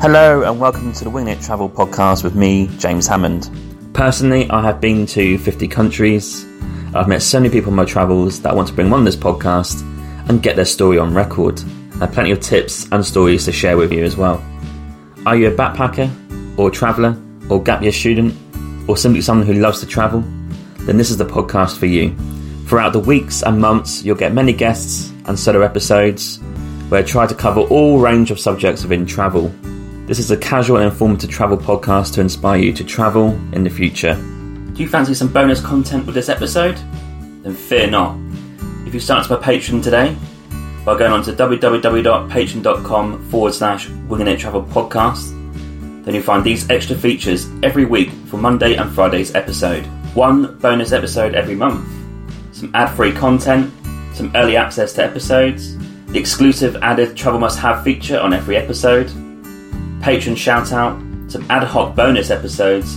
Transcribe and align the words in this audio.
Hello, 0.00 0.42
and 0.42 0.60
welcome 0.60 0.92
to 0.92 1.02
the 1.02 1.10
Wing 1.10 1.26
It 1.26 1.40
Travel 1.40 1.68
podcast 1.68 2.22
with 2.22 2.36
me, 2.36 2.68
James 2.78 3.08
Hammond. 3.08 3.50
Personally, 3.94 4.48
I 4.48 4.62
have 4.62 4.80
been 4.80 5.06
to 5.06 5.38
50 5.38 5.66
countries. 5.66 6.46
I've 6.94 7.08
met 7.08 7.20
so 7.20 7.40
many 7.40 7.52
people 7.52 7.72
on 7.72 7.76
my 7.76 7.84
travels 7.84 8.40
that 8.42 8.52
I 8.52 8.54
want 8.54 8.68
to 8.68 8.74
bring 8.74 8.92
on 8.92 9.02
this 9.02 9.16
podcast 9.16 9.82
and 10.28 10.40
get 10.40 10.54
their 10.54 10.64
story 10.64 10.98
on 10.98 11.12
record. 11.12 11.60
I 11.94 12.06
have 12.06 12.12
plenty 12.12 12.30
of 12.30 12.38
tips 12.38 12.86
and 12.92 13.04
stories 13.04 13.44
to 13.46 13.52
share 13.52 13.76
with 13.76 13.90
you 13.92 14.04
as 14.04 14.16
well. 14.16 14.40
Are 15.26 15.34
you 15.34 15.48
a 15.48 15.50
backpacker, 15.50 16.08
or 16.56 16.68
a 16.68 16.72
traveller, 16.72 17.20
or 17.50 17.60
gap 17.60 17.82
year 17.82 17.90
student, 17.90 18.36
or 18.88 18.96
simply 18.96 19.20
someone 19.20 19.48
who 19.48 19.54
loves 19.54 19.80
to 19.80 19.86
travel? 19.86 20.20
Then 20.82 20.96
this 20.96 21.10
is 21.10 21.16
the 21.16 21.26
podcast 21.26 21.76
for 21.76 21.86
you. 21.86 22.16
Throughout 22.68 22.92
the 22.92 23.00
weeks 23.00 23.42
and 23.42 23.60
months, 23.60 24.04
you'll 24.04 24.14
get 24.14 24.32
many 24.32 24.52
guests 24.52 25.10
and 25.24 25.36
solo 25.36 25.62
episodes 25.62 26.38
where 26.88 27.00
I 27.00 27.04
try 27.04 27.26
to 27.26 27.34
cover 27.34 27.62
all 27.62 27.98
range 27.98 28.30
of 28.30 28.38
subjects 28.38 28.82
within 28.84 29.04
travel. 29.04 29.52
This 30.08 30.18
is 30.18 30.30
a 30.30 30.38
casual 30.38 30.78
and 30.78 30.86
informative 30.86 31.28
travel 31.28 31.58
podcast 31.58 32.14
to 32.14 32.22
inspire 32.22 32.58
you 32.58 32.72
to 32.72 32.82
travel 32.82 33.38
in 33.52 33.62
the 33.62 33.68
future. 33.68 34.14
Do 34.14 34.82
you 34.82 34.88
fancy 34.88 35.12
some 35.12 35.30
bonus 35.30 35.60
content 35.60 36.06
with 36.06 36.14
this 36.14 36.30
episode? 36.30 36.78
Then 37.42 37.54
fear 37.54 37.90
not. 37.90 38.16
If 38.86 38.94
you 38.94 39.00
sign 39.00 39.18
up 39.18 39.26
to 39.26 39.36
my 39.36 39.42
Patreon 39.42 39.82
today 39.82 40.16
by 40.86 40.98
going 40.98 41.12
on 41.12 41.22
to 41.24 41.34
www.patreon.com 41.34 43.28
forward 43.28 43.52
slash 43.52 43.90
Winging 44.08 44.28
It 44.28 44.40
Travel 44.40 44.62
Podcast, 44.62 45.28
then 46.06 46.14
you'll 46.14 46.22
find 46.22 46.42
these 46.42 46.70
extra 46.70 46.96
features 46.96 47.46
every 47.62 47.84
week 47.84 48.08
for 48.28 48.38
Monday 48.38 48.76
and 48.76 48.90
Friday's 48.90 49.34
episode. 49.34 49.84
One 50.14 50.56
bonus 50.56 50.92
episode 50.92 51.34
every 51.34 51.54
month, 51.54 51.86
some 52.56 52.70
ad 52.74 52.96
free 52.96 53.12
content, 53.12 53.70
some 54.14 54.32
early 54.34 54.56
access 54.56 54.94
to 54.94 55.04
episodes, 55.04 55.76
the 56.06 56.18
exclusive 56.18 56.76
added 56.76 57.14
Travel 57.14 57.40
Must 57.40 57.58
Have 57.58 57.84
feature 57.84 58.18
on 58.18 58.32
every 58.32 58.56
episode, 58.56 59.12
patron 60.08 60.34
shout 60.34 60.72
out, 60.72 60.98
some 61.30 61.44
ad 61.50 61.62
hoc 61.64 61.94
bonus 61.94 62.30
episodes. 62.30 62.96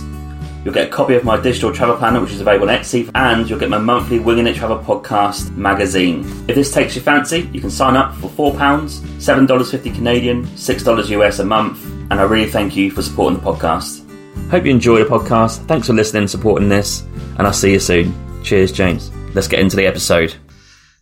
You'll 0.64 0.72
get 0.72 0.88
a 0.88 0.90
copy 0.90 1.14
of 1.14 1.24
my 1.24 1.38
digital 1.38 1.70
travel 1.70 1.94
planner, 1.94 2.22
which 2.22 2.30
is 2.30 2.40
available 2.40 2.70
on 2.70 2.78
Etsy, 2.78 3.10
and 3.14 3.50
you'll 3.50 3.58
get 3.58 3.68
my 3.68 3.76
monthly 3.76 4.18
Winging 4.18 4.46
It 4.46 4.56
Travel 4.56 4.78
podcast 4.78 5.54
magazine. 5.54 6.20
If 6.48 6.54
this 6.54 6.72
takes 6.72 6.94
your 6.94 7.04
fancy, 7.04 7.50
you 7.52 7.60
can 7.60 7.70
sign 7.70 7.98
up 7.98 8.14
for 8.14 8.30
£4, 8.30 8.54
$7.50 8.56 9.94
Canadian, 9.94 10.46
$6 10.46 11.08
US 11.10 11.38
a 11.40 11.44
month, 11.44 11.84
and 11.84 12.14
I 12.14 12.22
really 12.22 12.50
thank 12.50 12.76
you 12.76 12.90
for 12.90 13.02
supporting 13.02 13.38
the 13.38 13.44
podcast. 13.44 14.08
Hope 14.50 14.64
you 14.64 14.70
enjoy 14.70 15.04
the 15.04 15.10
podcast. 15.10 15.66
Thanks 15.66 15.88
for 15.88 15.92
listening 15.92 16.22
and 16.22 16.30
supporting 16.30 16.70
this, 16.70 17.02
and 17.36 17.46
I'll 17.46 17.52
see 17.52 17.72
you 17.72 17.78
soon. 17.78 18.14
Cheers, 18.42 18.72
James. 18.72 19.10
Let's 19.34 19.48
get 19.48 19.60
into 19.60 19.76
the 19.76 19.84
episode. 19.84 20.34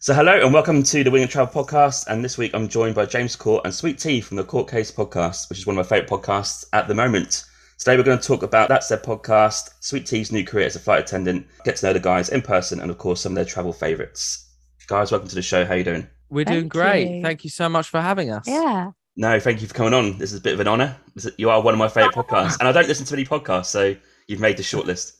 So, 0.02 0.14
hello 0.14 0.32
and 0.32 0.54
welcome 0.54 0.82
to 0.82 1.04
the 1.04 1.10
Wing 1.10 1.20
and 1.20 1.30
Travel 1.30 1.62
podcast. 1.62 2.06
And 2.06 2.24
this 2.24 2.38
week 2.38 2.54
I'm 2.54 2.68
joined 2.68 2.94
by 2.94 3.04
James 3.04 3.36
Court 3.36 3.66
and 3.66 3.74
Sweet 3.74 3.98
Tee 3.98 4.22
from 4.22 4.38
the 4.38 4.44
Court 4.44 4.66
Case 4.66 4.90
podcast, 4.90 5.50
which 5.50 5.58
is 5.58 5.66
one 5.66 5.76
of 5.76 5.84
my 5.84 5.86
favourite 5.86 6.08
podcasts 6.08 6.64
at 6.72 6.88
the 6.88 6.94
moment. 6.94 7.44
Today 7.78 7.98
we're 7.98 8.02
going 8.02 8.18
to 8.18 8.26
talk 8.26 8.42
about 8.42 8.70
That 8.70 8.82
Said 8.82 9.02
podcast, 9.02 9.68
Sweet 9.80 10.06
Tee's 10.06 10.32
new 10.32 10.42
career 10.42 10.64
as 10.64 10.74
a 10.74 10.78
flight 10.78 11.00
attendant, 11.00 11.46
get 11.66 11.76
to 11.76 11.86
know 11.86 11.92
the 11.92 12.00
guys 12.00 12.30
in 12.30 12.40
person, 12.40 12.80
and 12.80 12.90
of 12.90 12.96
course 12.96 13.20
some 13.20 13.32
of 13.32 13.36
their 13.36 13.44
travel 13.44 13.74
favourites. 13.74 14.50
Guys, 14.86 15.10
welcome 15.12 15.28
to 15.28 15.34
the 15.34 15.42
show. 15.42 15.66
How 15.66 15.74
you 15.74 15.84
doing? 15.84 16.06
We're 16.30 16.46
Thank 16.46 16.54
doing 16.54 16.68
great. 16.68 17.16
you. 17.16 17.22
Thank 17.22 17.44
you 17.44 17.50
so 17.50 17.68
much 17.68 17.90
for 17.90 18.00
having 18.00 18.30
us. 18.30 18.48
Yeah. 18.48 18.92
No, 19.16 19.38
thank 19.38 19.60
you 19.60 19.66
for 19.66 19.74
coming 19.74 19.92
on. 19.92 20.16
This 20.16 20.32
is 20.32 20.38
a 20.38 20.42
bit 20.42 20.54
of 20.54 20.60
an 20.60 20.68
honour. 20.68 20.96
You 21.36 21.50
are 21.50 21.60
one 21.60 21.74
of 21.74 21.78
my 21.78 21.88
favourite 21.88 22.14
podcasts, 22.14 22.58
and 22.58 22.66
I 22.66 22.72
don't 22.72 22.88
listen 22.88 23.04
to 23.04 23.14
any 23.14 23.26
podcasts, 23.26 23.66
so 23.66 23.94
you've 24.28 24.40
made 24.40 24.56
the 24.56 24.62
shortlist. 24.62 25.18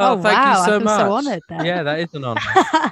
Oh, 0.00 0.12
Oh, 0.12 0.22
thank 0.22 0.38
wow, 0.38 0.52
you 0.52 0.58
I 0.60 0.64
so 0.66 0.70
feel 0.78 0.80
much. 0.84 1.00
so 1.00 1.12
honoured 1.12 1.42
then. 1.48 1.64
Yeah, 1.64 1.82
that 1.82 1.98
is 1.98 2.14
an 2.14 2.24
honor. 2.24 2.40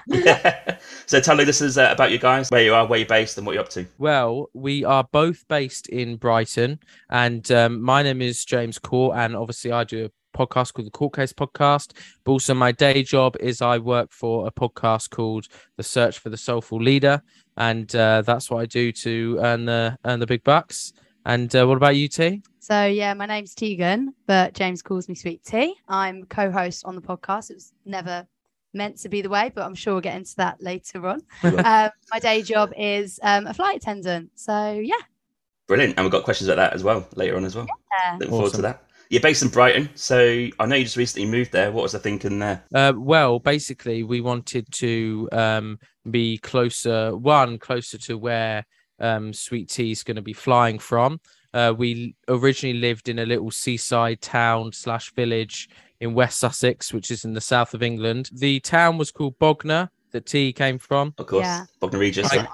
Yeah. 0.09 0.79
so 1.07 1.21
tell 1.21 1.37
me 1.37 1.45
this 1.45 1.61
is 1.61 1.79
uh, 1.79 1.91
about 1.93 2.11
you 2.11 2.19
guys, 2.19 2.51
where 2.51 2.62
you 2.65 2.75
are, 2.75 2.85
where 2.87 2.99
you're 2.99 3.07
based, 3.09 3.37
and 3.39 3.47
what 3.47 3.53
you're 3.55 3.62
up 3.62 3.69
to. 3.71 3.87
well, 3.99 4.49
we 4.55 4.83
are 4.85 5.05
both 5.12 5.47
based 5.49 5.89
in 5.89 6.17
Brighton, 6.17 6.81
and 7.11 7.51
um, 7.53 7.81
my 7.81 8.03
name 8.03 8.21
is 8.23 8.45
James 8.45 8.79
Court, 8.79 9.17
and 9.17 9.37
obviously 9.37 9.71
I 9.71 9.84
do 9.84 10.07
a 10.07 10.11
podcast 10.37 10.75
called 10.75 10.87
the 10.87 10.91
Court 10.91 11.15
Case 11.15 11.33
Podcast. 11.33 11.93
But 12.25 12.33
also, 12.33 12.55
my 12.55 12.73
day 12.73 13.03
job 13.05 13.37
is 13.39 13.62
I 13.62 13.79
work 13.79 14.11
for 14.12 14.47
a 14.49 14.51
podcast 14.51 15.11
called 15.11 15.47
The 15.77 15.83
Search 15.84 16.19
for 16.19 16.28
the 16.31 16.37
Soulful 16.37 16.83
Leader, 16.83 17.22
and 17.56 17.95
uh, 17.95 18.22
that's 18.22 18.50
what 18.50 18.61
I 18.62 18.66
do 18.66 18.91
to 18.93 19.39
earn 19.41 19.65
the 19.66 19.97
earn 20.05 20.19
the 20.19 20.27
big 20.27 20.43
bucks. 20.43 20.93
And 21.25 21.55
uh, 21.56 21.66
what 21.66 21.77
about 21.77 21.97
you, 21.97 22.09
T? 22.09 22.43
So 22.66 22.84
yeah, 22.84 23.15
my 23.15 23.27
name's 23.27 23.54
Tegan, 23.54 24.12
but 24.27 24.53
James 24.53 24.82
calls 24.82 25.09
me 25.09 25.15
Sweet 25.15 25.44
Tee. 25.44 25.77
I'm 25.87 26.25
co-host 26.25 26.84
on 26.84 26.97
the 26.97 27.00
podcast. 27.00 27.49
It 27.49 27.54
was 27.54 27.72
never 27.84 28.27
meant 28.75 28.99
to 29.03 29.09
be 29.09 29.22
the 29.22 29.28
way, 29.28 29.53
but 29.54 29.65
I'm 29.65 29.77
sure 29.77 29.94
we'll 29.94 30.00
get 30.00 30.16
into 30.16 30.34
that 30.38 30.60
later 30.60 31.06
on. 31.06 31.22
um, 31.44 31.91
my 32.10 32.19
day 32.21 32.43
job 32.43 32.72
is 32.77 33.21
um, 33.22 33.47
a 33.47 33.54
flight 33.54 33.77
attendant. 33.77 34.32
So 34.34 34.81
yeah. 34.82 34.97
Brilliant. 35.69 35.94
And 35.97 36.04
we've 36.04 36.10
got 36.10 36.25
questions 36.25 36.49
about 36.49 36.56
that 36.56 36.75
as 36.75 36.82
well 36.82 37.06
later 37.15 37.37
on 37.37 37.44
as 37.44 37.54
well. 37.54 37.69
Yeah. 38.03 38.15
Looking 38.15 38.31
forward 38.31 38.54
to 38.54 38.62
that. 38.62 38.83
You're 39.10 39.22
based 39.22 39.44
in 39.44 39.48
Brighton, 39.50 39.88
so 39.94 40.48
I 40.59 40.66
know 40.66 40.75
you 40.75 40.83
just 40.83 40.97
recently 40.97 41.31
moved 41.31 41.53
there. 41.53 41.71
What 41.71 41.83
was 41.83 41.93
the 41.93 42.00
thinking 42.00 42.41
there? 42.41 42.65
Uh, 42.75 42.94
well, 42.97 43.38
basically, 43.38 44.03
we 44.03 44.21
wanted 44.21 44.66
to 44.72 45.28
um, 45.31 45.78
be 46.10 46.38
closer, 46.38 47.16
one 47.16 47.60
closer 47.60 47.97
to 47.98 48.19
where 48.19 48.66
um, 48.98 49.33
Sweet 49.33 49.69
Tee 49.69 49.93
is 49.93 50.03
going 50.03 50.16
to 50.16 50.22
be 50.22 50.33
flying 50.33 50.81
from. 50.81 51.21
Uh, 51.56 51.72
we 51.72 52.15
originally 52.28 52.78
lived 52.78 53.09
in 53.09 53.19
a 53.21 53.25
little 53.27 53.50
seaside 53.50 54.21
town 54.21 54.71
slash 54.72 55.11
village 55.15 55.69
in 56.00 56.12
West 56.12 56.39
Sussex, 56.39 56.93
which 56.93 57.11
is 57.11 57.25
in 57.25 57.33
the 57.33 57.41
south 57.41 57.72
of 57.72 57.83
England. 57.83 58.28
The 58.33 58.61
town 58.61 58.99
was 58.99 59.11
called 59.11 59.39
Bognor, 59.39 59.89
The 60.11 60.21
Tea 60.21 60.53
came 60.53 60.78
from, 60.78 61.15
Of 61.16 61.27
course, 61.27 61.45
Yeah. 61.45 61.65
Bognor 61.81 61.99
Regis. 62.00 62.25
Right. 62.31 62.43
yeah. 62.43 62.47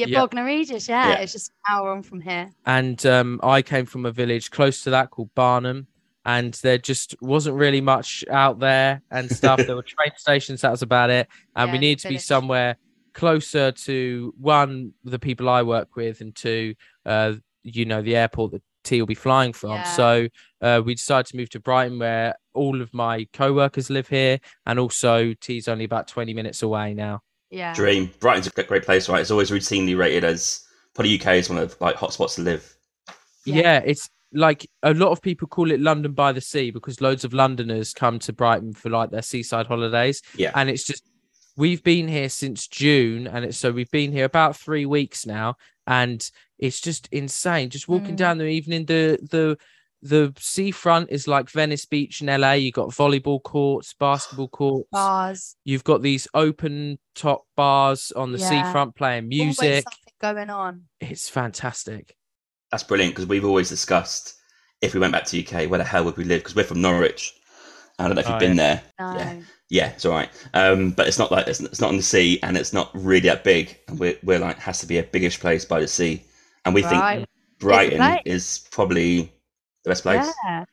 Yeah, 0.00 0.06
Yeah. 0.08 0.20
Bognor 0.20 0.44
Regis. 0.44 0.86
Yeah, 0.86 1.08
Yeah. 1.12 1.18
it's 1.20 1.32
just 1.32 1.48
an 1.50 1.74
hour 1.74 1.90
on 1.92 2.02
from 2.02 2.20
here. 2.20 2.50
and 2.66 3.04
um, 3.06 3.40
I 3.42 3.62
came 3.62 3.86
from 3.86 4.04
a 4.04 4.12
village 4.12 4.50
close 4.50 4.82
to 4.82 4.90
that 4.90 5.10
called 5.10 5.30
Barnham. 5.34 5.86
And 6.26 6.52
there 6.54 6.76
just 6.76 7.14
wasn't 7.22 7.56
really 7.56 7.80
much 7.80 8.24
out 8.30 8.58
there 8.58 9.00
and 9.12 9.30
stuff. 9.30 9.64
there 9.64 9.76
were 9.76 9.82
train 9.96 10.10
stations, 10.16 10.60
that 10.60 10.72
was 10.72 10.82
about 10.82 11.08
it. 11.08 11.28
And 11.54 11.70
we 11.70 11.76
Yeah, 11.76 11.80
needed 11.80 12.02
to 12.02 12.08
be 12.08 12.18
somewhere 12.18 12.76
closer 13.14 13.72
to 13.72 14.34
one, 14.36 14.92
the 15.04 15.18
people 15.20 15.48
I 15.48 15.62
work 15.62 15.94
with, 15.96 16.20
and 16.20 16.34
two, 16.34 16.74
uh, 17.06 17.34
you 17.66 17.84
know, 17.84 18.02
the 18.02 18.16
airport 18.16 18.52
that 18.52 18.62
T 18.84 19.00
will 19.00 19.06
be 19.06 19.14
flying 19.14 19.52
from. 19.52 19.72
Yeah. 19.72 19.84
So 19.84 20.28
uh, 20.60 20.82
we 20.84 20.94
decided 20.94 21.26
to 21.26 21.36
move 21.36 21.50
to 21.50 21.60
Brighton, 21.60 21.98
where 21.98 22.34
all 22.54 22.80
of 22.80 22.92
my 22.94 23.26
co-workers 23.32 23.90
live 23.90 24.08
here, 24.08 24.38
and 24.64 24.78
also 24.78 25.34
T's 25.34 25.68
only 25.68 25.84
about 25.84 26.08
twenty 26.08 26.34
minutes 26.34 26.62
away 26.62 26.94
now. 26.94 27.20
Yeah. 27.50 27.74
Dream. 27.74 28.10
Brighton's 28.20 28.46
a 28.46 28.50
great, 28.50 28.68
great 28.68 28.84
place, 28.84 29.08
right? 29.08 29.20
It's 29.20 29.30
always 29.30 29.50
routinely 29.50 29.96
rated 29.96 30.24
as 30.24 30.64
probably 30.94 31.20
UK 31.20 31.34
is 31.34 31.48
one 31.48 31.58
of 31.58 31.76
the 31.76 31.84
like 31.84 31.96
hotspots 31.96 32.36
to 32.36 32.42
live. 32.42 32.76
Yeah. 33.44 33.56
Yeah. 33.56 33.82
it's 33.84 34.08
like 34.32 34.68
a 34.82 34.92
lot 34.92 35.10
of 35.10 35.22
people 35.22 35.46
call 35.46 35.70
it 35.70 35.80
London 35.80 36.12
by 36.12 36.32
the 36.32 36.40
sea 36.40 36.70
because 36.70 37.00
loads 37.00 37.24
of 37.24 37.32
Londoners 37.32 37.92
come 37.92 38.18
to 38.20 38.32
Brighton 38.32 38.72
for 38.72 38.90
like 38.90 39.10
their 39.10 39.22
seaside 39.22 39.66
holidays. 39.66 40.22
Yeah. 40.36 40.50
And 40.54 40.68
it's 40.68 40.84
just 40.84 41.04
we've 41.56 41.82
been 41.82 42.08
here 42.08 42.28
since 42.28 42.66
June, 42.66 43.26
and 43.26 43.44
it's 43.44 43.56
so 43.56 43.70
we've 43.70 43.90
been 43.90 44.12
here 44.12 44.24
about 44.24 44.56
three 44.56 44.86
weeks 44.86 45.26
now, 45.26 45.56
and 45.86 46.28
it's 46.58 46.80
just 46.80 47.08
insane. 47.12 47.70
Just 47.70 47.88
walking 47.88 48.14
Mm. 48.14 48.18
down 48.18 48.38
the 48.38 48.44
evening, 48.46 48.86
the 48.86 49.18
the 49.30 49.58
the 50.02 50.32
seafront 50.38 51.10
is 51.10 51.26
like 51.26 51.50
Venice 51.50 51.84
Beach 51.86 52.20
in 52.20 52.28
LA. 52.28 52.52
You've 52.52 52.74
got 52.74 52.90
volleyball 52.90 53.42
courts, 53.42 53.94
basketball 53.98 54.48
courts. 54.48 54.88
Bars. 54.92 55.56
You've 55.64 55.84
got 55.84 56.02
these 56.02 56.28
open 56.34 56.98
top 57.14 57.44
bars 57.56 58.12
on 58.12 58.30
the 58.32 58.38
Yeah. 58.38 58.48
seafront 58.64 58.94
playing 58.94 59.28
music. 59.28 59.84
going 60.20 60.48
on. 60.48 60.84
It's 61.00 61.28
fantastic. 61.28 62.16
That's 62.70 62.82
brilliant 62.82 63.14
because 63.14 63.26
we've 63.26 63.44
always 63.44 63.68
discussed 63.68 64.34
if 64.80 64.94
we 64.94 65.00
went 65.00 65.12
back 65.12 65.24
to 65.26 65.38
UK, 65.38 65.66
where 65.66 65.78
the 65.78 65.84
hell 65.84 66.04
would 66.04 66.16
we 66.16 66.24
live? 66.24 66.40
Because 66.40 66.54
we're 66.56 66.64
from 66.64 66.80
Norwich. 66.82 67.34
I 67.98 68.04
don't 68.06 68.14
know 68.14 68.20
if 68.20 68.26
you've 68.26 68.36
Oh, 68.36 68.40
been 68.40 68.56
there. 68.56 68.82
No. 69.00 69.14
Yeah. 69.14 69.36
Yeah, 69.68 69.86
it's 69.88 70.04
all 70.04 70.12
right. 70.12 70.28
Um, 70.54 70.90
but 70.92 71.06
it's 71.08 71.18
not 71.18 71.32
like 71.32 71.48
it's, 71.48 71.60
it's 71.60 71.80
not 71.80 71.88
on 71.88 71.96
the 71.96 72.02
sea, 72.02 72.38
and 72.42 72.56
it's 72.56 72.72
not 72.72 72.90
really 72.94 73.28
that 73.28 73.42
big. 73.44 73.76
And 73.88 73.98
we're 73.98 74.16
we're 74.22 74.38
like 74.38 74.58
has 74.58 74.78
to 74.80 74.86
be 74.86 74.98
a 74.98 75.02
biggish 75.02 75.40
place 75.40 75.64
by 75.64 75.80
the 75.80 75.88
sea, 75.88 76.22
and 76.66 76.74
we 76.74 76.82
Right. 76.84 77.16
think 77.18 77.28
Brighton 77.60 78.18
is 78.26 78.66
probably 78.70 79.32
the 79.84 79.90
best 79.90 80.02
place. 80.02 80.30
Yeah. 80.44 80.64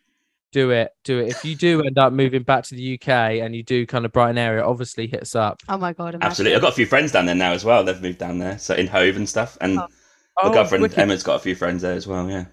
Do 0.51 0.69
it, 0.71 0.91
do 1.03 1.19
it. 1.19 1.29
If 1.29 1.45
you 1.45 1.55
do 1.55 1.81
end 1.81 1.97
up 1.97 2.13
moving 2.13 2.43
back 2.43 2.63
to 2.65 2.75
the 2.75 2.93
UK 2.93 3.39
and 3.39 3.55
you 3.55 3.63
do 3.63 3.87
kind 3.87 4.05
of 4.05 4.11
Brighton 4.11 4.37
area, 4.37 4.63
obviously 4.63 5.07
hit 5.07 5.21
us 5.21 5.33
up. 5.35 5.61
Oh 5.69 5.77
my 5.77 5.93
god. 5.93 6.09
Imagine. 6.13 6.23
Absolutely, 6.23 6.55
I've 6.55 6.61
got 6.61 6.73
a 6.73 6.75
few 6.75 6.85
friends 6.85 7.11
down 7.11 7.25
there 7.25 7.33
now 7.35 7.53
as 7.53 7.65
well. 7.65 7.83
They've 7.83 7.99
moved 8.01 8.19
down 8.19 8.37
there, 8.37 8.59
so 8.59 8.75
in 8.75 8.87
Hove 8.87 9.15
and 9.15 9.27
stuff. 9.27 9.57
And 9.61 9.79
Oh. 9.79 9.87
my 10.43 10.49
oh, 10.49 10.53
girlfriend 10.53 10.81
wicked. 10.83 10.99
Emma's 10.99 11.23
got 11.23 11.35
a 11.35 11.39
few 11.39 11.55
friends 11.55 11.81
there 11.81 11.93
as 11.93 12.05
well. 12.05 12.29
Yeah. 12.29 12.45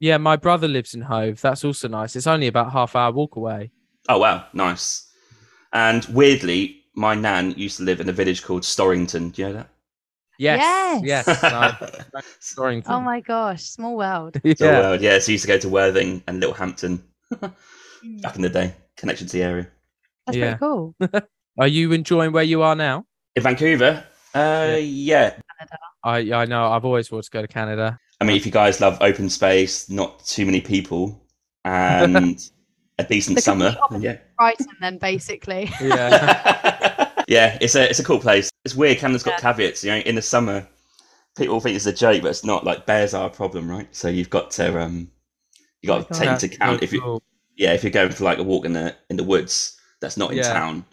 Yeah, 0.00 0.16
my 0.18 0.36
brother 0.36 0.68
lives 0.68 0.94
in 0.94 1.02
Hove. 1.02 1.40
That's 1.40 1.64
also 1.64 1.88
nice. 1.88 2.16
It's 2.16 2.26
only 2.26 2.48
about 2.48 2.72
half 2.72 2.94
hour 2.94 3.12
walk 3.12 3.36
away. 3.36 3.70
Oh 4.10 4.18
wow, 4.18 4.44
nice. 4.52 5.10
And 5.72 6.04
weirdly, 6.06 6.82
my 6.94 7.14
nan 7.14 7.52
used 7.56 7.78
to 7.78 7.82
live 7.82 8.00
in 8.00 8.08
a 8.08 8.12
village 8.12 8.42
called 8.42 8.62
Storrington. 8.62 9.32
Do 9.32 9.42
you 9.42 9.48
know 9.48 9.54
that? 9.54 9.68
Yes, 10.38 11.02
Yes. 11.04 11.26
yes. 11.26 11.42
no, 12.56 12.70
Oh 12.86 13.00
my 13.00 13.20
gosh. 13.20 13.64
Small 13.64 13.96
world. 13.96 14.40
yeah. 14.44 14.54
So, 14.56 14.68
uh, 14.92 14.98
yeah, 15.00 15.18
so 15.18 15.30
I 15.30 15.32
used 15.32 15.42
to 15.44 15.48
go 15.48 15.58
to 15.58 15.68
Worthing 15.68 16.22
and 16.26 16.40
Littlehampton 16.40 17.02
Mm. 18.00 18.22
back 18.22 18.36
in 18.36 18.42
the 18.42 18.48
day, 18.48 18.72
connection 18.96 19.26
to 19.26 19.32
the 19.32 19.42
area. 19.42 19.66
That's 20.26 20.38
Yeah. 20.38 20.54
pretty 20.56 20.58
cool. 20.60 20.94
Are 21.58 21.66
you 21.66 21.92
enjoying 21.92 22.30
where 22.30 22.44
you 22.44 22.62
are 22.62 22.76
now? 22.76 23.04
In 23.34 23.42
Vancouver, 23.42 24.04
uh, 24.36 24.76
yeah. 24.80 25.34
I 26.04 26.18
I 26.32 26.44
know 26.44 26.70
I've 26.70 26.84
always 26.84 27.10
wanted 27.10 27.24
to 27.24 27.30
go 27.32 27.42
to 27.42 27.48
Canada. 27.48 27.98
I 28.20 28.24
mean, 28.24 28.36
if 28.36 28.46
you 28.46 28.52
guys 28.52 28.80
love 28.80 28.98
open 29.00 29.28
space, 29.28 29.90
not 29.90 30.24
too 30.24 30.46
many 30.46 30.60
people, 30.60 31.20
and 31.64 32.38
a 33.00 33.04
decent 33.04 33.36
The 33.36 33.42
summer, 33.42 33.74
complete 33.74 33.90
then 33.90 34.02
yeah. 34.02 34.18
Brighton, 34.38 34.66
then 34.80 34.98
basically. 34.98 35.68
Yeah. 35.80 37.10
yeah, 37.26 37.58
it's 37.60 37.74
a 37.74 37.90
it's 37.90 37.98
a 37.98 38.04
cool 38.04 38.20
place. 38.20 38.48
It's 38.64 38.74
weird. 38.74 38.98
Canada's 38.98 39.22
got 39.22 39.36
caveats. 39.38 39.84
You 39.84 39.92
know, 39.92 39.98
in 39.98 40.14
the 40.14 40.22
summer, 40.22 40.66
people 41.36 41.60
think 41.60 41.76
it's 41.76 41.86
a 41.86 41.92
joke, 41.92 42.22
but 42.22 42.28
it's 42.28 42.44
not. 42.44 42.64
Like 42.64 42.86
bears 42.86 43.14
are 43.14 43.26
a 43.28 43.30
problem, 43.30 43.70
right? 43.70 43.88
So 43.94 44.08
you've 44.08 44.30
got 44.30 44.50
to 44.52 44.80
um, 44.80 45.10
you 45.82 45.86
got 45.88 46.00
Oh 46.10 46.12
to 46.12 46.18
take 46.18 46.30
into 46.30 46.46
account 46.46 46.82
if 46.82 46.92
you 46.92 47.02
yeah 47.56 47.72
if 47.74 47.82
you're 47.84 47.92
going 47.92 48.10
for 48.12 48.24
like 48.24 48.38
a 48.38 48.42
walk 48.42 48.64
in 48.64 48.72
the 48.74 48.96
in 49.10 49.16
the 49.16 49.24
woods 49.24 49.78
that's 50.00 50.16
not 50.16 50.32
in 50.32 50.36
Yeah. 50.36 50.42
town, 50.42 50.84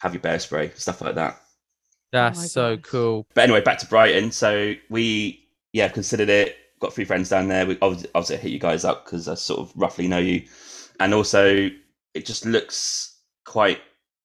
have 0.00 0.14
your 0.14 0.22
bear 0.22 0.38
spray 0.38 0.72
stuff 0.76 1.00
like 1.02 1.14
that. 1.16 1.40
That's 2.12 2.40
Oh 2.40 2.48
so 2.52 2.76
gosh. 2.76 2.78
cool. 2.78 3.26
But 3.34 3.44
anyway, 3.44 3.60
back 3.60 3.78
to 3.78 3.86
Brighton. 3.86 4.30
So 4.32 4.74
we 4.90 5.48
yeah 5.72 5.88
considered 5.88 6.28
it. 6.28 6.56
Got 6.80 6.92
three 6.94 7.04
friends 7.04 7.28
down 7.28 7.48
there. 7.48 7.66
We 7.66 7.78
obviously, 7.82 8.10
obviously 8.14 8.36
hit 8.38 8.52
you 8.52 8.58
guys 8.58 8.84
up 8.84 9.04
because 9.04 9.28
I 9.28 9.34
sort 9.34 9.60
of 9.60 9.72
roughly 9.76 10.08
know 10.08 10.18
you, 10.18 10.44
and 11.00 11.14
also 11.14 11.70
it 12.14 12.26
just 12.26 12.46
looks 12.46 13.18
quite 13.44 13.80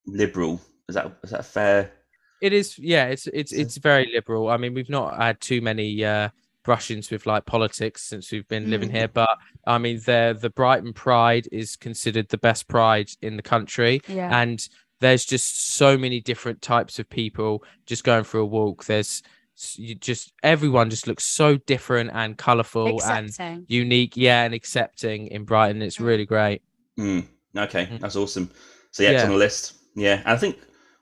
liberal. 0.06 0.62
Is 0.88 0.96
that 0.96 1.18
is 1.24 1.32
that 1.32 1.46
fair? 1.46 1.92
It 2.42 2.54
is, 2.54 2.78
yeah. 2.80 3.06
It's 3.08 3.28
it's 3.28 3.52
it's 3.52 3.78
very 3.78 4.10
liberal. 4.14 4.50
I 4.50 4.58
mean, 4.58 4.74
we've 4.74 4.90
not 4.90 5.18
had 5.18 5.40
too 5.42 5.62
many 5.62 6.04
uh, 6.06 6.30
brush-ins 6.64 7.10
with 7.12 7.26
like 7.26 7.46
politics 7.46 8.04
since 8.04 8.32
we've 8.32 8.48
been 8.48 8.70
living 8.70 8.90
Mm. 8.90 8.94
here, 8.94 9.08
but 9.08 9.30
I 9.68 9.78
mean, 9.78 10.00
the 10.06 10.38
the 10.40 10.50
Brighton 10.50 10.94
Pride 10.94 11.48
is 11.52 11.76
considered 11.76 12.30
the 12.30 12.38
best 12.38 12.68
pride 12.68 13.10
in 13.22 13.36
the 13.38 13.42
country, 13.44 14.02
Yeah. 14.08 14.30
and 14.42 14.66
there's 15.02 15.26
just 15.26 15.76
so 15.76 15.98
many 15.98 16.20
different 16.22 16.62
types 16.62 17.00
of 17.00 17.10
people 17.10 17.64
just 17.86 18.04
going 18.04 18.24
for 18.24 18.40
a 18.40 18.46
walk. 18.46 18.86
There's 18.86 19.22
you 19.76 19.96
just 19.96 20.32
everyone 20.44 20.90
just 20.90 21.06
looks 21.08 21.26
so 21.26 21.58
different 21.58 22.12
and 22.14 22.38
colourful 22.38 23.02
and 23.04 23.66
unique, 23.68 24.16
yeah, 24.16 24.44
and 24.46 24.54
accepting 24.54 25.28
in 25.28 25.44
Brighton. 25.44 25.82
It's 25.82 25.98
Mm. 25.98 26.06
really 26.06 26.26
great. 26.26 26.62
Hmm. 26.96 27.20
Okay, 27.58 27.88
Mm. 27.88 28.00
that's 28.00 28.16
awesome. 28.16 28.50
So 28.92 29.04
yeah, 29.04 29.10
it's 29.12 29.24
on 29.24 29.32
the 29.32 29.36
list. 29.36 29.74
Yeah, 29.96 30.20
and 30.20 30.28
I 30.30 30.38
think 30.38 30.58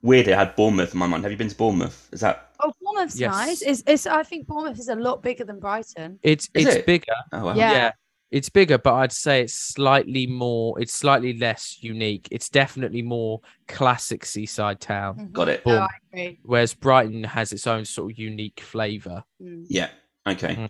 weirdly 0.07 0.33
I 0.33 0.39
had 0.39 0.55
Bournemouth 0.55 0.93
in 0.93 0.99
my 0.99 1.07
mind. 1.07 1.23
Have 1.23 1.31
you 1.31 1.37
been 1.37 1.49
to 1.49 1.55
Bournemouth? 1.55 2.09
Is 2.11 2.21
that? 2.21 2.51
Oh, 2.59 2.71
Bournemouth's 2.81 3.19
Yes. 3.19 3.31
nice. 3.33 3.61
It's, 3.61 3.83
it's, 3.85 4.07
I 4.07 4.23
think 4.23 4.47
Bournemouth 4.47 4.79
is 4.79 4.87
a 4.87 4.95
lot 4.95 5.21
bigger 5.21 5.43
than 5.43 5.59
Brighton. 5.59 6.17
It's 6.23 6.45
Is 6.53 6.65
it's 6.65 6.75
it? 6.77 6.85
bigger. 6.85 7.13
Oh 7.33 7.45
wow. 7.45 7.53
Yeah. 7.55 7.71
yeah 7.71 7.91
it's 8.29 8.49
bigger 8.49 8.77
but 8.77 8.93
i'd 8.95 9.11
say 9.13 9.39
it's 9.39 9.53
slightly 9.53 10.27
more 10.27 10.77
it's 10.81 10.93
slightly 10.93 11.37
less 11.37 11.77
unique 11.79 12.27
it's 12.29 12.49
definitely 12.49 13.01
more 13.01 13.39
classic 13.69 14.25
seaside 14.25 14.81
town 14.81 15.15
Mhm. 15.17 15.31
Got 15.31 15.47
it. 15.47 15.65
No, 15.65 15.71
Boom. 15.71 15.81
I 15.83 15.87
agree. 16.11 16.39
whereas 16.43 16.73
brighton 16.73 17.23
has 17.23 17.53
its 17.53 17.65
own 17.67 17.85
sort 17.85 18.11
of 18.11 18.19
unique 18.19 18.59
flavor 18.59 19.23
Mm. 19.41 19.65
Yeah. 19.69 19.87
Okay. 20.27 20.55
Mm. 20.55 20.69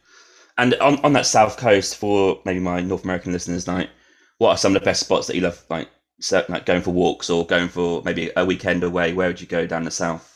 And 0.59 0.75
on, 0.75 0.99
on 1.03 1.13
that 1.13 1.25
south 1.25 1.57
coast, 1.57 1.95
for 1.97 2.39
maybe 2.45 2.59
my 2.59 2.79
North 2.79 3.03
American 3.03 3.31
listeners, 3.31 3.67
like, 3.67 3.89
what 4.37 4.49
are 4.51 4.57
some 4.57 4.75
of 4.75 4.79
the 4.81 4.85
best 4.85 4.99
spots 4.99 5.25
that 5.25 5.35
you 5.35 5.41
love, 5.41 5.63
like, 5.71 5.87
so, 6.19 6.43
like 6.49 6.65
going 6.65 6.81
for 6.81 6.91
walks 6.91 7.29
or 7.29 7.45
going 7.45 7.67
for 7.69 8.01
maybe 8.03 8.31
a 8.35 8.45
weekend 8.45 8.83
away? 8.83 9.13
Where 9.13 9.27
would 9.27 9.39
you 9.41 9.47
go 9.47 9.65
down 9.67 9.83
the 9.83 9.91
south? 9.91 10.33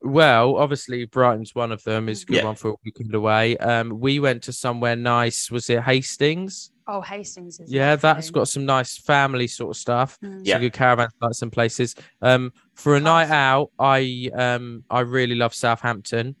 well 0.00 0.54
obviously 0.58 1.04
brighton's 1.06 1.56
one 1.56 1.72
of 1.72 1.82
them 1.82 2.08
is 2.08 2.22
a 2.22 2.26
good 2.26 2.36
Yeah. 2.36 2.44
one 2.44 2.54
for 2.54 2.70
a 2.70 2.74
weekend 2.84 3.12
away 3.16 3.56
um 3.58 3.98
we 3.98 4.20
went 4.20 4.44
to 4.44 4.52
somewhere 4.52 4.94
nice 4.94 5.50
was 5.50 5.68
it 5.70 5.82
hastings 5.82 6.70
Oh, 6.86 7.00
Hastings 7.00 7.58
is. 7.58 7.70
yeah 7.72 7.96
that's 7.96 8.30
got 8.30 8.46
some 8.46 8.64
nice 8.64 8.96
family 8.96 9.48
sort 9.48 9.70
of 9.74 9.76
stuff 9.76 10.16
Mm. 10.22 10.42
Yeah. 10.44 10.54
some 10.54 10.60
good 10.62 10.72
caravan 10.72 11.08
sites 11.20 11.42
and 11.42 11.50
places 11.50 11.96
um 12.22 12.52
for 12.76 12.94
a 12.94 13.00
night 13.00 13.28
out 13.30 13.72
i 13.80 14.30
um 14.36 14.84
i 14.88 15.00
really 15.00 15.34
love 15.34 15.52
southampton 15.52 16.36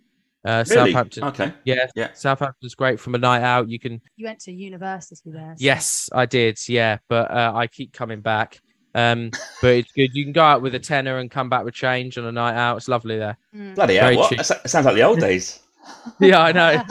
uh 0.46 0.62
Really? 0.70 0.92
southampton 0.92 1.24
Okay. 1.24 1.52
yeah, 1.64 1.88
Yeah. 1.96 2.12
Southampton's 2.14 2.76
great 2.76 3.00
from 3.00 3.16
a 3.16 3.18
night 3.18 3.42
out. 3.42 3.68
You 3.68 3.80
can 3.80 4.00
You 4.16 4.26
went 4.26 4.38
to 4.42 4.52
university 4.52 5.32
there. 5.32 5.54
so- 5.58 5.64
Yes, 5.64 6.08
I 6.12 6.26
did. 6.26 6.60
Yeah, 6.68 6.98
but 7.08 7.28
uh, 7.28 7.52
I 7.56 7.66
keep 7.66 7.92
coming 7.92 8.20
back. 8.20 8.60
Um, 8.94 9.30
but 9.62 9.68
it's 9.74 9.92
good. 9.92 10.14
You 10.14 10.24
can 10.24 10.32
go 10.32 10.42
out 10.42 10.62
with 10.62 10.74
a 10.74 10.78
tenner 10.78 11.18
and 11.18 11.30
come 11.30 11.48
back 11.48 11.64
with 11.64 11.74
change 11.74 12.16
on 12.18 12.24
a 12.24 12.32
night 12.32 12.54
out. 12.56 12.76
It's 12.78 12.88
lovely 12.88 13.18
there. 13.18 13.36
Mm. 13.54 13.74
Bloody 13.74 13.94
hell. 13.96 14.04
Very 14.06 14.16
What? 14.16 14.28
cheap. 14.30 14.38
That 14.38 14.68
sounds 14.70 14.86
like 14.86 14.94
the 14.94 15.02
old 15.02 15.20
days. 15.20 15.60
Yeah, 16.20 16.40
I 16.42 16.52
know. 16.52 16.82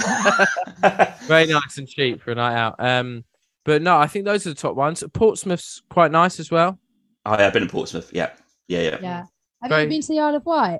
Very 1.27 1.45
nice 1.47 1.77
and 1.77 1.87
cheap 1.87 2.21
for 2.21 2.31
a 2.31 2.35
night 2.35 2.55
out. 2.55 2.75
Um, 2.79 3.23
but 3.65 3.81
no, 3.81 3.97
I 3.97 4.07
think 4.07 4.25
those 4.25 4.45
are 4.47 4.49
the 4.49 4.55
top 4.55 4.75
ones. 4.75 5.03
Portsmouth's 5.13 5.81
quite 5.89 6.11
nice 6.11 6.39
as 6.39 6.49
well. 6.49 6.79
Oh, 7.25 7.37
yeah, 7.37 7.47
I've 7.47 7.53
been 7.53 7.63
in 7.63 7.69
Portsmouth. 7.69 8.09
Yeah. 8.13 8.31
Yeah, 8.67 8.81
yeah. 8.81 8.97
Yeah. 9.01 9.23
Have 9.61 9.69
Very- 9.69 9.83
you 9.83 9.89
been 9.89 10.01
to 10.01 10.07
the 10.07 10.19
Isle 10.19 10.35
of 10.35 10.45
Wight? 10.45 10.79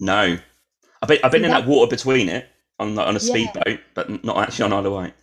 No. 0.00 0.38
I've 1.02 1.08
been, 1.08 1.18
I've 1.24 1.32
been 1.32 1.44
in 1.44 1.50
that- 1.50 1.62
that 1.64 1.68
water 1.68 1.90
between 1.90 2.28
it 2.28 2.46
on, 2.78 2.96
on 2.98 3.08
a 3.08 3.12
Yeah. 3.14 3.18
speedboat, 3.18 3.80
but 3.94 4.24
not 4.24 4.38
actually 4.38 4.64
on 4.66 4.72
Isle 4.72 4.86
of 4.86 4.92
Wight. 4.92 5.14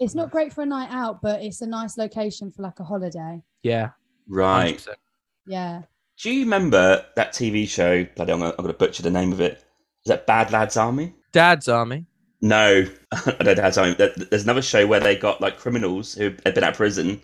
It's 0.00 0.14
not 0.14 0.30
great 0.30 0.52
for 0.52 0.62
a 0.62 0.66
night 0.66 0.90
out, 0.90 1.22
but 1.22 1.42
it's 1.42 1.62
a 1.62 1.66
nice 1.66 1.96
location 1.96 2.50
for 2.50 2.62
like 2.62 2.78
a 2.80 2.84
holiday. 2.84 3.42
Yeah, 3.62 3.90
Right. 4.28 4.76
100%. 4.76 4.88
Yeah. 5.46 5.82
Do 6.22 6.30
you 6.30 6.40
remember 6.44 7.04
that 7.16 7.32
TV 7.32 7.68
show? 7.68 8.04
Bloody, 8.16 8.32
I'm 8.32 8.40
going 8.40 8.54
to 8.56 8.72
butcher 8.72 9.02
the 9.02 9.10
name 9.10 9.32
of 9.32 9.40
it. 9.40 9.54
Is 10.04 10.08
that 10.08 10.26
Bad 10.26 10.52
Lads 10.52 10.76
Army? 10.76 11.14
Dad's 11.32 11.68
army. 11.68 12.06
No, 12.40 12.86
I 13.12 13.30
don't 13.42 13.58
have 13.58 13.74
time. 13.74 13.94
There- 13.98 14.12
There's 14.30 14.44
another 14.44 14.62
show 14.62 14.86
where 14.86 15.00
they 15.00 15.16
got 15.16 15.40
like 15.40 15.58
criminals 15.58 16.14
who 16.14 16.32
had 16.44 16.54
been 16.54 16.62
out 16.64 16.70
of 16.72 16.76
prison, 16.76 17.20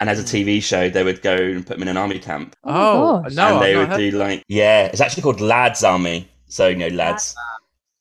and 0.00 0.10
as 0.10 0.20
a 0.20 0.22
TV 0.24 0.62
show, 0.62 0.88
they 0.90 1.02
would 1.04 1.22
go 1.22 1.34
and 1.36 1.66
put 1.66 1.74
them 1.78 1.82
in 1.82 1.88
an 1.88 1.96
army 1.96 2.18
camp, 2.18 2.54
Oh, 2.64 3.22
Oh, 3.24 3.28
no, 3.30 3.54
and 3.54 3.62
they 3.62 3.76
would 3.76 3.88
heard- 3.88 3.96
do 3.98 4.10
like 4.12 4.42
yeah, 4.48 4.86
it's 4.86 5.00
actually 5.00 5.22
called 5.22 5.40
Lads 5.40 5.82
Army. 5.84 6.28
So 6.48 6.68
you 6.68 6.76
know, 6.76 6.88
lads, 6.88 7.34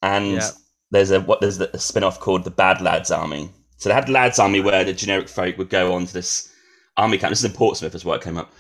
and 0.02 0.34
Yeah. 0.34 0.50
there's 0.92 1.12
a 1.12 1.22
what 1.22 1.42
there's 1.42 1.60
a 1.60 1.78
spin 1.80 2.04
off 2.04 2.20
called 2.20 2.44
the 2.44 2.52
Bad 2.52 2.82
Lads 2.82 3.12
Army. 3.12 3.50
So 3.78 3.90
they 3.90 3.96
had 3.96 4.10
Lads 4.10 4.40
Army 4.40 4.60
where 4.60 4.84
the 4.84 4.94
generic 4.94 5.30
folk 5.30 5.58
would 5.58 5.70
go 5.70 5.94
on 5.94 6.06
to 6.08 6.14
this 6.14 6.52
army 6.98 7.18
camp. 7.18 7.32
This 7.32 7.40
is 7.40 7.46
in 7.46 7.54
Portsmouth, 7.54 7.96
is 7.96 8.06
what 8.06 8.22
it 8.22 8.24
came 8.24 8.38
up. 8.38 8.52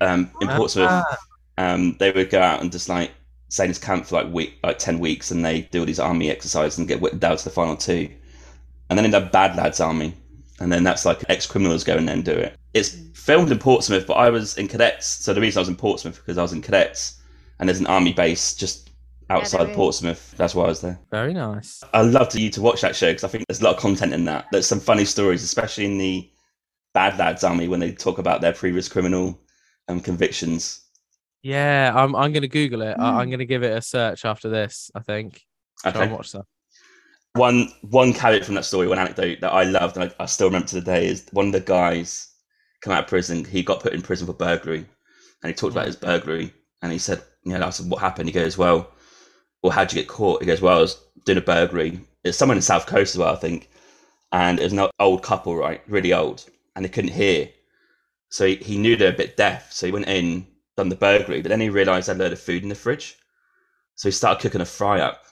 Um, 0.00 0.30
in 0.40 0.48
Ah. 0.48 0.56
Portsmouth, 0.56 1.04
um, 1.58 1.96
they 1.98 2.10
would 2.10 2.30
go 2.30 2.40
out 2.40 2.60
and 2.60 2.70
just 2.70 2.88
like 2.88 3.10
stay 3.48 3.64
in 3.64 3.70
this 3.70 3.78
camp 3.78 4.06
for 4.06 4.22
like 4.22 4.32
week, 4.32 4.54
like 4.62 4.78
ten 4.78 4.98
weeks, 4.98 5.30
and 5.30 5.44
they 5.44 5.62
do 5.62 5.80
all 5.80 5.86
these 5.86 6.00
army 6.00 6.30
exercises 6.30 6.78
and 6.78 6.86
get 6.88 7.00
whipped 7.00 7.20
down 7.20 7.36
to 7.36 7.44
the 7.44 7.50
final 7.50 7.76
two, 7.76 8.08
and 8.90 8.98
then 8.98 9.04
in 9.04 9.10
the 9.10 9.20
Bad 9.20 9.56
Lads 9.56 9.80
Army, 9.80 10.14
and 10.60 10.70
then 10.72 10.84
that's 10.84 11.04
like 11.04 11.24
ex 11.28 11.46
criminals 11.46 11.84
go 11.84 11.96
and 11.96 12.08
then 12.08 12.22
do 12.22 12.32
it. 12.32 12.56
It's 12.74 12.96
filmed 13.14 13.50
in 13.50 13.58
Portsmouth, 13.58 14.06
but 14.06 14.14
I 14.14 14.28
was 14.30 14.56
in 14.58 14.68
cadets, 14.68 15.06
so 15.06 15.32
the 15.32 15.40
reason 15.40 15.58
I 15.58 15.62
was 15.62 15.68
in 15.68 15.76
Portsmouth 15.76 16.16
because 16.16 16.36
I 16.38 16.42
was 16.42 16.52
in 16.52 16.60
cadets, 16.62 17.20
and 17.58 17.68
there's 17.68 17.80
an 17.80 17.86
army 17.86 18.12
base 18.12 18.54
just 18.54 18.90
outside 19.30 19.58
there 19.58 19.64
of 19.66 19.70
is. 19.70 19.76
Portsmouth. 19.76 20.34
That's 20.36 20.54
why 20.54 20.64
I 20.64 20.68
was 20.68 20.82
there. 20.82 20.98
Very 21.10 21.32
nice. 21.34 21.82
I'd 21.94 22.02
love 22.12 22.28
to 22.30 22.40
you 22.40 22.50
to 22.50 22.60
watch 22.60 22.82
that 22.82 22.94
show 22.94 23.08
because 23.10 23.24
I 23.24 23.28
think 23.28 23.44
there's 23.48 23.60
a 23.60 23.64
lot 23.64 23.74
of 23.76 23.80
content 23.80 24.12
in 24.12 24.24
that. 24.26 24.46
There's 24.52 24.66
some 24.66 24.78
funny 24.78 25.04
stories, 25.04 25.42
especially 25.42 25.86
in 25.86 25.98
the 25.98 26.30
Bad 26.96 27.18
Lads 27.18 27.44
Army 27.44 27.68
when 27.68 27.78
they 27.78 27.92
talk 27.92 28.16
about 28.16 28.40
their 28.40 28.54
previous 28.54 28.88
criminal 28.88 29.38
um, 29.88 30.00
convictions. 30.00 30.80
Yeah, 31.42 31.92
I'm. 31.94 32.16
I'm 32.16 32.32
gonna 32.32 32.48
Google 32.48 32.80
it. 32.80 32.96
I, 32.98 33.20
I'm 33.20 33.28
Mm. 33.28 33.32
gonna 33.32 33.44
give 33.44 33.62
it 33.62 33.76
a 33.76 33.82
search 33.82 34.24
after 34.24 34.48
this. 34.48 34.90
I 34.94 35.00
think. 35.00 35.42
Okay. 35.84 36.08
watch 36.08 36.32
that. 36.32 36.46
One 37.34 37.68
one 37.82 38.14
caveat 38.14 38.46
from 38.46 38.54
that 38.54 38.64
story, 38.64 38.88
one 38.88 38.98
anecdote 38.98 39.40
that 39.42 39.52
I 39.52 39.64
loved 39.64 39.98
and 39.98 40.10
I, 40.18 40.22
I 40.22 40.26
still 40.26 40.46
remember 40.48 40.68
to 40.68 40.76
the 40.76 40.80
day 40.94 41.06
is 41.06 41.26
one 41.32 41.48
of 41.48 41.52
the 41.52 41.60
guys 41.60 42.32
come 42.80 42.94
out 42.94 43.04
of 43.04 43.08
prison. 43.10 43.44
He 43.44 43.62
got 43.62 43.82
put 43.82 43.92
in 43.92 44.00
prison 44.00 44.26
for 44.26 44.32
burglary, 44.32 44.86
and 45.42 45.50
he 45.50 45.52
talked 45.52 45.74
about 45.74 45.86
his 45.86 45.96
burglary. 45.96 46.50
And 46.80 46.90
he 46.92 46.98
said, 46.98 47.22
"You 47.44 47.58
know, 47.58 47.66
I 47.66 47.70
said, 47.70 47.90
what 47.90 48.00
happened?" 48.00 48.28
He 48.30 48.32
goes, 48.32 48.56
"Well, 48.56 48.90
well, 49.62 49.72
how'd 49.72 49.92
you 49.92 50.00
get 50.00 50.08
caught?" 50.08 50.40
He 50.40 50.46
goes, 50.46 50.62
"Well, 50.62 50.78
I 50.78 50.80
was 50.80 50.98
doing 51.26 51.36
a 51.38 51.42
burglary. 51.42 52.00
It's 52.24 52.38
someone 52.38 52.56
in 52.56 52.62
South 52.62 52.86
Coast 52.86 53.14
as 53.14 53.18
well, 53.18 53.34
I 53.34 53.36
think, 53.36 53.68
and 54.32 54.58
it 54.58 54.64
was 54.64 54.72
an 54.72 54.88
old 54.98 55.22
couple, 55.22 55.56
right, 55.56 55.82
really 55.88 56.14
old, 56.14 56.46
and 56.76 56.84
they 56.84 56.88
couldn't 56.88 57.10
hear, 57.12 57.48
so 58.28 58.46
he, 58.46 58.54
he 58.56 58.78
knew 58.78 58.94
they're 58.96 59.12
a 59.12 59.16
bit 59.16 59.36
deaf. 59.36 59.72
So 59.72 59.86
he 59.86 59.92
went 59.92 60.06
in, 60.08 60.46
done 60.76 60.88
the 60.90 60.94
burglary, 60.96 61.42
but 61.42 61.48
then 61.48 61.60
he 61.60 61.70
realised 61.70 62.06
they 62.06 62.12
had 62.12 62.20
a 62.20 62.24
load 62.24 62.32
of 62.32 62.38
food 62.40 62.62
in 62.62 62.68
the 62.68 62.74
fridge, 62.76 63.16
so 63.96 64.06
he 64.08 64.12
started 64.12 64.40
cooking 64.42 64.60
a 64.60 64.64
fry 64.66 65.00
up 65.00 65.24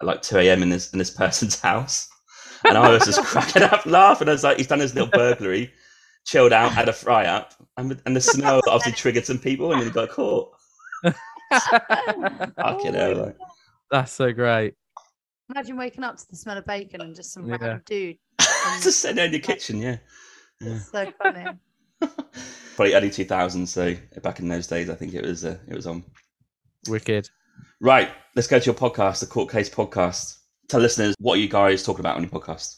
at 0.00 0.06
like 0.06 0.22
2 0.22 0.38
a.m. 0.38 0.62
in 0.62 0.68
this 0.68 0.92
in 0.92 0.98
this 1.00 1.10
person's 1.22 1.58
house. 1.58 2.08
And 2.68 2.76
I 2.78 2.90
was 2.90 3.06
just 3.06 3.22
cracking 3.24 3.62
up 3.62 3.86
laughing. 3.86 4.28
I 4.28 4.32
was 4.32 4.44
like, 4.44 4.58
he's 4.58 4.66
done 4.68 4.80
his 4.80 4.94
little 4.94 5.08
burglary, 5.10 5.72
chilled 6.26 6.52
out, 6.52 6.72
had 6.72 6.88
a 6.88 6.92
fry 6.92 7.24
up, 7.24 7.54
and, 7.78 8.00
and 8.04 8.14
the 8.14 8.20
smell 8.20 8.60
obviously 8.68 8.92
triggered 8.92 9.24
some 9.26 9.38
people, 9.38 9.72
and 9.72 9.80
then 9.80 9.88
he 9.88 9.92
got 9.94 10.10
caught. 10.10 10.52
Fucking 11.52 12.94
hell, 12.94 13.16
like. 13.16 13.36
That's 13.90 14.12
so 14.12 14.32
great. 14.32 14.74
Imagine 15.52 15.76
waking 15.76 16.04
up 16.04 16.16
to 16.16 16.28
the 16.30 16.36
smell 16.36 16.56
of 16.58 16.64
bacon 16.66 17.00
and 17.00 17.14
just 17.16 17.32
some 17.32 17.46
Yeah. 17.48 17.56
random 17.60 17.82
dude. 17.86 18.18
just 18.82 19.00
sitting 19.00 19.16
there 19.16 19.26
in 19.26 19.32
your 19.32 19.40
kitchen, 19.40 19.78
yeah. 19.78 19.96
Yeah. 20.60 20.74
It's 20.74 20.90
so 20.90 21.12
funny. 21.22 21.44
Probably 22.76 22.94
early 22.94 23.10
2000s, 23.10 23.68
so 23.68 23.94
back 24.22 24.40
in 24.40 24.48
those 24.48 24.66
days, 24.66 24.88
I 24.88 24.94
think 24.94 25.14
it 25.14 25.24
was 25.24 25.44
uh, 25.44 25.58
it 25.68 25.74
was 25.74 25.86
on. 25.86 26.04
Wicked. 26.88 27.28
Right, 27.80 28.10
let's 28.36 28.48
go 28.48 28.58
to 28.58 28.64
your 28.64 28.74
podcast, 28.74 29.20
the 29.20 29.26
Court 29.26 29.50
Case 29.50 29.68
Podcast. 29.68 30.38
Tell 30.68 30.80
listeners 30.80 31.14
what 31.18 31.34
are 31.34 31.40
you 31.40 31.48
guys 31.48 31.82
talking 31.82 32.00
about 32.00 32.16
on 32.16 32.22
your 32.22 32.30
podcast. 32.30 32.76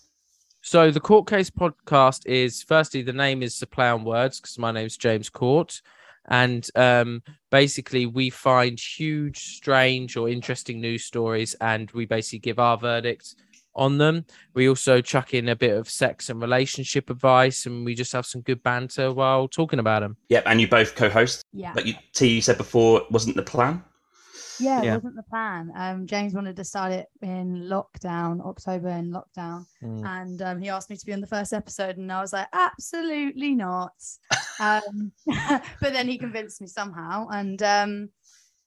So 0.61 0.91
the 0.91 1.01
Court 1.01 1.27
Case 1.27 1.51
podcast 1.51 2.27
is 2.27 2.63
firstly 2.63 3.03
the 3.03 3.13
name 3.13 3.43
is 3.43 3.59
to 3.59 3.67
play 3.67 3.89
on 3.89 4.05
words 4.05 4.41
because 4.41 4.59
my 4.59 4.73
name's 4.73 4.97
James 4.97 5.29
Court, 5.29 5.83
and 6.29 6.69
um, 6.75 7.23
basically 7.51 8.07
we 8.07 8.31
find 8.31 8.79
huge, 8.79 9.39
strange, 9.39 10.17
or 10.17 10.29
interesting 10.29 10.81
news 10.81 11.05
stories, 11.05 11.55
and 11.61 11.91
we 11.93 12.07
basically 12.07 12.39
give 12.39 12.59
our 12.59 12.79
verdict 12.79 13.35
on 13.75 13.99
them. 13.99 14.25
We 14.55 14.69
also 14.69 15.01
chuck 15.01 15.35
in 15.35 15.49
a 15.49 15.57
bit 15.57 15.77
of 15.77 15.89
sex 15.89 16.29
and 16.31 16.41
relationship 16.41 17.11
advice, 17.11 17.67
and 17.67 17.85
we 17.85 17.95
just 17.95 18.13
have 18.13 18.27
some 18.27 18.41
good 18.43 18.63
banter 18.63 19.13
while 19.13 19.49
talking 19.49 19.79
about 19.79 20.01
them. 20.01 20.17
Yep, 20.29 20.45
and 20.47 20.61
you 20.61 20.69
both 20.69 20.95
co-host. 20.95 21.45
Yeah. 21.53 21.73
But 21.75 21.87
you, 21.87 21.95
T, 22.15 22.29
you 22.29 22.41
said 22.43 22.59
before 22.59 23.01
it 23.03 23.11
wasn't 23.11 23.37
the 23.37 23.43
plan. 23.43 23.83
Yeah, 24.61 24.81
it 24.81 24.85
Yeah. 24.85 24.95
wasn't 24.97 25.17
the 25.17 25.23
plan. 25.25 25.73
Um, 25.75 26.07
James 26.07 26.35
wanted 26.35 26.57
to 26.57 26.65
start 26.65 26.93
it 26.93 27.07
in 27.23 27.65
lockdown, 27.69 28.41
October 28.45 28.89
in 28.91 29.11
lockdown, 29.11 29.65
Mm. 29.83 30.05
and 30.07 30.43
um, 30.43 30.61
he 30.61 30.69
asked 30.69 30.91
me 30.91 30.97
to 30.97 31.07
be 31.07 31.13
on 31.13 31.21
the 31.21 31.27
first 31.27 31.53
episode, 31.53 31.97
and 31.97 32.13
I 32.13 32.21
was 32.21 32.33
like, 32.33 32.49
absolutely 32.53 33.55
not. 33.55 33.93
um, 34.61 35.11
but 35.81 35.93
then 35.93 36.07
he 36.07 36.19
convinced 36.19 36.61
me 36.61 36.67
somehow, 36.67 37.29
and 37.31 37.61
um, 37.63 38.11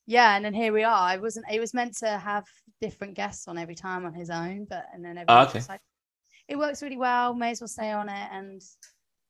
yeah, 0.06 0.36
and 0.36 0.44
then 0.46 0.54
here 0.54 0.72
we 0.74 0.84
are. 0.84 0.92
I 1.10 1.18
wasn't. 1.18 1.46
It 1.52 1.60
was 1.60 1.74
meant 1.74 1.98
to 1.98 2.10
have 2.18 2.46
different 2.82 3.16
guests 3.16 3.48
on 3.48 3.58
every 3.58 3.76
time 3.76 4.06
on 4.06 4.14
his 4.14 4.30
own, 4.30 4.66
but 4.70 4.86
and 4.94 5.04
then 5.04 5.18
everyone 5.18 5.44
Ah, 5.46 5.48
okay. 5.50 5.60
was 5.60 5.70
like, 5.70 5.82
it 6.48 6.58
works 6.58 6.82
really 6.84 6.98
well. 6.98 7.34
May 7.34 7.52
as 7.52 7.62
well 7.62 7.68
stay 7.68 7.92
on 7.92 8.10
it, 8.10 8.28
and. 8.32 8.62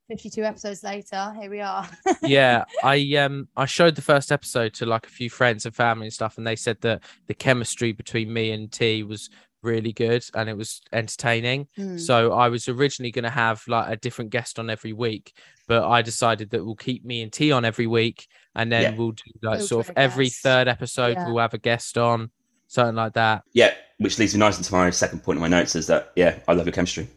52 0.08 0.44
episodes 0.44 0.84
later, 0.84 1.34
here 1.42 1.50
we 1.50 1.62
are. 1.62 1.90
yeah, 2.22 2.66
I 2.84 3.16
um 3.16 3.48
I 3.58 3.66
showed 3.66 3.96
the 3.96 4.04
first 4.04 4.32
episode 4.32 4.76
to 4.76 4.86
like 4.86 5.08
a 5.08 5.10
few 5.10 5.32
friends 5.32 5.66
and 5.66 5.74
family 5.76 6.06
and 6.06 6.14
stuff, 6.14 6.38
and 6.38 6.46
they 6.46 6.56
said 6.56 6.80
that 6.82 7.02
the 7.26 7.34
chemistry 7.34 7.92
between 7.92 8.32
me 8.32 8.52
and 8.52 8.72
T 8.72 9.02
was 9.02 9.32
really 9.66 9.92
good 9.92 10.24
and 10.34 10.48
it 10.50 10.56
was 10.56 10.82
entertaining. 10.94 11.68
Mm. 11.78 12.00
So 12.00 12.32
I 12.34 12.48
was 12.50 12.70
originally 12.70 13.12
going 13.12 13.24
to 13.24 13.30
have 13.30 13.64
like 13.68 13.92
a 13.92 13.96
different 13.98 14.30
guest 14.32 14.60
on 14.60 14.70
every 14.70 14.94
week, 14.94 15.34
but 15.68 15.84
I 15.88 16.02
decided 16.02 16.52
that 16.52 16.64
we'll 16.64 16.76
keep 16.76 17.04
me 17.04 17.22
and 17.22 17.34
T 17.34 17.52
on 17.52 17.66
every 17.66 17.88
week, 17.88 18.28
and 18.56 18.72
then 18.72 18.82
Yeah. 18.84 18.92
we'll 18.98 19.12
do 19.12 19.24
like 19.42 19.58
Filter 19.60 19.68
sort 19.68 19.90
of 19.90 19.98
every 19.98 20.26
guest. 20.28 20.42
third 20.44 20.68
episode 20.68 21.18
Yeah. 21.18 21.28
we'll 21.28 21.40
have 21.42 21.54
a 21.54 21.58
guest 21.58 21.98
on, 21.98 22.30
something 22.68 22.96
like 22.96 23.14
that. 23.14 23.44
Yeah, 23.54 23.74
which 23.98 24.18
leads 24.20 24.34
me 24.34 24.40
nice 24.40 24.58
into 24.58 24.72
my 24.74 24.90
second 24.92 25.24
point 25.24 25.38
in 25.38 25.42
my 25.42 25.48
notes 25.48 25.76
is 25.76 25.88
that 25.88 26.12
yeah, 26.16 26.40
I 26.48 26.54
love 26.54 26.66
your 26.66 26.74
chemistry. 26.74 27.08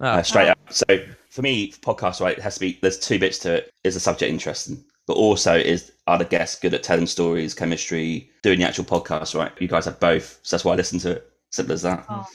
Oh, 0.00 0.06
uh, 0.06 0.22
straight 0.22 0.48
Oh. 0.48 0.52
up. 0.52 0.58
So 0.70 0.84
for 1.30 1.42
me, 1.42 1.70
for 1.72 1.94
podcast, 1.94 2.20
right, 2.20 2.36
it 2.38 2.42
has 2.42 2.54
to 2.54 2.60
be 2.60 2.78
there's 2.82 2.98
two 2.98 3.18
bits 3.18 3.38
to 3.40 3.54
it. 3.54 3.70
Is 3.84 3.94
the 3.94 4.00
subject 4.00 4.30
interesting, 4.30 4.84
but 5.06 5.14
also 5.14 5.56
is 5.56 5.92
are 6.06 6.18
the 6.18 6.24
guests 6.24 6.58
good 6.58 6.74
at 6.74 6.82
telling 6.82 7.06
stories, 7.06 7.54
chemistry, 7.54 8.30
doing 8.42 8.58
the 8.58 8.66
actual 8.66 8.84
podcast, 8.84 9.34
right? 9.38 9.52
You 9.60 9.68
guys 9.68 9.84
have 9.86 9.98
both, 10.00 10.38
so 10.42 10.56
that's 10.56 10.64
why 10.64 10.72
I 10.72 10.76
listen 10.76 10.98
to 11.00 11.10
it. 11.12 11.31
Simple 11.52 11.74
as 11.74 11.82
that. 11.82 12.04
Oh, 12.08 12.26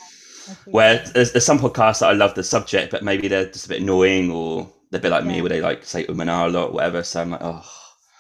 Where 0.67 1.03
there's, 1.13 1.31
there's 1.33 1.45
some 1.45 1.59
podcasts 1.59 1.99
that 1.99 2.09
I 2.09 2.13
love 2.13 2.35
the 2.35 2.43
subject, 2.43 2.91
but 2.91 3.03
maybe 3.03 3.27
they're 3.27 3.47
just 3.47 3.65
a 3.65 3.69
bit 3.69 3.81
annoying 3.81 4.31
or 4.31 4.71
they're 4.91 4.99
a 4.99 5.01
bit 5.01 5.11
like 5.11 5.25
me, 5.25 5.41
where 5.41 5.49
they 5.49 5.59
like 5.61 5.83
say 5.83 6.05
umana 6.05 6.45
a 6.45 6.49
lot, 6.49 6.69
or 6.69 6.73
whatever. 6.73 7.03
So 7.03 7.21
I'm 7.21 7.31
like, 7.31 7.41
oh, 7.43 7.65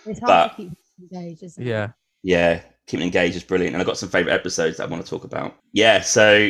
it's 0.05 0.19
hard 0.19 0.51
but- 0.51 0.55
to 0.55 0.55
keep 0.55 0.71
engaged, 1.13 1.43
isn't 1.43 1.63
it? 1.63 1.69
yeah. 1.69 1.89
yeah, 2.23 2.61
keeping 2.87 3.05
engaged 3.05 3.35
is 3.35 3.43
brilliant. 3.43 3.75
And 3.75 3.81
I've 3.81 3.87
got 3.87 3.97
some 3.97 4.09
favorite 4.09 4.33
episodes 4.33 4.77
that 4.77 4.83
I 4.83 4.87
want 4.87 5.03
to 5.05 5.09
talk 5.09 5.23
about. 5.23 5.55
Yeah, 5.71 6.01
so 6.01 6.49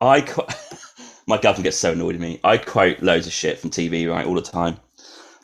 I 0.00 0.20
qu- 0.22 0.42
my 1.28 1.38
girlfriend 1.40 1.64
gets 1.64 1.76
so 1.76 1.92
annoyed 1.92 2.16
at 2.16 2.20
me. 2.20 2.40
I 2.42 2.58
quote 2.58 3.00
loads 3.02 3.26
of 3.28 3.32
shit 3.32 3.58
from 3.58 3.70
TV 3.70 4.10
right 4.10 4.26
all 4.26 4.34
the 4.34 4.42
time, 4.42 4.76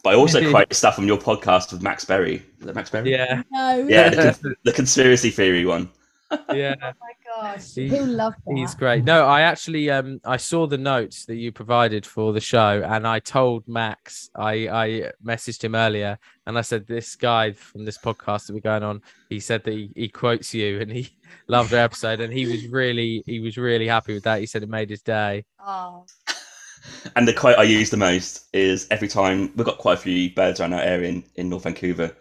but 0.02 0.12
I 0.12 0.16
also 0.16 0.50
quote 0.50 0.74
stuff 0.74 0.96
from 0.96 1.06
your 1.06 1.18
podcast 1.18 1.72
with 1.72 1.80
Max 1.82 2.04
Berry. 2.04 2.36
Is 2.58 2.66
that 2.66 2.74
Max 2.74 2.90
Berry? 2.90 3.12
Yeah, 3.12 3.42
No, 3.52 3.86
yeah, 3.88 4.08
the, 4.10 4.38
con- 4.42 4.56
the 4.64 4.72
conspiracy 4.72 5.30
theory 5.30 5.64
one. 5.64 5.88
Yeah. 6.52 6.74
Oh 6.82 6.92
my 7.00 7.52
gosh. 7.54 7.74
He- 7.74 7.88
he'll 7.88 8.04
love 8.06 8.34
that. 8.46 8.56
He's 8.56 8.74
great. 8.74 9.04
No, 9.04 9.26
I 9.26 9.42
actually 9.42 9.90
um 9.90 10.20
I 10.24 10.36
saw 10.36 10.66
the 10.66 10.78
notes 10.78 11.24
that 11.26 11.36
you 11.36 11.52
provided 11.52 12.06
for 12.06 12.32
the 12.32 12.40
show 12.40 12.82
and 12.86 13.06
I 13.06 13.18
told 13.20 13.66
Max 13.68 14.30
I 14.34 14.68
I 14.68 15.12
messaged 15.24 15.62
him 15.62 15.74
earlier 15.74 16.18
and 16.46 16.56
I 16.56 16.62
said 16.62 16.86
this 16.86 17.14
guy 17.16 17.52
from 17.52 17.84
this 17.84 17.98
podcast 17.98 18.46
that 18.46 18.54
we're 18.54 18.60
going 18.60 18.82
on 18.82 19.02
he 19.28 19.38
said 19.40 19.64
that 19.64 19.72
he, 19.72 19.90
he 19.94 20.08
quotes 20.08 20.54
you 20.54 20.80
and 20.80 20.90
he 20.90 21.10
loved 21.48 21.70
the 21.70 21.78
episode 21.80 22.20
and 22.20 22.32
he 22.32 22.46
was 22.46 22.66
really 22.68 23.22
he 23.26 23.40
was 23.40 23.56
really 23.58 23.86
happy 23.86 24.14
with 24.14 24.24
that. 24.24 24.40
He 24.40 24.46
said 24.46 24.62
it 24.62 24.68
made 24.68 24.90
his 24.90 25.02
day. 25.02 25.44
Oh, 25.64 26.06
And 27.16 27.26
the 27.26 27.32
quote 27.34 27.58
I 27.58 27.64
use 27.64 27.90
the 27.90 27.96
most 27.96 28.46
is 28.54 28.86
every 28.90 29.08
time 29.08 29.52
we've 29.56 29.66
got 29.66 29.78
quite 29.78 29.94
a 29.98 30.00
few 30.02 30.30
birds 30.34 30.60
around 30.60 30.72
our 30.74 30.80
area 30.80 31.08
in, 31.10 31.24
in 31.34 31.48
North 31.48 31.64
Vancouver. 31.64 32.16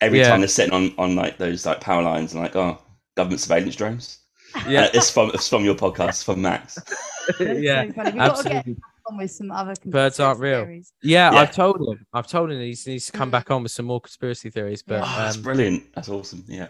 Every 0.00 0.18
Yeah. 0.20 0.28
time 0.28 0.40
they're 0.40 0.48
sitting 0.48 0.72
on, 0.74 0.92
on 0.98 1.16
like 1.16 1.38
those 1.38 1.64
like 1.66 1.80
power 1.80 2.02
lines 2.02 2.32
and 2.32 2.42
like, 2.42 2.54
oh, 2.56 2.78
government 3.18 3.40
surveillance 3.40 3.76
drones. 3.76 4.18
Yeah, 4.66 4.84
Uh, 4.84 4.88
it's 4.94 5.10
from 5.10 5.30
it's 5.34 5.48
from 5.48 5.64
your 5.64 5.74
podcast, 5.74 6.24
from 6.24 6.40
Max. 6.40 6.78
yeah. 7.40 7.84
so 7.86 7.92
funny. 7.92 7.94
We've 7.94 7.94
got 7.94 8.04
to 8.04 8.12
get 8.12 8.20
Absolutely. 8.20 8.76
on 9.06 9.16
with 9.18 9.30
some 9.30 9.50
other 9.50 9.74
Birds 9.84 10.18
aren't 10.20 10.40
real. 10.40 10.64
theories. 10.64 10.92
Yeah, 11.02 11.32
Yeah. 11.32 11.40
I've 11.40 11.54
told 11.54 11.76
him. 11.80 12.06
I've 12.14 12.26
told 12.26 12.50
him 12.50 12.58
he 12.58 12.66
needs, 12.68 12.86
needs 12.86 13.06
to 13.06 13.12
come 13.12 13.30
back 13.30 13.50
on 13.50 13.62
with 13.62 13.72
some 13.72 13.86
more 13.86 14.00
conspiracy 14.00 14.48
theories. 14.50 14.82
But 14.82 15.02
Oh, 15.02 15.14
that's 15.18 15.36
um, 15.36 15.42
brilliant. 15.42 15.92
That's 15.94 16.08
awesome. 16.08 16.44
Yeah. 16.48 16.68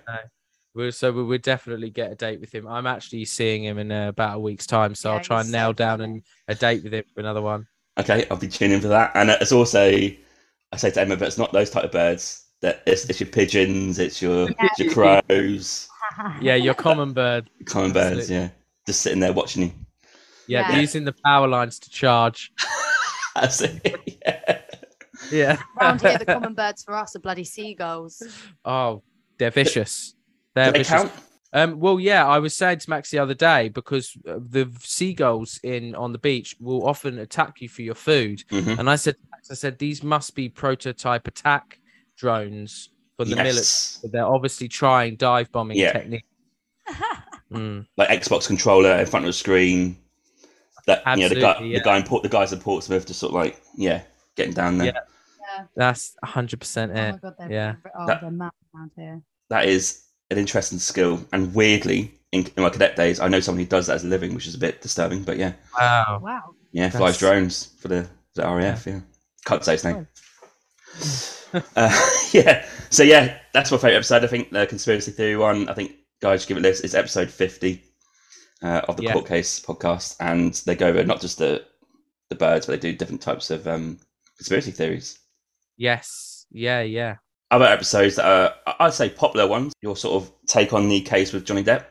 we're, 0.75 0.91
so 0.91 1.13
we 1.13 1.23
would 1.23 1.43
definitely 1.43 1.91
get 1.91 2.11
a 2.11 2.15
date 2.17 2.41
with 2.41 2.53
him. 2.53 2.67
I'm 2.67 2.87
actually 2.87 3.25
seeing 3.27 3.63
him 3.65 3.79
in 3.79 3.93
uh, 3.93 4.09
about 4.09 4.37
a 4.37 4.41
week's 4.41 4.67
time, 4.67 4.95
so 4.97 5.11
Yeah, 5.11 5.17
I'll 5.17 5.23
try 5.25 5.39
he's 5.39 5.47
and 5.47 5.53
so 5.53 5.59
nail 5.59 5.73
down 5.73 5.99
funny. 6.01 6.13
an, 6.15 6.23
a 6.49 6.55
date 6.57 6.83
with 6.83 6.95
him 6.95 7.05
for 7.15 7.21
another 7.21 7.43
one. 7.43 7.67
Okay, 8.01 8.27
I'll 8.31 8.37
be 8.37 8.49
tuning 8.49 8.77
in 8.77 8.81
for 8.81 8.89
that. 8.89 9.13
And 9.15 9.31
uh, 9.31 9.37
it's 9.41 9.53
also, 9.53 9.85
I 10.73 10.77
say 10.77 10.91
to 10.91 11.01
Emma, 11.01 11.17
but 11.17 11.29
it's 11.29 11.39
not 11.39 11.53
those 11.53 11.71
type 11.71 11.85
of 11.85 11.93
birds. 11.93 12.45
That 12.61 12.83
it's, 12.87 13.05
it's 13.09 13.21
your 13.21 13.29
pigeons, 13.29 14.01
it's 14.01 14.21
your 14.21 14.49
it's 14.59 14.79
your 14.81 14.93
crows, 14.93 15.89
Yeah, 16.41 16.55
your 16.57 16.75
common 16.75 17.13
bird. 17.13 17.49
common 17.67 17.93
birds. 17.93 18.31
Yeah, 18.31 18.49
just 18.87 19.01
sitting 19.03 19.21
there 19.21 19.33
watching 19.33 19.63
you. 19.63 19.73
Yeah, 20.47 20.71
Yeah. 20.73 20.81
using 20.81 21.05
the 21.05 21.15
power 21.25 21.47
lines 21.49 21.79
to 21.81 21.91
charge. 21.91 22.53
That's 23.35 23.61
it. 23.61 24.19
yeah. 24.25 24.61
Yeah. 25.31 25.59
Around 25.81 26.01
here, 26.01 26.19
the 26.19 26.25
common 26.37 26.55
birds 26.55 26.83
for 26.85 26.95
us 26.95 27.15
are 27.17 27.21
bloody 27.21 27.45
seagulls. 27.45 28.23
oh, 28.65 29.03
they're 29.39 29.51
vicious. 29.51 30.15
They're 30.55 30.73
they 30.73 30.79
vicious. 30.79 30.93
count? 30.93 31.13
Um, 31.53 31.79
well, 31.81 31.99
yeah, 32.01 32.27
I 32.27 32.39
was 32.41 32.55
saying 32.57 32.81
to 32.81 32.91
Max 32.91 33.11
the 33.11 33.19
other 33.21 33.35
day 33.35 33.69
because 33.71 34.13
uh, 34.29 34.39
the 34.39 34.71
seagulls 34.81 35.59
in 35.63 35.95
on 35.95 36.13
the 36.13 36.19
beach 36.19 36.57
will 36.61 36.87
often 36.87 37.19
attack 37.19 37.61
you 37.61 37.69
for 37.69 37.83
your 37.83 37.95
food, 37.95 38.43
Mhm. 38.51 38.79
and 38.79 38.91
I 38.91 38.97
said, 38.97 39.17
Max, 39.31 39.51
I 39.51 39.55
said 39.55 39.79
these 39.79 40.03
must 40.03 40.35
be 40.35 40.49
prototype 40.51 41.27
attack 41.27 41.79
drones 42.17 42.91
from 43.19 43.31
the 43.31 43.37
military. 43.37 43.57
Yes. 43.57 44.01
They're 44.11 44.25
obviously 44.27 44.69
trying 44.69 45.17
dive 45.17 45.51
bombing 45.53 45.77
Yeah. 45.77 45.93
technique. 45.93 46.25
Mm, 47.51 47.87
Like 47.97 48.11
Xbox 48.11 48.47
controller 48.47 48.93
in 48.99 49.07
front 49.07 49.25
of 49.25 49.29
the 49.29 49.33
screen. 49.33 49.97
That 50.87 51.03
you 51.17 51.23
know, 51.23 51.29
the 51.31 51.37
guy, 51.41 51.49
Absolutely, 51.53 51.73
yeah. 51.73 51.79
the 51.79 51.85
guy 51.85 51.97
in 51.97 52.03
Port, 52.03 52.23
the 52.23 52.29
guys 52.29 52.53
in 52.53 52.61
Portsmouth, 52.61 53.07
just 53.07 53.21
sort 53.21 53.31
of 53.31 53.37
like 53.37 53.59
yeah, 53.75 54.03
getting 54.37 54.53
down 54.53 54.77
there. 54.77 54.89
Yeah. 54.89 55.01
Yeah. 55.57 55.65
that's 55.75 56.15
hundred 56.23 56.61
percent 56.61 56.93
Oh 56.95 57.01
it. 57.01 57.13
my 57.13 57.19
god, 57.19 57.35
they're, 57.39 57.51
yeah. 57.53 57.75
oh, 57.99 58.07
That- 58.07 58.21
they're 58.21 58.31
mad 58.31 58.53
around 58.75 58.91
here. 58.97 59.23
That 59.49 59.65
is 59.65 60.03
an 60.31 60.37
interesting 60.37 60.79
skill, 60.79 61.25
and 61.33 61.55
weirdly, 61.55 62.13
in, 62.33 62.47
in 62.55 62.63
my 62.63 62.69
cadet 62.69 62.97
days, 62.97 63.19
I 63.19 63.29
know 63.29 63.41
someone 63.41 63.65
who 63.65 63.69
does 63.69 63.87
that 63.87 63.95
as 63.95 64.05
a 64.05 64.09
living, 64.09 64.35
which 64.35 64.47
is 64.47 64.55
a 64.55 64.59
bit 64.59 64.83
disturbing. 64.83 65.23
But 65.23 65.39
yeah, 65.39 65.53
Wow. 65.79 66.21
Wow. 66.23 66.55
yeah, 66.73 66.91
flies 66.91 67.19
That's- 67.19 67.19
drones 67.19 67.65
for 67.81 67.89
the, 67.89 68.07
the 68.35 68.43
RAF. 68.43 68.87
Yeah, 68.87 69.01
can't 69.47 69.65
say 69.65 69.73
his 69.73 69.85
name. 69.85 70.07
uh, 71.55 72.11
yeah, 72.33 72.67
so 72.91 73.03
yeah, 73.03 73.39
that's 73.53 73.71
my 73.71 73.79
favorite 73.79 73.97
episode. 73.97 74.25
I 74.25 74.29
think 74.29 74.51
the 74.51 74.67
conspiracy 74.67 75.11
theory 75.13 75.37
one. 75.37 75.69
I 75.69 75.75
think 75.75 75.93
guys 76.21 76.43
should 76.43 76.49
give 76.49 76.57
it 76.59 76.61
a 76.61 76.69
listen. 76.69 76.85
It's 76.85 76.95
episode 76.95 77.31
fifty 77.31 77.83
uh, 78.63 78.83
of 78.89 78.97
the 78.97 79.05
Yeah. 79.05 79.13
court 79.15 79.27
case 79.27 79.61
podcast, 79.61 80.17
and 80.21 80.55
they 80.67 80.75
go 80.75 80.89
over 80.89 81.05
not 81.05 81.21
just 81.21 81.39
the 81.39 81.65
the 82.31 82.37
birds, 82.37 82.67
but 82.67 82.73
they 82.81 82.91
do 82.91 82.97
different 82.97 83.23
types 83.23 83.51
of 83.51 83.67
um, 83.67 83.99
conspiracy 84.37 84.71
theories. 84.71 85.19
Yes. 85.77 86.47
Yeah. 86.51 86.83
Yeah. 86.83 87.17
Other 87.51 87.65
episodes 87.65 88.17
that 88.17 88.27
are, 88.27 88.55
I- 88.67 88.85
I'd 88.87 88.93
say, 88.95 89.09
popular 89.09 89.47
ones. 89.47 89.73
Your 89.81 89.97
sort 89.97 90.23
of 90.23 90.31
take 90.47 90.73
on 90.75 90.89
the 90.89 91.01
case 91.01 91.33
with 91.33 91.47
Johnny 91.47 91.65
Depp, 91.65 91.85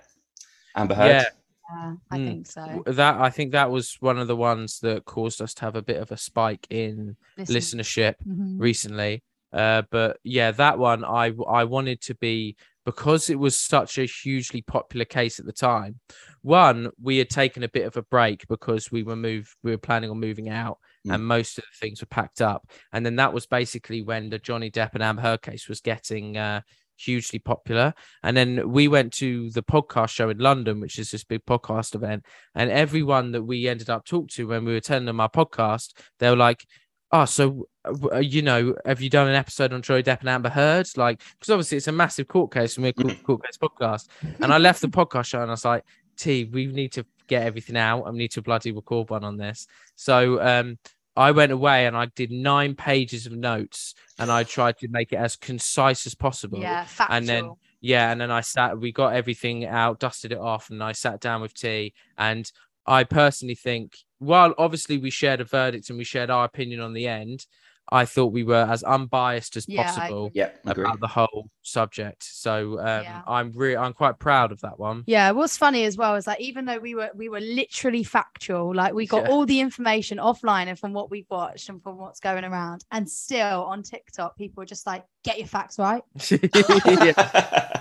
Amber 0.75 0.93
Heard. 0.93 1.07
Yeah. 1.09 1.23
Yeah, 1.69 1.93
I 2.11 2.17
Mm. 2.17 2.27
think 2.27 2.47
so. 2.47 2.83
That 2.85 3.19
I 3.19 3.29
think 3.29 3.51
that 3.51 3.69
was 3.71 3.97
one 3.99 4.17
of 4.19 4.27
the 4.27 4.35
ones 4.37 4.79
that 4.81 5.03
caused 5.05 5.41
us 5.41 5.53
to 5.55 5.61
have 5.63 5.75
a 5.75 5.81
bit 5.81 5.97
of 5.97 6.11
a 6.13 6.17
spike 6.17 6.65
in 6.69 7.17
Listen. 7.37 7.55
listenership 7.79 8.15
Mhm. 8.25 8.55
recently. 8.59 9.23
Uh, 9.53 9.83
but 9.91 10.17
yeah, 10.23 10.51
that 10.51 10.77
one 10.77 11.03
I 11.05 11.33
I 11.47 11.63
wanted 11.63 12.01
to 12.01 12.15
be 12.15 12.55
because 12.85 13.29
it 13.29 13.37
was 13.37 13.57
such 13.57 13.97
a 13.97 14.05
hugely 14.05 14.61
popular 14.61 15.05
case 15.05 15.39
at 15.39 15.45
the 15.45 15.51
time. 15.51 15.99
One, 16.41 16.89
we 17.01 17.17
had 17.17 17.29
taken 17.29 17.63
a 17.63 17.67
bit 17.69 17.85
of 17.85 17.97
a 17.97 18.01
break 18.03 18.47
because 18.47 18.89
we 18.91 19.03
were 19.03 19.17
moved, 19.17 19.49
we 19.61 19.71
were 19.71 19.77
planning 19.77 20.09
on 20.09 20.19
moving 20.19 20.49
out, 20.49 20.77
Mm. 21.05 21.15
and 21.15 21.25
most 21.25 21.57
of 21.57 21.63
the 21.63 21.85
things 21.85 22.01
were 22.01 22.07
packed 22.07 22.41
up. 22.41 22.69
And 22.91 23.05
then 23.05 23.17
that 23.17 23.33
was 23.33 23.45
basically 23.45 24.01
when 24.01 24.29
the 24.29 24.39
Johnny 24.39 24.71
Depp 24.71 24.93
and 24.93 25.03
Amber 25.03 25.21
Heard 25.21 25.41
case 25.41 25.67
was 25.67 25.79
getting 25.81 26.37
uh, 26.37 26.61
hugely 26.97 27.39
popular. 27.39 27.93
And 28.23 28.35
then 28.35 28.69
we 28.71 28.87
went 28.87 29.13
to 29.13 29.49
the 29.51 29.63
podcast 29.63 30.09
show 30.09 30.29
in 30.29 30.37
London, 30.39 30.79
which 30.79 30.97
is 30.97 31.11
this 31.11 31.23
big 31.23 31.45
podcast 31.45 31.93
event, 31.95 32.25
and 32.55 32.71
everyone 32.71 33.31
that 33.33 33.43
we 33.43 33.67
ended 33.67 33.89
up 33.89 34.05
talking 34.05 34.27
to 34.29 34.47
when 34.47 34.65
we 34.65 34.73
were 34.73 34.79
telling 34.79 35.05
them 35.05 35.19
our 35.19 35.29
podcast, 35.29 35.93
they 36.19 36.29
were 36.29 36.35
like, 36.35 36.65
"Oh, 37.11 37.25
so 37.25 37.67
uh, 38.13 38.17
you 38.19 38.41
know, 38.41 38.75
have 38.85 39.01
you 39.01 39.09
done 39.09 39.27
an 39.27 39.35
episode 39.35 39.73
on 39.73 39.81
Johnny 39.81 40.03
Depp 40.03 40.19
and 40.21 40.29
Amber 40.29 40.49
Heard?" 40.49 40.87
Like, 40.97 41.21
because 41.39 41.49
obviously 41.51 41.77
it's 41.77 41.87
a 41.87 41.91
massive 41.91 42.27
court 42.27 42.51
case, 42.51 42.75
and 42.77 42.83
we're 42.83 42.89
a 42.89 42.93
court, 42.93 43.23
court 43.23 43.43
case 43.45 43.57
podcast. 43.57 44.07
And 44.41 44.53
I 44.53 44.57
left 44.57 44.81
the 44.81 44.87
podcast 44.87 45.25
show, 45.25 45.41
and 45.41 45.49
I 45.49 45.53
was 45.53 45.65
like, 45.65 45.83
"T, 46.17 46.45
we 46.45 46.67
need 46.67 46.91
to 46.93 47.05
get 47.27 47.43
everything 47.43 47.77
out. 47.77 48.03
I 48.07 48.11
need 48.11 48.31
to 48.31 48.41
bloody 48.41 48.71
record 48.71 49.09
one 49.09 49.23
on 49.23 49.37
this." 49.37 49.67
So, 49.95 50.41
um. 50.41 50.77
I 51.19 51.31
went 51.31 51.51
away 51.51 51.87
and 51.87 51.97
I 51.97 52.05
did 52.15 52.29
nine 52.29 52.75
pages 52.75 53.25
of 53.25 53.31
notes 53.31 53.95
and 54.19 54.31
I 54.31 54.43
tried 54.43 54.77
to 54.77 54.87
make 54.87 55.13
it 55.13 55.15
as 55.15 55.35
concise 55.35 56.05
as 56.05 56.13
possible 56.13 56.59
Yeah, 56.59 56.85
factual. 56.85 57.17
and 57.17 57.27
then 57.27 57.51
yeah 57.81 58.11
and 58.11 58.21
then 58.21 58.29
i 58.29 58.41
sat 58.41 58.79
we 58.79 58.91
got 58.91 59.15
everything 59.15 59.65
out 59.65 59.99
dusted 59.99 60.31
it 60.31 60.37
off 60.37 60.69
and 60.69 60.83
i 60.83 60.91
sat 60.91 61.19
down 61.19 61.41
with 61.41 61.55
t 61.55 61.95
and 62.19 62.51
I 62.85 63.03
personally 63.03 63.55
think, 63.55 63.97
while 64.19 64.53
obviously 64.57 64.97
we 64.97 65.09
shared 65.09 65.41
a 65.41 65.45
verdict 65.45 65.89
and 65.89 65.97
we 65.97 66.03
shared 66.03 66.29
our 66.29 66.45
opinion 66.45 66.79
on 66.79 66.93
the 66.93 67.07
end, 67.07 67.45
I 67.89 68.05
thought 68.05 68.33
we 68.33 68.43
were 68.43 68.67
as 68.69 68.83
unbiased 68.83 69.55
as 69.55 69.65
Yeah, 69.67 69.81
I 69.81 69.83
possible 69.85 70.31
Yeah, 70.33 70.49
about 70.65 70.99
the 70.99 71.07
whole 71.07 71.49
subject. 71.61 72.23
So 72.23 72.79
um, 72.79 72.85
Yeah. 73.03 73.21
I'm 73.25 73.51
really, 73.53 73.77
I'm 73.77 73.93
quite 73.93 74.19
proud 74.19 74.51
of 74.51 74.59
that 74.61 74.77
one. 74.77 75.03
Yeah, 75.07 75.31
what's 75.31 75.57
funny 75.57 75.85
as 75.85 75.95
well 75.95 76.15
is 76.15 76.27
like 76.27 76.41
even 76.41 76.65
though 76.65 76.79
we 76.79 76.95
were 76.95 77.11
we 77.15 77.29
were 77.29 77.39
literally 77.39 78.03
factual, 78.03 78.75
like 78.75 78.93
we 78.93 79.07
got 79.07 79.23
Yeah. 79.23 79.29
all 79.31 79.45
the 79.45 79.61
information 79.61 80.17
offline 80.17 80.67
and 80.67 80.77
from 80.77 80.91
what 80.91 81.09
we've 81.09 81.29
watched 81.29 81.69
and 81.69 81.81
from 81.81 81.97
what's 81.97 82.19
going 82.19 82.43
around, 82.43 82.83
and 82.91 83.09
still 83.09 83.63
on 83.63 83.83
TikTok, 83.83 84.35
people 84.37 84.63
are 84.63 84.65
just 84.65 84.85
like, 84.85 85.05
get 85.23 85.37
your 85.37 85.47
facts 85.47 85.79
right. 85.79 86.03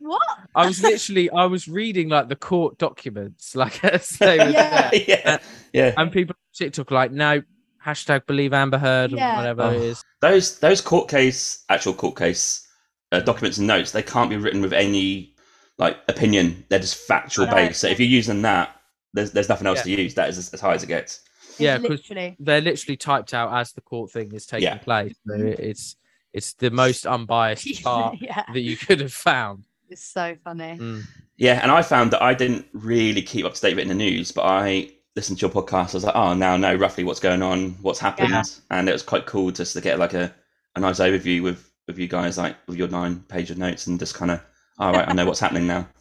Yeah. 0.00 0.08
Like 0.08 0.18
what? 0.18 0.38
I 0.54 0.66
was 0.66 0.82
literally, 0.82 1.30
I 1.30 1.44
was 1.46 1.68
reading 1.68 2.08
like 2.08 2.28
the 2.28 2.36
court 2.36 2.78
documents, 2.78 3.54
like 3.62 3.84
as 3.84 4.08
they 4.10 4.38
were 4.38 4.50
Yeah. 4.50 4.90
there. 4.90 5.00
yeah, 5.08 5.38
yeah. 5.72 5.94
and 5.96 6.10
people 6.12 6.34
on 6.34 6.54
TikTok 6.56 6.90
like, 6.90 7.12
no, 7.12 7.42
hashtag 7.84 8.26
believe 8.26 8.52
Amber 8.52 8.78
Heard 8.78 9.12
Yeah. 9.12 9.34
or 9.34 9.36
whatever 9.36 9.62
Oh. 9.62 9.70
it 9.70 9.82
is. 9.82 10.02
Those 10.20 10.58
those 10.58 10.80
court 10.82 11.08
case, 11.08 11.64
actual 11.70 11.94
court 11.94 12.16
case 12.16 12.66
uh, 13.12 13.20
documents 13.20 13.56
and 13.58 13.66
notes, 13.66 13.90
they 13.92 14.02
can't 14.02 14.28
be 14.30 14.36
written 14.36 14.60
with 14.60 14.72
any 14.74 15.34
like 15.78 15.96
opinion. 16.08 16.64
They're 16.68 16.78
just 16.78 16.96
factual 16.96 17.46
Right. 17.46 17.68
based. 17.68 17.80
So 17.80 17.88
if 17.88 17.98
you're 17.98 18.08
using 18.08 18.42
that, 18.42 18.76
there's 19.14 19.30
there's 19.32 19.48
nothing 19.48 19.66
else 19.66 19.78
Yeah. 19.86 19.96
to 19.96 20.02
use. 20.02 20.14
That 20.14 20.28
is 20.28 20.36
as, 20.38 20.52
as 20.52 20.60
high 20.60 20.74
as 20.74 20.82
it 20.82 20.88
gets. 20.88 21.20
Yeah, 21.58 21.76
It's 21.76 21.82
'cause- 21.82 21.90
literally. 21.90 22.36
They're 22.38 22.60
literally 22.60 22.96
typed 22.98 23.32
out 23.34 23.52
as 23.58 23.72
the 23.72 23.80
court 23.80 24.10
thing 24.12 24.32
is 24.32 24.44
taking 24.46 24.64
Yeah. 24.64 24.76
place. 24.78 25.14
So 25.26 25.34
it's 25.36 25.96
it's 26.34 26.52
the 26.52 26.70
most 26.70 27.06
unbiased 27.06 27.82
part 27.82 28.16
yeah, 28.20 28.44
that 28.52 28.60
you 28.60 28.76
could 28.76 29.00
have 29.00 29.12
found. 29.14 29.64
It's 29.90 30.04
so 30.04 30.36
funny. 30.44 30.76
Mm. 30.78 31.02
Yeah, 31.36 31.60
and 31.62 31.70
I 31.70 31.82
found 31.82 32.10
that 32.12 32.22
I 32.22 32.34
didn't 32.34 32.66
really 32.72 33.22
keep 33.22 33.44
up 33.44 33.54
to 33.54 33.60
date 33.60 33.74
with 33.76 33.80
it 33.80 33.82
in 33.82 33.88
the 33.88 33.94
news, 33.94 34.32
but 34.32 34.42
I 34.42 34.90
listened 35.16 35.38
to 35.38 35.46
your 35.46 35.50
podcast. 35.50 35.90
I 35.90 35.94
was 35.94 36.04
like, 36.04 36.14
oh, 36.16 36.34
now 36.34 36.54
I 36.54 36.56
know 36.56 36.74
roughly 36.74 37.04
what's 37.04 37.20
going 37.20 37.42
on, 37.42 37.70
what's 37.82 37.98
happened, 37.98 38.30
Yeah. 38.30 38.42
and 38.70 38.88
it 38.88 38.92
was 38.92 39.02
quite 39.02 39.26
cool 39.26 39.50
just 39.50 39.72
to 39.74 39.80
get 39.80 39.98
like 39.98 40.14
a, 40.14 40.34
a 40.76 40.80
nice 40.80 41.00
overview 41.00 41.42
with 41.42 41.66
with 41.86 41.98
you 41.98 42.06
guys, 42.06 42.38
like 42.38 42.56
with 42.68 42.76
your 42.78 42.88
nine 42.88 43.20
page 43.28 43.50
of 43.50 43.58
notes, 43.58 43.86
and 43.88 43.98
just 43.98 44.14
kind 44.14 44.30
of, 44.30 44.40
all 44.78 44.92
right, 44.92 45.08
I 45.08 45.12
know 45.12 45.26
what's 45.26 45.40
happening 45.40 45.66
now. 45.66 45.88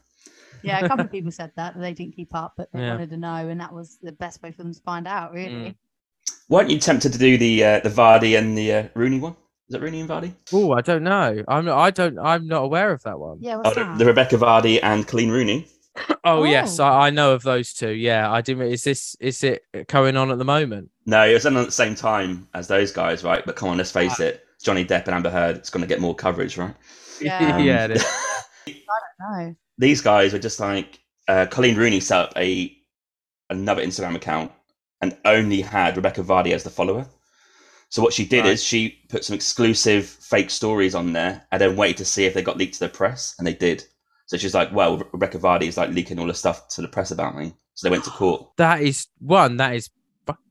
Yeah, 0.62 0.84
a 0.84 0.90
couple 0.90 1.06
of 1.06 1.12
people 1.12 1.32
said 1.32 1.54
that, 1.56 1.76
that 1.76 1.80
they 1.80 1.94
didn't 1.94 2.18
keep 2.18 2.36
up, 2.36 2.56
but 2.58 2.70
they 2.74 2.82
Yeah. 2.82 2.92
wanted 2.92 3.12
to 3.12 3.18
know, 3.18 3.48
and 3.48 3.62
that 3.62 3.74
was 3.74 3.98
the 4.02 4.12
best 4.12 4.44
way 4.44 4.52
for 4.52 4.64
them 4.64 4.74
to 4.74 4.82
find 4.82 5.08
out. 5.08 5.32
Really. 5.32 5.70
Mm. 5.70 5.76
Weren't 6.50 6.70
you 6.70 6.80
tempted 6.80 7.14
to 7.14 7.18
do 7.18 7.38
the 7.38 7.64
uh, 7.64 7.80
the 7.80 7.90
Vardy 7.90 8.38
and 8.38 8.58
the 8.58 8.74
uh, 8.74 8.84
Rooney 8.94 9.20
one? 9.20 9.38
Is 9.70 9.76
it 9.76 9.82
Rooney 9.82 10.02
and 10.02 10.10
Vardy? 10.10 10.34
Oh, 10.52 10.72
I 10.74 10.82
don't 10.82 11.04
know. 11.04 11.44
I'm 11.48 11.66
not. 11.66 11.78
I 11.78 11.92
don't. 11.92 12.18
I'm 12.18 12.48
not 12.48 12.64
aware 12.64 12.92
of 12.92 13.04
that 13.04 13.20
one. 13.20 13.38
Yeah. 13.42 13.56
Oh, 13.56 13.60
What's 13.60 13.76
the, 13.76 13.84
that? 13.84 13.98
the 14.00 14.06
Rebekah 14.06 14.38
Vardy 14.38 14.80
and 14.82 15.08
Coleen 15.08 15.30
Rooney. 15.32 15.68
Oh, 16.24 16.44
yes, 16.44 16.80
Oh. 16.80 16.86
I, 16.86 17.08
I 17.08 17.10
know 17.10 17.34
of 17.34 17.44
those 17.44 17.74
two. 17.74 17.90
Yeah, 17.92 18.32
I 18.32 18.42
didn't. 18.42 18.72
Is 18.72 18.84
this 18.84 19.16
is 19.20 19.44
it 19.44 19.64
going 19.88 20.16
on 20.18 20.32
at 20.32 20.38
the 20.38 20.46
moment? 20.46 20.90
No, 21.06 21.28
it 21.28 21.34
was 21.34 21.44
done 21.44 21.58
at 21.58 21.66
the 21.66 21.72
same 21.72 21.94
time 21.96 22.48
as 22.54 22.68
those 22.68 22.92
guys, 22.92 23.24
right? 23.24 23.46
But 23.46 23.56
come 23.56 23.70
on, 23.70 23.78
let's 23.78 23.92
face 23.92 24.20
it, 24.20 24.46
Johnny 24.64 24.86
Depp 24.86 25.06
and 25.06 25.16
Amber 25.16 25.30
Heard. 25.30 25.58
It's 25.58 25.70
going 25.70 25.82
to 25.82 25.88
get 25.88 26.00
more 26.00 26.16
coverage, 26.16 26.58
right? 26.58 26.74
Yeah. 27.20 27.56
Um, 27.56 27.64
yeah. 27.66 27.86
It 27.86 27.92
is. 27.92 28.06
no. 29.20 29.56
these 29.78 30.02
guys 30.02 30.32
were 30.34 30.40
just 30.40 30.60
like 30.60 31.00
uh, 31.28 31.48
Coleen 31.50 31.76
Rooney 31.76 32.00
set 32.00 32.20
up 32.20 32.34
a 32.38 32.74
another 33.50 33.84
Instagram 33.84 34.16
account 34.16 34.52
and 35.02 35.18
only 35.26 35.62
had 35.62 35.96
Rebekah 35.98 36.24
Vardy 36.24 36.54
as 36.54 36.64
the 36.64 36.70
follower. 36.70 37.08
So 37.90 38.02
what 38.04 38.14
she 38.14 38.26
did 38.26 38.44
Right. 38.46 38.54
is 38.54 38.64
she 38.64 39.00
put 39.10 39.26
some 39.26 39.34
exclusive 39.36 40.06
fake 40.08 40.50
stories 40.52 40.94
on 40.96 41.12
there 41.14 41.46
and 41.52 41.60
then 41.60 41.76
waited 41.76 41.98
to 41.98 42.06
see 42.06 42.26
if 42.26 42.34
they 42.34 42.42
got 42.44 42.58
leaked 42.58 42.76
to 42.76 42.80
the 42.82 42.90
press, 42.90 43.36
and 43.38 43.48
they 43.48 43.54
did. 43.54 43.84
So 44.28 44.38
she's 44.38 44.54
like, 44.54 44.72
"Well, 44.72 44.98
Re- 45.00 45.06
Rebekah 45.12 45.40
Vardy 45.40 45.64
is 45.68 45.78
like 45.78 45.90
leaking 45.90 46.20
all 46.20 46.28
the 46.28 46.34
stuff 46.36 46.68
to 46.70 46.82
the 46.82 46.88
press 46.88 47.10
about 47.12 47.36
me." 47.36 47.54
So 47.74 47.88
they 47.88 47.92
went 47.92 48.04
to 48.04 48.12
court. 48.12 48.48
That 48.58 48.82
is 48.82 49.08
one. 49.20 49.58
That 49.58 49.74
is 49.76 49.90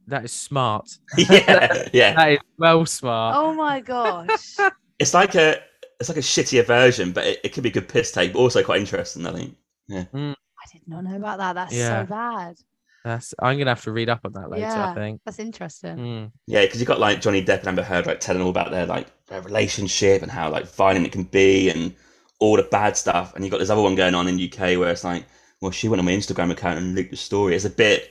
that 0.08 0.24
is 0.24 0.32
smart. 0.32 0.88
yeah, 1.18 1.88
yeah. 1.92 2.14
That 2.14 2.32
is 2.32 2.38
well 2.58 2.84
smart. 2.86 3.36
Oh 3.36 3.54
my 3.54 3.80
gosh. 3.80 4.56
It's 4.98 5.14
like 5.14 5.36
a 5.36 5.60
it's 6.00 6.08
like 6.08 6.18
a 6.18 6.22
shittier 6.22 6.64
version, 6.66 7.12
but 7.12 7.24
it, 7.24 7.40
it 7.44 7.52
could 7.52 7.62
be 7.62 7.70
good 7.70 7.88
piss 7.88 8.10
take, 8.10 8.32
but 8.32 8.40
also 8.40 8.64
quite 8.64 8.80
interesting. 8.80 9.24
I 9.26 9.32
think. 9.32 9.56
Yeah. 9.86 10.04
Hmm. 10.04 10.32
I 10.32 10.66
did 10.72 10.82
not 10.88 11.04
know 11.04 11.14
about 11.16 11.38
that. 11.38 11.52
That's 11.54 11.72
Yeah. 11.74 12.02
so 12.02 12.06
bad. 12.10 12.56
That's. 13.04 13.34
I'm 13.40 13.58
gonna 13.58 13.70
have 13.70 13.82
to 13.84 13.92
read 13.92 14.08
up 14.08 14.20
on 14.24 14.32
that 14.34 14.50
later. 14.50 14.62
Yeah. 14.66 14.90
I 14.90 14.94
think. 14.94 15.20
That's 15.24 15.38
interesting. 15.38 15.96
Mm. 15.96 16.32
Yeah, 16.46 16.62
because 16.62 16.80
you've 16.80 16.88
got 16.88 17.00
like 17.00 17.20
Johnny 17.20 17.44
Depp 17.44 17.60
and 17.60 17.68
Amber 17.68 17.82
Heard 17.82 18.06
like 18.06 18.20
telling 18.20 18.42
all 18.42 18.50
about 18.50 18.70
their 18.70 18.86
like 18.86 19.06
their 19.26 19.40
relationship 19.42 20.22
and 20.22 20.30
how 20.30 20.50
like 20.50 20.66
violent 20.66 21.06
it 21.06 21.12
can 21.12 21.24
be 21.24 21.70
and 21.70 21.94
all 22.40 22.56
the 22.56 22.62
bad 22.64 22.96
stuff, 22.96 23.34
and 23.34 23.44
you've 23.44 23.50
got 23.52 23.58
this 23.58 23.70
other 23.70 23.82
one 23.82 23.94
going 23.94 24.14
on 24.14 24.28
in 24.28 24.40
UK 24.40 24.78
where 24.78 24.90
it's 24.90 25.04
like, 25.04 25.24
well, 25.60 25.70
she 25.70 25.88
went 25.88 25.98
on 26.00 26.06
my 26.06 26.12
Instagram 26.12 26.50
account 26.50 26.78
and 26.78 26.94
leaked 26.94 27.10
the 27.10 27.16
story. 27.16 27.54
It's 27.56 27.64
a 27.64 27.70
bit, 27.70 28.10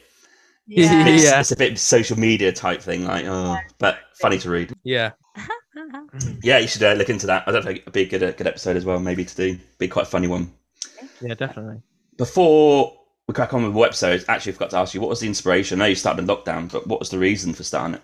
Yeah. 0.68 1.08
it's, 1.08 1.24
Yeah. 1.24 1.40
it's 1.40 1.52
a 1.52 1.56
bit 1.56 1.78
social 1.80 2.20
media 2.20 2.52
type 2.52 2.82
thing, 2.82 3.06
like 3.06 3.26
oh, 3.26 3.58
but 3.80 4.00
funny 4.20 4.38
to 4.40 4.50
read. 4.50 4.74
Yeah. 4.84 5.12
Yeah, 6.42 6.58
you 6.58 6.68
should 6.68 6.82
uh, 6.82 6.94
look 6.94 7.10
into 7.10 7.28
that. 7.28 7.44
I 7.48 7.52
don't 7.52 7.64
think 7.64 7.80
it'd 7.82 7.94
be 7.94 8.02
a 8.02 8.06
good 8.08 8.24
uh, 8.24 8.32
good 8.32 8.48
episode 8.48 8.76
as 8.76 8.86
well, 8.86 9.00
maybe 9.00 9.24
to 9.24 9.36
do. 9.36 9.60
Be 9.78 9.88
quite 9.88 10.04
a 10.04 10.10
funny 10.10 10.28
one. 10.28 10.52
Yeah. 11.22 11.36
Definitely. 11.36 11.82
Before 12.18 12.97
we 13.28 13.34
crack 13.34 13.54
on 13.54 13.64
with 13.64 13.74
the 13.74 13.80
episodes, 13.82 14.26
actually, 14.28 14.54
I 14.54 14.56
forgot 14.56 14.70
to 14.72 14.78
ask 14.78 14.94
you, 14.94 15.02
what 15.02 15.10
was 15.10 15.20
the 15.20 15.28
inspiration? 15.28 15.82
I 15.82 15.86
know 15.86 15.90
you 15.90 15.96
started 15.96 16.22
in 16.22 16.28
lockdown, 16.28 16.72
but 16.72 16.88
what 16.88 17.00
was 17.00 17.10
the 17.10 17.20
reason 17.20 17.54
for 17.54 17.64
starting 17.64 17.96
it? 17.96 18.02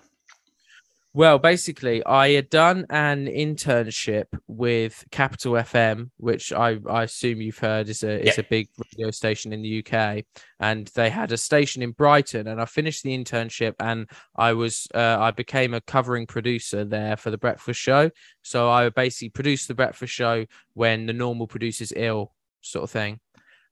Well, 1.16 1.38
basically, 1.38 2.04
I 2.06 2.32
had 2.32 2.50
done 2.50 2.88
an 2.90 3.28
internship 3.28 4.26
with 4.48 5.06
Capital 5.12 5.54
FM, 5.54 6.10
which 6.18 6.52
I, 6.52 6.80
I 6.90 7.04
assume 7.04 7.40
you've 7.40 7.60
heard 7.60 7.88
is 7.88 8.04
a 8.04 8.20
is 8.20 8.36
Yeah. 8.36 8.44
a 8.44 8.50
big 8.50 8.68
radio 8.96 9.12
station 9.12 9.54
in 9.54 9.62
the 9.62 9.86
UK, 9.86 10.26
and 10.60 10.88
they 10.96 11.12
had 11.12 11.32
a 11.32 11.38
station 11.38 11.84
in 11.84 11.92
Brighton. 11.92 12.48
And 12.48 12.60
I 12.60 12.66
finished 12.66 13.04
the 13.04 13.16
internship, 13.16 13.76
and 13.80 14.10
I 14.36 14.54
was 14.54 14.88
uh, 14.96 15.18
I 15.20 15.30
became 15.30 15.76
a 15.76 15.82
covering 15.82 16.26
producer 16.26 16.84
there 16.84 17.16
for 17.16 17.30
the 17.30 17.38
breakfast 17.38 17.80
show. 17.80 18.10
So 18.42 18.68
I 18.72 18.86
would 18.86 18.96
basically 18.96 19.30
produce 19.30 19.68
the 19.68 19.76
breakfast 19.76 20.12
show 20.14 20.48
when 20.74 21.06
the 21.06 21.14
normal 21.14 21.46
producer's 21.46 21.94
ill, 21.96 22.34
sort 22.62 22.86
of 22.86 22.90
thing. 22.90 23.20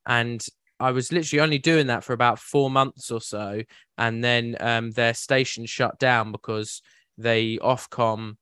And 0.05 0.45
I 0.81 0.91
was 0.91 1.11
literally 1.11 1.41
only 1.41 1.59
doing 1.59 1.87
that 1.87 2.03
for 2.03 2.13
about 2.13 2.39
four 2.39 2.69
months 2.69 3.11
or 3.11 3.21
so, 3.21 3.61
and 3.97 4.23
then 4.23 4.55
um, 4.59 4.91
their 4.91 5.13
station 5.13 5.65
shut 5.65 5.99
down 5.99 6.31
because 6.31 6.81
they 7.17 7.57
Ofcom 7.57 8.35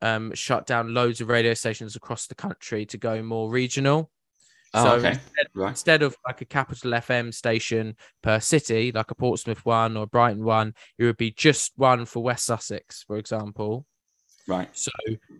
um, 0.00 0.32
shut 0.34 0.66
down 0.66 0.94
loads 0.94 1.20
of 1.20 1.28
radio 1.28 1.54
stations 1.54 1.94
across 1.94 2.26
the 2.26 2.34
country 2.34 2.86
to 2.86 2.98
go 2.98 3.22
more 3.22 3.50
regional. 3.50 4.10
Oh, 4.74 4.84
So 4.84 4.92
okay, 4.94 5.08
instead, 5.10 5.46
right. 5.54 5.68
instead 5.68 6.02
of 6.02 6.16
like 6.26 6.40
a 6.40 6.46
capital 6.46 6.92
FM 6.92 7.32
station 7.32 7.94
per 8.22 8.40
city, 8.40 8.90
like 8.90 9.10
a 9.10 9.14
Portsmouth 9.14 9.64
one 9.66 9.96
or 9.98 10.06
Brighton 10.06 10.44
one, 10.44 10.74
it 10.98 11.04
would 11.04 11.18
be 11.18 11.30
just 11.30 11.72
one 11.76 12.06
for 12.06 12.22
West 12.22 12.46
Sussex, 12.46 13.02
for 13.06 13.18
example. 13.18 13.84
Right. 14.48 14.68
So 14.72 14.90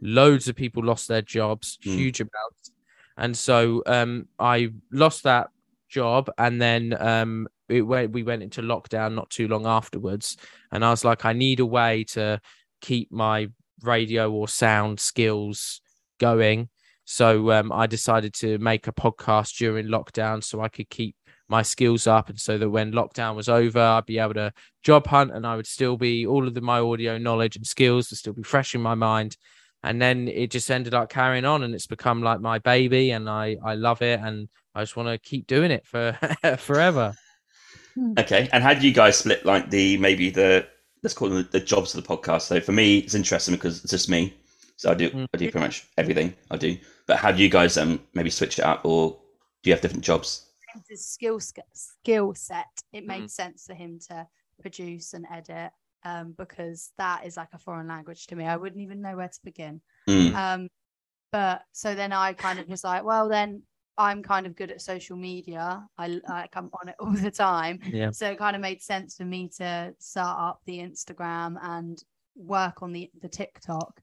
loads 0.03 0.49
of 0.49 0.55
people 0.55 0.85
lost 0.85 1.09
their 1.09 1.23
jobs, 1.23 1.79
Mm. 1.85 1.95
huge 1.97 2.21
amounts. 2.21 2.73
And 3.17 3.37
so 3.37 3.83
um, 3.87 4.29
I 4.39 4.73
lost 4.93 5.25
that 5.25 5.49
job, 5.93 6.31
and 6.39 6.61
then 6.61 6.97
um, 6.99 7.47
it 7.69 7.83
went, 7.83 8.13
we 8.13 8.23
went 8.23 8.43
into 8.43 8.63
lockdown 8.63 9.15
not 9.15 9.31
too 9.31 9.47
long 9.47 9.67
afterwards. 9.67 10.37
And 10.73 10.85
I 10.85 10.91
was 10.91 11.05
like, 11.05 11.25
I 11.25 11.33
need 11.33 11.61
a 11.61 11.67
way 11.67 12.05
to 12.15 12.41
keep 12.81 13.13
my 13.13 13.49
radio 13.83 14.31
or 14.33 14.49
sound 14.49 14.99
skills 14.99 15.81
going. 16.19 16.69
So 17.05 17.51
um, 17.53 17.71
I 17.73 17.87
decided 17.87 18.33
to 18.35 18.59
make 18.59 18.87
a 18.87 18.93
podcast 18.93 19.57
during 19.59 19.87
lockdown 19.87 20.43
so 20.43 20.61
I 20.61 20.69
could 20.69 20.89
keep 20.89 21.15
my 21.49 21.63
skills 21.63 22.07
up, 22.07 22.31
and 22.31 22.41
so 22.41 22.57
that 22.57 22.71
when 22.71 22.93
lockdown 22.93 23.37
was 23.37 23.49
over, 23.49 23.79
I'd 23.79 24.07
be 24.07 24.19
able 24.19 24.35
to 24.35 24.53
job 24.83 25.07
hunt, 25.07 25.33
and 25.35 25.47
I 25.47 25.57
would 25.57 25.67
still 25.67 25.99
be 25.99 26.27
all 26.27 26.49
of 26.49 26.55
the, 26.55 26.63
my 26.63 26.81
audio 26.81 27.19
knowledge 27.19 27.57
and 27.57 27.67
skills 27.67 28.11
would 28.11 28.19
still 28.19 28.33
be 28.33 28.43
fresh 28.43 28.75
in 28.75 28.81
my 28.81 28.95
mind. 28.95 29.37
And 29.83 30.01
then 30.01 30.29
it 30.29 30.51
just 30.51 30.71
ended 30.71 30.95
up 30.95 31.11
carrying 31.11 31.45
on, 31.45 31.63
and 31.63 31.75
it's 31.75 31.89
become 31.89 32.23
like 32.23 32.41
my 32.41 32.59
baby, 32.59 33.11
and 33.11 33.29
I 33.29 33.57
I 33.63 33.75
love 33.75 34.01
it, 34.01 34.21
and 34.21 34.49
I 34.75 34.83
just 34.83 34.97
want 34.97 35.09
to 35.09 35.19
keep 35.19 35.47
doing 35.47 35.71
it 35.71 35.87
for 35.87 36.13
forever. 36.59 37.15
Okay, 38.19 38.49
and 38.53 38.63
how 38.63 38.73
do 38.75 38.87
you 38.87 38.93
guys 38.95 39.19
split 39.19 39.45
like 39.45 39.69
the 39.71 39.97
maybe 39.99 40.31
the 40.31 40.67
let's 41.03 41.15
call 41.15 41.29
them 41.29 41.39
the, 41.39 41.59
the 41.59 41.61
jobs 41.61 41.95
of 41.95 42.03
the 42.03 42.09
podcast? 42.17 42.43
So 42.43 42.61
for 42.61 42.73
me, 42.73 42.99
it's 42.99 43.15
interesting 43.15 43.55
because 43.55 43.83
it's 43.83 43.91
just 43.91 44.09
me, 44.09 44.35
so 44.77 44.91
I 44.91 44.95
do 44.95 45.11
Mm. 45.11 45.27
I 45.35 45.37
do 45.37 45.51
pretty 45.51 45.59
much 45.67 45.87
everything 45.99 46.35
I 46.51 46.57
do. 46.57 46.79
But 47.07 47.19
how 47.19 47.33
do 47.33 47.43
you 47.43 47.49
guys 47.51 47.77
um 47.77 48.01
maybe 48.15 48.31
switch 48.31 48.59
it 48.59 48.65
up, 48.65 48.85
or 48.85 49.19
do 49.63 49.71
you 49.71 49.75
have 49.75 49.83
different 49.83 50.05
jobs? 50.05 50.49
his 50.89 51.05
skill 51.05 51.39
sk- 51.39 51.59
skill 51.75 52.33
set, 52.35 52.65
it 52.95 53.05
made 53.07 53.25
Mhm. 53.25 53.31
sense 53.31 53.67
for 53.67 53.75
him 53.75 53.99
to 54.09 54.27
produce 54.63 55.13
and 55.13 55.27
edit 55.31 55.71
um, 56.03 56.33
because 56.33 56.93
that 56.97 57.27
is 57.27 57.37
like 57.37 57.51
a 57.53 57.59
foreign 57.59 57.89
language 57.89 58.27
to 58.29 58.37
me. 58.37 58.47
I 58.47 58.57
wouldn't 58.57 58.81
even 58.81 59.03
know 59.03 59.15
where 59.17 59.29
to 59.29 59.41
begin. 59.45 59.83
Mm. 60.09 60.35
Um, 60.35 60.69
but 61.31 61.63
so 61.73 61.95
then 61.95 62.13
I 62.13 62.33
kind 62.33 62.59
of 62.59 62.69
was 62.69 62.85
like, 62.85 63.05
well, 63.05 63.29
then 63.29 63.63
I'm 63.99 64.23
kind 64.23 64.47
of 64.47 64.57
good 64.57 64.71
at 64.71 64.81
social 64.81 65.17
media. 65.17 65.87
I 65.99 66.21
like 66.29 66.51
I'm 66.57 66.71
on 66.81 66.89
it 66.89 66.95
all 67.01 67.13
the 67.13 67.31
time. 67.31 67.79
Yeah. 67.87 68.11
So 68.11 68.31
it 68.31 68.39
kind 68.39 68.57
of 68.57 68.63
made 68.63 68.81
sense 68.83 69.17
for 69.17 69.25
me 69.25 69.49
to 69.59 69.95
start 69.99 70.39
up 70.41 70.61
the 70.67 70.79
Instagram 70.79 71.57
and 71.63 72.03
work 72.37 72.83
on 72.83 72.93
the 72.93 73.11
the 73.21 73.29
TikTok. 73.29 74.01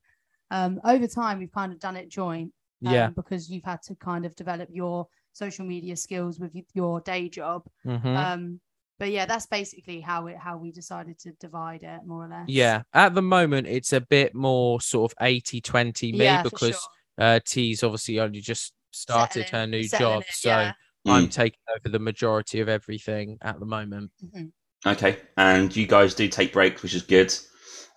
Um, 0.52 0.80
over 0.84 1.08
time, 1.08 1.40
we've 1.40 1.52
kind 1.52 1.72
of 1.72 1.80
done 1.80 1.96
it 1.96 2.10
joint 2.10 2.52
um, 2.86 2.94
Yeah. 2.94 3.10
because 3.10 3.50
you've 3.50 3.64
had 3.64 3.82
to 3.84 3.96
kind 3.96 4.26
of 4.26 4.36
develop 4.36 4.70
your 4.72 5.08
social 5.34 5.66
media 5.66 5.96
skills 5.96 6.40
with 6.40 6.52
your 6.74 7.00
day 7.02 7.30
job 7.30 7.64
Mhm. 7.86 8.06
um 8.18 8.60
but 8.98 9.12
yeah, 9.12 9.26
that's 9.26 9.46
basically 9.46 10.02
how 10.02 10.28
it 10.28 10.36
how 10.36 10.58
we 10.58 10.72
decided 10.72 11.18
to 11.20 11.32
divide 11.40 11.84
it 11.84 12.02
more 12.06 12.26
or 12.26 12.28
less. 12.28 12.50
Yeah, 12.50 12.82
at 12.94 13.14
the 13.16 13.22
moment 13.22 13.68
it's 13.68 13.94
a 13.94 14.02
bit 14.02 14.36
more 14.36 14.82
sort 14.82 15.12
of 15.12 15.16
80 15.22 15.62
20 15.62 16.12
me 16.12 16.18
Yeah, 16.26 16.44
because 16.44 16.72
sure. 16.72 17.26
uh 17.26 17.40
T's 17.46 17.84
obviously 17.84 18.20
only 18.20 18.42
just 18.42 18.74
started 18.92 19.46
Settling- 19.48 19.60
her 19.62 19.68
new 19.68 19.88
job. 19.88 20.24
in, 20.24 20.34
So 20.34 20.50
yeah. 20.50 20.74
I'm 21.08 21.28
Mm. 21.28 21.32
taking 21.32 21.60
over 21.76 21.90
the 21.90 22.00
majority 22.00 22.60
of 22.60 22.70
everything 22.70 23.38
at 23.42 23.60
the 23.60 23.66
moment. 23.66 24.12
Mhm. 24.24 24.52
Okay, 24.86 25.18
and 25.38 25.76
you 25.76 25.88
guys 25.88 26.14
do 26.14 26.28
take 26.28 26.54
breaks, 26.54 26.82
which 26.84 26.94
is 26.94 27.02
good. 27.04 27.34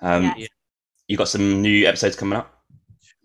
Um, 0.01 0.25
Yes. 0.25 0.35
Yeah. 0.39 0.47
You 1.09 1.17
got 1.17 1.29
some 1.29 1.61
new 1.63 1.87
episodes 1.87 2.17
coming 2.17 2.39
up. 2.39 2.59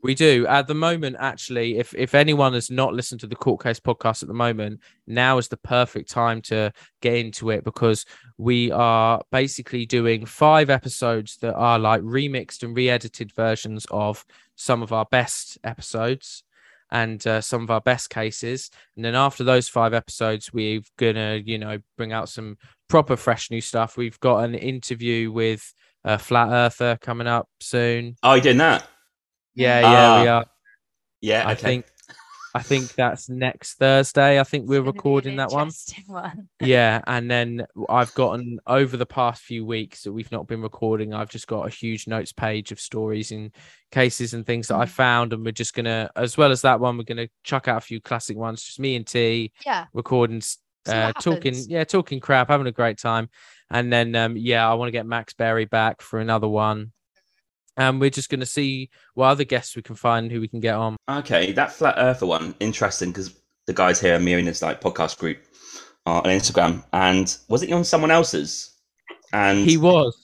We 0.04 0.14
do 0.14 0.46
at 0.48 0.68
the 0.68 0.76
moment. 0.76 1.16
Actually, 1.20 1.78
if 1.80 1.94
if 1.96 2.14
anyone 2.14 2.54
has 2.54 2.70
not 2.70 2.94
listened 2.94 3.20
to 3.22 3.28
the 3.28 3.36
Court 3.36 3.62
Case 3.64 3.80
podcast 3.80 4.22
at 4.22 4.28
the 4.28 4.34
moment, 4.34 4.80
now 5.08 5.38
is 5.40 5.48
the 5.48 5.58
perfect 5.58 6.10
time 6.10 6.42
to 6.44 6.72
get 7.02 7.16
into 7.16 7.50
it 7.50 7.64
because 7.64 8.06
we 8.38 8.72
are 8.72 9.22
basically 9.32 9.86
doing 9.88 10.26
five 10.26 10.70
episodes 10.70 11.38
that 11.38 11.56
are 11.56 11.80
like 11.80 12.02
remixed 12.02 12.62
and 12.64 12.76
re-edited 12.76 13.32
versions 13.34 13.88
of 13.90 14.24
some 14.56 14.84
of 14.84 14.94
our 14.94 15.06
best 15.06 15.58
episodes 15.64 16.44
and 16.92 17.26
uh, 17.28 17.42
some 17.42 17.64
of 17.64 17.72
our 17.72 17.82
best 17.82 18.10
cases. 18.10 18.70
And 18.96 19.04
then 19.04 19.16
after 19.16 19.44
those 19.44 19.68
five 19.68 19.94
episodes, 19.94 20.54
we're 20.54 20.82
gonna 20.98 21.42
you 21.44 21.58
know 21.58 21.80
bring 21.98 22.14
out 22.14 22.30
some 22.30 22.58
proper 22.88 23.16
fresh 23.16 23.52
new 23.52 23.62
stuff. 23.62 23.98
We've 23.98 24.20
got 24.20 24.44
an 24.44 24.56
interview 24.56 25.32
with 25.32 25.74
a 26.04 26.18
flat 26.18 26.50
earther 26.50 26.98
coming 27.02 27.28
up 27.28 27.50
soon. 27.60 28.16
Oh, 28.24 28.34
you 28.36 28.42
doing 28.42 28.58
that? 28.58 28.88
Yeah, 29.56 29.80
yeah, 29.82 30.22
we 30.22 30.28
Ah, 30.28 30.38
are. 30.38 30.46
Yeah. 31.22 31.48
I 31.48 31.52
okay. 31.54 31.62
think 31.62 31.86
I 32.58 32.64
think 32.64 32.94
that's 32.96 33.30
next 33.30 33.76
Thursday. 33.76 34.40
I 34.40 34.44
think 34.44 34.68
we're 34.68 34.82
recording 34.82 35.36
that 35.38 35.52
one. 35.52 35.68
interesting 35.68 36.04
one. 36.08 36.50
Yeah, 36.60 37.02
and 37.06 37.30
then 37.30 37.68
I've 37.88 38.14
gotten 38.16 38.60
over 38.66 38.98
the 38.98 39.06
past 39.06 39.44
few 39.44 39.64
weeks 39.66 40.04
that 40.04 40.12
we've 40.12 40.32
not 40.32 40.48
been 40.48 40.62
recording. 40.62 41.14
I've 41.14 41.30
just 41.30 41.48
got 41.48 41.68
a 41.68 41.70
huge 41.70 42.08
notes 42.08 42.34
page 42.34 42.72
of 42.72 42.80
stories 42.80 43.32
and 43.32 43.54
cases 43.92 44.34
and 44.34 44.46
things 44.46 44.68
that 44.70 44.76
I 44.78 44.86
Mm. 44.86 44.90
found, 44.90 45.34
and 45.34 45.46
we're 45.46 45.52
just 45.52 45.74
gonna, 45.76 46.10
as 46.16 46.36
well 46.38 46.52
as 46.52 46.64
that 46.64 46.80
one, 46.80 46.98
we're 46.98 47.04
gonna 47.04 47.28
chuck 47.44 47.68
out 47.68 47.78
a 47.78 47.82
few 47.82 48.02
classic 48.02 48.38
ones. 48.38 48.64
Just 48.64 48.80
me 48.80 48.96
and 48.96 49.06
T 49.06 49.52
Yeah. 49.66 49.86
recording, 49.94 50.42
uh, 50.88 51.14
talking, 51.14 51.54
yeah, 51.68 51.84
talking 51.84 52.20
crap, 52.20 52.48
having 52.50 52.68
a 52.68 52.72
great 52.72 52.98
time, 52.98 53.30
and 53.70 53.94
then 53.94 54.16
um, 54.16 54.36
yeah, 54.36 54.70
I 54.70 54.74
want 54.74 54.88
to 54.88 54.92
get 54.94 55.06
Max 55.06 55.34
Berry 55.34 55.66
back 55.66 56.02
for 56.02 56.20
another 56.20 56.48
one, 56.48 56.92
and 57.78 58.00
we're 58.02 58.10
just 58.10 58.30
gonna 58.30 58.46
see 58.46 58.90
what 59.14 59.28
other 59.28 59.44
guests 59.44 59.76
we 59.76 59.82
can 59.82 59.96
find 59.96 60.32
who 60.32 60.42
we 60.42 60.48
can 60.48 60.60
get 60.60 60.76
on. 60.76 60.98
Okay, 61.10 61.52
that 61.54 61.72
flat 61.72 61.96
earther 61.98 62.26
one, 62.26 62.56
interesting 62.60 63.10
because 63.12 63.34
the 63.68 63.74
guys 63.74 64.00
here 64.02 64.16
are 64.16 64.20
me 64.20 64.34
in 64.34 64.46
this 64.46 64.62
like 64.62 64.82
podcast 64.82 65.18
group 65.20 65.38
uh, 66.06 66.20
on 66.20 66.26
Instagram, 66.26 66.84
and 66.94 67.38
was 67.50 67.64
it 67.64 67.72
on 67.72 67.84
someone 67.84 68.12
else's? 68.12 68.74
And 69.34 69.60
He 69.70 69.78
was. 69.78 70.16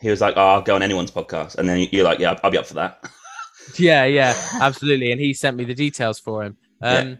he 0.00 0.08
was 0.10 0.20
like, 0.20 0.34
"Oh, 0.36 0.46
I'll 0.48 0.62
go 0.62 0.74
on 0.76 0.82
anyone's 0.82 1.10
podcast," 1.10 1.56
and 1.56 1.68
then 1.68 1.88
you're 1.90 2.04
like, 2.04 2.18
"Yeah, 2.20 2.38
I'll 2.42 2.50
be 2.50 2.58
up 2.58 2.66
for 2.66 2.74
that." 2.74 3.04
Yeah, 3.78 4.04
yeah, 4.06 4.34
absolutely. 4.60 5.12
And 5.12 5.20
he 5.20 5.32
sent 5.34 5.56
me 5.56 5.62
the 5.64 5.72
details 5.74 6.18
for 6.18 6.42
him. 6.42 6.56
Yeah. 6.82 6.94
Um, 6.98 7.18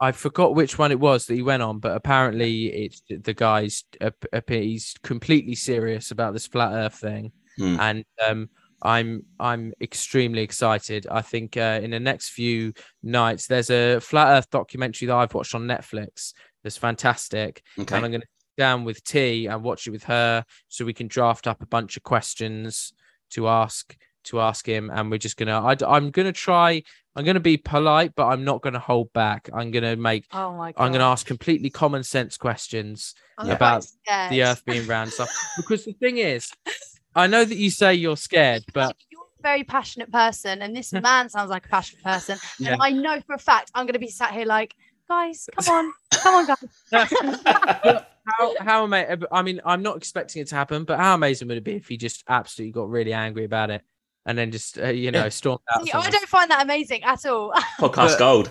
I 0.00 0.10
forgot 0.10 0.56
which 0.56 0.76
one 0.76 0.90
it 0.90 0.98
was 0.98 1.26
that 1.26 1.34
he 1.34 1.40
went 1.40 1.62
on, 1.62 1.78
but 1.78 1.94
apparently 1.96 2.66
it's 2.66 3.00
the 3.08 3.32
guy's. 3.32 3.84
Uh, 4.00 4.10
he's 4.48 4.96
completely 5.04 5.54
serious 5.54 6.10
about 6.10 6.32
this 6.32 6.48
flat 6.48 6.72
Earth 6.72 6.96
thing, 6.96 7.30
Hmm. 7.56 7.76
and 7.78 8.04
um, 8.28 8.48
I'm 8.84 9.24
I'm 9.40 9.72
extremely 9.80 10.42
excited. 10.42 11.06
I 11.10 11.22
think 11.22 11.56
uh, 11.56 11.80
in 11.82 11.90
the 11.90 12.00
next 12.00 12.30
few 12.30 12.72
nights, 13.02 13.46
there's 13.46 13.70
a 13.70 13.98
flat 14.00 14.36
Earth 14.36 14.50
documentary 14.50 15.06
that 15.06 15.16
I've 15.16 15.34
watched 15.34 15.54
on 15.54 15.66
Netflix. 15.66 16.34
That's 16.62 16.76
fantastic, 16.76 17.62
Okay, 17.78 17.96
and 17.96 18.04
I'm 18.04 18.10
going 18.10 18.22
to 18.22 18.26
sit 18.26 18.56
down 18.56 18.84
with 18.84 19.02
T 19.04 19.46
and 19.46 19.62
watch 19.62 19.86
it 19.86 19.90
with 19.90 20.04
her, 20.04 20.44
so 20.68 20.84
we 20.84 20.94
can 20.94 21.08
draft 21.08 21.46
up 21.46 21.62
a 21.62 21.66
bunch 21.66 21.96
of 21.96 22.02
questions 22.02 22.92
to 23.30 23.48
ask 23.48 23.96
to 24.24 24.40
ask 24.40 24.66
him, 24.66 24.90
and 24.92 25.10
we're 25.10 25.18
just 25.18 25.36
gonna. 25.36 25.60
I, 25.60 25.76
I'm 25.86 26.10
gonna 26.10 26.32
try. 26.32 26.82
I'm 27.16 27.24
gonna 27.24 27.40
be 27.40 27.56
polite, 27.56 28.12
but 28.14 28.26
I'm 28.26 28.44
not 28.44 28.60
gonna 28.62 28.78
hold 28.78 29.12
back. 29.12 29.48
I'm 29.54 29.70
gonna 29.70 29.96
make. 29.96 30.26
Oh 30.32 30.52
my 30.52 30.72
god. 30.72 30.84
I'm 30.84 30.92
gonna 30.92 31.04
ask 31.04 31.26
completely 31.26 31.70
common 31.70 32.02
sense 32.02 32.36
questions 32.36 33.14
I'm 33.38 33.50
about 33.50 33.86
the 34.30 34.42
Earth 34.42 34.64
being 34.64 34.86
round 34.86 35.10
stuff. 35.10 35.30
Because 35.56 35.84
the 35.84 35.92
thing 35.92 36.18
is, 36.18 36.50
I 37.14 37.26
know 37.26 37.44
that 37.44 37.56
you 37.56 37.70
say 37.70 37.94
you're 37.94 38.16
scared, 38.16 38.64
but 38.72 38.96
you're 39.10 39.22
a 39.22 39.42
very 39.42 39.64
passionate 39.64 40.10
person, 40.12 40.62
and 40.62 40.74
this 40.76 40.92
man 40.92 41.28
sounds 41.28 41.50
like 41.50 41.66
a 41.66 41.68
passionate 41.68 42.02
person. 42.04 42.38
Yeah. 42.58 42.72
And 42.74 42.82
I 42.82 42.90
know 42.90 43.20
for 43.26 43.34
a 43.34 43.38
fact 43.38 43.70
I'm 43.74 43.86
going 43.86 43.94
to 43.94 43.98
be 43.98 44.08
sat 44.08 44.32
here 44.32 44.46
like, 44.46 44.74
guys, 45.08 45.48
come 45.60 45.74
on, 45.74 45.92
come 46.12 46.34
on, 46.34 46.46
guys. 46.92 47.12
how 48.26 48.54
how 48.60 48.84
amazing! 48.84 49.22
I 49.30 49.42
mean, 49.42 49.60
I'm 49.64 49.82
not 49.82 49.96
expecting 49.96 50.42
it 50.42 50.48
to 50.48 50.54
happen, 50.54 50.84
but 50.84 50.98
how 50.98 51.14
amazing 51.14 51.48
would 51.48 51.58
it 51.58 51.64
be 51.64 51.74
if 51.74 51.88
he 51.88 51.96
just 51.96 52.24
absolutely 52.28 52.72
got 52.72 52.88
really 52.88 53.12
angry 53.12 53.44
about 53.44 53.70
it 53.70 53.82
and 54.26 54.36
then 54.38 54.50
just 54.50 54.78
uh, 54.78 54.88
you 54.88 55.10
know 55.10 55.24
Yeah. 55.24 55.28
stormed 55.28 55.60
out? 55.74 55.84
See, 55.84 55.92
I 55.92 56.10
don't 56.10 56.28
find 56.28 56.50
that 56.50 56.62
amazing 56.62 57.02
at 57.04 57.24
all. 57.26 57.52
podcast 57.78 57.94
but- 58.10 58.18
gold. 58.18 58.50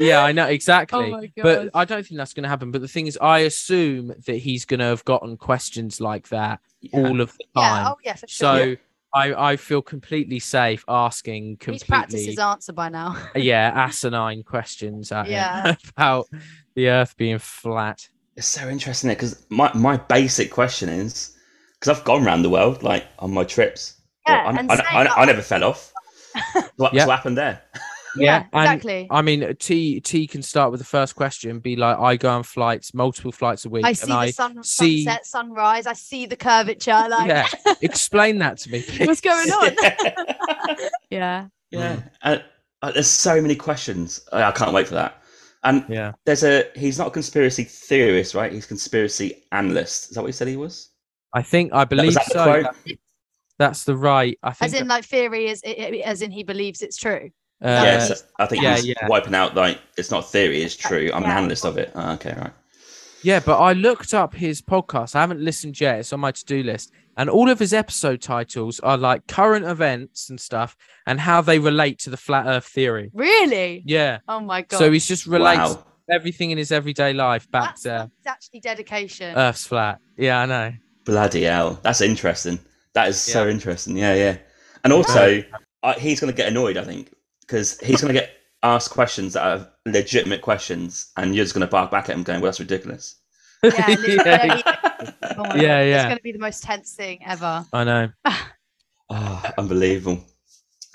Yeah, 0.00 0.22
I 0.22 0.30
know 0.30 0.46
exactly. 0.46 1.12
Oh 1.12 1.42
but 1.42 1.70
I 1.74 1.84
don't 1.84 2.06
think 2.06 2.18
that's 2.18 2.32
going 2.32 2.44
to 2.44 2.48
happen. 2.48 2.70
But 2.70 2.82
the 2.82 2.86
thing 2.86 3.08
is, 3.08 3.18
I 3.20 3.40
assume 3.40 4.14
that 4.26 4.36
he's 4.36 4.64
going 4.64 4.78
to 4.78 4.86
have 4.86 5.04
gotten 5.04 5.36
questions 5.36 6.00
like 6.00 6.28
that 6.28 6.60
Yeah. 6.80 7.00
all 7.00 7.20
of 7.20 7.32
the 7.36 7.44
time. 7.60 7.84
yeah, 7.84 7.90
oh 7.90 7.96
yeah, 8.04 8.14
for 8.14 8.26
sure. 8.28 8.58
so 8.58 8.76
I, 9.14 9.52
I 9.52 9.56
feel 9.56 9.82
completely 9.82 10.38
safe 10.38 10.84
asking 10.86 11.56
completely. 11.56 11.72
He's 11.74 11.84
practiced 11.84 12.26
his 12.26 12.38
answer 12.38 12.72
by 12.72 12.88
now. 12.90 13.16
yeah, 13.34 13.72
asinine 13.74 14.42
questions 14.42 15.10
at 15.12 15.28
Yeah. 15.28 15.74
about 15.96 16.26
the 16.74 16.88
Earth 16.88 17.16
being 17.16 17.38
flat. 17.38 18.08
It's 18.36 18.46
so 18.46 18.68
interesting 18.68 19.08
because 19.10 19.44
my, 19.48 19.72
my 19.74 19.96
basic 19.96 20.50
question 20.52 20.88
is 20.88 21.36
because 21.74 21.96
I've 21.98 22.04
gone 22.04 22.24
around 22.24 22.42
the 22.42 22.50
world 22.50 22.82
like 22.82 23.06
on 23.18 23.32
my 23.32 23.44
trips. 23.44 23.94
Yeah, 24.26 24.44
Well, 24.46 24.56
I, 24.56 24.58
and 24.60 24.70
I, 24.72 24.76
I, 25.04 25.22
I 25.22 25.24
never 25.24 25.42
fell 25.42 25.64
off. 25.64 25.92
What, 26.76 26.94
Yeah. 26.94 27.06
what 27.06 27.16
happened 27.16 27.36
there? 27.38 27.62
Yeah, 28.20 28.44
and 28.52 28.64
exactly. 28.64 29.06
I 29.10 29.22
mean, 29.22 29.54
T 29.56 30.00
T 30.00 30.26
can 30.26 30.42
start 30.42 30.70
with 30.70 30.80
the 30.80 30.86
first 30.86 31.14
question. 31.16 31.58
Be 31.60 31.76
like, 31.76 31.98
I 31.98 32.16
go 32.16 32.30
on 32.30 32.42
flights, 32.42 32.94
multiple 32.94 33.32
flights 33.32 33.64
a 33.64 33.68
week, 33.68 33.84
I 33.84 33.88
and 33.90 33.98
see 33.98 34.12
I 34.12 34.30
sun, 34.30 34.62
see- 34.64 35.04
sunset, 35.04 35.26
sunrise. 35.26 35.86
I 35.86 35.92
see 35.94 36.26
the 36.26 36.36
curvature. 36.36 36.92
Like, 37.08 37.28
yeah. 37.28 37.46
Explain 37.80 38.38
that 38.38 38.58
to 38.58 38.70
me, 38.70 38.82
please. 38.86 39.06
what's 39.06 39.20
going 39.20 39.50
on? 39.50 39.76
yeah. 41.10 41.46
yeah. 41.70 42.00
Uh, 42.22 42.38
uh, 42.82 42.92
there's 42.92 43.08
so 43.08 43.40
many 43.40 43.54
questions. 43.56 44.20
I, 44.32 44.44
I 44.44 44.52
can't 44.52 44.72
wait 44.72 44.88
for 44.88 44.94
that. 44.94 45.22
And 45.64 45.84
Yeah. 45.88 46.12
there's 46.24 46.44
a 46.44 46.66
he's 46.76 46.98
not 46.98 47.08
a 47.08 47.10
conspiracy 47.10 47.64
theorist, 47.64 48.34
right? 48.34 48.52
He's 48.52 48.64
a 48.64 48.68
conspiracy 48.68 49.44
analyst. 49.52 50.10
Is 50.10 50.14
that 50.14 50.20
what 50.22 50.28
he 50.28 50.32
said 50.32 50.48
he 50.48 50.56
was? 50.56 50.90
I 51.34 51.42
think 51.42 51.72
I 51.72 51.84
believe 51.84 52.14
that 52.14 52.24
the 52.26 52.32
so. 52.32 52.44
quote? 52.44 52.98
That's 53.58 53.82
the 53.84 53.96
right. 53.96 54.38
I 54.42 54.52
think 54.52 54.72
As 54.72 54.80
in, 54.80 54.86
like, 54.86 55.04
theory 55.04 55.48
is 55.48 55.62
as 56.04 56.22
in 56.22 56.30
he 56.30 56.44
believes 56.44 56.80
it's 56.80 56.96
true. 56.96 57.30
Uh, 57.62 57.82
yes, 57.84 58.24
I 58.38 58.46
think 58.46 58.62
yeah, 58.62 58.76
he's 58.76 58.86
yeah. 58.86 59.06
wiping 59.08 59.34
out 59.34 59.54
like 59.54 59.80
it's 59.96 60.10
not 60.10 60.30
theory, 60.30 60.62
it's 60.62 60.76
true. 60.76 61.10
I'm 61.12 61.24
an 61.24 61.30
analyst 61.30 61.64
of 61.64 61.76
it. 61.76 61.90
Oh, 61.94 62.12
okay, 62.12 62.34
right. 62.38 62.52
Yeah, 63.22 63.40
but 63.40 63.58
I 63.58 63.72
looked 63.72 64.14
up 64.14 64.34
his 64.34 64.62
podcast. 64.62 65.16
I 65.16 65.20
haven't 65.20 65.40
listened 65.40 65.80
yet. 65.80 65.98
It's 65.98 66.12
on 66.12 66.20
my 66.20 66.30
to-do 66.30 66.62
list. 66.62 66.92
And 67.16 67.28
all 67.28 67.50
of 67.50 67.58
his 67.58 67.72
episode 67.72 68.22
titles 68.22 68.78
are 68.78 68.96
like 68.96 69.26
current 69.26 69.66
events 69.66 70.30
and 70.30 70.40
stuff 70.40 70.76
and 71.04 71.18
how 71.18 71.40
they 71.40 71.58
relate 71.58 71.98
to 72.00 72.10
the 72.10 72.16
flat 72.16 72.46
earth 72.46 72.66
theory. 72.66 73.10
Really? 73.12 73.82
Yeah. 73.84 74.18
Oh 74.28 74.38
my 74.38 74.62
god. 74.62 74.78
So 74.78 74.92
he's 74.92 75.06
just 75.06 75.26
relates 75.26 75.74
Wow. 75.74 75.84
everything 76.08 76.52
in 76.52 76.58
his 76.58 76.70
everyday 76.70 77.12
life 77.12 77.50
back 77.50 77.70
that's, 77.70 77.82
to 77.82 78.08
that's 78.22 78.36
actually 78.36 78.60
dedication. 78.60 79.36
Earth's 79.36 79.66
flat. 79.66 79.98
Yeah, 80.16 80.40
I 80.42 80.46
know. 80.46 80.72
Bloody 81.04 81.42
hell. 81.42 81.80
That's 81.82 82.02
interesting. 82.02 82.60
That 82.92 83.08
is 83.08 83.20
so 83.20 83.48
interesting. 83.48 83.96
Yeah, 83.96 84.14
yeah. 84.14 84.36
And 84.84 84.92
also, 84.92 85.42
uh, 85.82 85.94
he's 85.94 86.20
going 86.20 86.32
to 86.32 86.36
get 86.36 86.48
annoyed, 86.48 86.76
I 86.76 86.84
think, 86.84 87.12
because 87.48 87.80
he's 87.80 88.00
going 88.02 88.14
to 88.14 88.20
get 88.20 88.30
asked 88.62 88.90
questions 88.90 89.32
that 89.32 89.42
are 89.44 89.68
legitimate 89.86 90.42
questions, 90.42 91.10
and 91.16 91.34
you're 91.34 91.44
just 91.44 91.54
going 91.54 91.66
to 91.66 91.70
bark 91.70 91.90
back 91.90 92.08
at 92.08 92.14
him 92.14 92.22
going, 92.22 92.40
well, 92.40 92.48
that's 92.48 92.60
ridiculous. 92.60 93.16
yeah, 93.64 93.70
literally. 93.88 94.22
yeah, 94.24 95.12
Oh 95.36 95.54
Yeah, 95.56 95.82
yeah. 95.82 95.96
It's 95.96 96.04
going 96.04 96.16
to 96.18 96.22
be 96.22 96.32
the 96.32 96.38
most 96.38 96.62
tense 96.62 96.94
thing 96.94 97.18
ever. 97.26 97.64
I 97.72 97.84
know. 97.84 98.08
Oh, 99.10 99.50
unbelievable. 99.58 100.24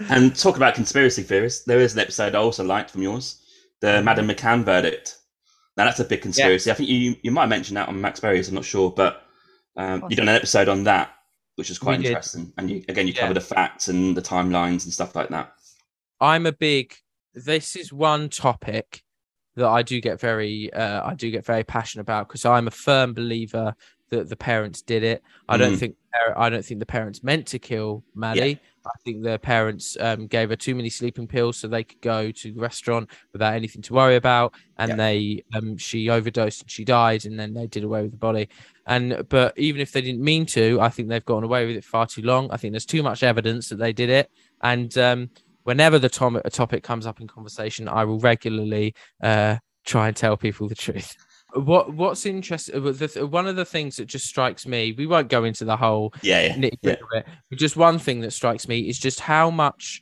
And 0.09 0.35
talk 0.35 0.57
about 0.57 0.75
conspiracy 0.75 1.23
theorists. 1.23 1.65
There 1.65 1.79
is 1.79 1.93
an 1.93 1.99
episode 1.99 2.35
I 2.35 2.39
also 2.39 2.63
liked 2.63 2.91
from 2.91 3.01
yours, 3.01 3.41
the 3.81 3.87
Mm-hmm. 3.87 4.05
Madeleine 4.05 4.35
McCann 4.35 4.63
verdict. 4.63 5.17
Now 5.77 5.85
that's 5.85 5.99
a 5.99 6.05
big 6.05 6.21
conspiracy. 6.21 6.69
I 6.69 6.75
think 6.75 6.89
you 6.89 7.15
you 7.23 7.31
might 7.31 7.47
mention 7.47 7.75
that 7.75 7.87
on 7.89 7.99
Max 7.99 8.19
Berry's. 8.19 8.47
I'm 8.49 8.55
not 8.55 8.63
sure, 8.65 8.91
but 8.91 9.23
um, 9.75 10.03
you 10.09 10.15
done 10.15 10.29
an 10.29 10.35
episode 10.35 10.69
on 10.69 10.83
that, 10.83 11.09
which 11.55 11.69
is 11.71 11.79
quite 11.79 11.97
We 11.97 12.03
did. 12.03 12.09
interesting. 12.11 12.53
And 12.57 12.69
you 12.69 12.83
again, 12.89 13.07
you 13.07 13.13
Yeah. 13.13 13.21
cover 13.21 13.33
the 13.33 13.41
facts 13.41 13.87
and 13.87 14.15
the 14.15 14.21
timelines 14.21 14.83
and 14.83 14.93
stuff 14.93 15.15
like 15.15 15.29
that. 15.29 15.53
I'm 16.19 16.45
a 16.45 16.52
big. 16.52 16.93
This 17.34 17.76
is 17.76 17.91
one 17.91 18.30
topic 18.30 19.04
that 19.56 19.67
I 19.67 19.82
do 19.82 19.99
get 20.02 20.19
very, 20.19 20.71
uh, 20.73 21.08
I 21.08 21.15
do 21.15 21.30
get 21.32 21.45
very 21.45 21.63
passionate 21.63 22.02
about 22.02 22.28
because 22.28 22.45
I'm 22.45 22.67
a 22.67 22.71
firm 22.71 23.13
believer 23.13 23.76
that 24.10 24.30
the 24.30 24.36
parents 24.36 24.82
did 24.82 25.04
it. 25.04 25.23
I 25.49 25.58
don't 25.58 25.73
Mm. 25.73 25.80
think, 25.80 25.95
I 26.36 26.49
don't 26.49 26.63
think 26.63 26.80
the 26.80 26.86
parents 26.86 27.23
meant 27.23 27.47
to 27.47 27.60
kill 27.60 28.04
Maddie. 28.15 28.60
I 28.86 28.91
think 29.04 29.23
their 29.23 29.38
parents 29.39 29.97
um, 29.99 30.28
gave 30.28 30.49
her 30.49 30.56
too 30.56 30.76
many 30.76 30.89
sleeping 30.89 31.26
pills 31.28 31.58
so 31.58 31.67
they 31.67 31.84
could 31.84 32.02
go 32.02 32.32
to 32.32 32.52
the 32.54 32.60
restaurant 32.60 33.10
without 33.32 33.54
anything 33.54 33.82
to 33.84 33.93
worry 33.93 34.15
about, 34.17 34.54
and 34.78 34.89
Yeah. 34.89 34.95
they 34.97 35.43
um, 35.56 35.78
she 35.78 36.10
overdosed 36.10 36.62
and 36.63 36.69
she 36.69 36.84
died, 36.84 37.26
and 37.26 37.39
then 37.39 37.54
they 37.54 37.65
did 37.65 37.84
away 37.84 38.02
with 38.04 38.12
the 38.12 38.17
body. 38.17 38.49
And 38.86 39.26
but 39.30 39.58
even 39.58 39.82
if 39.82 39.91
they 39.93 40.02
didn't 40.02 40.21
mean 40.21 40.45
to, 40.47 40.80
I 40.82 40.89
think 40.89 41.08
they've 41.08 41.23
gotten 41.26 41.45
away 41.45 41.65
with 41.65 41.78
it 41.78 41.86
far 41.86 42.06
too 42.06 42.21
long. 42.23 42.52
I 42.52 42.58
think 42.58 42.73
there's 42.73 42.86
too 42.86 43.02
much 43.04 43.23
evidence 43.23 43.69
that 43.69 43.78
they 43.78 43.93
did 43.93 44.10
it, 44.10 44.30
and 44.62 44.95
um, 44.97 45.30
whenever 45.63 45.99
the 45.99 46.10
tom- 46.10 46.41
a 46.43 46.49
topic 46.49 46.84
comes 46.84 47.06
up 47.06 47.19
in 47.21 47.28
conversation, 47.28 47.88
I 47.88 48.06
will 48.06 48.19
regularly 48.19 48.95
uh, 49.21 49.58
try 49.86 50.08
and 50.08 50.15
tell 50.15 50.38
people 50.38 50.67
the 50.67 50.76
truth. 50.76 51.15
What 51.54 51.93
What's 51.93 52.26
interesting? 52.26 52.82
The, 52.84 53.08
th- 53.08 53.26
one 53.30 53.47
of 53.47 53.56
the 53.56 53.65
things 53.65 53.97
that 53.97 54.06
just 54.06 54.26
strikes 54.26 54.65
me. 54.65 54.93
We 54.97 55.06
won't 55.06 55.30
go 55.30 55.43
into 55.43 55.65
the 55.65 55.78
whole 55.78 56.13
Yeah, 56.23 56.56
yeah. 56.56 56.69
yeah. 56.82 56.91
of 56.93 56.97
it. 57.13 57.26
But 57.49 57.60
just 57.60 57.76
one 57.78 57.99
thing 57.99 58.21
that 58.21 58.32
strikes 58.32 58.67
me 58.67 58.89
is 58.89 58.97
just 58.97 59.19
how 59.19 59.52
much, 59.52 60.02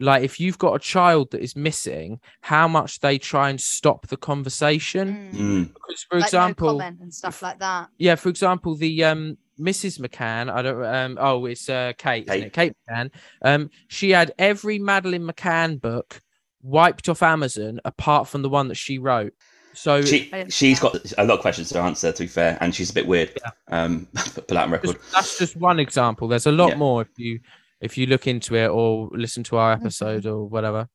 like, 0.00 0.22
if 0.24 0.40
you've 0.40 0.56
got 0.58 0.74
a 0.74 0.78
child 0.78 1.32
that 1.32 1.42
is 1.42 1.54
missing, 1.54 2.18
how 2.40 2.66
much 2.66 3.00
they 3.00 3.18
try 3.18 3.50
and 3.50 3.60
stop 3.60 4.06
the 4.08 4.16
conversation. 4.16 5.30
Mm. 5.34 5.38
Mm. 5.38 5.74
Because, 5.74 6.02
for 6.08 6.18
Like, 6.18 6.28
example, 6.28 6.68
comment 6.68 7.00
and 7.00 7.12
stuff 7.12 7.42
like 7.42 7.58
that. 7.58 7.90
yeah, 7.98 8.14
for 8.14 8.30
example, 8.30 8.74
the 8.74 9.04
um 9.04 9.36
Mrs. 9.60 9.98
McCann, 10.00 10.50
I 10.52 10.62
don't 10.62 10.84
um 10.84 11.18
oh 11.20 11.46
it's 11.46 11.68
uh 11.68 11.92
Kate, 11.98 12.24
isn't 12.28 12.40
Kate. 12.40 12.46
it? 12.46 12.52
Kate 12.52 12.72
McCann. 12.90 13.10
Um 13.42 13.70
she 13.88 14.10
had 14.10 14.32
every 14.38 14.78
Madeleine 14.78 15.26
McCann 15.26 15.80
book 15.80 16.20
wiped 16.62 17.08
off 17.08 17.22
Amazon 17.22 17.80
apart 17.84 18.28
from 18.28 18.42
the 18.42 18.48
one 18.48 18.68
that 18.68 18.74
she 18.76 18.98
wrote. 18.98 19.32
So 19.74 20.02
She 20.02 20.30
I 20.32 20.38
didn't 20.38 20.52
she's 20.52 20.82
know. 20.82 20.90
got 20.90 21.12
a 21.18 21.24
lot 21.24 21.34
of 21.34 21.40
questions 21.40 21.68
to 21.70 21.78
answer. 21.80 22.10
To 22.12 22.22
be 22.22 22.26
fair, 22.26 22.56
and 22.60 22.74
she's 22.74 22.90
a 22.90 22.94
bit 22.94 23.06
weird. 23.06 23.30
Um, 23.68 24.08
put 24.14 24.48
that 24.48 24.56
on 24.56 24.70
record. 24.70 24.96
just, 24.96 25.12
that's 25.12 25.38
just 25.38 25.56
one 25.56 25.78
example. 25.78 26.28
There's 26.28 26.46
a 26.46 26.52
lot 26.52 26.70
Yeah. 26.70 26.76
more 26.76 27.02
if 27.02 27.08
you 27.18 27.40
if 27.80 27.98
you 27.98 28.06
look 28.06 28.26
into 28.26 28.54
it 28.56 28.68
or 28.68 29.10
listen 29.12 29.42
to 29.44 29.56
our 29.58 29.72
episode 29.72 30.24
or 30.26 30.44
whatever. 30.46 30.88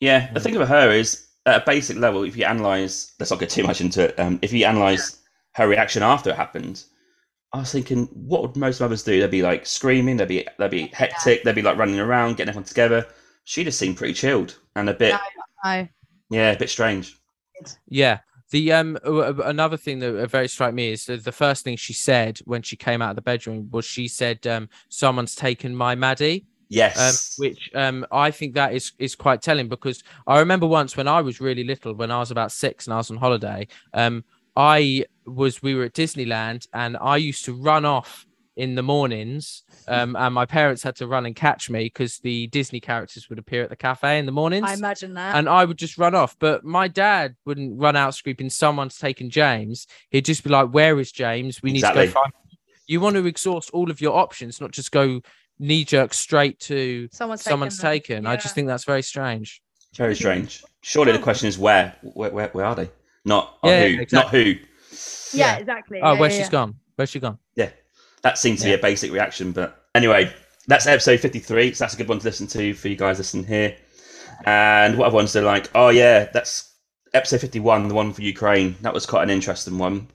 Yeah, 0.00 0.32
the 0.32 0.40
thing 0.40 0.56
about 0.56 0.68
her 0.68 0.90
is 0.90 1.28
at 1.46 1.62
a 1.62 1.64
basic 1.64 1.96
level, 1.96 2.24
if 2.24 2.36
you 2.36 2.44
analyze, 2.44 3.12
let's 3.20 3.30
not 3.30 3.38
get 3.40 3.50
too 3.50 3.62
much 3.62 3.80
into 3.80 4.02
it. 4.08 4.18
Um, 4.18 4.38
if 4.42 4.52
you 4.52 4.64
analyze 4.64 5.18
her 5.54 5.68
reaction 5.68 6.02
after 6.02 6.30
it 6.30 6.36
happened, 6.36 6.82
I 7.54 7.58
was 7.58 7.72
thinking, 7.72 8.06
what 8.14 8.42
would 8.42 8.56
most 8.56 8.80
mothers 8.80 9.02
do? 9.02 9.20
They'd 9.20 9.30
be 9.30 9.42
like 9.42 9.66
screaming, 9.66 10.16
they'd 10.16 10.28
be 10.28 10.46
they'd 10.58 10.70
be 10.70 10.86
hectic, 10.94 11.44
they'd 11.44 11.54
be 11.54 11.62
like 11.62 11.76
running 11.76 12.00
around, 12.00 12.36
getting 12.36 12.48
everyone 12.48 12.64
together. 12.64 13.06
She 13.44 13.62
just 13.64 13.78
seemed 13.78 13.96
pretty 13.96 14.14
chilled 14.14 14.58
and 14.76 14.88
a 14.88 14.94
bit, 14.94 15.14
No. 15.64 15.88
yeah, 16.30 16.52
a 16.52 16.58
bit 16.58 16.70
strange. 16.70 17.18
Yeah. 17.88 18.20
The 18.50 18.72
um 18.72 18.98
another 19.04 19.76
thing 19.76 19.98
that 20.00 20.16
uh, 20.16 20.26
very 20.26 20.48
struck 20.48 20.74
me 20.74 20.92
is 20.92 21.06
the 21.06 21.32
first 21.32 21.64
thing 21.64 21.76
she 21.76 21.92
said 21.92 22.38
when 22.44 22.62
she 22.62 22.76
came 22.76 23.00
out 23.00 23.10
of 23.10 23.16
the 23.16 23.22
bedroom 23.22 23.68
was 23.70 23.84
she 23.84 24.08
said 24.08 24.46
um 24.46 24.68
someone's 24.88 25.34
taken 25.34 25.74
my 25.74 25.94
Maddie. 25.94 26.40
um, 26.40 26.46
Yes, 26.68 27.34
which 27.38 27.70
um, 27.74 28.06
I 28.10 28.30
think 28.30 28.54
that 28.54 28.72
is 28.74 28.92
is 28.98 29.14
quite 29.14 29.42
telling 29.42 29.68
because 29.68 30.02
I 30.26 30.38
remember 30.38 30.66
once 30.66 30.96
when 30.96 31.08
I 31.08 31.20
was 31.20 31.40
really 31.40 31.64
little, 31.64 31.94
when 31.94 32.10
I 32.10 32.18
was 32.18 32.30
about 32.30 32.50
six 32.52 32.86
and 32.86 32.94
I 32.94 32.98
was 32.98 33.10
on 33.10 33.18
holiday, 33.18 33.68
um, 33.92 34.24
I 34.56 35.04
was 35.26 35.62
we 35.62 35.74
were 35.74 35.84
at 35.84 35.92
Disneyland 35.94 36.66
and 36.72 36.96
I 36.96 37.16
used 37.16 37.44
to 37.46 37.52
run 37.54 37.84
off 37.84 38.26
in 38.54 38.74
the 38.74 38.82
mornings, 38.82 39.62
um, 39.88 40.14
and 40.18 40.34
my 40.34 40.44
parents 40.44 40.82
had 40.82 40.94
to 40.96 41.06
run 41.06 41.24
and 41.24 41.34
catch 41.34 41.70
me 41.70 41.84
because 41.84 42.18
the 42.18 42.48
Disney 42.48 42.80
characters 42.80 43.30
would 43.30 43.38
appear 43.38 43.62
at 43.62 43.70
the 43.70 43.76
cafe 43.76 44.18
in 44.18 44.26
the 44.26 44.32
mornings. 44.32 44.66
I 44.68 44.74
imagine 44.74 45.14
that. 45.14 45.36
and 45.36 45.48
I 45.48 45.64
would 45.64 45.78
just 45.78 45.96
run 45.96 46.14
off. 46.14 46.36
But 46.38 46.62
my 46.62 46.86
dad 46.88 47.34
wouldn't 47.46 47.80
run 47.80 47.96
out 47.96 48.14
screaming, 48.14 48.50
"Someone's 48.50 48.98
taken 48.98 49.30
James." 49.30 49.86
He'd 50.10 50.26
just 50.26 50.44
be 50.44 50.50
like, 50.50 50.68
"Where 50.68 51.00
is 51.00 51.10
James? 51.10 51.62
We 51.62 51.72
need 51.72 51.78
Exactly. 51.78 52.08
to 52.08 52.12
go 52.12 52.20
find." 52.20 52.32
him." 52.34 52.58
You 52.86 53.00
want 53.00 53.16
to 53.16 53.24
exhaust 53.26 53.70
all 53.70 53.90
of 53.90 54.02
your 54.02 54.18
options, 54.18 54.60
not 54.60 54.72
just 54.72 54.92
go 54.92 55.22
knee 55.58 55.84
jerk 55.84 56.12
straight 56.12 56.58
to 56.60 57.08
someone's 57.10 57.42
someone's 57.42 57.78
taken. 57.78 58.16
taken. 58.16 58.26
I 58.26 58.36
just 58.36 58.54
think 58.54 58.66
that's 58.66 58.84
very 58.84 59.02
strange. 59.02 59.62
very 59.96 60.14
strange. 60.14 60.62
Surely 60.82 61.12
the 61.12 61.18
question 61.28 61.48
is 61.48 61.58
where, 61.58 61.94
where, 62.02 62.30
where, 62.30 62.48
where 62.48 62.64
are 62.66 62.74
they? 62.74 62.90
Not 63.24 63.56
Yeah, 63.64 63.86
who, 63.88 64.04
not 64.12 64.28
who. 64.30 64.56
Yeah, 65.32 65.54
Yeah. 65.54 65.58
exactly. 65.58 66.00
Oh, 66.02 66.12
yeah, 66.14 66.20
where 66.20 66.30
yeah, 66.30 66.36
she's 66.36 66.46
yeah. 66.46 66.50
gone? 66.50 66.74
Where's 66.96 67.10
she 67.10 67.20
gone? 67.20 67.38
Yeah, 67.56 67.70
that 68.22 68.38
seems 68.38 68.60
to 68.62 68.68
Yeah. 68.68 68.76
be 68.76 68.80
a 68.80 68.82
basic 68.82 69.12
reaction. 69.12 69.52
But 69.52 69.84
anyway, 69.94 70.32
that's 70.66 70.86
episode 70.86 71.20
53. 71.20 71.72
So 71.74 71.84
that's 71.84 71.94
a 71.94 71.96
good 71.96 72.08
one 72.08 72.18
to 72.18 72.24
listen 72.24 72.46
to 72.48 72.74
for 72.74 72.88
you 72.88 72.96
guys 72.96 73.18
listening 73.18 73.44
here. 73.46 73.76
And 74.44 74.98
what 74.98 75.06
other 75.06 75.16
ones 75.16 75.32
they're 75.32 75.42
like, 75.42 75.70
oh, 75.74 75.88
yeah, 75.90 76.28
that's 76.32 76.74
episode 77.14 77.40
51, 77.40 77.88
the 77.88 77.94
one 77.94 78.12
for 78.12 78.22
Ukraine. 78.22 78.76
That 78.82 78.94
was 78.94 79.06
quite 79.06 79.22
an 79.22 79.30
interesting 79.30 79.78
one. 79.78 80.08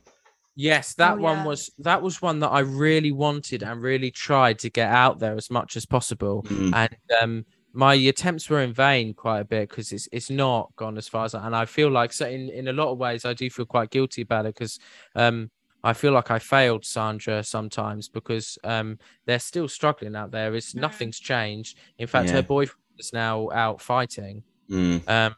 Yes, 0.56 0.96
that 0.96 1.14
Oh, 1.14 1.22
one 1.22 1.38
yeah. 1.40 1.46
was 1.46 1.70
that 1.80 2.02
was 2.02 2.20
one 2.20 2.40
that 2.40 2.48
I 2.50 2.62
really 2.62 3.12
wanted 3.12 3.62
and 3.62 3.80
really 3.80 4.10
tried 4.10 4.58
to 4.60 4.72
get 4.72 4.90
out 4.90 5.20
there 5.20 5.36
as 5.36 5.52
much 5.52 5.78
as 5.78 5.86
possible. 5.86 6.44
Mm. 6.48 6.74
and 6.74 6.98
um 7.22 7.46
my 7.74 7.94
attempts 7.94 8.50
were 8.50 8.62
in 8.62 8.74
vain 8.74 9.14
quite 9.14 9.42
a 9.42 9.46
bit 9.46 9.70
because 9.70 9.92
it's 9.92 10.08
it's 10.12 10.30
not 10.30 10.72
gone 10.76 10.98
as 10.98 11.08
far 11.08 11.26
as 11.26 11.36
I, 11.36 11.46
and 11.46 11.56
I 11.56 11.66
feel 11.66 11.90
like 11.90 12.12
so 12.14 12.28
in 12.28 12.50
in 12.50 12.68
a 12.70 12.74
lot 12.74 12.92
of 12.92 12.98
ways 12.98 13.26
I 13.26 13.34
do 13.34 13.50
feel 13.50 13.66
quite 13.66 13.90
guilty 13.92 14.22
about 14.24 14.46
it 14.46 14.56
because 14.56 14.80
um 15.16 15.52
I 15.84 15.94
feel 15.94 16.12
like 16.12 16.32
I 16.32 16.40
failed 16.40 16.86
Sandra 16.86 17.44
sometimes 17.44 18.10
because 18.10 18.58
um 18.64 18.98
they're 19.26 19.40
still 19.40 19.68
struggling 19.68 20.16
out 20.16 20.32
there. 20.32 20.56
It's 20.56 20.74
nothing's 20.76 21.20
changed. 21.20 21.78
In 22.00 22.08
fact, 22.08 22.30
Yeah. 22.30 22.36
her 22.36 22.44
boyfriend 22.44 22.82
is 22.98 23.14
now 23.14 23.50
out 23.52 23.82
fighting, 23.82 24.44
Mm. 24.70 25.08
um, 25.08 25.36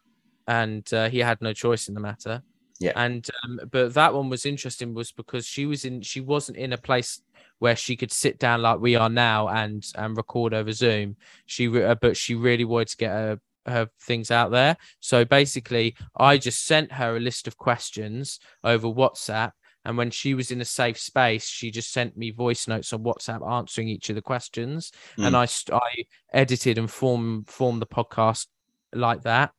and 0.47 0.91
uh, 0.93 1.09
he 1.09 1.19
had 1.19 1.39
no 1.41 1.53
choice 1.53 1.87
in 1.87 1.93
the 1.93 1.99
matter. 1.99 2.41
Yeah. 2.79 2.93
And 2.95 3.29
um, 3.43 3.59
but 3.69 3.93
that 3.95 4.13
one 4.13 4.29
was 4.29 4.45
interesting 4.45 4.93
was 4.93 5.11
because 5.11 5.45
she 5.45 5.65
was 5.65 5.83
in 5.85 6.01
she 6.01 6.21
wasn't 6.21 6.57
in 6.57 6.71
a 6.73 6.77
place 6.77 7.21
where 7.59 7.75
she 7.75 7.95
could 7.95 8.11
sit 8.11 8.39
down 8.39 8.61
like 8.61 8.79
we 8.79 8.95
are 8.95 9.09
now 9.09 9.47
and 9.49 9.85
and 9.95 10.17
record 10.17 10.53
over 10.53 10.71
Zoom. 10.71 11.15
She 11.45 11.67
re- 11.67 11.83
uh, 11.85 11.95
but 11.95 12.17
she 12.17 12.35
really 12.35 12.65
wanted 12.65 12.89
to 12.89 12.97
get 12.97 13.11
her 13.11 13.39
her 13.65 13.89
things 14.01 14.31
out 14.31 14.51
there. 14.51 14.77
So 14.99 15.25
basically, 15.25 15.95
I 16.17 16.37
just 16.37 16.65
sent 16.65 16.91
her 16.93 17.17
a 17.17 17.19
list 17.19 17.47
of 17.47 17.57
questions 17.57 18.39
over 18.63 18.87
WhatsApp. 18.87 19.51
And 19.85 19.97
when 19.97 20.11
she 20.11 20.33
was 20.33 20.51
in 20.51 20.59
a 20.59 20.65
safe 20.65 20.99
space, 20.99 21.47
she 21.47 21.71
just 21.71 21.91
sent 21.93 22.17
me 22.17 22.31
voice 22.31 22.67
notes 22.67 22.91
on 22.91 23.03
WhatsApp 23.03 23.49
answering 23.49 23.87
each 23.87 24.09
of 24.09 24.15
the 24.15 24.21
questions, 24.21 24.91
and 25.17 25.33
Mm. 25.35 25.71
I 25.71 25.75
I 25.75 26.03
edited 26.33 26.77
and 26.77 26.89
form 26.91 27.45
formed 27.45 27.81
the 27.81 27.85
podcast 27.87 28.47
like 28.93 29.21
that. 29.23 29.51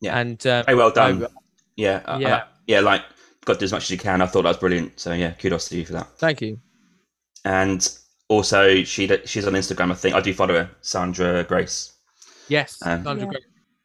Yeah. 0.00 0.18
and 0.18 0.46
um, 0.46 0.64
Very 0.64 0.76
well 0.78 0.90
done. 0.90 1.24
I- 1.24 1.28
yeah, 1.76 2.02
I 2.06 2.18
Yeah. 2.18 2.30
like- 2.30 2.44
yeah, 2.66 2.80
like, 2.80 3.02
got 3.44 3.54
to 3.54 3.58
do 3.60 3.64
as 3.64 3.72
much 3.72 3.84
as 3.84 3.90
you 3.90 3.98
can. 3.98 4.20
I 4.22 4.26
thought 4.26 4.42
that 4.42 4.48
was 4.48 4.56
brilliant. 4.58 4.98
So, 5.00 5.12
yeah, 5.12 5.30
kudos 5.32 5.68
to 5.68 5.76
you 5.78 5.84
for 5.86 5.92
that. 5.94 6.18
thank 6.18 6.40
you. 6.42 6.58
And 7.44 7.88
also, 8.28 8.82
she 8.82 9.08
she's 9.24 9.46
on 9.46 9.52
Instagram, 9.54 9.92
I 9.92 9.94
think. 9.94 10.14
I 10.14 10.20
do 10.20 10.34
follow 10.34 10.54
her, 10.54 10.70
Sandra 10.80 11.44
Grace. 11.44 11.92
Yes, 12.48 12.78
Um, 12.84 13.04
Sandra 13.04 13.24
Yeah. 13.26 13.30
Gray. 13.30 13.40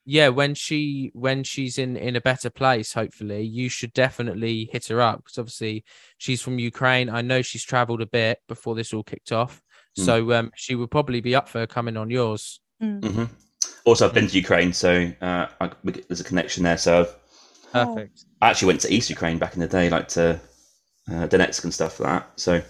yeah. 0.06 0.28
When 0.30 0.56
she 0.56 1.12
when 1.14 1.44
she's 1.44 1.78
in 1.78 1.96
in 1.98 2.16
a 2.16 2.22
better 2.22 2.50
place, 2.50 2.94
hopefully, 2.94 3.44
you 3.44 3.70
should 3.70 3.94
definitely 3.94 4.70
hit 4.72 4.88
her 4.88 5.00
up 5.02 5.18
because 5.24 5.38
obviously 5.38 5.84
she's 6.18 6.42
from 6.42 6.58
Ukraine. 6.60 7.10
I 7.10 7.22
know 7.22 7.42
she's 7.42 7.64
travelled 7.64 8.02
a 8.02 8.06
bit 8.08 8.40
before 8.48 8.76
this 8.76 8.94
all 8.94 9.04
kicked 9.04 9.32
off, 9.32 9.62
Mm. 10.00 10.06
so 10.06 10.32
um, 10.34 10.52
she 10.56 10.74
would 10.76 10.90
probably 10.90 11.22
be 11.22 11.36
up 11.36 11.50
for 11.50 11.68
coming 11.68 11.98
on 11.98 12.10
yours. 12.10 12.62
hmm 12.80 13.26
Also, 13.86 14.08
I've 14.08 14.14
been 14.14 14.28
to 14.28 14.36
Ukraine, 14.38 14.74
so 14.74 15.12
uh, 15.22 15.48
I, 15.60 15.72
we- 15.84 16.04
there's 16.08 16.22
a 16.22 16.24
connection 16.24 16.64
there. 16.64 16.78
So, 16.78 17.02
I've, 17.02 17.16
Oh. 17.74 17.96
Perfect. 17.96 18.26
I 18.42 18.50
actually 18.50 18.68
went 18.68 18.82
to 18.82 18.94
East 18.94 19.10
Ukraine 19.10 19.38
back 19.38 19.54
in 19.54 19.60
the 19.62 19.68
day, 19.68 19.90
like 19.90 20.08
to 20.10 20.40
uh, 21.10 21.28
Donetsk 21.28 21.64
and 21.64 21.74
stuff 21.74 22.00
like 22.02 22.10
that. 22.20 22.32
So 22.40 22.62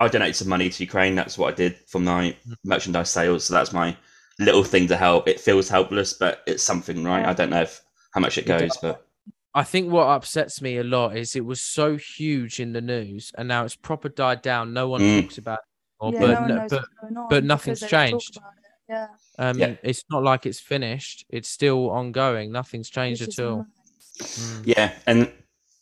I 0.00 0.08
donated 0.08 0.36
some 0.36 0.48
money 0.48 0.68
to 0.70 0.82
Ukraine. 0.84 1.14
That's 1.14 1.36
what 1.38 1.52
I 1.52 1.56
did 1.56 1.76
from 1.88 2.04
my 2.04 2.36
merchandise 2.64 3.10
sales. 3.10 3.44
So 3.44 3.54
that's 3.54 3.72
my 3.72 3.96
little 4.38 4.62
thing 4.64 4.86
to 4.88 4.96
help. 4.96 5.26
It 5.28 5.40
feels 5.40 5.68
helpless, 5.68 6.12
but 6.12 6.42
it's 6.46 6.62
something, 6.62 7.02
right? 7.04 7.26
I 7.26 7.32
don't 7.32 7.50
know 7.50 7.62
if 7.62 7.80
how 8.14 8.20
much 8.20 8.38
it 8.38 8.46
goes, 8.46 8.76
but 8.80 9.04
I 9.54 9.64
think 9.64 9.90
what 9.90 10.06
upsets 10.06 10.62
me 10.62 10.78
a 10.78 10.84
lot 10.84 11.16
is 11.16 11.34
it 11.34 11.44
was 11.44 11.60
so 11.60 11.96
huge 11.96 12.60
in 12.60 12.72
the 12.72 12.80
news, 12.80 13.32
and 13.36 13.48
now 13.48 13.64
it's 13.64 13.74
proper 13.76 14.08
died 14.08 14.42
down. 14.42 14.72
No 14.72 14.88
one 14.88 15.00
Mm. 15.00 15.22
talks 15.22 15.38
about 15.38 15.58
it 15.58 16.04
anymore, 16.06 16.30
Yeah, 16.30 16.40
but 16.40 16.46
no 16.48 16.54
no- 16.54 16.66
but 16.68 16.70
what's 16.72 16.88
going 17.00 17.16
on 17.16 17.26
but 17.28 17.44
nothing's 17.44 17.80
they 17.80 17.88
don't 17.88 18.10
talk 18.10 18.20
changed. 18.20 18.38
Yeah. 18.88 19.06
um, 19.38 19.58
Yeah. 19.58 19.74
it's 19.82 20.04
not 20.10 20.22
like 20.22 20.46
it's 20.46 20.60
finished. 20.60 21.26
It's 21.28 21.48
still 21.50 21.90
ongoing. 21.90 22.52
Nothing's 22.52 22.88
changed 22.88 23.22
at 23.22 23.38
all. 23.40 23.56
mad. 23.58 23.66
Mm. 24.20 24.62
yeah, 24.64 24.92
and 25.06 25.32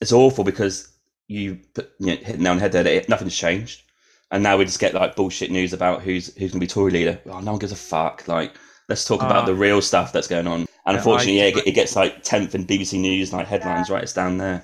it's 0.00 0.12
awful 0.12 0.42
because 0.42 0.88
you 1.29 1.61
put 1.74 1.92
you 1.98 2.07
know, 2.07 2.16
hit 2.16 2.37
the 2.38 2.42
nail 2.42 2.52
on 2.52 2.57
the 2.59 2.62
head 2.62 2.72
there. 2.72 2.83
That 2.85 3.09
nothing's 3.09 3.37
changed, 3.37 3.83
and 4.30 4.42
now 4.42 4.56
we 4.56 4.64
just 4.64 4.80
get 4.80 4.94
like 4.94 5.16
bullshit 5.16 5.50
news 5.50 5.72
about 5.72 6.02
who's 6.02 6.26
who's 6.36 6.50
going 6.52 6.60
to 6.60 6.66
be 6.66 6.66
Tory 6.66 6.90
leader. 6.92 7.20
Oh, 7.26 7.40
no 7.40 7.52
one 7.52 7.58
gives 7.58 7.72
a 7.72 7.76
fuck. 7.76 8.26
Like, 8.28 8.54
let's 8.88 9.04
talk 9.04 9.22
Ah. 9.22 9.26
about 9.26 9.46
the 9.46 9.54
real 9.54 9.80
stuff 9.82 10.12
that's 10.12 10.28
going 10.28 10.46
on. 10.46 10.60
And 10.60 10.68
Yeah, 10.86 10.92
unfortunately, 10.96 11.42
I- 11.42 11.46
yeah, 11.46 11.56
it 11.58 11.66
it 11.68 11.72
gets 11.72 11.96
like 11.96 12.22
tenth 12.22 12.54
in 12.54 12.64
BBC 12.66 12.98
News 13.00 13.32
like 13.32 13.46
headlines 13.46 13.90
right. 13.90 14.02
It's 14.02 14.12
down 14.12 14.38
there. 14.38 14.62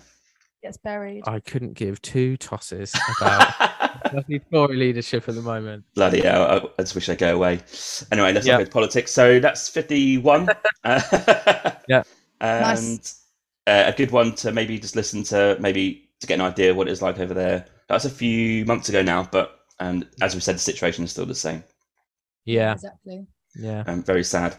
Gets 0.63 0.79
buried. 0.79 1.25
I 1.27 1.41
couldn't 1.41 1.73
give 1.75 2.01
two 2.03 2.37
tosses 2.37 2.95
about 3.21 3.53
bloody 4.13 4.39
Tory 4.39 4.77
leadership 4.77 5.29
at 5.29 5.35
the 5.35 5.43
moment. 5.43 5.85
Bloody 5.97 6.21
hell! 6.21 6.43
I, 6.45 6.57
I 6.79 6.83
just 6.85 6.95
wish 6.95 7.09
I'd 7.09 7.19
go 7.19 7.35
away. 7.35 7.59
Anyway, 8.13 8.33
let's 8.33 8.47
Yeah. 8.47 8.53
not 8.55 8.59
go 8.61 8.65
to 8.67 8.71
politics. 8.71 9.11
So 9.11 9.41
that's 9.41 9.69
fifty-one. 9.69 10.49
Yeah. 11.89 12.03
and 12.41 13.13
uh, 13.67 13.85
a 13.87 13.93
good 13.93 14.11
one 14.11 14.35
to 14.37 14.53
maybe 14.53 14.79
just 14.79 14.97
listen 14.97 15.23
to, 15.25 15.57
maybe 15.61 16.09
to 16.21 16.27
get 16.27 16.35
an 16.35 16.41
idea 16.43 16.71
of 16.71 16.77
what 16.77 16.89
it's 16.89 17.03
like 17.03 17.19
over 17.19 17.35
there. 17.35 17.67
That's 17.89 18.05
a 18.05 18.11
few 18.11 18.65
months 18.65 18.89
ago 18.89 19.03
now, 19.03 19.29
but 19.31 19.61
and 19.81 20.07
as 20.21 20.35
we 20.35 20.41
said, 20.41 20.55
the 20.55 20.61
situation 20.61 21.05
is 21.05 21.11
still 21.11 21.27
the 21.27 21.35
same. 21.35 21.65
Yeah, 22.45 22.73
Exactly. 22.73 23.27
Yeah. 23.55 23.85
Um, 23.87 24.03
very 24.03 24.25
sad. 24.25 24.57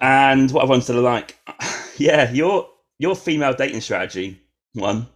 And 0.00 0.50
what 0.52 0.64
I 0.64 0.68
wanted 0.68 0.86
to 0.86 1.00
like, 1.00 1.36
yeah, 1.96 2.30
your 2.30 2.68
your 2.98 3.14
female 3.16 3.54
dating 3.54 3.80
strategy 3.80 4.40
one, 4.74 5.06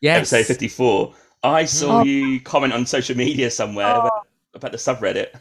Yes. 0.00 0.18
episode 0.32 0.46
fifty 0.46 0.68
four. 0.68 1.14
I 1.42 1.64
saw 1.64 2.00
Oh. 2.00 2.04
you 2.04 2.40
comment 2.40 2.72
on 2.72 2.84
social 2.86 3.16
media 3.16 3.50
somewhere 3.50 3.86
Oh. 3.94 4.00
about, 4.00 4.26
about 4.54 4.72
the 4.72 4.78
subreddit. 4.78 5.28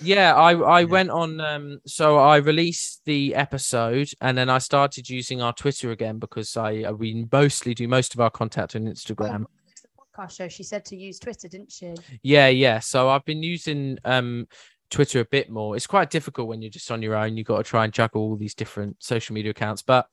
Yeah, 0.00 0.34
I 0.36 0.52
I 0.54 0.80
Yeah. 0.80 0.86
went 0.86 1.10
on. 1.10 1.40
Um, 1.40 1.80
so 1.84 2.18
I 2.18 2.36
released 2.36 3.00
the 3.04 3.34
episode, 3.34 4.10
and 4.20 4.38
then 4.38 4.48
I 4.48 4.58
started 4.58 5.10
using 5.10 5.42
our 5.42 5.52
Twitter 5.52 5.90
again 5.90 6.20
because 6.20 6.56
I 6.56 6.84
uh, 6.84 6.92
we 6.92 7.26
mostly 7.32 7.74
do 7.74 7.88
most 7.88 8.14
of 8.14 8.20
our 8.20 8.30
contact 8.30 8.76
on 8.76 8.82
Instagram. 8.82 8.90
It's 8.90 9.04
the 9.04 9.57
podcast 10.18 10.36
show. 10.36 10.48
She 10.48 10.62
said 10.62 10.84
to 10.86 10.96
use 10.96 11.18
Twitter, 11.18 11.48
didn't 11.48 11.70
she? 11.72 11.94
Yeah, 12.22 12.48
yeah. 12.48 12.78
So 12.80 13.08
I've 13.08 13.24
been 13.24 13.42
using 13.42 13.98
um 14.04 14.46
Twitter 14.90 15.20
a 15.20 15.24
bit 15.24 15.50
more. 15.50 15.76
It's 15.76 15.86
quite 15.86 16.10
difficult 16.10 16.48
when 16.48 16.62
you're 16.62 16.70
just 16.70 16.90
on 16.90 17.02
your 17.02 17.14
own. 17.14 17.36
You've 17.36 17.46
got 17.46 17.58
to 17.58 17.64
try 17.64 17.84
and 17.84 17.92
juggle 17.92 18.22
all 18.22 18.36
these 18.36 18.54
different 18.54 18.96
social 19.00 19.34
media 19.34 19.50
accounts. 19.50 19.82
But 19.82 20.06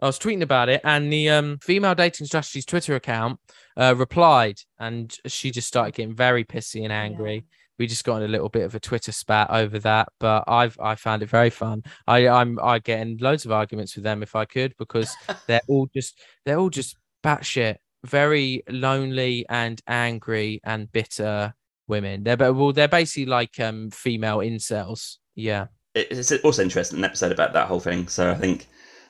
I 0.00 0.06
was 0.06 0.18
tweeting 0.18 0.42
about 0.42 0.68
it, 0.68 0.80
and 0.84 1.12
the 1.12 1.30
um 1.30 1.58
female 1.62 1.94
dating 1.94 2.26
strategies 2.26 2.64
Twitter 2.64 2.94
account 2.94 3.38
uh, 3.76 3.94
replied, 3.96 4.58
and 4.78 5.14
she 5.26 5.50
just 5.50 5.68
started 5.68 5.94
getting 5.94 6.14
very 6.14 6.44
pissy 6.44 6.84
and 6.84 6.92
angry. 6.92 7.44
We 7.78 7.86
just 7.86 8.04
got 8.04 8.16
in 8.18 8.24
a 8.24 8.28
little 8.28 8.50
bit 8.50 8.64
of 8.64 8.74
a 8.74 8.80
Twitter 8.80 9.10
spat 9.10 9.48
over 9.50 9.78
that, 9.80 10.08
but 10.18 10.44
I've 10.46 10.78
I 10.78 10.96
found 10.96 11.22
it 11.22 11.30
very 11.30 11.50
fun. 11.50 11.82
I 12.06 12.28
I'm 12.28 12.58
I 12.62 12.78
get 12.78 13.00
in 13.00 13.16
loads 13.20 13.46
of 13.46 13.52
arguments 13.52 13.94
with 13.94 14.04
them 14.04 14.22
if 14.22 14.36
I 14.36 14.44
could 14.44 14.74
because 14.78 15.14
they're 15.46 15.62
all 15.66 15.88
just 15.94 16.18
they're 16.44 16.58
all 16.58 16.70
just 16.70 16.96
batshit, 17.22 17.76
very 18.04 18.62
lonely 18.68 19.44
and 19.48 19.80
angry 19.86 20.60
and 20.64 20.90
bitter 20.90 21.54
women. 21.86 22.22
They're 22.22 22.36
well, 22.52 22.72
they're 22.72 22.88
basically 22.88 23.26
like 23.26 23.58
um 23.60 23.90
female 23.90 24.38
incels. 24.38 25.16
Yeah, 25.34 25.66
It's 25.94 26.32
also 26.32 26.62
interesting 26.62 26.98
an 26.98 27.04
episode 27.04 27.32
about 27.32 27.52
that 27.52 27.68
whole 27.68 27.80
thing. 27.80 28.08
So 28.08 28.30
I 28.30 28.34
think 28.34 28.68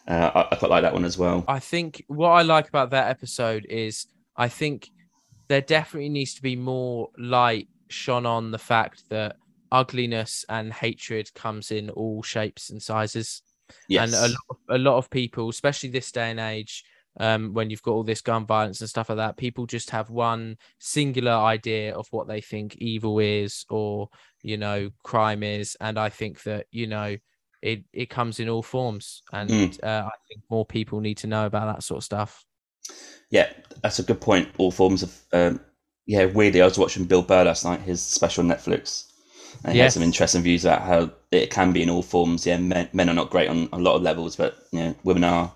uh, 0.09 0.31
I, 0.35 0.48
I 0.53 0.57
quite 0.57 0.70
like 0.70 0.83
that 0.83 0.92
one 0.92 1.05
as 1.05 1.18
well. 1.18 1.44
I 1.48 1.59
think 1.59 2.05
what 2.09 2.31
I 2.31 2.42
like 2.42 2.68
about 2.68 2.90
that 2.90 3.09
episode 3.09 3.66
is 3.68 4.07
I 4.37 4.48
think 4.48 4.90
there 5.48 5.61
definitely 5.61 6.09
needs 6.09 6.35
to 6.35 6.42
be 6.42 6.57
more 6.57 7.09
light 7.18 7.68
shone 7.88 8.26
on 8.26 8.50
the 8.50 8.59
fact 8.59 9.05
that 9.11 9.37
ugliness 9.72 10.44
and 10.48 10.72
hatred 10.72 11.33
comes 11.35 11.70
in 11.70 11.90
all 11.90 12.22
shapes 12.22 12.70
and 12.70 12.83
sizes. 12.83 13.42
Yes. 13.88 14.12
and 14.12 14.33
a 14.33 14.35
lot, 14.35 14.59
a 14.70 14.79
lot 14.79 14.96
of 14.96 15.11
people 15.11 15.48
especially 15.48 15.90
this 15.90 16.11
day 16.11 16.31
and 16.31 16.40
age 16.40 16.85
um 17.18 17.53
when 17.53 17.70
you've 17.70 17.83
got 17.83 17.92
all 17.92 18.05
this 18.05 18.20
gun 18.20 18.46
violence 18.46 18.81
and 18.81 18.88
stuff 18.88 19.09
like 19.09 19.18
that 19.18 19.37
people 19.37 19.66
just 19.66 19.90
have 19.90 20.11
one 20.11 20.57
singular 20.79 21.33
idea 21.33 21.94
of 21.94 22.07
what 22.11 22.29
they 22.29 22.40
think 22.40 22.77
evil 22.77 23.18
is 23.18 23.64
or 23.68 24.09
you 24.42 24.57
know 24.57 24.88
crime 25.03 25.42
is 25.42 25.77
and 25.81 25.99
i 25.99 26.09
think 26.09 26.42
that 26.44 26.66
you 26.70 26.87
know 26.87 27.16
it 27.62 27.85
it 27.92 28.07
comes 28.09 28.40
in 28.40 28.49
all 28.49 28.62
forms 28.62 29.23
and 29.33 29.51
Mm. 29.51 29.79
uh, 29.83 30.05
i 30.07 30.16
think 30.29 30.40
more 30.51 30.64
people 30.64 31.01
need 31.01 31.16
to 31.18 31.27
know 31.27 31.46
about 31.46 31.75
that 31.75 31.83
sort 31.83 31.99
of 31.99 32.05
stuff 32.05 32.44
Yeah, 33.31 33.49
that's 33.83 33.99
a 33.99 34.03
good 34.03 34.20
point. 34.20 34.49
All 34.59 34.70
forms 34.70 35.03
of 35.03 35.18
um, 35.33 35.61
yeah. 36.07 36.27
Weirdly, 36.27 36.62
I 36.62 36.64
was 36.66 36.79
watching 36.79 37.05
Bill 37.05 37.23
Burr 37.23 37.44
last 37.44 37.64
night, 37.64 37.81
his 37.81 38.01
special 38.03 38.44
Netflix. 38.44 39.07
And 39.64 39.75
he 39.75 39.79
Yes. 39.79 39.83
had 39.83 39.92
some 39.92 40.03
interesting 40.03 40.42
views 40.42 40.64
about 40.64 40.83
how 40.83 41.11
it 41.33 41.51
can 41.51 41.73
be 41.73 41.83
in 41.83 41.90
all 41.90 42.03
forms. 42.03 42.46
Yeah, 42.46 42.59
men, 42.59 42.88
men 42.92 43.09
are 43.09 43.14
not 43.14 43.31
great 43.31 43.49
on 43.49 43.68
a 43.73 43.79
lot 43.79 43.96
of 43.96 44.03
levels, 44.03 44.37
but 44.37 44.57
you 44.73 44.81
know, 44.81 44.94
women 45.05 45.25
are 45.25 45.53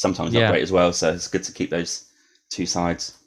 sometimes 0.00 0.32
Yeah. 0.32 0.42
not 0.46 0.52
great 0.52 0.62
as 0.62 0.72
well. 0.72 0.92
So 0.92 1.12
it's 1.12 1.28
good 1.28 1.44
to 1.44 1.52
keep 1.52 1.70
those 1.70 2.06
two 2.50 2.66
sides. 2.66 3.18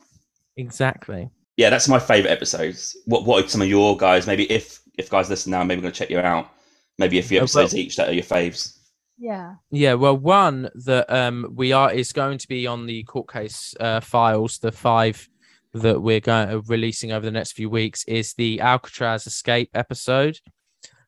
exactly 0.58 1.30
Yeah, 1.58 1.70
that's 1.70 1.88
my 1.88 2.00
favorite 2.00 2.32
episodes. 2.32 2.96
What 3.06 3.26
what 3.26 3.46
are 3.46 3.48
some 3.48 3.62
of 3.62 3.68
your 3.70 3.96
guys? 3.96 4.26
Maybe 4.28 4.52
if 4.52 4.66
if 4.98 5.10
guys 5.10 5.30
listen 5.30 5.52
now, 5.52 5.64
maybe 5.64 5.78
I'm 5.80 5.84
gonna 5.84 5.94
check 5.94 6.10
you 6.10 6.20
out. 6.20 6.50
Maybe 6.98 7.20
a 7.20 7.24
few 7.24 7.38
Oh, 7.38 7.42
well- 7.42 7.44
episodes 7.64 7.76
each 7.76 7.96
that 7.98 8.10
are 8.10 8.14
your 8.14 8.24
faves. 8.24 8.78
Yeah. 9.18 9.56
Yeah, 9.72 9.94
well, 9.94 10.18
one 10.18 10.70
that 10.86 11.06
um 11.22 11.38
we 11.56 11.72
are 11.72 11.92
is 11.94 12.12
going 12.12 12.40
to 12.40 12.48
be 12.48 12.66
on 12.68 12.86
the 12.88 13.04
court 13.04 13.32
case 13.32 13.76
uh, 13.80 14.00
files. 14.00 14.58
The 14.58 14.72
five 14.72 15.30
that 15.74 16.00
we're 16.02 16.20
going 16.20 16.50
uh, 16.50 16.62
releasing 16.68 17.12
over 17.12 17.26
the 17.26 17.32
next 17.40 17.52
few 17.54 17.70
weeks 17.70 18.04
is 18.06 18.34
the 18.34 18.60
Alcatraz 18.62 19.26
escape 19.28 19.70
episode. 19.76 20.38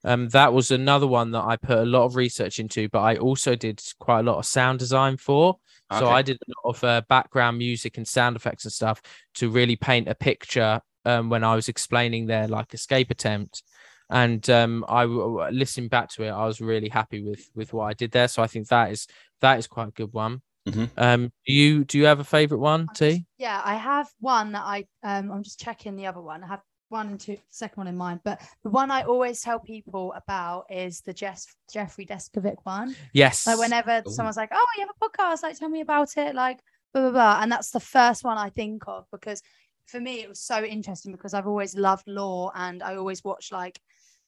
Um, 0.05 0.29
that 0.29 0.53
was 0.53 0.71
another 0.71 1.07
one 1.07 1.31
that 1.31 1.43
I 1.43 1.57
put 1.57 1.79
a 1.79 1.85
lot 1.85 2.05
of 2.05 2.15
research 2.15 2.59
into, 2.59 2.87
but 2.89 3.01
I 3.01 3.15
also 3.17 3.55
did 3.55 3.81
quite 3.99 4.19
a 4.19 4.23
lot 4.23 4.37
of 4.37 4.45
sound 4.45 4.79
design 4.79 5.17
for. 5.17 5.57
So 5.91 6.05
Okay. 6.05 6.13
I 6.13 6.21
did 6.21 6.37
a 6.37 6.51
lot 6.67 6.75
of 6.75 6.83
uh, 6.83 7.01
background 7.09 7.57
music 7.57 7.97
and 7.97 8.07
sound 8.07 8.35
effects 8.35 8.65
and 8.65 8.71
stuff 8.71 9.01
to 9.35 9.49
really 9.49 9.75
paint 9.75 10.07
a 10.07 10.15
picture 10.15 10.79
um, 11.05 11.29
when 11.29 11.43
I 11.43 11.55
was 11.55 11.69
explaining 11.69 12.27
their 12.27 12.47
like 12.47 12.73
escape 12.73 13.11
attempt. 13.11 13.63
And 14.09 14.47
um, 14.49 14.85
I 14.87 15.01
w- 15.03 15.21
w- 15.21 15.51
listening 15.57 15.89
back 15.89 16.09
to 16.11 16.23
it, 16.23 16.29
I 16.29 16.45
was 16.45 16.61
really 16.61 16.89
happy 16.89 17.23
with 17.23 17.49
with 17.55 17.73
what 17.73 17.85
I 17.85 17.93
did 17.93 18.11
there. 18.11 18.27
So 18.27 18.43
I 18.43 18.47
think 18.47 18.67
that 18.67 18.91
is 18.91 19.07
that 19.41 19.57
is 19.57 19.67
quite 19.67 19.87
a 19.87 19.91
good 19.91 20.13
one. 20.13 20.41
Mhm. 20.67 20.89
Um, 20.97 21.31
do 21.45 21.53
you 21.53 21.83
do 21.83 21.97
you 21.97 22.05
have 22.05 22.19
a 22.19 22.23
favorite 22.23 22.59
one, 22.59 22.87
Tee? 22.93 23.25
Yeah, 23.37 23.61
I 23.63 23.75
have 23.75 24.07
one 24.19 24.51
that 24.51 24.63
I 24.63 24.85
um 25.03 25.31
I'm 25.31 25.43
just 25.43 25.59
checking 25.59 25.95
the 25.95 26.07
other 26.07 26.21
one. 26.21 26.43
I 26.43 26.47
have 26.47 26.61
one 26.89 27.07
and 27.07 27.19
two 27.19 27.37
second 27.49 27.77
one 27.77 27.87
in 27.87 27.97
mind, 27.97 28.21
but 28.23 28.39
the 28.63 28.69
one 28.69 28.91
I 28.91 29.03
always 29.03 29.41
tell 29.41 29.59
people 29.59 30.13
about 30.13 30.65
is 30.69 31.01
the 31.01 31.13
Jess 31.13 31.47
Jeffrey 31.71 32.05
Deskovic 32.05 32.57
one. 32.63 32.95
Yes. 33.13 33.47
Like 33.47 33.57
whenever 33.59 34.03
Ooh. 34.07 34.11
someone's 34.11 34.37
like, 34.37 34.49
"Oh, 34.53 34.65
you 34.77 34.85
have 34.85 34.95
a 34.95 35.09
podcast? 35.09 35.43
Like, 35.43 35.57
tell 35.57 35.69
me 35.69 35.81
about 35.81 36.15
it." 36.17 36.35
Like, 36.35 36.59
blah 36.93 37.01
blah 37.03 37.11
blah, 37.11 37.39
and 37.41 37.51
that's 37.51 37.71
the 37.71 37.79
first 37.79 38.23
one 38.23 38.37
I 38.37 38.49
think 38.49 38.83
of 38.87 39.05
because 39.11 39.41
for 39.87 39.99
me 39.99 40.21
it 40.21 40.29
was 40.29 40.39
so 40.39 40.63
interesting 40.63 41.11
because 41.11 41.33
I've 41.33 41.47
always 41.47 41.75
loved 41.75 42.07
law 42.07 42.51
and 42.55 42.81
I 42.81 42.95
always 42.95 43.23
watch 43.23 43.51
like 43.51 43.79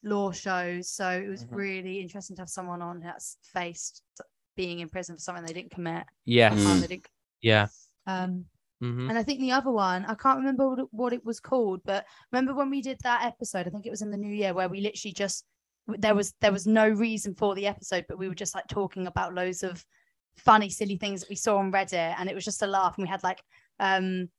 law 0.03 0.31
shows, 0.31 0.89
so 0.89 1.09
it 1.09 1.27
was 1.27 1.45
Mhm. 1.45 1.55
really 1.55 1.99
interesting 2.01 2.35
to 2.37 2.41
have 2.43 2.49
someone 2.49 2.81
on 2.81 2.99
that's 2.99 3.37
faced 3.41 4.01
being 4.55 4.79
in 4.79 4.89
prison 4.89 5.15
for 5.15 5.21
something 5.21 5.45
they 5.45 5.53
didn't 5.53 5.71
commit. 5.71 6.05
Yes. 6.25 6.53
Mm. 6.53 6.87
didn't 6.87 7.07
Yeah. 7.41 7.67
um, 8.07 8.45
hmm 8.79 9.09
and 9.09 9.17
I 9.17 9.23
think 9.23 9.39
the 9.39 9.51
other 9.51 9.71
one, 9.71 10.05
I 10.05 10.13
can't 10.15 10.37
remember 10.39 10.67
what 10.69 10.79
it, 10.79 10.87
what 10.91 11.13
it 11.13 11.25
was 11.25 11.39
called, 11.39 11.81
but 11.85 12.05
remember 12.31 12.53
when 12.53 12.69
we 12.69 12.81
did 12.81 12.99
that 13.03 13.25
episode? 13.25 13.67
I 13.67 13.69
think 13.71 13.85
it 13.85 13.89
was 13.91 14.01
in 14.01 14.11
the 14.11 14.17
new 14.17 14.33
year 14.33 14.53
where 14.53 14.69
we 14.69 14.81
literally 14.81 15.13
just 15.13 15.45
there 15.87 16.15
was 16.15 16.33
there 16.41 16.51
was 16.51 16.67
no 16.67 16.87
reason 16.87 17.33
for 17.33 17.55
the 17.55 17.65
episode, 17.67 18.05
but 18.09 18.17
we 18.19 18.27
were 18.27 18.35
just 18.35 18.53
like 18.55 18.67
talking 18.67 19.07
about 19.07 19.33
loads 19.33 19.63
of 19.63 19.83
funny, 20.37 20.69
silly 20.69 20.97
things 20.97 21.21
that 21.21 21.29
we 21.29 21.35
saw 21.35 21.57
on 21.57 21.71
Reddit, 21.71 22.15
and 22.19 22.29
it 22.29 22.35
was 22.35 22.45
just 22.45 22.61
a 22.61 22.67
laugh. 22.67 22.95
And 22.97 23.05
we 23.05 23.09
had 23.09 23.23
like 23.23 23.41
um 23.79 24.29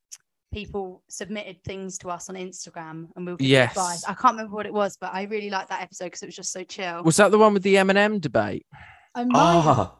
people 0.53 1.03
submitted 1.09 1.63
things 1.65 1.99
to 1.99 2.09
us 2.09 2.29
on 2.31 2.35
Instagram, 2.37 3.09
and 3.17 3.27
we 3.27 3.33
were 3.33 3.39
giving 3.39 3.51
Yes. 3.51 3.71
advice. 3.73 4.05
I 4.05 4.15
can't 4.15 4.35
remember 4.37 4.55
what 4.55 4.67
it 4.67 4.73
was, 4.73 4.97
but 4.99 5.13
I 5.13 5.25
really 5.25 5.51
liked 5.51 5.69
that 5.71 5.83
episode 5.83 6.05
because 6.07 6.23
it 6.23 6.27
was 6.27 6.37
just 6.37 6.53
so 6.53 6.65
chill. 6.65 7.03
Was 7.03 7.17
that 7.17 7.31
the 7.31 7.39
one 7.39 7.53
with 7.55 7.63
the 7.63 7.75
Eminem 7.75 8.21
debate? 8.21 8.67
I 9.15 9.25
might 9.25 9.37
have- 9.63 9.67
Ah, 9.79 9.98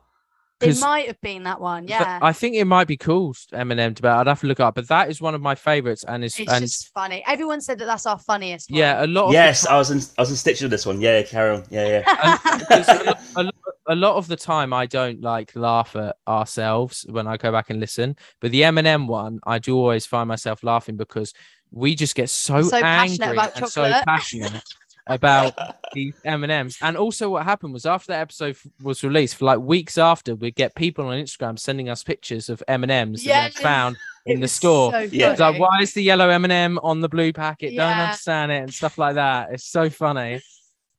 it 0.61 0.67
'cause 0.67 0.81
might 0.81 1.07
have 1.07 1.21
been 1.21 1.45
that 1.45 1.61
one, 1.61 1.87
th- 1.87 2.01
yeah. 2.01 2.19
I 2.21 2.33
think 2.33 2.57
it 2.57 2.65
might 2.65 2.87
be 2.89 2.97
called 2.97 3.37
Eminem 3.53 3.95
debate. 3.95 4.11
I'd 4.13 4.27
have 4.27 4.41
to 4.41 4.47
look 4.47 4.61
it 4.61 4.63
up, 4.63 4.75
but 4.75 4.89
that 4.89 5.09
is 5.11 5.21
one 5.21 5.35
of 5.35 5.41
my 5.41 5.55
favorites, 5.55 6.05
and 6.07 6.25
it's, 6.25 6.39
it's 6.39 6.51
and 6.53 6.63
just 6.65 6.93
funny. 6.93 7.23
Everyone 7.27 7.61
said 7.61 7.79
that 7.79 7.87
that's 7.87 8.07
our 8.07 8.19
funniest. 8.19 8.71
One. 8.71 8.79
yeah, 8.79 9.05
a 9.05 9.07
lot 9.07 9.27
of 9.27 9.29
the 9.31 9.35
yes, 9.35 9.67
I 9.67 9.77
was 9.77 9.91
in 9.91 10.01
I 10.19 10.23
was 10.23 10.31
in 10.31 10.37
stitches 10.37 10.63
with 10.63 10.71
this 10.73 10.87
one. 10.87 11.01
Yeah, 11.01 11.23
Carol. 11.23 11.63
Yeah, 11.71 12.03
yeah. 12.05 12.39
A, 12.71 13.05
lot, 13.07 13.21
a, 13.37 13.43
lot, 13.45 13.55
a 13.89 13.95
lot 13.95 14.17
of 14.17 14.27
the 14.27 14.37
time 14.37 14.73
I 14.73 14.87
don't 14.87 15.21
like 15.23 15.55
laugh 15.55 15.95
at 15.97 16.17
ourselves 16.27 17.07
when 17.09 17.27
I 17.27 17.37
go 17.37 17.53
back 17.53 17.71
and 17.71 17.79
listen, 17.81 18.17
but 18.41 18.51
the 18.51 18.63
Eminem 18.63 19.07
one 19.07 19.39
I 19.47 19.59
do 19.59 19.77
always 19.77 20.07
find 20.07 20.29
myself 20.29 20.63
laughing 20.65 20.97
because 20.97 21.33
we 21.71 21.95
just 21.95 22.15
get 22.15 22.31
so, 22.31 22.63
So 22.63 22.81
passionate 22.81 23.21
angry 23.23 23.37
about 23.37 23.57
and 23.57 23.69
so 23.69 23.91
passionate 24.05 24.63
about 25.09 25.55
these 25.95 26.15
M&Ms. 26.25 26.79
And 26.83 26.97
also 26.97 27.31
what 27.31 27.45
happened 27.45 27.73
was 27.73 27.87
after 27.87 28.13
that 28.13 28.21
episode 28.21 28.51
f- 28.57 28.67
was 28.83 29.03
released 29.03 29.37
for 29.37 29.45
like 29.47 29.59
weeks 29.59 29.99
after 29.99 30.35
we'd 30.35 30.55
get 30.55 30.75
people 30.75 31.07
on 31.07 31.19
Instagram 31.19 31.59
sending 31.59 31.89
us 31.89 32.05
pictures 32.05 32.49
of 32.49 32.63
M&Ms 32.69 33.23
that 33.25 33.29
Yes. 33.29 33.55
they'd 33.55 33.63
found 33.63 33.97
in 34.27 34.41
the 34.41 34.49
store. 34.49 34.93
so 34.93 34.99
Yeah. 35.01 35.31
It's 35.33 35.41
like, 35.41 35.59
why 35.59 35.81
is 35.81 35.95
the 35.95 36.03
yellow 36.03 36.29
M&M 36.29 36.79
on 36.83 37.01
the 37.01 37.09
blue 37.09 37.33
packet? 37.33 37.75
Don't 37.75 37.91
understand 37.97 38.53
it 38.53 38.63
and 38.63 38.73
stuff 38.73 38.99
like 38.99 39.15
that. 39.15 39.49
It's 39.53 39.65
so 39.65 39.89
funny. 39.91 40.43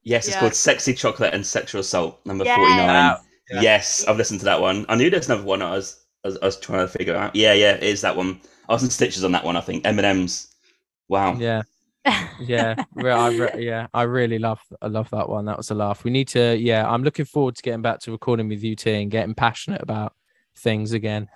Yes, 0.04 0.26
it's 0.28 0.36
Yeah. 0.36 0.40
called 0.40 0.56
Sexy 0.56 0.94
Chocolate 0.94 1.34
and 1.34 1.46
Sexual 1.46 1.82
Assault, 1.82 2.20
number 2.26 2.46
Yeah. 2.46 2.56
49. 2.56 3.18
Yeah. 3.52 3.62
Yes, 3.62 4.06
I've 4.08 4.18
listened 4.18 4.40
to 4.40 4.46
that 4.46 4.62
one. 4.62 4.86
I 4.90 4.96
knew 4.96 5.10
there 5.10 5.20
was 5.20 5.28
another 5.30 5.44
one 5.44 5.62
I 5.62 5.72
was, 5.72 6.04
I 6.24 6.28
was 6.30 6.38
I 6.42 6.46
was 6.46 6.58
trying 6.60 6.80
to 6.80 6.88
figure 6.88 7.16
out. 7.16 7.36
Yeah, 7.36 7.54
yeah, 7.54 7.72
it 7.74 7.84
is 7.84 8.02
that 8.02 8.16
one. 8.16 8.40
I 8.68 8.74
was 8.74 8.84
in 8.84 8.90
stitches 8.90 9.24
on 9.24 9.32
that 9.34 9.44
one, 9.44 9.56
I 9.58 9.62
think. 9.62 9.86
M&M's. 9.86 10.48
Wow. 11.08 11.36
Yeah. 11.40 11.64
Yeah, 12.40 12.76
I 12.98 13.30
re- 13.30 13.56
yeah, 13.66 13.88
I 13.94 14.04
really 14.04 14.40
love 14.40 14.60
I 14.82 14.88
love 14.88 15.10
that 15.12 15.28
one. 15.30 15.46
That 15.46 15.58
was 15.58 15.70
a 15.72 15.76
laugh. 15.76 16.04
We 16.04 16.12
need 16.12 16.28
to 16.30 16.56
yeah, 16.56 16.90
I'm 16.90 17.04
looking 17.04 17.26
forward 17.26 17.56
to 17.58 17.62
getting 17.62 17.82
back 17.82 18.00
to 18.02 18.12
recording 18.12 18.48
with 18.48 18.64
you 18.64 18.76
Tee 18.76 19.02
and 19.02 19.12
getting 19.12 19.36
passionate 19.36 19.82
about 19.82 20.14
things 20.58 20.94
again. 20.94 21.28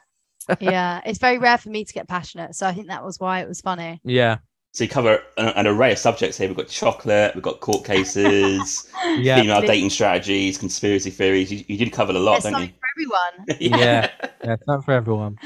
yeah, 0.59 1.01
it's 1.05 1.19
very 1.19 1.37
rare 1.37 1.57
for 1.57 1.69
me 1.69 1.83
to 1.85 1.93
get 1.93 2.07
passionate, 2.07 2.55
so 2.55 2.65
I 2.67 2.73
think 2.73 2.87
that 2.87 3.03
was 3.03 3.19
why 3.19 3.41
it 3.41 3.47
was 3.47 3.61
funny. 3.61 3.99
Yeah. 4.03 4.37
So 4.71 4.83
you 4.85 4.89
cover 4.89 5.21
an, 5.37 5.49
an 5.49 5.67
array 5.67 5.91
of 5.91 5.99
subjects 5.99 6.35
here. 6.37 6.47
We've 6.47 6.57
got 6.57 6.67
chocolate, 6.67 7.35
we've 7.35 7.43
got 7.43 7.59
court 7.59 7.85
cases, 7.85 8.89
Yeah. 9.17 9.39
female 9.39 9.59
Lit- 9.59 9.67
dating 9.67 9.91
strategies, 9.91 10.57
conspiracy 10.57 11.11
theories. 11.11 11.51
You, 11.51 11.63
you 11.67 11.77
did 11.77 11.91
cover 11.93 12.11
a 12.11 12.17
lot, 12.17 12.41
There's 12.41 12.45
don't 12.45 12.53
something 12.53 12.69
you? 12.69 12.75
for 12.75 13.57
everyone. 13.59 13.79
Yeah. 13.79 14.09
Yeah, 14.43 14.53
it's 14.53 14.63
not 14.65 14.83
for 14.83 14.93
everyone. 14.93 15.37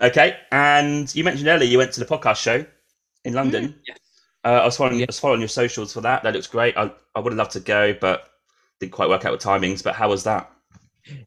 okay, 0.00 0.36
and 0.52 1.14
you 1.14 1.22
mentioned 1.24 1.48
earlier 1.48 1.68
you 1.68 1.76
went 1.78 1.92
to 1.92 2.00
the 2.00 2.06
podcast 2.06 2.36
show 2.36 2.64
in 3.24 3.34
London. 3.34 3.68
Mm. 3.68 3.96
Uh, 4.44 4.48
I 4.62 4.64
was 4.64 4.76
following, 4.76 4.98
Yeah. 4.98 5.04
I 5.04 5.08
was 5.08 5.18
following 5.18 5.40
your 5.40 5.48
socials 5.48 5.92
for 5.92 6.00
that. 6.02 6.22
That 6.22 6.34
looks 6.34 6.46
great. 6.46 6.76
I, 6.76 6.90
I 7.14 7.20
would 7.20 7.32
have 7.32 7.38
loved 7.38 7.52
to 7.52 7.60
go, 7.60 7.94
but 8.00 8.28
didn't 8.80 8.92
quite 8.92 9.08
work 9.08 9.24
out 9.24 9.32
with 9.32 9.40
timings. 9.42 9.82
But 9.82 9.94
how 9.94 10.08
was 10.10 10.24
that? 10.24 10.50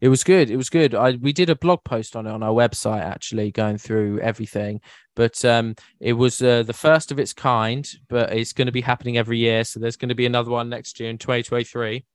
It 0.02 0.10
was 0.10 0.24
good. 0.24 0.50
It 0.50 0.58
was 0.58 0.70
good. 0.70 0.96
I 0.96 1.12
we 1.22 1.32
did 1.34 1.50
a 1.52 1.56
blog 1.56 1.84
post 1.84 2.16
on 2.16 2.26
it 2.26 2.32
on 2.32 2.42
our 2.42 2.52
website 2.54 3.02
actually, 3.02 3.52
going 3.52 3.78
through 3.78 4.20
everything. 4.22 4.82
But 5.16 5.44
um, 5.46 5.76
it 6.00 6.14
was 6.14 6.42
uh, 6.42 6.64
the 6.64 6.74
first 6.74 7.12
of 7.12 7.20
its 7.20 7.32
kind. 7.34 7.88
But 8.10 8.34
it's 8.34 8.54
going 8.54 8.66
to 8.66 8.72
be 8.72 8.82
happening 8.82 9.18
every 9.18 9.38
year, 9.38 9.64
so 9.64 9.80
there's 9.80 9.96
going 9.98 10.10
to 10.10 10.16
be 10.16 10.26
another 10.26 10.50
one 10.52 10.70
next 10.70 11.00
year 11.00 11.10
in 11.10 11.18
2023. 11.20 12.06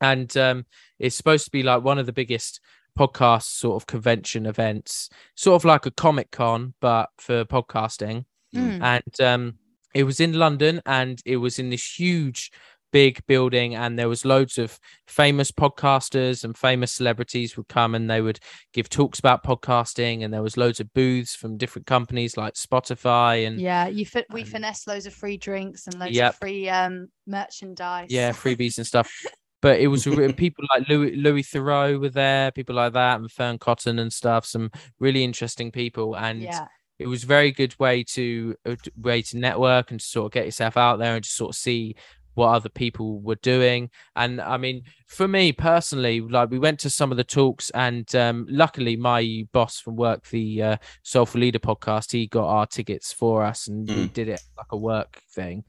And 0.00 0.34
um, 0.36 0.66
it's 0.98 1.14
supposed 1.14 1.44
to 1.44 1.50
be 1.50 1.62
like 1.62 1.84
one 1.84 1.98
of 1.98 2.06
the 2.06 2.12
biggest 2.12 2.60
podcast 2.98 3.44
sort 3.44 3.80
of 3.80 3.86
convention 3.86 4.46
events, 4.46 5.08
sort 5.36 5.60
of 5.60 5.64
like 5.64 5.86
a 5.86 5.90
comic 5.90 6.30
con, 6.30 6.74
but 6.80 7.10
for 7.18 7.44
podcasting 7.44 8.24
Mm. 8.54 8.82
and 8.82 9.20
um, 9.22 9.54
it 9.94 10.04
was 10.04 10.20
in 10.20 10.32
London, 10.34 10.80
and 10.86 11.20
it 11.24 11.36
was 11.38 11.58
in 11.58 11.70
this 11.70 11.98
huge, 11.98 12.50
big 12.92 13.24
building, 13.26 13.74
and 13.74 13.98
there 13.98 14.08
was 14.08 14.24
loads 14.24 14.58
of 14.58 14.78
famous 15.06 15.50
podcasters 15.50 16.44
and 16.44 16.56
famous 16.56 16.92
celebrities 16.92 17.56
would 17.56 17.68
come, 17.68 17.94
and 17.94 18.10
they 18.10 18.20
would 18.20 18.38
give 18.72 18.88
talks 18.88 19.18
about 19.18 19.42
podcasting, 19.44 20.22
and 20.24 20.32
there 20.32 20.42
was 20.42 20.56
loads 20.56 20.78
of 20.80 20.92
booths 20.92 21.34
from 21.34 21.56
different 21.56 21.86
companies 21.86 22.36
like 22.36 22.54
Spotify 22.54 23.46
and 23.46 23.58
Yeah, 23.60 23.86
you 23.86 24.04
fit. 24.04 24.26
We 24.30 24.42
Um, 24.42 24.46
finessed 24.48 24.86
loads 24.86 25.06
of 25.06 25.14
free 25.14 25.36
drinks 25.38 25.86
and 25.86 25.98
loads 25.98 26.14
Yep. 26.16 26.30
of 26.34 26.38
free 26.38 26.68
um 26.68 27.08
merchandise. 27.26 28.08
yeah, 28.10 28.32
freebies 28.32 28.78
and 28.78 28.86
stuff. 28.86 29.10
But 29.62 29.78
it 29.78 29.86
was 29.86 30.02
people 30.36 30.64
like 30.74 30.88
Louis 30.88 31.14
Louis 31.14 31.44
Theroux 31.44 32.00
were 32.00 32.08
there, 32.08 32.50
people 32.50 32.74
like 32.74 32.94
that, 32.94 33.20
and 33.20 33.30
Fearne 33.30 33.58
Cotton 33.60 34.00
and 34.00 34.12
stuff. 34.12 34.44
Some 34.44 34.72
really 34.98 35.22
interesting 35.22 35.70
people, 35.70 36.16
and 36.16 36.42
yeah, 36.42 36.66
it 37.02 37.06
was 37.08 37.24
a 37.24 37.26
very 37.26 37.50
good 37.52 37.74
way 37.78 38.04
to 38.04 38.54
a 38.64 38.76
d- 38.76 38.90
way 38.96 39.22
to 39.22 39.38
network 39.38 39.90
and 39.90 40.00
to 40.00 40.06
sort 40.06 40.26
of 40.26 40.32
get 40.32 40.44
yourself 40.46 40.76
out 40.76 40.98
there 40.98 41.14
and 41.14 41.24
just 41.24 41.36
sort 41.36 41.50
of 41.54 41.56
see 41.56 41.94
what 42.34 42.48
other 42.48 42.70
people 42.70 43.20
were 43.20 43.40
doing. 43.42 43.90
And 44.16 44.40
i 44.40 44.56
mean 44.56 44.82
for 45.06 45.28
me 45.28 45.52
personally 45.52 46.20
like 46.20 46.48
we 46.50 46.58
went 46.58 46.78
to 46.80 46.88
some 46.90 47.10
of 47.10 47.18
the 47.18 47.24
talks 47.24 47.68
and 47.70 48.06
um 48.14 48.46
luckily 48.48 48.96
my 48.96 49.46
boss 49.52 49.78
from 49.78 49.96
work 49.96 50.26
the 50.30 50.62
uh, 50.62 50.76
soulful 51.02 51.40
leader 51.42 51.58
podcast 51.58 52.12
he 52.12 52.26
got 52.26 52.46
our 52.48 52.66
tickets 52.66 53.12
for 53.12 53.42
us 53.44 53.68
and 53.68 53.86
we 53.88 53.94
Mm. 54.06 54.12
did 54.14 54.28
it 54.28 54.40
like 54.56 54.72
a 54.72 54.76
work 54.78 55.20
thing. 55.34 55.64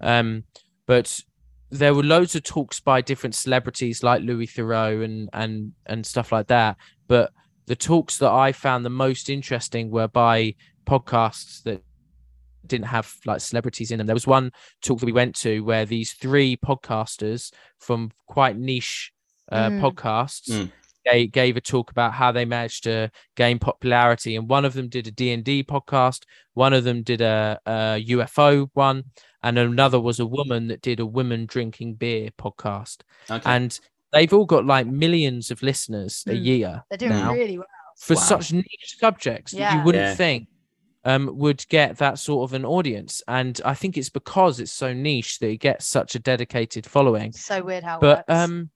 Um 0.00 0.44
but 0.86 1.20
there 1.70 1.94
were 1.94 2.02
loads 2.02 2.34
of 2.34 2.42
talks 2.42 2.80
by 2.80 3.00
different 3.00 3.34
celebrities 3.34 4.02
like 4.02 4.22
louis 4.22 4.46
theroux 4.48 5.04
and 5.04 5.28
and 5.32 5.72
and 5.86 6.04
stuff 6.04 6.32
like 6.32 6.48
that. 6.48 6.76
But 7.06 7.30
the 7.66 7.76
talks 7.76 8.18
that 8.18 8.30
I 8.30 8.52
found 8.52 8.84
the 8.84 8.90
most 8.90 9.28
interesting 9.30 9.90
were 9.90 10.08
by 10.08 10.54
podcasts 10.86 11.62
that 11.62 11.82
didn't 12.66 12.86
have 12.86 13.12
like 13.26 13.40
celebrities 13.40 13.90
in 13.90 13.98
them. 13.98 14.06
There 14.06 14.14
was 14.14 14.26
one 14.26 14.52
talk 14.82 15.00
that 15.00 15.06
we 15.06 15.12
went 15.12 15.34
to 15.36 15.60
where 15.64 15.84
these 15.84 16.12
three 16.12 16.56
podcasters 16.56 17.52
from 17.78 18.10
quite 18.26 18.56
niche 18.56 19.12
uh, 19.50 19.68
Mm. 19.70 19.80
podcasts 19.80 20.48
Mm. 20.50 20.70
they 21.04 21.26
gave 21.26 21.56
a 21.56 21.60
talk 21.60 21.90
about 21.90 22.12
how 22.14 22.30
they 22.30 22.44
managed 22.44 22.84
to 22.84 23.10
gain 23.36 23.58
popularity 23.58 24.36
and 24.36 24.48
one 24.48 24.64
of 24.64 24.72
them 24.72 24.88
did 24.88 25.08
a 25.08 25.10
D&D 25.10 25.64
podcast 25.64 26.22
one 26.54 26.72
of 26.72 26.84
them 26.84 27.02
did 27.02 27.20
a, 27.20 27.58
a 27.66 28.04
UFO 28.08 28.68
one 28.74 29.02
and 29.42 29.58
another 29.58 30.00
was 30.00 30.20
a 30.20 30.26
woman 30.26 30.68
that 30.68 30.80
did 30.80 31.00
a 31.00 31.04
women 31.06 31.44
drinking 31.46 31.94
beer 31.94 32.30
podcast 32.38 33.00
Okay. 33.28 33.42
and 33.44 33.80
they've 34.12 34.32
all 34.32 34.44
got 34.46 34.64
like 34.66 34.86
millions 34.86 35.50
of 35.50 35.62
listeners 35.62 36.24
a 36.26 36.32
Mm. 36.32 36.44
year 36.44 36.82
they're 36.90 36.98
doing 36.98 37.12
now 37.12 37.32
really 37.32 37.58
well. 37.58 37.66
for 37.98 38.14
Wow. 38.14 38.20
such 38.22 38.52
niche 38.52 38.96
subjects 38.98 39.52
that 39.52 39.58
Yeah. 39.58 39.78
you 39.78 39.84
wouldn't 39.84 40.04
Yeah. 40.04 40.14
think 40.14 40.48
um, 41.04 41.30
would 41.36 41.66
get 41.68 41.96
that 41.98 42.16
sort 42.20 42.48
of 42.48 42.54
an 42.54 42.64
audience. 42.64 43.22
And 43.26 43.60
I 43.64 43.74
think 43.74 43.96
it's 43.98 44.08
because 44.08 44.60
it's 44.60 44.70
so 44.70 44.92
niche 44.92 45.40
that 45.40 45.48
it 45.48 45.56
gets 45.56 45.84
such 45.84 46.14
a 46.14 46.20
dedicated 46.20 46.86
following. 46.86 47.32
So 47.32 47.60
weird 47.64 47.82
how. 47.82 47.96
It 47.96 48.00
But 48.02 48.18
works. 48.28 48.40
um, 48.40 48.70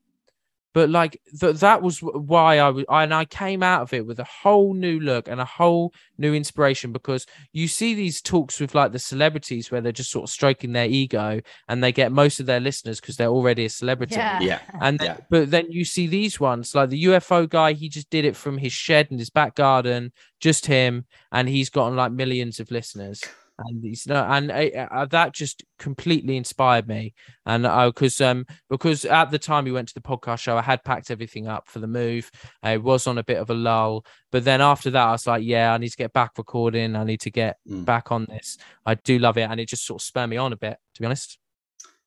but 0.77 0.91
like 0.91 1.19
th- 1.41 1.57
that 1.57 1.81
was 1.81 2.01
why 2.01 2.59
I 2.59 2.69
was, 2.69 2.85
and 2.91 3.15
I 3.15 3.25
came 3.25 3.63
out 3.63 3.81
of 3.81 3.95
it 3.95 4.05
with 4.05 4.19
a 4.21 4.25
whole 4.25 4.75
new 4.75 5.01
look 5.01 5.27
and 5.27 5.41
a 5.41 5.45
whole 5.47 5.95
new 6.19 6.35
inspiration 6.35 6.93
because 6.93 7.25
you 7.55 7.67
see 7.67 7.95
these 7.95 8.21
talks 8.21 8.61
with 8.61 8.75
like 8.75 8.93
the 8.93 8.99
celebrities 8.99 9.71
where 9.71 9.81
they're 9.81 9.91
just 9.91 10.11
sort 10.11 10.25
of 10.25 10.31
stroking 10.31 10.73
their 10.75 10.85
ego 10.85 11.41
and 11.71 11.83
they 11.83 11.93
get 11.93 12.13
most 12.13 12.41
of 12.41 12.45
their 12.45 12.61
listeners 12.61 13.01
because 13.01 13.17
they're 13.17 13.29
already 13.29 13.65
a 13.65 13.71
celebrity 13.71 14.17
yeah, 14.17 14.39
yeah. 14.41 14.61
and 14.83 15.01
Yeah. 15.03 15.17
but 15.31 15.51
then 15.51 15.65
you 15.73 15.87
see 15.87 16.07
these 16.09 16.39
ones 16.39 16.75
like 16.75 16.91
the 16.91 17.05
UFO 17.05 17.49
guy 17.49 17.73
he 17.73 17.89
just 17.89 18.11
did 18.11 18.27
it 18.27 18.37
from 18.37 18.59
his 18.59 18.75
shed 18.75 19.09
in 19.11 19.19
his 19.19 19.31
back 19.31 19.55
garden 19.55 20.13
just 20.41 20.67
him 20.67 21.07
and 21.33 21.49
he's 21.49 21.71
gotten 21.71 21.97
like 21.97 22.13
millions 22.13 22.61
of 22.61 22.71
listeners 22.71 23.23
and 23.59 23.83
he's 23.83 24.07
no 24.07 24.17
and 24.17 24.51
uh, 24.51 24.87
uh, 24.91 25.07
that 25.07 25.33
just 25.33 25.65
completely 25.79 26.37
inspired 26.37 26.87
me 26.87 27.15
and 27.47 27.67
I 27.67 27.87
because 27.89 28.21
um 28.21 28.45
because 28.69 29.05
at 29.05 29.31
the 29.31 29.39
time 29.39 29.65
we 29.65 29.73
went 29.73 29.89
to 29.89 29.95
the 29.95 30.01
podcast 30.01 30.41
show 30.41 30.57
I 30.59 30.63
had 30.63 30.85
packed 30.85 31.11
everything 31.11 31.47
up 31.49 31.67
for 31.69 31.79
the 31.79 31.87
move 31.87 32.31
I 32.63 32.77
was 32.77 33.07
on 33.07 33.19
a 33.19 33.25
bit 33.25 33.39
of 33.39 33.49
a 33.51 33.55
lull 33.55 34.05
but 34.31 34.45
then 34.45 34.61
after 34.61 34.91
that 34.91 35.09
I 35.09 35.13
was 35.13 35.27
like 35.27 35.43
yeah 35.45 35.73
I 35.73 35.79
need 35.79 35.89
to 35.89 35.97
get 35.97 36.13
back 36.13 36.33
recording 36.37 36.97
I 36.97 37.05
need 37.05 37.21
to 37.21 37.31
get 37.31 37.57
Mm. 37.69 37.85
back 37.85 38.13
on 38.13 38.27
this 38.29 38.59
I 38.85 38.95
do 38.97 39.19
love 39.19 39.39
it 39.39 39.49
and 39.51 39.59
it 39.59 39.69
just 39.69 39.87
sort 39.87 40.01
of 40.03 40.07
spurred 40.07 40.29
me 40.29 40.37
on 40.37 40.53
a 40.53 40.57
bit 40.57 40.77
to 40.95 41.01
be 41.01 41.07
honest 41.07 41.39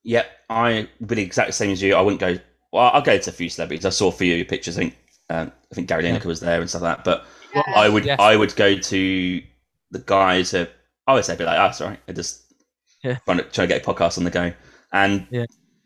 Yeah, 0.03 0.25
I 0.49 0.87
would 0.99 1.09
be 1.09 1.15
the 1.15 1.23
exact 1.23 1.53
same 1.55 1.71
as 1.71 1.81
you. 1.81 1.93
I 1.95 2.01
wouldn't 2.01 2.21
go. 2.21 2.37
Well, 2.71 2.91
I'll 2.93 3.01
go 3.01 3.17
to 3.17 3.29
a 3.29 3.33
few 3.33 3.49
celebrities. 3.49 3.85
I 3.85 3.89
saw 3.89 4.07
a 4.07 4.11
few 4.13 4.45
pictures. 4.45 4.77
I 4.77 4.81
think 4.81 4.97
um, 5.29 5.51
I 5.71 5.75
think 5.75 5.87
Gary 5.89 6.05
Yeah. 6.07 6.17
Lineker 6.17 6.25
was 6.25 6.39
there 6.39 6.61
and 6.61 6.69
stuff 6.69 6.83
like 6.83 6.97
that. 6.97 7.03
But 7.03 7.25
Yeah. 7.53 7.63
I 7.75 7.89
would 7.89 8.05
Yes. 8.05 8.19
I 8.19 8.35
would 8.37 8.55
go 8.55 8.77
to 8.77 9.41
the 9.91 9.99
guys 9.99 10.51
who 10.51 10.65
I 11.09 11.13
would 11.13 11.25
say 11.25 11.35
be 11.35 11.43
like, 11.43 11.57
oh, 11.59 11.71
sorry, 11.73 11.97
I 12.07 12.11
just 12.13 12.43
Yeah. 13.03 13.17
trying 13.25 13.37
to 13.39 13.43
try 13.45 13.65
to 13.65 13.67
get 13.67 13.85
a 13.85 13.89
podcast 13.93 14.17
on 14.19 14.25
the 14.25 14.29
go. 14.29 14.53
And 14.93 15.25
Yeah. 15.31 15.45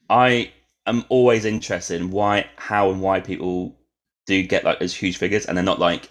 I 0.09 0.51
am 0.85 1.05
always 1.09 1.45
interested 1.45 2.01
in 2.01 2.11
why, 2.11 2.45
how, 2.57 2.91
and 2.91 3.01
why 3.01 3.21
people 3.21 3.77
do 4.25 4.43
get 4.43 4.63
like 4.65 4.79
those 4.79 4.93
huge 4.95 5.17
figures, 5.17 5.45
and 5.45 5.57
they're 5.57 5.63
not 5.63 5.79
like 5.79 6.09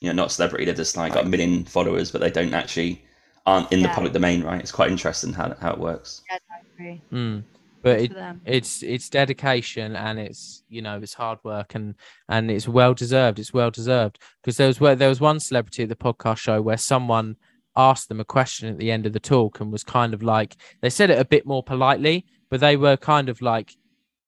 you 0.00 0.08
know 0.08 0.14
not 0.14 0.32
celebrity. 0.32 0.64
They're 0.64 0.74
just 0.74 0.96
like 0.96 1.12
got 1.12 1.26
a 1.26 1.28
million 1.28 1.64
followers, 1.64 2.10
but 2.10 2.20
they 2.20 2.30
don't 2.30 2.54
actually 2.54 3.02
aren't 3.44 3.70
in 3.72 3.82
the 3.82 3.88
public 3.88 4.12
domain. 4.12 4.42
Right? 4.42 4.60
It's 4.60 4.72
quite 4.72 4.90
interesting 4.90 5.32
how 5.34 5.54
how 5.60 5.72
it 5.72 5.78
works. 5.78 6.22
I 6.30 6.38
agree. 6.74 7.00
Mm. 7.12 7.42
but 7.82 8.00
it 8.00 8.12
it's 8.44 8.82
it's 8.82 9.08
dedication 9.08 9.96
and 9.96 10.18
it's 10.18 10.62
you 10.68 10.82
know 10.82 10.98
it's 11.02 11.14
hard 11.14 11.38
work 11.44 11.74
and 11.74 11.94
and 12.28 12.50
it's 12.50 12.66
well 12.68 12.94
deserved 12.94 13.38
it's 13.38 13.52
well 13.54 13.70
deserved 13.70 14.18
because 14.42 14.56
there 14.56 14.66
was 14.66 14.78
there 14.98 15.08
was 15.08 15.20
one 15.20 15.40
celebrity 15.40 15.82
at 15.84 15.88
the 15.88 15.96
podcast 15.96 16.38
show 16.38 16.60
where 16.60 16.76
someone 16.78 17.36
asked 17.76 18.08
them 18.08 18.20
a 18.20 18.24
question 18.24 18.68
at 18.68 18.78
the 18.78 18.90
end 18.90 19.06
of 19.06 19.12
the 19.12 19.20
talk 19.20 19.60
and 19.60 19.70
was 19.72 19.84
kind 19.84 20.14
of 20.14 20.22
like 20.22 20.56
they 20.82 20.90
said 20.90 21.10
it 21.10 21.18
a 21.18 21.24
bit 21.24 21.46
more 21.46 21.62
politely 21.62 22.24
but 22.50 22.60
they 22.60 22.76
were 22.76 22.96
kind 22.96 23.28
of 23.28 23.40
like 23.42 23.74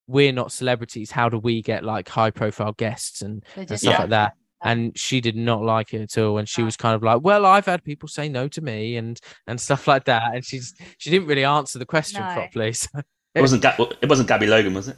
we're 0.06 0.32
not 0.32 0.52
celebrities 0.52 1.10
how 1.10 1.28
do 1.28 1.38
we 1.38 1.62
get 1.62 1.84
like 1.84 2.08
high 2.08 2.30
profile 2.30 2.72
guests 2.72 3.22
and, 3.22 3.44
and 3.56 3.66
stuff 3.68 3.82
Yeah. 3.82 3.98
like 4.00 4.10
that 4.10 4.32
and 4.64 4.98
she 4.98 5.20
did 5.20 5.36
not 5.36 5.62
like 5.62 5.94
it 5.94 6.02
at 6.02 6.18
all 6.18 6.38
and 6.38 6.48
she 6.48 6.62
was 6.62 6.76
kind 6.76 6.94
of 6.96 7.02
like 7.02 7.22
well 7.22 7.46
i've 7.46 7.66
had 7.66 7.84
people 7.84 8.08
say 8.08 8.28
no 8.28 8.48
to 8.48 8.60
me 8.60 8.96
and 8.96 9.20
and 9.46 9.60
stuff 9.60 9.86
like 9.86 10.04
that 10.06 10.34
and 10.34 10.44
she's 10.44 10.74
she 10.98 11.10
didn't 11.10 11.28
really 11.28 11.44
answer 11.44 11.78
the 11.78 11.86
question 11.86 12.20
No. 12.20 12.32
properly 12.34 12.72
so 12.72 12.88
It 13.34 13.40
wasn't 13.40 13.64
it 13.64 14.08
wasn't 14.08 14.28
Gabby 14.28 14.46
Logan, 14.46 14.74
was 14.74 14.88
it? 14.88 14.96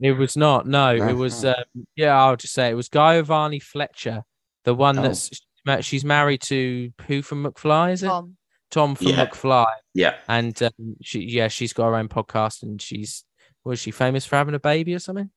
It 0.00 0.12
was 0.12 0.36
not. 0.36 0.66
No, 0.66 0.96
No? 0.96 1.08
it 1.08 1.12
was. 1.14 1.44
Oh. 1.44 1.50
Um, 1.50 1.86
yeah, 1.96 2.16
I'll 2.20 2.36
just 2.36 2.52
say 2.54 2.70
it 2.70 2.74
was 2.74 2.88
Giovanna 2.88 3.60
Fletcher, 3.60 4.22
the 4.64 4.74
one 4.74 4.98
Oh. 4.98 5.02
that's 5.02 5.30
ma- 5.30 5.36
she's 5.80 6.04
married 6.04 6.42
to 6.42 6.92
who 7.06 7.22
from 7.22 7.44
McFly? 7.44 7.92
Is 7.92 8.02
it 8.02 8.06
Tom. 8.06 8.36
Tom 8.70 8.94
from 8.94 9.08
Yeah. 9.08 9.26
McFly? 9.26 9.66
Yeah. 9.94 10.14
And 10.28 10.60
um, 10.62 10.96
she, 11.02 11.20
yeah, 11.20 11.48
she's 11.48 11.72
got 11.72 11.86
her 11.86 11.96
own 11.96 12.08
podcast, 12.08 12.62
and 12.62 12.80
she's 12.80 13.24
was 13.64 13.78
she 13.78 13.90
famous 13.90 14.24
for 14.26 14.36
having 14.36 14.54
a 14.54 14.60
baby 14.60 14.94
or 14.94 14.98
something? 14.98 15.30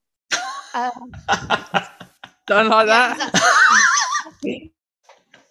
Um, 0.73 0.91
Don't 2.47 2.69
like 2.69 2.87
yeah, 2.87 3.15
that. 3.17 4.69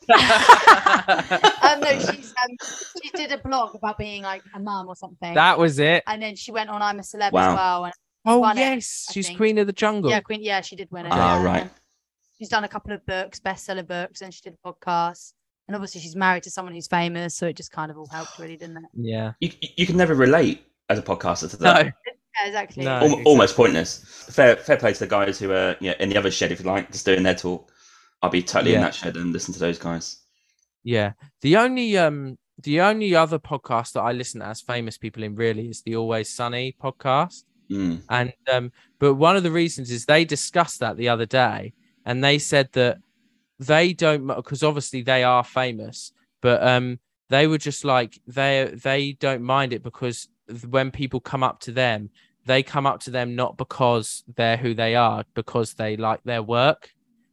um, 1.62 1.80
no, 1.80 1.98
she's 1.98 2.34
um, 2.44 2.56
she 3.02 3.10
did 3.10 3.32
a 3.32 3.38
blog 3.38 3.74
about 3.74 3.96
being 3.98 4.22
like 4.22 4.42
a 4.54 4.60
mum 4.60 4.86
or 4.88 4.94
something, 4.96 5.34
that 5.34 5.58
was 5.58 5.78
it. 5.78 6.02
and 6.06 6.22
then 6.22 6.36
she 6.36 6.52
went 6.52 6.68
on 6.70 6.82
I'm 6.82 6.98
a 6.98 7.02
celeb 7.02 7.32
Wow. 7.32 7.50
as 7.50 7.56
well. 7.56 7.84
And 7.86 7.94
Oh 8.26 8.38
won 8.38 8.56
it, 8.58 8.60
yes, 8.60 9.06
she's 9.10 9.26
think. 9.28 9.38
Queen 9.38 9.58
of 9.58 9.66
the 9.66 9.72
Jungle. 9.72 10.10
yeah, 10.10 10.20
Queen, 10.20 10.42
yeah, 10.42 10.60
she 10.60 10.76
did 10.76 10.90
win 10.90 11.06
it. 11.06 11.12
Ah, 11.12 11.38
yeah. 11.40 11.44
right. 11.44 11.70
And 12.44 12.48
She's 12.48 12.50
done 12.50 12.64
a 12.64 12.68
couple 12.68 12.92
of 12.92 13.04
books, 13.06 13.40
bestseller 13.40 13.86
books, 13.86 14.20
and 14.20 14.32
she 14.34 14.42
did 14.42 14.54
a 14.62 14.68
podcast. 14.68 15.32
And 15.66 15.74
obviously, 15.74 16.02
she's 16.02 16.14
married 16.14 16.42
to 16.42 16.50
someone 16.50 16.74
who's 16.74 16.86
famous, 16.86 17.34
so 17.34 17.46
it 17.46 17.56
just 17.56 17.72
kind 17.72 17.90
of 17.90 17.96
all 17.96 18.06
helped, 18.08 18.38
really, 18.38 18.58
didn't 18.58 18.76
it? 18.76 18.84
yeah. 18.92 19.32
You, 19.40 19.50
you 19.76 19.86
can 19.86 19.96
never 19.96 20.14
relate 20.14 20.62
as 20.90 20.98
a 20.98 21.02
podcaster 21.02 21.48
to 21.50 21.56
that. 21.56 21.86
No, 21.86 21.92
Yeah, 22.42 22.46
exactly. 22.46 22.84
No. 22.84 22.90
Al- 22.90 23.04
exactly. 23.04 23.24
almost 23.24 23.56
pointless. 23.56 24.28
Fair, 24.30 24.56
fair 24.56 24.76
play 24.76 24.92
to 24.92 24.98
the 24.98 25.06
guys 25.06 25.38
who 25.38 25.52
are 25.52 25.76
you 25.80 25.90
know, 25.90 25.96
in 26.00 26.10
the 26.10 26.18
other 26.18 26.30
shed, 26.30 26.52
if 26.52 26.60
you 26.60 26.66
like, 26.66 26.92
just 26.92 27.06
doing 27.06 27.22
their 27.22 27.34
talk. 27.34 27.70
I'll 28.20 28.30
be 28.30 28.42
totally 28.42 28.74
in 28.74 28.82
that 28.82 28.94
shed 28.94 29.16
and 29.16 29.32
listen 29.32 29.54
to 29.54 29.60
those 29.60 29.78
guys. 29.78 30.18
Yeah. 30.82 31.12
The 31.40 31.56
only 31.56 31.96
um 31.96 32.36
the 32.62 32.80
only 32.80 33.14
other 33.14 33.38
podcast 33.38 33.92
that 33.92 34.02
I 34.02 34.12
listen 34.12 34.40
to 34.40 34.46
as 34.46 34.60
famous 34.60 34.98
people 34.98 35.22
in 35.22 35.34
really 35.34 35.68
is 35.68 35.82
the 35.82 35.96
Always 35.96 36.34
Sunny 36.34 36.76
podcast. 36.82 37.44
Mm. 37.70 38.02
And 38.10 38.32
um, 38.52 38.72
but 38.98 39.14
one 39.14 39.36
of 39.36 39.42
the 39.42 39.50
reasons 39.50 39.90
is 39.90 40.04
they 40.04 40.24
discussed 40.24 40.80
that 40.80 40.96
the 40.96 41.08
other 41.08 41.26
day, 41.26 41.72
and 42.04 42.22
they 42.22 42.38
said 42.38 42.68
that 42.72 42.98
they 43.58 43.92
don't 43.92 44.26
because 44.26 44.62
obviously 44.62 45.02
they 45.02 45.22
are 45.24 45.44
famous, 45.44 46.12
but 46.40 46.62
um, 46.66 46.98
they 47.30 47.46
were 47.46 47.58
just 47.58 47.84
like 47.84 48.20
they 48.26 48.72
they 48.82 49.12
don't 49.12 49.42
mind 49.42 49.72
it 49.72 49.82
because 49.82 50.28
when 50.68 50.90
people 50.90 51.20
come 51.20 51.42
up 51.42 51.60
to 51.60 51.72
them, 51.72 52.10
they 52.46 52.62
come 52.62 52.86
up 52.86 53.00
to 53.00 53.10
them 53.10 53.34
not 53.34 53.56
because 53.56 54.24
they're 54.36 54.56
who 54.56 54.74
they 54.74 54.94
are, 54.94 55.24
because 55.34 55.74
they 55.74 55.96
like 55.96 56.22
their 56.24 56.42
work 56.42 56.90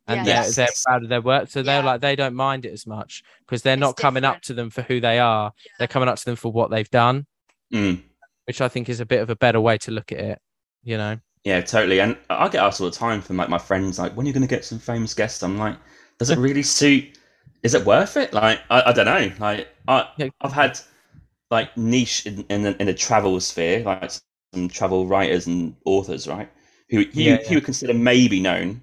and 0.08 0.26
Yeah. 0.26 0.44
they're, 0.44 0.52
they're 0.52 0.68
proud 0.86 1.04
of 1.04 1.10
their 1.10 1.22
work. 1.22 1.50
So 1.50 1.62
they're 1.64 1.84
like 1.84 2.02
they 2.02 2.16
don't 2.16 2.36
mind 2.36 2.66
it 2.66 2.72
as 2.72 2.88
much 2.88 3.24
because 3.46 3.62
they're 3.64 3.74
It's 3.74 3.82
not 3.82 3.98
coming 3.98 4.24
up 4.24 4.42
to 4.44 4.54
them 4.54 4.70
for 4.70 4.82
who 4.84 5.02
they 5.02 5.20
are. 5.20 5.52
They're 5.78 5.88
coming 5.88 6.08
up 6.10 6.18
to 6.18 6.26
them 6.26 6.36
for 6.36 6.52
what 6.52 6.70
they've 6.72 6.90
done, 6.90 7.26
Mm. 7.74 8.02
which 8.46 8.62
I 8.62 8.68
think 8.70 8.90
is 8.90 9.00
a 9.00 9.06
bit 9.06 9.22
of 9.22 9.30
a 9.30 9.36
better 9.36 9.60
way 9.60 9.78
to 9.80 9.92
look 9.92 10.12
at 10.12 10.20
it. 10.20 10.40
You 10.84 10.98
know, 10.98 11.20
Yeah, 11.44 11.62
totally. 11.62 12.00
And 12.00 12.18
I 12.30 12.48
get 12.50 12.64
asked 12.64 12.82
all 12.82 12.90
the 12.90 12.96
time 12.96 13.22
from 13.22 13.38
like 13.38 13.50
my 13.50 13.58
friends, 13.58 13.98
like, 13.98 14.14
when 14.16 14.26
are 14.26 14.28
you 14.28 14.34
going 14.34 14.42
to 14.42 14.48
get 14.48 14.64
some 14.66 14.80
famous 14.80 15.14
guests? 15.14 15.42
I'm 15.42 15.58
like, 15.58 15.78
does 16.20 16.30
it 16.30 16.38
really 16.38 16.64
suit? 16.64 17.18
Is 17.64 17.74
it 17.74 17.86
worth 17.86 18.16
it? 18.18 18.34
Like, 18.34 18.60
I, 18.70 18.84
I 18.88 18.92
don't 18.94 19.06
know. 19.06 19.32
Like, 19.40 19.68
I, 19.88 20.08
Yeah. 20.18 20.30
I've 20.42 20.54
had 20.54 20.80
like 21.52 21.76
niche 21.78 22.26
in 22.28 22.46
in 22.50 22.64
the, 22.64 22.82
in 22.82 22.88
the 22.88 22.94
travel 22.94 23.40
sphere, 23.42 23.84
like 23.84 24.12
some 24.54 24.70
travel 24.70 25.08
writers 25.08 25.48
and 25.48 25.76
authors, 25.86 26.28
right? 26.28 26.50
Who 26.90 27.06
you, 27.16 27.40
Yeah, 27.40 27.40
you 27.48 27.58
would 27.58 27.66
consider 27.66 27.94
maybe 27.94 28.40
known. 28.42 28.82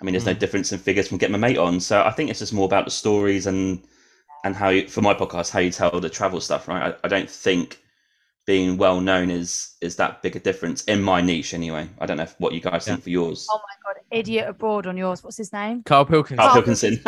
I 0.00 0.04
mean, 0.04 0.12
there's 0.14 0.26
no 0.26 0.34
Mm. 0.34 0.40
difference 0.40 0.72
in 0.72 0.78
figures 0.80 1.08
from 1.08 1.18
getting 1.18 1.32
my 1.32 1.38
mate 1.48 1.58
on. 1.58 1.80
So 1.80 2.02
I 2.04 2.10
think 2.12 2.30
it's 2.30 2.40
just 2.40 2.52
more 2.54 2.66
about 2.66 2.86
the 2.86 2.90
stories 2.92 3.46
and 3.46 3.82
and 4.44 4.56
how 4.56 4.70
you, 4.70 4.88
for 4.88 5.02
my 5.02 5.14
podcast, 5.14 5.50
how 5.50 5.60
you 5.60 5.70
tell 5.70 6.00
the 6.00 6.10
travel 6.10 6.40
stuff, 6.40 6.68
right? 6.68 6.94
I, 6.94 7.06
I 7.06 7.08
don't 7.08 7.30
think 7.30 7.78
being 8.46 8.76
well 8.78 9.00
known 9.00 9.30
is 9.30 9.76
is 9.80 9.96
that 9.96 10.22
big 10.22 10.34
a 10.34 10.40
difference 10.40 10.82
in 10.84 11.02
my 11.02 11.20
niche 11.20 11.54
anyway. 11.54 11.88
I 12.00 12.06
don't 12.06 12.16
know 12.16 12.24
if, 12.24 12.34
what 12.38 12.52
you 12.52 12.60
guys 12.60 12.84
think 12.84 13.02
for 13.02 13.10
yours. 13.10 13.46
Oh 13.50 13.58
my 13.58 13.92
god, 13.92 14.02
idiot 14.10 14.48
abroad 14.48 14.86
on 14.86 14.96
yours. 14.96 15.22
What's 15.22 15.36
his 15.36 15.52
name? 15.52 15.82
Carl 15.84 16.04
Pilkins. 16.06 16.38
Carl 16.38 16.50
Carl 16.50 16.62
Pilkinson. 16.62 17.00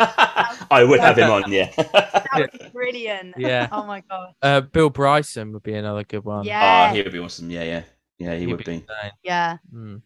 I 0.71 0.83
would 0.83 0.99
have 0.99 1.17
him 1.17 1.29
on, 1.31 1.51
yeah. 1.51 1.71
That 1.75 2.29
would 2.35 2.51
be 2.51 2.69
brilliant. 2.73 3.33
Yeah. 3.37 3.67
Oh 3.71 3.85
my 3.85 4.01
god. 4.09 4.33
Uh, 4.41 4.61
Bill 4.61 4.89
Bryson 4.89 5.51
would 5.53 5.63
be 5.63 5.73
another 5.73 6.03
good 6.03 6.23
one. 6.23 6.45
Yeah. 6.45 6.87
Ah, 6.89 6.93
he 6.93 7.01
would 7.01 7.11
be 7.11 7.19
awesome. 7.19 7.49
Yeah, 7.49 7.63
yeah, 7.63 7.83
yeah. 8.19 8.33
He 8.35 8.45
He'd 8.45 8.47
would 8.55 8.63
be. 8.63 8.71
insane. 8.73 9.11
Yeah. 9.23 9.57
Mm. 9.73 10.01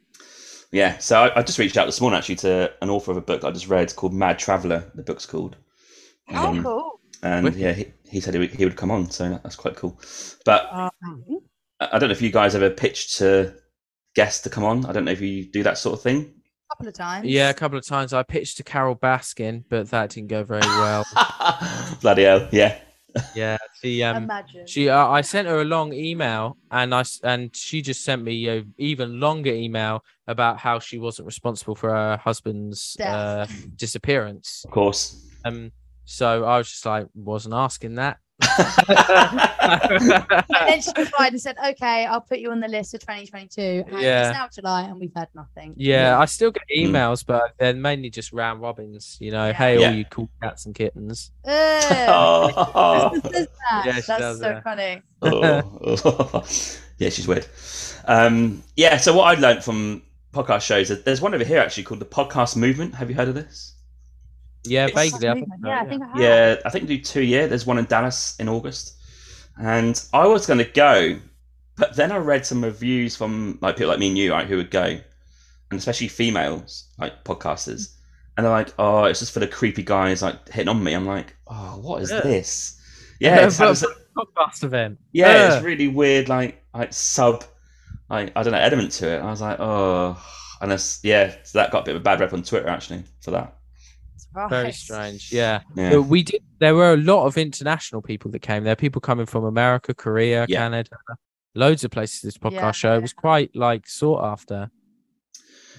Yeah. 0.71 0.97
So 0.97 1.21
I, 1.23 1.39
I 1.39 1.43
just 1.43 1.59
reached 1.59 1.77
out 1.77 1.85
this 1.85 2.01
morning 2.01 2.17
actually 2.17 2.35
to 2.37 2.73
an 2.81 2.89
author 2.89 3.11
of 3.11 3.17
a 3.17 3.21
book 3.21 3.43
I 3.43 3.51
just 3.51 3.67
read 3.67 3.95
called 3.95 4.13
Mad 4.13 4.39
Traveller. 4.39 4.91
The 4.95 5.03
book's 5.03 5.25
called. 5.25 5.55
Oh, 6.29 6.47
Um, 6.47 6.63
cool. 6.63 6.99
And 7.23 7.43
Wicked. 7.45 7.59
yeah, 7.59 7.73
he, 7.73 7.85
he 8.09 8.19
said 8.19 8.33
he 8.33 8.39
would, 8.39 8.51
he 8.51 8.65
would 8.65 8.75
come 8.75 8.91
on, 8.91 9.09
so 9.09 9.29
that's 9.43 9.55
quite 9.55 9.75
cool. 9.75 9.99
But 10.45 10.67
Oh, 10.71 10.89
I 11.79 11.89
I 11.91 11.99
don't 11.99 12.09
know 12.09 12.13
if 12.13 12.21
you 12.21 12.31
guys 12.31 12.55
ever 12.55 12.69
pitched 12.69 13.17
to 13.17 13.53
guests 14.15 14.41
to 14.43 14.49
come 14.49 14.63
on. 14.63 14.85
I 14.85 14.91
don't 14.91 15.05
know 15.05 15.11
if 15.11 15.21
you 15.21 15.45
do 15.51 15.63
that 15.63 15.77
sort 15.77 15.93
of 15.93 16.01
thing. 16.01 16.33
a 16.69 16.75
couple 16.75 16.87
of 16.87 16.93
times. 16.93 17.25
Yeah, 17.27 17.49
a 17.49 17.53
couple 17.53 17.77
of 17.77 17.85
times 17.85 18.13
I 18.13 18.23
pitched 18.23 18.57
to 18.57 18.63
Carole 18.63 18.95
Baskin, 18.95 19.63
but 19.69 19.89
that 19.91 20.09
didn't 20.11 20.29
go 20.29 20.43
very 20.43 20.61
well. 20.61 21.05
Bloody 22.01 22.23
hell! 22.23 22.47
Yeah. 22.51 22.79
yeah, 23.35 23.57
she 23.81 24.03
um 24.03 24.23
Imagine. 24.23 24.67
she 24.67 24.89
uh, 24.89 25.07
I 25.07 25.21
sent 25.21 25.47
her 25.47 25.61
a 25.61 25.65
long 25.65 25.91
email 25.93 26.57
and 26.69 26.93
I 26.93 27.03
and 27.23 27.55
she 27.55 27.81
just 27.81 28.03
sent 28.03 28.21
me 28.23 28.47
a 28.49 28.63
even 28.77 29.19
longer 29.19 29.51
email 29.51 30.03
about 30.27 30.59
how 30.59 30.77
she 30.77 30.99
wasn't 30.99 31.25
responsible 31.25 31.73
for 31.75 31.89
her 31.89 32.17
husband's 32.17 32.95
uh, 32.99 33.47
disappearance. 33.75 34.61
Of 34.65 34.71
course. 34.71 35.25
Um, 35.45 35.71
so 36.09 36.45
I 36.45 36.57
was 36.57 36.69
just 36.71 36.85
like, 36.85 37.07
wasn't 37.13 37.53
asking 37.53 37.95
that. 37.95 38.17
and 39.59 40.49
then 40.67 40.81
she 40.81 40.91
replied 40.97 41.31
and 41.33 41.41
said, 41.41 41.55
"Okay, 41.69 42.05
I'll 42.05 42.21
put 42.21 42.37
you 42.39 42.51
on 42.51 42.59
the 42.59 42.67
list 42.67 42.91
for 42.91 42.99
2022." 42.99 43.83
And 43.87 43.99
Yeah. 44.01 44.29
it's 44.29 44.37
now 44.37 44.47
July, 44.53 44.83
and 44.83 44.99
we've 44.99 45.11
had 45.15 45.27
nothing. 45.33 45.73
Yeah, 45.75 46.19
I 46.19 46.25
still 46.25 46.51
get 46.51 46.61
Mm. 46.75 46.89
emails, 46.89 47.25
but 47.25 47.53
they're 47.57 47.73
mainly 47.73 48.11
just 48.11 48.31
round 48.33 48.61
robins. 48.61 49.17
You 49.19 49.31
know, 49.31 49.47
Yeah. 49.47 49.53
hey, 49.53 49.79
Yeah. 49.79 49.87
all 49.89 49.93
you 49.95 50.05
cool 50.05 50.29
cats 50.41 50.65
and 50.67 50.75
kittens. 50.75 51.31
Oh. 51.45 53.19
That? 53.23 53.85
Yeah, 53.85 53.93
she 53.95 54.01
That's 54.07 54.07
does, 54.07 54.39
so 54.39 54.49
yeah. 54.49 54.61
funny. 54.61 55.01
Oh. 55.23 56.43
yeah, 56.99 57.09
she's 57.09 57.27
weird. 57.27 57.45
Um, 58.05 58.63
yeah, 58.75 58.97
so 58.97 59.13
what 59.15 59.35
I 59.35 59.39
learned 59.39 59.63
from 59.63 60.03
podcast 60.33 60.61
shows, 60.61 60.89
is 60.91 61.03
there's 61.03 61.21
one 61.21 61.33
over 61.33 61.43
here 61.43 61.57
actually 61.59 61.83
called 61.83 61.99
the 61.99 62.05
Podcast 62.05 62.55
Movement. 62.55 62.95
Have 62.95 63.09
you 63.09 63.15
heard 63.15 63.27
of 63.29 63.35
this? 63.35 63.73
Yeah, 64.69 64.85
It's- 64.87 64.95
vaguely. 65.11 65.27
I 65.29 65.33
think 65.33 65.47
so, 65.47 65.67
yeah, 65.67 65.81
I 65.81 65.85
think 65.85 66.03
I 66.03 66.07
have. 66.07 66.19
Yeah, 66.19 66.55
I 66.65 66.69
think 66.69 66.87
do 66.87 66.97
two 66.99 67.21
year. 67.23 67.47
There's 67.47 67.65
one 67.65 67.77
in 67.77 67.85
Dallas 67.85 68.35
in 68.39 68.47
August, 68.49 68.93
and 69.59 70.01
I 70.13 70.27
was 70.27 70.45
going 70.45 70.59
to 70.59 70.65
go, 70.71 71.17
but 71.77 71.95
then 71.95 72.11
I 72.11 72.17
read 72.17 72.45
some 72.45 72.63
reviews 72.63 73.15
from 73.15 73.57
like 73.61 73.75
people 73.75 73.89
like 73.89 73.99
me 73.99 74.07
and 74.09 74.17
you, 74.17 74.31
right, 74.31 74.47
who 74.47 74.57
would 74.57 74.71
go, 74.71 74.83
and 74.83 75.79
especially 75.79 76.07
females, 76.07 76.85
like 76.97 77.23
podcasters, 77.23 77.95
and 78.35 78.45
they're 78.45 78.51
like, 78.53 78.73
"Oh, 78.79 79.05
it's 79.05 79.19
just 79.19 79.31
for 79.33 79.39
the 79.39 79.47
creepy 79.47 79.83
guys 79.83 80.21
like 80.21 80.47
hitting 80.49 80.69
on 80.69 80.83
me." 80.83 80.93
I'm 80.93 81.05
like, 81.07 81.35
"Oh, 81.47 81.79
what 81.81 82.01
is 82.01 82.11
Yeah. 82.11 82.21
this?" 82.21 82.79
Yeah, 83.19 83.45
it's, 83.47 83.57
But- 83.57 83.71
it's- 83.71 83.85
podcast 84.15 84.63
event. 84.63 84.97
yeah, 85.11 85.27
Yeah. 85.31 85.53
it's 85.55 85.63
really 85.65 85.87
weird, 85.87 86.27
like 86.29 86.63
like 86.73 86.91
sub, 86.93 87.43
like 88.09 88.31
I 88.35 88.43
don't 88.43 88.53
know, 88.53 88.59
element 88.59 88.91
to 88.93 89.07
it. 89.09 89.19
I 89.21 89.29
was 89.29 89.41
like, 89.41 89.59
"Oh," 89.59 90.17
and 90.61 90.71
it's 90.71 90.99
yeah, 91.03 91.35
so 91.43 91.59
that 91.59 91.69
got 91.71 91.81
a 91.81 91.85
bit 91.85 91.95
of 91.95 92.01
a 92.01 92.03
bad 92.03 92.19
rep 92.19 92.33
on 92.33 92.41
Twitter 92.43 92.67
actually 92.67 93.03
for 93.21 93.31
that. 93.31 93.56
Right. 94.37 94.49
Very 94.49 94.71
strange. 94.71 95.31
Yeah. 95.33 95.61
Yeah. 95.75 95.89
But 95.91 96.03
we 96.03 96.21
did. 96.23 96.43
There 96.59 96.75
were 96.75 96.93
a 96.93 96.97
lot 96.97 97.25
of 97.25 97.37
international 97.37 98.01
people 98.01 98.29
that 98.31 98.39
came. 98.39 98.63
There 98.63 98.73
are 98.73 98.75
people 98.77 99.01
coming 99.01 99.25
from 99.25 99.43
America, 99.45 99.93
Korea, 99.93 100.45
Yeah. 100.47 100.59
Canada, 100.59 100.97
loads 101.55 101.83
of 101.83 101.89
places. 101.91 102.21
This 102.21 102.37
podcast 102.37 102.51
Yeah. 102.53 102.71
show 102.71 102.95
it 102.97 103.01
was 103.01 103.13
quite 103.13 103.55
like 103.55 103.87
sought 103.87 104.23
after. 104.23 104.69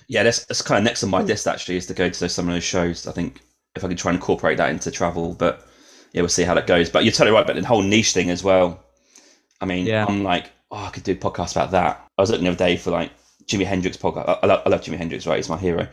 Yeah, 0.09 0.23
that's, 0.25 0.45
that's 0.47 0.63
kind 0.63 0.79
of 0.79 0.85
next 0.85 1.05
on 1.05 1.11
my 1.11 1.21
Hmm. 1.21 1.27
list 1.29 1.47
actually 1.47 1.77
is 1.77 1.87
to 1.87 1.95
go 1.95 2.09
to 2.09 2.21
those, 2.21 2.33
some 2.33 2.49
of 2.49 2.55
those 2.55 2.65
shows. 2.65 3.07
I 3.07 3.13
think 3.13 3.41
if 3.77 3.85
I 3.85 3.89
can 3.89 3.97
try 3.97 4.11
and 4.11 4.17
incorporate 4.17 4.57
that 4.59 4.71
into 4.71 4.91
travel, 4.91 5.35
but 5.35 5.67
yeah, 6.13 6.23
we'll 6.23 6.29
see 6.31 6.43
how 6.45 6.55
that 6.55 6.67
goes. 6.67 6.89
But 6.91 7.05
you're 7.05 7.13
totally 7.13 7.35
right 7.35 7.45
about 7.49 7.57
the 7.61 7.67
whole 7.67 7.83
niche 7.83 8.13
thing 8.13 8.31
as 8.31 8.43
well. 8.43 8.83
I 9.61 9.67
mean, 9.67 9.87
Yeah. 9.87 10.07
I'm 10.09 10.25
like, 10.25 10.51
oh, 10.71 10.85
I 10.85 10.91
could 10.91 11.05
do 11.05 11.13
a 11.13 11.17
podcast 11.17 11.53
about 11.53 11.71
that. 11.73 12.05
I 12.17 12.23
was 12.23 12.31
looking 12.31 12.45
the 12.45 12.51
other 12.51 12.59
day 12.59 12.77
for 12.77 12.91
like 12.91 13.13
Jimi 13.47 13.67
Hendrix 13.67 13.97
podcast. 13.97 14.29
I, 14.29 14.39
I, 14.43 14.47
love, 14.47 14.63
I 14.67 14.69
love 14.71 14.81
Jimi 14.81 14.97
Hendrix, 14.97 15.27
right? 15.27 15.37
He's 15.37 15.49
my 15.49 15.59
hero. 15.59 15.87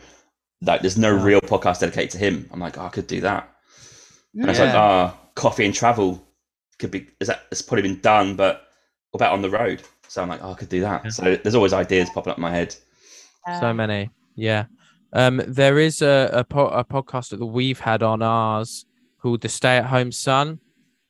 Like, 0.62 0.80
there's 0.80 0.96
no 0.98 1.16
Yeah. 1.16 1.24
real 1.24 1.40
podcast 1.40 1.80
dedicated 1.80 2.10
to 2.12 2.18
him. 2.18 2.48
I'm 2.52 2.60
like, 2.60 2.78
oh, 2.78 2.86
I 2.86 2.88
could 2.88 3.06
do 3.06 3.20
that. 3.22 3.48
And 4.34 4.48
it's 4.50 4.58
Yeah. 4.58 4.64
like, 4.66 4.74
ah, 4.74 5.16
coffee 5.34 5.64
and 5.64 5.74
travel 5.74 6.22
could 6.78 6.90
be. 6.90 7.06
Is 7.20 7.28
that? 7.28 7.42
It's 7.50 7.62
probably 7.62 7.82
been 7.82 8.00
done, 8.00 8.36
but 8.36 8.62
what 9.10 9.18
about 9.18 9.32
on 9.32 9.42
the 9.42 9.50
road? 9.50 9.82
So 10.08 10.22
I'm 10.22 10.28
like, 10.28 10.40
oh, 10.42 10.52
I 10.52 10.54
could 10.54 10.68
do 10.68 10.80
that. 10.82 11.04
Yeah. 11.04 11.10
So 11.10 11.36
there's 11.36 11.54
always 11.54 11.72
ideas 11.72 12.08
popping 12.10 12.30
up 12.32 12.38
in 12.38 12.42
my 12.42 12.50
head. 12.50 12.74
so 13.60 13.72
many. 13.72 14.10
Yeah. 14.34 14.64
Um, 15.12 15.40
there 15.46 15.78
is 15.78 16.02
a 16.02 16.28
a, 16.32 16.44
po- 16.44 16.68
a 16.68 16.84
podcast 16.84 17.30
that 17.30 17.44
we've 17.44 17.78
had 17.80 18.02
on 18.02 18.22
ours 18.22 18.84
called 19.22 19.40
the 19.40 19.48
Stay 19.48 19.76
at 19.78 19.86
Home 19.86 20.10
Son, 20.12 20.58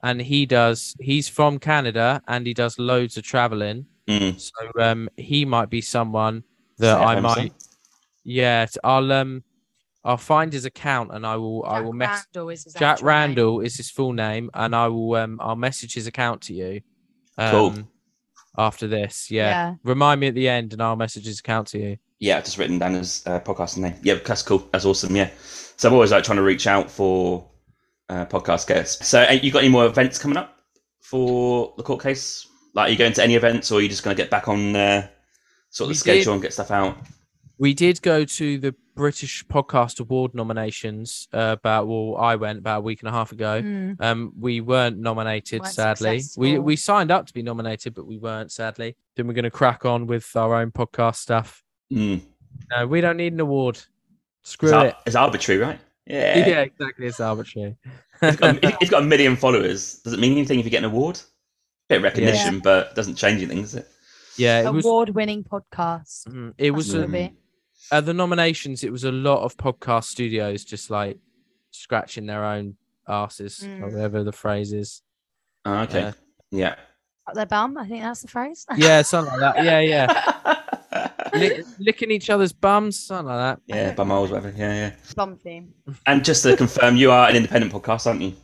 and 0.03 0.21
he 0.21 0.45
does. 0.47 0.95
He's 1.01 1.29
from 1.29 1.59
Canada 1.59 2.23
and 2.29 2.47
he 2.47 2.53
does 2.55 2.79
loads 2.79 3.17
of 3.17 3.25
traveling. 3.25 3.87
Mm. 4.07 4.39
So 4.39 4.81
um, 4.81 5.09
he 5.17 5.45
might 5.45 5.71
be 5.71 5.81
someone 5.81 6.45
that 6.79 6.97
Stay 6.97 7.05
I 7.05 7.21
might. 7.21 7.35
son. 7.35 7.51
Yeah, 8.29 8.67
I'll 8.83 9.13
um, 9.13 9.45
I'll 10.05 10.17
find 10.17 10.53
his 10.53 10.65
account 10.65 11.13
and 11.13 11.25
I 11.27 11.37
will 11.37 11.65
I 11.65 11.81
will 11.81 11.93
mess. 11.93 12.27
Randall 12.35 12.51
is 12.51 12.65
his 12.65 12.75
Jack 12.75 12.83
actual 12.95 13.07
name. 13.07 13.09
Randall 13.15 13.61
is 13.61 13.77
his 13.77 13.91
full 13.91 14.13
name, 14.13 14.51
and 14.53 14.75
I 14.75 14.89
will 14.89 15.15
um 15.15 15.39
I'll 15.41 15.55
message 15.57 15.95
his 15.95 16.07
account 16.07 16.43
to 16.43 16.53
you. 16.55 16.81
Um, 17.39 17.51
Cool. 17.51 17.75
After 18.59 18.87
this, 18.89 19.31
yeah. 19.31 19.49
Yeah. 19.51 19.75
Remind 19.85 20.21
me 20.21 20.29
at 20.29 20.35
the 20.35 20.49
end, 20.49 20.73
and 20.73 20.83
I'll 20.83 20.97
message 20.97 21.27
his 21.27 21.41
account 21.41 21.69
to 21.69 21.79
you. 21.79 21.97
Yeah, 22.19 22.39
I've 22.39 22.45
just 22.45 22.57
written 22.57 22.79
down 22.79 22.95
his 22.95 23.23
uh, 23.27 23.39
podcast 23.41 23.77
name. 23.77 23.95
Yeah, 24.03 24.15
that's 24.25 24.43
cool. 24.43 24.67
That's 24.73 24.87
awesome. 24.87 25.15
Yeah. 25.15 25.29
So 25.77 25.89
I'm 25.89 25.95
always 25.95 26.11
like 26.11 26.25
trying 26.25 26.37
to 26.37 26.43
reach 26.43 26.67
out 26.67 26.91
for 26.91 27.47
uh, 28.09 28.25
podcast 28.27 28.67
guests. 28.67 29.07
So 29.07 29.21
uh, 29.23 29.33
you 29.33 29.51
got 29.53 29.59
any 29.59 29.69
more 29.69 29.85
events 29.85 30.19
coming 30.19 30.39
up 30.39 30.57
for 31.03 31.75
the 31.77 31.83
court 31.83 32.03
case? 32.03 32.49
Like, 32.75 32.89
are 32.89 32.93
you 32.93 32.97
going 32.99 33.13
to 33.13 33.23
any 33.23 33.35
events, 33.35 33.71
or 33.71 33.79
are 33.79 33.83
you 33.83 33.89
just 33.91 34.03
going 34.03 34.17
to 34.17 34.23
get 34.23 34.31
back 34.31 34.49
on 34.49 34.75
uh, 34.75 35.07
sort 35.69 35.87
of 35.87 35.89
We 35.89 35.95
the 35.95 35.99
schedule 36.01 36.25
did- 36.25 36.33
and 36.33 36.43
get 36.43 36.53
stuff 36.55 36.71
out? 36.71 36.97
We 37.59 37.73
did 37.75 38.03
go 38.03 38.25
to 38.25 38.59
the 38.59 38.75
British 38.95 39.45
Podcast 39.47 40.01
Award 40.01 40.35
nominations. 40.35 41.27
Uh, 41.33 41.57
about 41.59 41.87
well, 41.87 42.17
I 42.19 42.37
went 42.37 42.59
about 42.59 42.79
a 42.79 42.81
week 42.83 43.01
and 43.01 43.09
a 43.09 43.13
half 43.13 43.33
ago. 43.33 43.63
Mm. 43.63 44.01
Um, 44.01 44.33
we 44.39 44.61
weren't 44.61 44.99
nominated, 44.99 45.61
Weren't 45.63 45.73
sadly. 45.75 46.11
We 46.17 46.21
successful. 46.21 46.61
we 46.63 46.77
signed 46.77 47.11
up 47.11 47.27
to 47.27 47.33
be 47.33 47.43
nominated, 47.43 47.95
but 47.95 48.07
we 48.07 48.19
weren't, 48.19 48.53
sadly. 48.53 48.97
Then 49.17 49.27
we're 49.27 49.33
going 49.35 49.45
to 49.45 49.51
crack 49.51 49.85
on 49.87 50.07
with 50.07 50.35
our 50.37 50.55
own 50.55 50.71
podcast 50.71 51.17
stuff. 51.17 51.63
Mm. 51.93 52.21
No, 52.71 52.87
we 52.87 53.01
don't 53.01 53.17
need 53.17 53.33
an 53.33 53.41
award. 53.41 53.81
Screw 54.43 54.69
It's, 54.69 54.75
ar- 54.75 54.87
it. 54.87 54.97
it's 55.07 55.17
arbitrary, 55.17 55.61
right? 55.61 55.79
Yeah. 56.07 56.39
Yeah, 56.47 56.61
exactly. 56.61 57.07
It's 57.07 57.21
arbitrary. 57.21 57.77
He's 58.21 58.37
got, 58.37 58.63
a- 58.65 58.77
he's 58.81 58.91
got 58.97 59.03
a 59.03 59.07
million 59.07 59.35
followers. 59.37 59.99
Does 60.05 60.13
it 60.13 60.21
mean 60.21 60.33
anything 60.33 60.59
if 60.61 60.65
you 60.67 60.71
get 60.71 60.79
an 60.79 60.85
award? 60.85 61.21
Bit 61.89 61.97
of 61.99 62.03
recognition, 62.03 62.61
but 62.61 62.95
doesn't 62.95 63.15
change 63.17 63.39
anything, 63.43 63.63
does 63.63 63.75
it? 63.77 63.89
yeah, 64.37 64.61
it. 64.61 64.67
Award-winning 64.67 65.45
podcast. 65.45 66.27
mm, 66.29 66.53
It 66.59 66.71
was 66.73 66.93
a, 66.93 66.99
what 66.99 67.05
it'll 67.05 67.13
be. 67.13 67.35
At 67.93 68.07
the 68.07 68.15
nominations. 68.15 68.85
It 68.85 68.93
was 68.93 69.05
a 69.05 69.13
lot 69.13 69.43
of 69.43 69.57
podcast 69.57 70.05
studios 70.05 70.65
just 70.65 70.91
like 70.91 71.19
scratching 71.71 72.27
their 72.27 72.45
own 72.45 72.77
asses, 73.09 73.63
or 73.63 73.67
Mm. 73.69 73.93
whatever 73.93 74.25
the 74.25 74.33
phrase 74.33 74.73
is. 74.73 75.03
Oh, 75.65 75.75
okay. 75.83 76.03
Uh, 76.05 76.13
yeah. 76.51 76.75
Up 77.29 77.35
their 77.35 77.47
bum. 77.47 77.77
I 77.77 77.87
think 77.87 78.03
that's 78.03 78.23
the 78.23 78.29
phrase. 78.29 78.65
Yeah, 78.77 79.03
something 79.03 79.39
like 79.39 79.55
that. 79.57 79.65
Yeah, 79.65 79.81
yeah. 79.81 80.63
Lick, 81.35 81.67
licking 81.79 82.11
each 82.11 82.31
other's 82.31 82.53
bums, 82.53 82.99
something 82.99 83.27
like 83.27 83.39
that. 83.39 83.61
yeah, 83.67 83.93
by 83.93 84.05
miles, 84.05 84.31
whatever. 84.31 84.55
Yeah, 84.57 84.73
yeah. 84.75 84.93
bum 85.17 85.37
theme. 85.37 85.75
And 86.07 86.25
just 86.25 86.43
to 86.45 86.57
confirm, 86.57 86.97
you 86.97 87.11
are 87.11 87.29
an 87.29 87.37
independent 87.37 87.73
podcast, 87.73 88.07
aren't 88.07 88.23
you? 88.23 88.35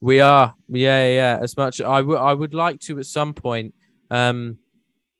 We 0.00 0.20
are, 0.20 0.54
yeah, 0.68 1.06
yeah. 1.08 1.38
As 1.42 1.56
much 1.56 1.80
I 1.80 2.00
would, 2.00 2.18
I 2.18 2.32
would 2.32 2.54
like 2.54 2.80
to 2.80 2.98
at 2.98 3.06
some 3.06 3.34
point. 3.34 3.74
Um, 4.10 4.58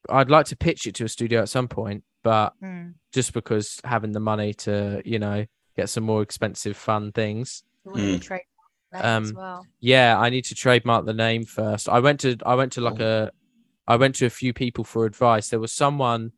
I'd 0.08 0.30
like 0.30 0.46
to 0.46 0.56
pitch 0.56 0.86
it 0.86 0.94
to 0.96 1.04
a 1.04 1.08
studio 1.08 1.42
at 1.42 1.48
some 1.50 1.68
point, 1.68 2.02
but 2.22 2.52
Mm. 2.62 2.94
just 3.12 3.32
because 3.32 3.80
having 3.84 4.12
the 4.12 4.20
money 4.20 4.54
to, 4.54 5.02
you 5.04 5.18
know, 5.18 5.46
get 5.76 5.88
some 5.88 6.04
more 6.04 6.22
expensive 6.22 6.76
fun 6.76 7.12
things. 7.12 7.62
We 7.84 7.92
wanted 7.92 8.06
to 8.12 8.18
Mm. 8.18 8.22
trade 8.22 8.42
Um, 8.92 9.32
well. 9.36 9.66
Yeah, 9.78 10.18
I 10.18 10.30
need 10.30 10.44
to 10.46 10.54
trademark 10.54 11.06
the 11.06 11.14
name 11.14 11.44
first. 11.44 11.88
I 11.88 12.00
went 12.00 12.20
to, 12.20 12.36
I 12.44 12.56
went 12.56 12.72
to 12.72 12.80
like 12.80 12.98
a, 13.00 13.30
I 13.86 13.96
went 13.96 14.16
to 14.16 14.26
a 14.26 14.30
few 14.30 14.52
people 14.52 14.82
for 14.84 15.06
advice. 15.06 15.48
There 15.48 15.60
was 15.60 15.72
someone, 15.72 16.32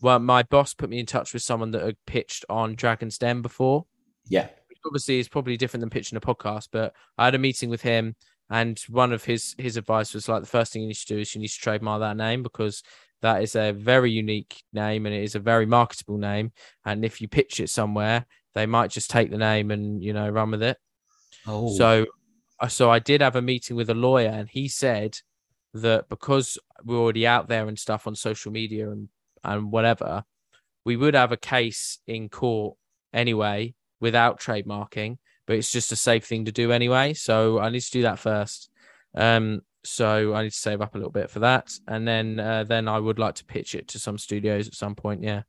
well, 0.00 0.18
my 0.18 0.42
boss 0.42 0.74
put 0.74 0.90
me 0.90 0.98
in 0.98 1.06
touch 1.06 1.32
with 1.32 1.42
someone 1.42 1.70
that 1.72 1.82
had 1.82 1.96
pitched 2.06 2.44
on 2.48 2.74
Dragon's 2.74 3.18
Den 3.18 3.40
before. 3.42 3.86
Yeah. 4.26 4.48
which 4.68 4.78
obviously 4.86 5.18
is 5.20 5.28
probably 5.28 5.56
different 5.56 5.80
than 5.82 5.90
pitching 5.90 6.16
a 6.16 6.20
podcast 6.20 6.68
but 6.72 6.94
i 7.18 7.24
had 7.24 7.34
a 7.34 7.38
meeting 7.38 7.68
with 7.70 7.82
him 7.82 8.14
and 8.50 8.78
one 8.88 9.12
of 9.12 9.24
his 9.24 9.54
his 9.58 9.76
advice 9.76 10.14
was 10.14 10.28
like 10.28 10.40
the 10.42 10.48
first 10.48 10.72
thing 10.72 10.82
you 10.82 10.88
need 10.88 10.94
to 10.96 11.06
do 11.14 11.18
is 11.18 11.34
you 11.34 11.40
need 11.40 11.48
to 11.48 11.58
trademark 11.58 12.00
that 12.00 12.16
name 12.16 12.42
because 12.42 12.82
that 13.22 13.42
is 13.42 13.56
a 13.56 13.72
very 13.72 14.10
unique 14.10 14.62
name 14.72 15.06
and 15.06 15.14
it 15.14 15.22
is 15.22 15.34
a 15.34 15.40
very 15.40 15.66
marketable 15.66 16.18
name. 16.18 16.52
And 16.84 17.04
if 17.04 17.20
you 17.20 17.28
pitch 17.28 17.60
it 17.60 17.70
somewhere 17.70 18.26
they 18.54 18.66
might 18.66 18.90
just 18.90 19.10
take 19.10 19.30
the 19.30 19.38
name 19.38 19.70
and 19.70 20.02
you 20.02 20.12
know 20.12 20.28
run 20.28 20.50
with 20.50 20.62
it. 20.62 20.78
Oh. 21.46 21.74
so 21.76 22.06
uh, 22.60 22.68
so 22.68 22.88
i 22.88 23.00
did 23.00 23.20
have 23.20 23.34
a 23.34 23.42
meeting 23.42 23.74
with 23.74 23.90
a 23.90 23.94
lawyer 23.94 24.28
and 24.28 24.48
he 24.48 24.68
said 24.68 25.18
that 25.74 26.08
because 26.08 26.56
we're 26.84 26.98
already 26.98 27.26
out 27.26 27.48
there 27.48 27.66
and 27.66 27.76
stuff 27.76 28.06
on 28.06 28.14
social 28.14 28.52
media 28.52 28.90
and 28.90 29.08
and 29.42 29.72
whatever 29.72 30.22
we 30.84 30.96
would 30.96 31.14
have 31.14 31.32
a 31.32 31.36
case 31.36 31.98
in 32.06 32.28
court 32.28 32.76
anyway 33.12 33.74
without 33.98 34.38
trademarking 34.38 35.18
but 35.46 35.56
it's 35.56 35.72
just 35.72 35.90
a 35.90 35.96
safe 35.96 36.24
thing 36.24 36.44
to 36.44 36.52
do 36.52 36.70
anyway. 36.70 37.12
So 37.12 37.58
i 37.58 37.68
need 37.70 37.80
to 37.80 37.90
do 37.90 38.02
that 38.02 38.20
first. 38.20 38.70
Um 39.14 39.62
so 39.84 40.34
i 40.34 40.42
need 40.42 40.50
to 40.50 40.56
save 40.56 40.80
up 40.80 40.94
a 40.94 40.98
little 40.98 41.10
bit 41.10 41.28
for 41.28 41.40
that 41.40 41.72
and 41.88 42.06
then 42.06 42.38
uh, 42.38 42.64
then 42.64 42.88
i 42.88 42.98
would 42.98 43.18
like 43.18 43.34
to 43.34 43.44
pitch 43.44 43.74
it 43.74 43.88
to 43.88 43.98
some 43.98 44.16
studios 44.16 44.68
at 44.68 44.74
some 44.74 44.94
point 44.94 45.22
yeah 45.22 45.42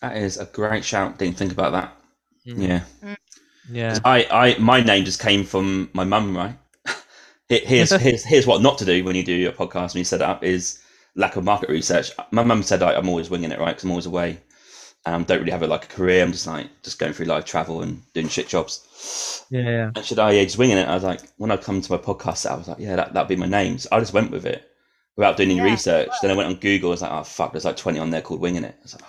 that 0.00 0.16
is 0.16 0.38
a 0.38 0.46
great 0.46 0.84
shout. 0.84 1.18
Didn't 1.18 1.36
think 1.36 1.52
about 1.52 1.72
that. 1.72 1.96
Mm. 2.46 2.68
Yeah. 3.02 3.14
yeah 3.70 3.98
I, 4.04 4.26
I, 4.30 4.58
my 4.58 4.80
name 4.80 5.04
just 5.04 5.20
came 5.20 5.44
from 5.44 5.90
my 5.92 6.04
mum, 6.04 6.36
right? 6.36 6.56
Here's, 7.48 7.90
here's, 8.00 8.24
here's 8.24 8.46
what 8.46 8.62
not 8.62 8.78
to 8.78 8.84
do 8.84 9.04
when 9.04 9.16
you 9.16 9.24
do 9.24 9.32
your 9.32 9.52
podcast 9.52 9.94
when 9.94 9.98
you 9.98 10.04
set 10.04 10.20
it 10.20 10.26
up 10.26 10.44
is 10.44 10.80
lack 11.16 11.36
of 11.36 11.44
market 11.44 11.68
research. 11.68 12.12
My 12.30 12.44
mum 12.44 12.62
said 12.62 12.82
I, 12.82 12.94
I'm 12.94 13.08
always 13.08 13.28
winging 13.28 13.50
it, 13.50 13.58
right? 13.58 13.70
Because 13.70 13.84
I'm 13.84 13.90
always 13.90 14.06
away. 14.06 14.38
Um, 15.06 15.24
don't 15.24 15.40
really 15.40 15.52
have 15.52 15.62
a, 15.62 15.66
like 15.66 15.84
a 15.84 15.88
career. 15.88 16.22
I'm 16.22 16.32
just 16.32 16.46
like 16.46 16.68
just 16.82 16.98
going 16.98 17.12
through 17.12 17.26
live 17.26 17.44
travel 17.44 17.82
and 17.82 18.02
doing 18.12 18.28
shit 18.28 18.48
jobs. 18.48 18.86
yeah 19.50 19.60
yeah 19.60 19.90
And 19.94 20.04
should 20.04 20.18
I 20.18 20.32
yeah, 20.32 20.44
just 20.44 20.58
winging 20.58 20.78
it? 20.78 20.88
I 20.88 20.94
was 20.94 21.04
like, 21.04 21.20
when 21.36 21.50
I 21.52 21.56
come 21.56 21.80
to 21.80 21.92
my 21.92 21.98
podcast, 21.98 22.46
I 22.50 22.54
was 22.56 22.68
like, 22.68 22.78
yeah, 22.80 22.96
that 22.96 23.14
that'd 23.14 23.28
be 23.28 23.36
my 23.36 23.46
name. 23.46 23.78
So 23.78 23.88
I 23.92 24.00
just 24.00 24.12
went 24.14 24.30
with 24.30 24.46
it 24.46 24.68
without 25.16 25.36
doing 25.36 25.50
any 25.50 25.60
Yeah, 25.60 25.62
research. 25.62 26.20
Then 26.20 26.30
I 26.30 26.34
went 26.34 26.48
on 26.48 26.56
Google. 26.60 26.90
I 26.90 26.92
was 26.92 27.02
like, 27.02 27.12
oh 27.12 27.24
fuck, 27.24 27.52
there's 27.52 27.64
like 27.64 27.76
20 27.76 27.98
on 28.00 28.10
there 28.10 28.22
called 28.22 28.40
winging 28.40 28.64
it. 28.64 28.76
I 28.78 28.82
was 28.82 28.94
like, 28.94 29.04
oh. 29.04 29.08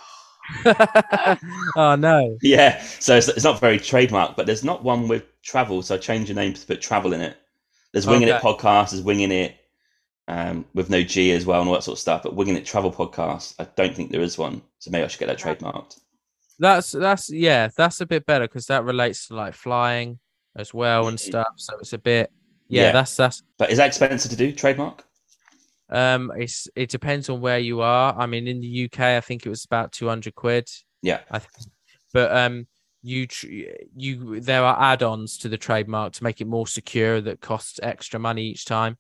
oh 1.76 1.96
no 1.96 2.40
Yeah, 2.42 2.82
so 3.00 3.18
it's, 3.18 3.28
it's 3.28 3.44
not 3.44 3.60
very 3.60 3.80
trademark, 3.80 4.36
but 4.36 4.46
there's 4.46 4.64
not 4.64 4.84
one 4.84 5.08
with 5.08 5.24
travel. 5.44 5.82
So 5.82 5.96
I 5.96 5.98
changed 5.98 6.30
the 6.30 6.34
name 6.34 6.54
to 6.54 6.66
put 6.66 6.82
travel 6.82 7.14
in 7.14 7.22
it. 7.22 7.38
There's 7.94 8.08
winging 8.08 8.30
it 8.30 8.40
podcast, 8.40 8.92
there's 8.92 9.04
winging 9.04 9.32
it 9.32 9.56
um, 10.32 10.66
with 10.74 10.90
no 10.90 11.04
G 11.04 11.32
as 11.34 11.46
well 11.46 11.60
and 11.60 11.68
all 11.68 11.76
that 11.76 11.84
sort 11.84 11.96
of 11.98 12.00
stuff. 12.00 12.24
But 12.24 12.36
winging 12.36 12.56
it 12.56 12.66
travel 12.66 12.92
podcast, 12.92 13.56
I 13.60 13.68
don't 13.76 13.94
think 13.96 14.12
there 14.12 14.22
is 14.22 14.38
one. 14.38 14.62
So 14.80 14.90
maybe 14.90 15.04
I 15.04 15.08
should 15.08 15.20
get 15.20 15.28
that 15.28 15.38
trademarked. 15.40 16.00
That's 16.58 16.92
that's 16.92 17.30
yeah, 17.30 17.68
that's 17.76 18.02
a 18.02 18.06
bit 18.06 18.26
better 18.26 18.48
because 18.48 18.68
that 18.68 18.86
relates 18.86 19.28
to 19.28 19.36
like 19.36 19.54
flying 19.54 20.20
as 20.56 20.74
well 20.74 21.08
and 21.08 21.18
Mhm. 21.18 21.22
stuff. 21.22 21.48
So 21.58 21.78
it's 21.80 21.94
a 21.94 21.98
bit 21.98 22.32
yeah, 22.70 22.84
Yeah. 22.84 22.92
that's 22.94 23.16
that's 23.16 23.44
But 23.58 23.72
is 23.72 23.78
that 23.78 23.88
expensive 23.88 24.32
to 24.32 24.38
do 24.38 24.52
trademark? 24.54 25.04
um 25.90 26.32
it's 26.38 26.70
it 26.76 26.90
depends 26.90 27.30
on 27.30 27.42
where 27.42 27.60
you 27.60 27.82
are. 27.82 28.16
I 28.18 28.26
mean 28.26 28.48
in 28.48 28.62
the 28.62 28.68
UK 28.86 29.18
I 29.18 29.22
think 29.22 29.46
it 29.46 29.50
was 29.50 29.66
about 29.66 29.92
200 29.92 30.34
quid. 30.36 30.70
Yeah. 31.02 31.20
I 31.30 31.40
think 31.40 31.52
but 32.14 32.34
um 32.36 32.68
you 33.02 33.26
tr- 33.28 33.48
you 33.98 34.40
there 34.40 34.64
are 34.64 34.80
add-ons 34.80 35.38
to 35.40 35.50
the 35.50 35.58
trademark 35.58 36.14
to 36.14 36.24
make 36.24 36.40
it 36.40 36.48
more 36.48 36.68
secure 36.68 37.20
that 37.22 37.42
costs 37.42 37.80
extra 37.84 38.20
money 38.20 38.44
each 38.46 38.64
time. 38.66 38.98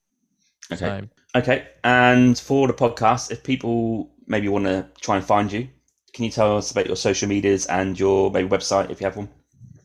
Okay. 0.73 0.77
So 1.01 1.07
Okay. 1.35 1.67
And 1.83 2.37
for 2.37 2.67
the 2.67 2.73
podcast, 2.73 3.31
if 3.31 3.43
people 3.43 4.09
maybe 4.27 4.47
want 4.47 4.65
to 4.65 4.87
try 4.99 5.17
and 5.17 5.25
find 5.25 5.51
you, 5.51 5.67
can 6.13 6.25
you 6.25 6.31
tell 6.31 6.57
us 6.57 6.71
about 6.71 6.87
your 6.87 6.95
social 6.95 7.27
medias 7.29 7.65
and 7.67 7.97
your 7.99 8.31
maybe 8.31 8.49
website 8.49 8.89
if 8.89 8.99
you 8.99 9.05
have 9.05 9.17
one? 9.17 9.29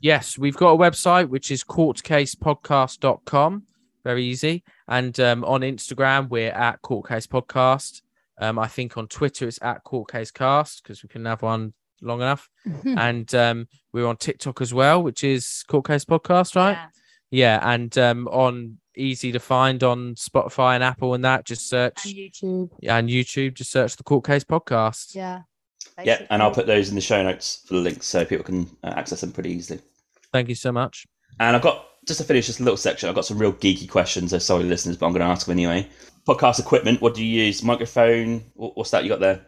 Yes, 0.00 0.36
we've 0.36 0.56
got 0.56 0.72
a 0.72 0.76
website 0.76 1.28
which 1.28 1.50
is 1.50 1.64
courtcasepodcast.com. 1.64 3.62
Very 4.04 4.24
easy. 4.24 4.62
And 4.88 5.18
um, 5.20 5.44
on 5.44 5.62
Instagram, 5.62 6.28
we're 6.28 6.52
at 6.52 6.82
courtcasepodcast. 6.82 8.02
Um, 8.38 8.58
I 8.58 8.66
think 8.66 8.96
on 8.96 9.08
Twitter, 9.08 9.48
it's 9.48 9.58
at 9.62 9.84
Courtcasecast 9.84 10.82
because 10.82 11.02
we 11.02 11.08
can 11.08 11.24
have 11.24 11.42
one 11.42 11.72
long 12.02 12.20
enough. 12.20 12.48
and 12.84 13.34
um, 13.34 13.68
we're 13.92 14.06
on 14.06 14.16
TikTok 14.16 14.60
as 14.60 14.74
well, 14.74 15.02
which 15.02 15.24
is 15.24 15.64
Courtcase 15.66 16.04
Podcast, 16.04 16.54
right? 16.54 16.72
Yeah. 16.72 16.88
Yeah. 17.30 17.60
And 17.72 17.96
um, 17.98 18.28
on 18.28 18.78
easy 18.96 19.32
to 19.32 19.38
find 19.40 19.82
on 19.82 20.14
Spotify 20.14 20.74
and 20.74 20.84
Apple 20.84 21.14
and 21.14 21.24
that, 21.24 21.44
just 21.44 21.68
search 21.68 22.04
And 22.04 22.14
YouTube. 22.14 22.70
and 22.88 23.08
YouTube, 23.08 23.54
just 23.54 23.70
search 23.70 23.96
the 23.96 24.02
Court 24.02 24.24
Case 24.24 24.44
Podcast. 24.44 25.14
Yeah. 25.14 25.42
Yeah. 26.02 26.26
And 26.30 26.42
I'll 26.42 26.50
put 26.50 26.66
those 26.66 26.88
in 26.88 26.94
the 26.94 27.00
show 27.00 27.22
notes 27.22 27.62
for 27.66 27.74
the 27.74 27.80
links 27.80 28.06
so 28.06 28.24
people 28.24 28.44
can 28.44 28.68
uh, 28.84 28.94
access 28.96 29.20
them 29.20 29.32
pretty 29.32 29.50
easily. 29.52 29.80
Thank 30.32 30.48
you 30.48 30.54
so 30.54 30.72
much. 30.72 31.06
And 31.40 31.56
I've 31.56 31.62
got 31.62 31.86
just 32.06 32.20
to 32.20 32.26
finish 32.26 32.46
this 32.46 32.60
little 32.60 32.76
section. 32.76 33.08
I've 33.08 33.14
got 33.14 33.24
some 33.24 33.38
real 33.38 33.52
geeky 33.52 33.88
questions. 33.88 34.30
So 34.30 34.38
sorry, 34.38 34.64
listeners, 34.64 34.96
but 34.96 35.06
I'm 35.06 35.12
going 35.12 35.24
to 35.24 35.30
ask 35.32 35.46
them 35.46 35.52
anyway. 35.52 35.88
Podcast 36.26 36.58
equipment. 36.58 37.00
What 37.00 37.14
do 37.14 37.24
you 37.24 37.44
use? 37.44 37.62
Microphone. 37.62 38.44
What's 38.54 38.90
that 38.90 39.04
you 39.04 39.08
got 39.08 39.20
there? 39.20 39.46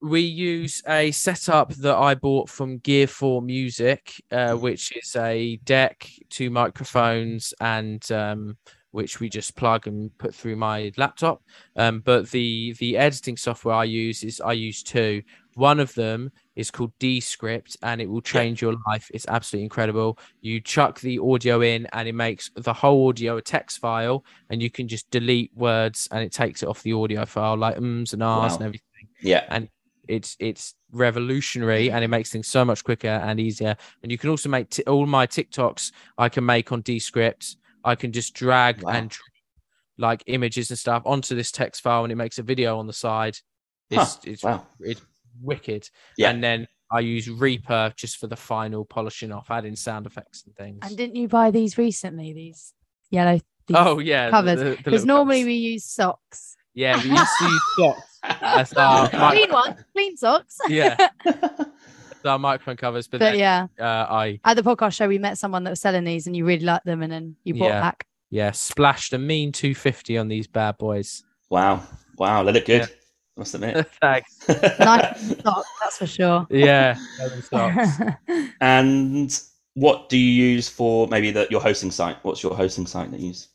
we 0.00 0.20
use 0.20 0.80
a 0.86 1.10
setup 1.10 1.70
that 1.74 1.96
I 1.96 2.14
bought 2.14 2.48
from 2.48 2.78
Gear 2.78 3.08
4 3.08 3.42
Music, 3.42 4.14
uh, 4.30 4.52
which 4.54 4.96
is 4.96 5.16
a 5.16 5.56
deck, 5.64 6.08
two 6.30 6.50
microphones, 6.50 7.52
and 7.60 8.08
um, 8.12 8.56
which 8.98 9.20
we 9.20 9.28
just 9.28 9.54
plug 9.56 9.86
and 9.86 10.10
put 10.18 10.34
through 10.34 10.56
my 10.56 10.90
laptop. 10.96 11.40
Um, 11.76 12.00
but 12.00 12.30
the 12.30 12.74
the 12.80 12.96
editing 12.98 13.36
software 13.36 13.76
I 13.76 13.84
use 13.84 14.22
is 14.24 14.40
I 14.40 14.52
use 14.52 14.82
two. 14.82 15.22
One 15.54 15.80
of 15.80 15.92
them 15.94 16.30
is 16.56 16.70
called 16.70 16.92
Descript, 16.98 17.76
and 17.82 18.00
it 18.00 18.08
will 18.10 18.20
change 18.20 18.60
your 18.60 18.74
life. 18.88 19.06
It's 19.14 19.26
absolutely 19.28 19.64
incredible. 19.64 20.18
You 20.40 20.60
chuck 20.60 21.00
the 21.00 21.18
audio 21.20 21.60
in, 21.62 21.86
and 21.92 22.08
it 22.08 22.14
makes 22.14 22.50
the 22.56 22.72
whole 22.72 23.08
audio 23.08 23.36
a 23.38 23.42
text 23.42 23.78
file, 23.78 24.24
and 24.50 24.60
you 24.62 24.70
can 24.70 24.86
just 24.88 25.08
delete 25.10 25.52
words, 25.56 26.08
and 26.12 26.20
it 26.26 26.32
takes 26.32 26.62
it 26.62 26.68
off 26.68 26.82
the 26.82 26.92
audio 26.92 27.24
file, 27.24 27.56
like 27.56 27.76
ums 27.76 28.12
and 28.12 28.22
ahs 28.22 28.50
Wow. 28.52 28.56
and 28.56 28.64
everything 28.66 29.06
Yeah. 29.22 29.44
And 29.48 29.68
it's 30.08 30.36
it's 30.40 30.74
revolutionary 30.92 31.90
and 31.90 32.02
it 32.04 32.08
makes 32.08 32.30
things 32.32 32.48
so 32.48 32.64
much 32.64 32.82
quicker 32.82 33.08
and 33.28 33.38
easier 33.38 33.76
and 34.02 34.10
you 34.10 34.16
can 34.16 34.30
also 34.30 34.48
make 34.48 34.70
t- 34.70 34.82
all 34.84 35.04
my 35.04 35.26
tiktoks 35.26 35.92
i 36.16 36.30
can 36.30 36.44
make 36.46 36.72
on 36.72 36.80
descript 36.80 37.56
i 37.84 37.94
can 37.94 38.12
just 38.12 38.34
drag 38.34 38.82
Wow. 38.82 38.92
and 38.92 39.16
like 39.98 40.22
images 40.26 40.70
and 40.70 40.78
stuff 40.78 41.02
onto 41.06 41.34
this 41.34 41.50
text 41.50 41.82
file 41.82 42.04
and 42.04 42.12
it 42.12 42.16
makes 42.16 42.38
a 42.38 42.42
video 42.42 42.78
on 42.78 42.86
the 42.86 42.92
side 42.92 43.36
Huh. 43.92 44.02
it's 44.02 44.18
it's, 44.26 44.44
Wow. 44.44 44.66
it's 44.80 45.00
wicked 45.40 45.88
Yeah. 46.16 46.30
and 46.30 46.42
then 46.42 46.66
i 46.92 47.00
use 47.00 47.28
reaper 47.28 47.92
just 47.96 48.16
for 48.18 48.26
the 48.26 48.36
final 48.36 48.84
polishing 48.84 49.32
off 49.32 49.50
adding 49.50 49.76
sound 49.76 50.06
effects 50.06 50.44
and 50.46 50.54
things 50.56 50.78
And 50.82 50.96
didn't 50.96 51.16
you 51.16 51.28
buy 51.28 51.50
these 51.50 51.76
recently? 51.78 52.32
These 52.32 52.72
yellow. 53.10 53.40
These 53.66 53.76
oh 53.76 53.98
yeah 53.98 54.30
covers. 54.30 54.58
the- 54.58 54.64
the 54.64 54.76
Because 54.84 55.04
normally 55.04 55.40
covers. 55.40 55.46
we 55.46 55.54
use 55.54 55.84
socks. 55.84 56.56
yeah 56.74 56.96
we 57.02 57.10
used 57.10 57.32
to 57.38 57.44
use 57.44 57.62
socks 57.78 58.18
as 58.22 58.72
our, 58.74 59.08
Clean 59.32 59.50
one, 59.52 59.76
clean 59.92 60.16
socks. 60.16 60.58
yeah 60.68 60.96
as 61.26 61.34
our 62.24 62.38
microphone 62.38 62.76
covers 62.76 63.06
but, 63.06 63.20
But 63.20 63.32
then, 63.32 63.38
yeah, 63.38 63.66
uh, 63.78 64.06
i 64.12 64.40
at 64.44 64.54
the 64.56 64.62
podcast 64.62 64.94
show, 64.94 65.08
we 65.08 65.18
met 65.18 65.38
someone 65.38 65.64
that 65.64 65.70
was 65.70 65.80
selling 65.80 66.04
these, 66.04 66.26
and 66.26 66.36
you 66.36 66.44
really 66.44 66.64
liked 66.64 66.84
them, 66.86 67.02
and 67.02 67.12
then 67.12 67.36
you 67.44 67.54
bought 67.54 67.66
Yeah. 67.68 67.80
back. 67.80 68.06
Yeah, 68.30 68.50
splashed 68.50 69.12
a 69.14 69.18
mean 69.18 69.52
250 69.52 70.18
on 70.18 70.28
these 70.28 70.46
bad 70.46 70.76
boys. 70.78 71.24
Wow. 71.50 71.82
Wow. 72.18 72.42
They 72.42 72.52
look 72.52 72.66
good. 72.66 72.88
Must 73.36 73.54
admit. 73.54 73.86
Thanks. 74.02 74.48
Nice 74.48 75.40
socks, 75.42 75.68
that's 75.80 75.96
for 75.98 76.06
sure. 76.06 76.46
Yeah. 76.50 76.98
and 78.60 79.40
what 79.74 80.08
do 80.08 80.18
you 80.18 80.44
use 80.50 80.68
for 80.68 81.06
maybe 81.08 81.30
the, 81.30 81.46
your 81.50 81.60
hosting 81.60 81.90
site? 81.90 82.16
What's 82.22 82.42
your 82.42 82.54
hosting 82.54 82.86
site 82.86 83.10
that 83.12 83.20
you 83.20 83.28
use? 83.28 83.48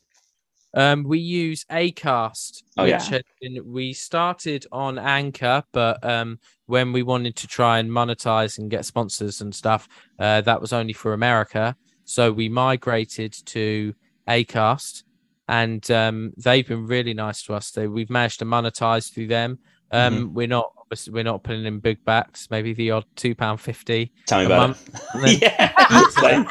um, 0.76 1.04
we 1.04 1.20
use 1.20 1.64
Acast, 1.70 2.62
Oh, 2.76 2.82
which 2.82 2.90
yeah. 2.90 3.02
had 3.04 3.22
been, 3.40 3.72
we 3.72 3.92
started 3.92 4.66
on 4.72 4.98
Anchor, 4.98 5.62
but 5.72 6.04
um, 6.04 6.40
when 6.66 6.92
we 6.92 7.02
wanted 7.02 7.36
to 7.36 7.46
try 7.46 7.78
and 7.78 7.90
monetize 7.90 8.58
and 8.58 8.70
get 8.70 8.84
sponsors 8.84 9.40
and 9.40 9.54
stuff, 9.54 9.88
uh, 10.18 10.40
that 10.42 10.60
was 10.60 10.72
only 10.72 10.92
for 10.92 11.12
America. 11.12 11.76
So 12.04 12.32
we 12.32 12.48
migrated 12.48 13.32
to 13.46 13.94
Acast, 14.28 15.04
and 15.48 15.88
um, 15.90 16.32
they've 16.36 16.66
been 16.66 16.86
really 16.86 17.14
nice 17.14 17.42
to 17.44 17.54
us. 17.54 17.70
They, 17.70 17.86
we've 17.86 18.10
managed 18.10 18.38
to 18.40 18.44
monetize 18.44 19.12
through 19.12 19.28
them. 19.28 19.58
Um, 19.90 20.14
Mm-hmm. 20.14 20.34
We're 20.34 20.46
not 20.48 20.72
obviously 20.78 21.12
we're 21.12 21.24
not 21.24 21.42
putting 21.44 21.64
in 21.66 21.78
big 21.80 22.04
backs, 22.04 22.48
maybe 22.50 22.72
the 22.74 22.90
odd 22.92 23.04
two 23.16 23.34
pound 23.34 23.60
fifty. 23.60 24.12
Tell 24.26 24.40
me 24.40 24.46
about 24.46 24.68
month, 24.70 24.88
it. 25.14 25.20
then- 25.20 25.38
yeah. 25.42 26.00
Same. 26.10 26.46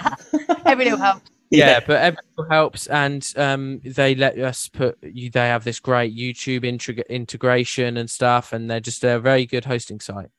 Every 0.66 0.86
little 0.86 0.99
help. 0.99 1.22
yeah, 1.58 1.80
but 1.86 1.97
everything 1.97 2.45
helps, 2.49 2.88
and 2.88 3.32
um, 3.38 3.80
they 3.84 4.16
let 4.16 4.38
us 4.39 4.70
put 4.70 4.97
you. 5.04 5.30
They 5.30 5.47
have 5.47 5.64
this 5.64 5.80
great 5.80 6.16
YouTube 6.16 6.64
integ- 6.64 7.08
integration 7.10 7.97
and 7.97 8.10
stuff, 8.10 8.54
and 8.54 8.70
they're 8.70 8.80
just 8.80 9.04
a 9.04 9.20
very 9.20 9.45
good 9.45 9.66
hosting 9.66 9.99
site. 9.99 10.30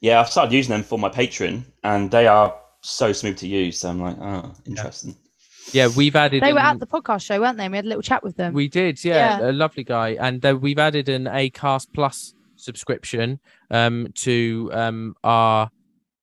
Yeah, 0.00 0.20
I've 0.20 0.28
started 0.28 0.52
using 0.52 0.72
them 0.72 0.84
for 0.84 0.98
my 0.98 1.08
Patreon, 1.08 1.64
and 1.82 2.10
they 2.10 2.26
are 2.26 2.54
so 2.80 3.12
smooth 3.12 3.38
to 3.38 3.48
use. 3.48 3.78
So 3.78 3.90
I'm 3.90 4.00
like, 4.00 4.16
oh, 4.20 4.52
interesting. 4.64 5.16
Yeah, 5.72 5.88
we've 5.96 6.14
added. 6.14 6.42
They 6.42 6.52
were 6.52 6.60
an- 6.60 6.76
at 6.76 6.80
the 6.80 6.86
podcast 6.86 7.24
show, 7.24 7.40
weren't 7.40 7.58
they? 7.58 7.64
And 7.64 7.72
we 7.72 7.78
had 7.78 7.84
a 7.84 7.88
little 7.88 8.02
chat 8.02 8.22
with 8.22 8.36
them. 8.36 8.52
We 8.52 8.68
did, 8.68 9.02
yeah, 9.04 9.40
a 9.40 9.52
lovely 9.52 9.84
guy, 9.84 10.16
and 10.20 10.44
uh, 10.44 10.56
we've 10.60 10.78
added 10.78 11.08
an 11.08 11.24
Acast 11.24 11.88
Plus 11.92 12.34
subscription 12.54 13.40
um, 13.70 14.08
to 14.14 14.70
um, 14.72 15.16
our 15.24 15.70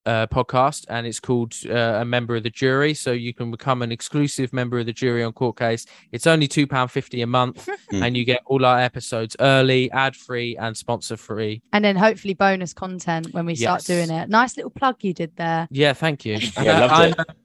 uh, 0.05 0.27
podcast, 0.27 0.85
and 0.89 1.05
it's 1.05 1.19
called 1.19 1.53
uh, 1.69 1.99
a 2.01 2.05
member 2.05 2.35
of 2.35 2.43
the 2.43 2.49
jury. 2.49 2.93
So 2.93 3.11
you 3.11 3.33
can 3.33 3.51
become 3.51 3.81
an 3.81 3.91
exclusive 3.91 4.53
member 4.53 4.79
of 4.79 4.85
the 4.85 4.93
jury 4.93 5.23
on 5.23 5.33
Court 5.33 5.57
Case. 5.57 5.85
It's 6.11 6.25
only 6.27 6.47
two 6.47 6.65
pound 6.67 6.91
fifty 6.91 7.21
a 7.21 7.27
month, 7.27 7.67
Hmm. 7.89 8.03
and 8.03 8.15
you 8.17 8.23
get 8.25 8.41
all 8.45 8.65
our 8.65 8.79
episodes 8.79 9.35
early, 9.39 9.91
ad 9.91 10.15
free, 10.15 10.55
and 10.57 10.75
sponsor 10.77 11.17
free. 11.17 11.61
and 11.73 11.83
then 11.83 11.95
hopefully 11.95 12.33
bonus 12.33 12.73
content 12.73 13.33
when 13.33 13.45
we 13.45 13.55
start 13.55 13.83
doing 13.83 14.09
it. 14.09 14.29
Nice 14.29 14.55
little 14.57 14.71
plug 14.71 14.97
you 15.01 15.13
did 15.13 15.35
there. 15.35 15.67
Yeah, 15.71 15.93
thank 15.93 16.25
you. 16.25 16.39
Yeah, 16.61 16.79
loved 16.79 16.93
I'm- 16.93 17.11
it. 17.17 17.35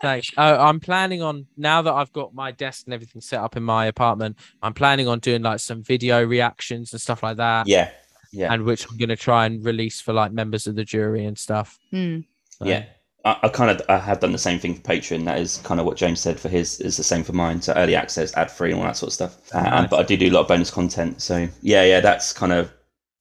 Thanks. 0.00 0.30
Uh, 0.36 0.56
I'm 0.60 0.78
planning 0.78 1.22
on 1.22 1.46
now 1.56 1.82
that 1.82 1.92
I've 1.92 2.12
got 2.12 2.32
my 2.32 2.52
desk 2.52 2.86
and 2.86 2.94
everything 2.94 3.20
set 3.20 3.40
up 3.40 3.56
in 3.56 3.64
my 3.64 3.86
apartment. 3.86 4.36
I'm 4.62 4.72
planning 4.72 5.08
on 5.08 5.18
doing 5.18 5.42
like 5.42 5.58
some 5.58 5.82
video 5.82 6.24
reactions 6.24 6.92
and 6.92 7.00
stuff 7.00 7.24
like 7.24 7.38
that. 7.38 7.66
Yeah, 7.66 7.90
yeah, 8.32 8.52
and 8.52 8.64
which 8.64 8.86
I'm 8.90 8.96
going 8.96 9.08
to 9.08 9.16
try 9.16 9.46
and 9.46 9.64
release 9.64 10.00
for 10.00 10.12
like 10.12 10.32
members 10.32 10.66
of 10.66 10.74
the 10.74 10.84
jury 10.84 11.24
and 11.24 11.38
stuff. 11.38 11.78
Hmm. 11.90 12.20
So, 12.50 12.66
yeah. 12.66 12.84
I, 13.24 13.36
I 13.42 13.48
kind 13.48 13.70
of 13.70 13.82
I 13.88 13.98
have 13.98 14.20
done 14.20 14.32
the 14.32 14.38
same 14.38 14.58
thing 14.58 14.74
for 14.74 14.82
Patreon. 14.82 15.24
That 15.24 15.38
is 15.38 15.58
kind 15.58 15.80
of 15.80 15.86
what 15.86 15.96
James 15.96 16.20
said 16.20 16.38
for 16.38 16.48
his 16.48 16.80
is 16.80 16.96
the 16.96 17.04
same 17.04 17.24
for 17.24 17.32
mine. 17.32 17.60
So 17.60 17.72
early 17.74 17.94
access, 17.94 18.34
ad 18.36 18.50
free, 18.50 18.70
and 18.70 18.80
all 18.80 18.86
that 18.86 18.96
sort 18.96 19.08
of 19.08 19.14
stuff. 19.14 19.54
Uh, 19.54 19.62
Nice. 19.62 19.90
But 19.90 20.00
I 20.00 20.02
do 20.04 20.16
do 20.16 20.28
a 20.28 20.30
lot 20.30 20.42
of 20.42 20.48
bonus 20.48 20.70
content. 20.70 21.20
So 21.20 21.48
yeah, 21.62 21.84
yeah, 21.84 22.00
that's 22.00 22.32
kind 22.32 22.52
of 22.52 22.72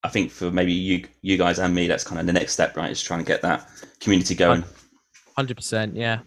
I 0.03 0.10
think 0.10 0.32
for 0.32 0.51
maybe 0.51 0.74
you 0.74 1.05
you 1.22 1.38
guys 1.38 1.60
and 1.60 1.74
me, 1.74 1.88
that's 1.88 2.03
kind 2.03 2.20
of 2.20 2.28
the 2.28 2.34
next 2.34 2.53
step, 2.53 2.78
right? 2.78 2.91
Is 2.91 3.01
trying 3.01 3.20
to 3.20 3.26
get 3.26 3.41
that 3.41 3.68
community 3.99 4.36
going. 4.36 4.64
Hundred 5.36 5.58
percent, 5.58 5.95
yeah. 5.95 6.20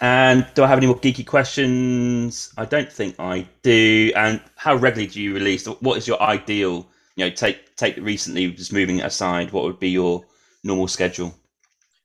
And 0.00 0.46
do 0.54 0.64
I 0.64 0.66
have 0.66 0.78
any 0.78 0.86
more 0.86 0.98
geeky 0.98 1.24
questions? 1.26 2.52
I 2.56 2.64
don't 2.64 2.92
think 2.92 3.14
I 3.18 3.46
do. 3.62 4.12
And 4.16 4.40
how 4.56 4.74
regularly 4.74 5.12
do 5.12 5.22
you 5.22 5.34
release? 5.34 5.66
What 5.66 5.96
is 5.96 6.08
your 6.08 6.20
ideal? 6.20 6.88
You 7.16 7.26
know, 7.26 7.30
take 7.30 7.76
take 7.76 7.96
recently, 7.98 8.50
just 8.52 8.72
moving 8.72 8.98
it 8.98 9.04
aside. 9.04 9.52
What 9.52 9.64
would 9.64 9.78
be 9.78 9.90
your 9.90 10.22
normal 10.64 10.88
schedule? 10.88 11.34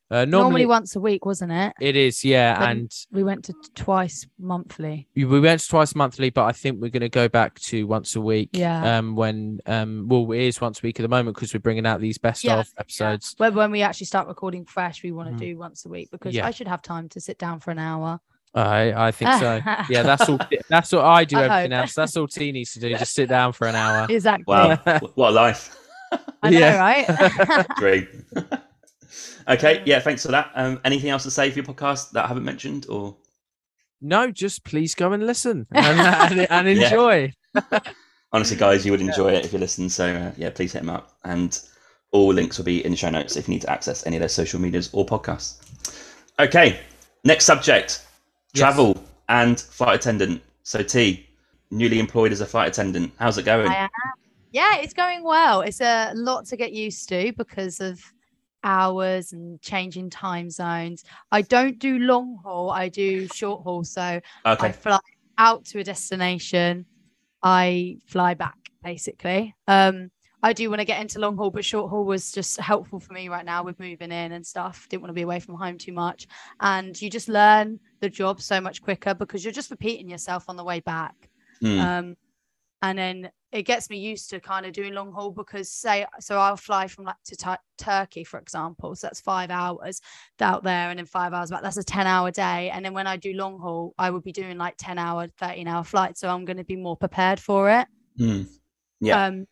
Uh, 0.09 0.23
Normally, 0.23 0.29
normally, 0.61 0.65
once 0.67 0.95
a 0.95 1.01
week, 1.01 1.25
wasn't 1.25 1.51
it? 1.51 1.73
it 1.81 1.97
is, 1.97 2.23
yeah, 2.23 2.57
But- 2.57 2.69
and 2.69 2.91
We 3.11 3.23
went 3.25 3.43
to 3.45 3.53
twice 3.75 4.25
monthly. 4.39 5.05
we 5.17 5.25
we 5.25 5.41
went 5.41 5.67
twice 5.67 5.95
monthly, 5.95 6.29
but 6.29 6.45
I 6.45 6.53
think 6.53 6.79
we're 6.81 6.89
going 6.91 7.01
to 7.01 7.09
go 7.09 7.27
back 7.27 7.59
to 7.61 7.85
once 7.85 8.15
a 8.15 8.21
week. 8.21 8.51
Yeah. 8.53 8.97
Um, 8.99 9.17
when 9.17 9.59
um, 9.65 10.07
well, 10.07 10.31
it 10.31 10.39
is 10.43 10.61
once 10.61 10.79
a 10.79 10.83
week 10.87 10.97
at 10.97 11.03
the 11.03 11.09
moment 11.09 11.35
because 11.35 11.53
we're 11.53 11.59
bringing 11.59 11.85
out 11.85 11.99
these 11.99 12.17
best 12.17 12.45
Yeah, 12.45 12.59
of 12.61 12.69
episodes. 12.77 13.35
When, 13.37 13.53
when 13.53 13.69
we 13.69 13.81
actually 13.81 14.05
start 14.05 14.29
recording 14.29 14.63
fresh, 14.63 15.03
we 15.03 15.11
want 15.11 15.27
to 15.27 15.35
Mhm. 15.35 15.39
do 15.39 15.57
once 15.57 15.85
a 15.85 15.89
week 15.89 16.09
because 16.09 16.33
Yeah. 16.33 16.47
I 16.47 16.51
should 16.51 16.69
have 16.69 16.81
time 16.81 17.09
to 17.09 17.19
sit 17.19 17.37
down 17.37 17.59
for 17.59 17.71
an 17.71 17.79
hour. 17.79 18.21
I 18.57 19.07
I 19.07 19.11
think 19.11 19.31
so. 19.33 19.61
yeah, 19.89 20.03
that's 20.03 20.27
all. 20.29 20.39
That's 20.69 20.91
what 20.91 21.05
I 21.05 21.23
do. 21.25 21.37
I 21.37 21.43
everything 21.45 21.71
hope. 21.71 21.81
else. 21.83 21.93
That's 21.93 22.17
all 22.17 22.27
Tee 22.27 22.51
needs 22.51 22.73
to 22.73 22.79
do. 22.79 22.89
Just 22.97 23.13
sit 23.13 23.29
down 23.29 23.53
for 23.53 23.67
an 23.67 23.75
hour. 23.75 24.07
Exactly. 24.09 24.45
Wow, 24.47 24.75
what 25.15 25.29
a 25.29 25.31
life! 25.31 25.75
I 26.41 26.49
know, 26.49 26.59
Yeah. 26.59 26.77
right? 26.77 27.67
Great. 27.75 28.09
okay, 29.47 29.81
yeah, 29.85 29.99
thanks 29.99 30.23
for 30.25 30.31
that. 30.31 30.51
Um, 30.55 30.79
anything 30.85 31.09
else 31.09 31.23
to 31.23 31.31
say 31.31 31.49
for 31.51 31.57
your 31.59 31.65
podcast 31.65 32.11
that 32.11 32.25
I 32.25 32.27
haven't 32.27 32.45
mentioned, 32.45 32.85
or 32.89 33.15
No, 34.01 34.31
just 34.31 34.63
please 34.63 34.95
go 34.95 35.11
and 35.13 35.25
listen 35.25 35.67
and, 35.71 35.99
and, 35.99 36.51
and 36.51 36.77
Yeah. 36.79 36.85
enjoy. 36.85 37.33
honestly, 38.31 38.57
guys, 38.57 38.85
you 38.85 38.91
would 38.91 39.01
enjoy 39.01 39.33
it 39.33 39.45
if 39.45 39.53
you 39.53 39.59
listen. 39.59 39.89
So 39.89 40.07
uh, 40.13 40.31
yeah, 40.37 40.49
please 40.49 40.73
hit 40.73 40.79
them 40.79 40.89
up, 40.89 41.11
and 41.25 41.59
all 42.11 42.33
links 42.33 42.57
will 42.57 42.65
be 42.65 42.83
in 42.85 42.91
the 42.91 42.97
show 42.97 43.09
notes 43.09 43.35
if 43.35 43.47
you 43.47 43.53
need 43.53 43.61
to 43.61 43.69
access 43.69 44.05
any 44.07 44.15
of 44.15 44.21
their 44.21 44.29
social 44.29 44.59
medias 44.59 44.89
or 44.93 45.05
podcasts. 45.05 45.57
Okay, 46.39 46.79
next 47.23 47.45
subject: 47.45 48.05
Yes. 48.53 48.61
travel 48.61 49.03
and 49.29 49.59
flight 49.59 49.95
attendant. 49.95 50.41
So 50.63 50.81
Tee, 50.83 51.27
newly 51.71 51.99
employed 51.99 52.31
as 52.31 52.41
a 52.41 52.45
flight 52.45 52.69
attendant. 52.69 53.13
How's 53.19 53.37
it 53.37 53.43
going? 53.43 53.67
I 53.67 53.75
am. 53.75 53.89
Yeah, 54.51 54.77
it's 54.77 54.93
going 54.93 55.23
well. 55.23 55.61
It's 55.61 55.81
a 55.81 56.11
lot 56.15 56.45
to 56.47 56.57
get 56.57 56.71
used 56.71 57.07
to 57.09 57.33
because 57.37 57.79
of 57.79 57.99
hours 58.63 59.33
and 59.33 59.61
changing 59.61 60.09
time 60.09 60.49
zones. 60.49 61.03
I 61.31 61.41
don't 61.41 61.77
do 61.79 61.99
long 61.99 62.39
haul, 62.43 62.71
I 62.71 62.89
do 62.89 63.27
short 63.33 63.63
haul. 63.63 63.83
So 63.83 64.19
I 64.45 64.71
fly 64.71 64.99
out 65.37 65.65
to 65.65 65.79
a 65.79 65.83
destination, 65.83 66.85
I 67.43 67.97
fly 68.07 68.33
back 68.33 68.57
basically. 68.83 69.55
Um, 69.67 70.11
I 70.43 70.53
do 70.53 70.69
want 70.69 70.79
to 70.79 70.85
get 70.85 71.01
into 71.01 71.19
long 71.19 71.35
haul, 71.35 71.49
but 71.49 71.65
short 71.65 71.89
haul 71.89 72.05
was 72.05 72.31
just 72.31 72.59
helpful 72.59 72.99
for 72.99 73.13
me 73.13 73.27
right 73.27 73.45
now 73.45 73.63
with 73.63 73.79
moving 73.79 74.11
in 74.11 74.31
and 74.33 74.45
stuff. 74.45 74.87
Didn't 74.89 75.01
want 75.01 75.09
to 75.09 75.15
be 75.15 75.23
away 75.23 75.39
from 75.39 75.55
home 75.55 75.77
too 75.77 75.93
much. 75.93 76.27
And 76.59 76.99
you 77.01 77.09
just 77.09 77.27
learn 77.27 77.79
the 78.01 78.09
job 78.09 78.41
so 78.41 78.61
much 78.61 78.81
quicker 78.81 79.13
because 79.15 79.43
you're 79.43 79.53
just 79.53 79.71
repeating 79.71 80.09
yourself 80.09 80.45
on 80.47 80.55
the 80.55 80.63
way 80.63 80.79
back. 80.79 81.15
Hmm. 81.59 81.79
Um, 81.79 82.15
and 82.83 82.97
then 82.97 83.31
it 83.51 83.63
gets 83.63 83.89
me 83.89 83.97
used 83.97 84.29
to 84.29 84.39
kind 84.39 84.65
of 84.65 84.73
doing 84.73 84.93
long 84.93 85.11
haul 85.11 85.31
because 85.31 85.71
say 85.71 86.05
so 86.19 86.37
I'll 86.37 86.57
fly 86.57 86.87
from 86.87 87.05
like 87.05 87.15
to 87.25 87.35
Tur- 87.35 87.57
Turkey 87.77 88.23
for 88.23 88.39
example 88.39 88.93
so 88.95 89.07
that's 89.07 89.21
five 89.21 89.49
hours 89.49 90.01
out 90.41 90.63
there 90.63 90.89
and 90.89 90.99
then 90.99 91.05
five 91.05 91.33
hours 91.33 91.49
back 91.49 91.63
that's 91.63 91.77
a 91.77 91.83
10 91.83 92.05
hour 92.05 92.29
day 92.29 92.69
and 92.69 92.83
then 92.83 92.93
when 92.93 93.07
I 93.07 93.17
do 93.17 93.33
long 93.33 93.57
haul 93.59 93.95
I 93.97 94.09
would 94.09 94.23
be 94.23 94.31
doing 94.31 94.57
like 94.57 94.75
10 94.77 94.99
hour 94.99 95.27
13 95.39 95.67
hour 95.67 95.83
flights 95.83 96.19
so 96.19 96.29
I'm 96.29 96.45
going 96.45 96.57
to 96.57 96.63
be 96.63 96.75
more 96.75 96.97
prepared 96.97 97.39
for 97.39 97.69
it 97.69 97.87
Hmm. 98.17 98.43
Yeah. 98.99 99.25
um 99.25 99.47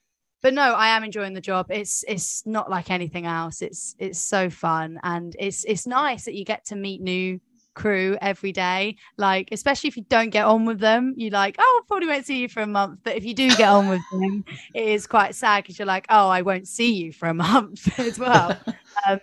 but 0.46 0.54
no 0.54 0.76
I 0.76 0.90
am 0.90 1.04
enjoying 1.04 1.34
the 1.34 1.42
job. 1.42 1.72
It's 1.72 2.06
it's 2.08 2.46
not 2.46 2.70
like 2.70 2.92
anything 2.92 3.26
else. 3.26 3.64
It's 3.64 3.96
it's 3.98 4.20
so 4.20 4.52
fun. 4.52 5.00
And 5.02 5.36
it's 5.40 5.64
it's 5.64 5.88
nice 5.88 6.26
that 6.26 6.36
you 6.36 6.46
get 6.46 6.66
to 6.66 6.76
meet 6.76 7.02
new 7.02 7.40
crew 7.74 8.16
every 8.22 8.52
day. 8.52 8.98
Like 9.18 9.50
especially 9.52 9.88
if 9.88 9.98
you 9.98 10.06
don't 10.08 10.30
get 10.30 10.46
on 10.46 10.66
with 10.66 10.78
them 10.80 11.16
you 11.18 11.32
like 11.32 11.56
oh 11.58 11.82
probably 11.88 12.10
won't 12.10 12.28
see 12.28 12.38
you 12.38 12.48
for 12.48 12.62
a 12.62 12.68
month. 12.68 13.00
But 13.04 13.16
if 13.16 13.26
you 13.26 13.34
do 13.34 13.50
get 13.56 13.70
on 13.70 13.90
with 13.90 14.04
them 14.12 14.46
it 14.76 14.88
is 14.88 15.08
quite 15.08 15.34
sad 15.34 15.64
because 15.64 15.80
you're 15.80 15.88
like 15.88 16.06
oh 16.10 16.30
I 16.30 16.44
won't 16.44 16.68
see 16.68 16.94
you 16.94 17.12
for 17.12 17.28
a 17.28 17.34
month 17.34 17.98
as 18.08 18.20
well. 18.20 18.56
Um 19.08 19.20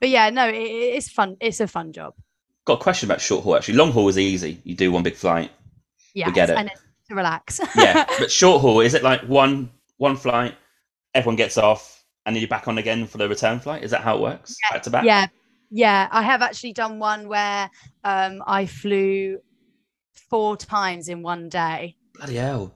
but 0.00 0.08
yeah 0.08 0.28
no 0.30 0.48
it, 0.48 0.56
it- 0.56 0.94
it's 0.96 1.08
fun. 1.08 1.36
It's 1.40 1.60
a 1.60 1.68
fun 1.68 1.92
job. 1.92 2.14
Got 2.64 2.80
a 2.80 2.82
question 2.82 3.06
about 3.08 3.20
short 3.20 3.44
haul. 3.44 3.54
Actually, 3.56 3.74
long 3.76 3.92
haul 3.92 4.08
is 4.08 4.18
easy. 4.18 4.60
You 4.64 4.74
do 4.74 4.90
one 4.90 5.04
big 5.04 5.14
flight. 5.14 5.52
yeah 6.14 6.30
get 6.30 6.50
it. 6.50 6.56
and 6.58 6.68
it's 6.68 6.80
to 7.10 7.14
relax. 7.14 7.60
Yeah, 7.76 8.04
but 8.18 8.28
short 8.30 8.60
haul 8.60 8.80
is 8.80 8.94
it 8.94 9.04
like 9.04 9.22
one 9.28 9.70
one 9.98 10.16
flight, 10.16 10.54
everyone 11.14 11.36
gets 11.36 11.58
off, 11.58 12.04
and 12.26 12.34
then 12.34 12.40
you're 12.40 12.48
back 12.48 12.68
on 12.68 12.78
again 12.78 13.06
for 13.06 13.18
the 13.18 13.28
return 13.28 13.60
flight? 13.60 13.84
Is 13.84 13.90
that 13.90 14.02
how 14.02 14.16
it 14.16 14.20
works? 14.20 14.56
Back 14.70 14.82
to 14.82 14.90
back. 14.90 15.04
Yeah, 15.04 15.26
yeah. 15.70 16.08
I 16.10 16.22
have 16.22 16.42
actually 16.42 16.72
done 16.72 16.98
one 16.98 17.28
where 17.28 17.70
um, 18.04 18.42
I 18.46 18.66
flew 18.66 19.38
four 20.30 20.56
times 20.56 21.08
in 21.08 21.22
one 21.22 21.48
day. 21.48 21.96
Bloody 22.14 22.36
hell. 22.36 22.74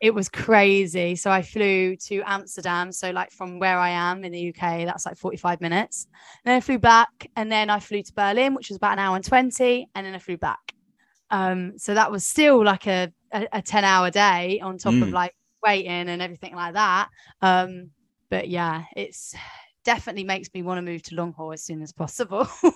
It 0.00 0.12
was 0.14 0.28
crazy. 0.28 1.16
So 1.16 1.30
I 1.30 1.40
flew 1.40 1.96
to 1.96 2.22
Amsterdam. 2.26 2.92
So 2.92 3.10
like 3.10 3.30
from 3.30 3.58
where 3.58 3.78
I 3.78 3.90
am 3.90 4.22
in 4.22 4.32
the 4.32 4.48
UK, 4.50 4.84
that's 4.84 5.06
like 5.06 5.16
45 5.16 5.62
minutes. 5.62 6.06
Then 6.44 6.54
I 6.54 6.60
flew 6.60 6.78
back 6.78 7.30
and 7.36 7.50
then 7.50 7.70
I 7.70 7.80
flew 7.80 8.02
to 8.02 8.12
Berlin, 8.12 8.54
which 8.54 8.68
was 8.68 8.76
about 8.76 8.92
an 8.94 8.98
hour 8.98 9.16
and 9.16 9.24
20. 9.24 9.88
And 9.94 10.06
then 10.06 10.14
I 10.14 10.18
flew 10.18 10.36
back. 10.36 10.74
Um, 11.30 11.78
so 11.78 11.94
that 11.94 12.10
was 12.10 12.26
still 12.26 12.62
like 12.62 12.86
a, 12.86 13.12
a, 13.32 13.46
a 13.54 13.62
10 13.62 13.82
hour 13.84 14.10
day 14.10 14.60
on 14.60 14.76
top 14.76 14.92
of 14.92 15.08
Mm. 15.08 15.12
like 15.12 15.34
waiting 15.64 16.08
and 16.08 16.20
everything 16.22 16.54
like 16.54 16.74
that. 16.74 17.08
Um, 17.42 17.90
but 18.30 18.48
yeah, 18.48 18.84
it's 18.96 19.34
definitely 19.84 20.24
makes 20.24 20.48
me 20.54 20.62
want 20.62 20.78
to 20.78 20.82
move 20.82 21.02
to 21.04 21.14
long 21.14 21.32
haul 21.32 21.52
as 21.52 21.62
soon 21.62 21.82
as 21.82 21.92
possible. 21.92 22.48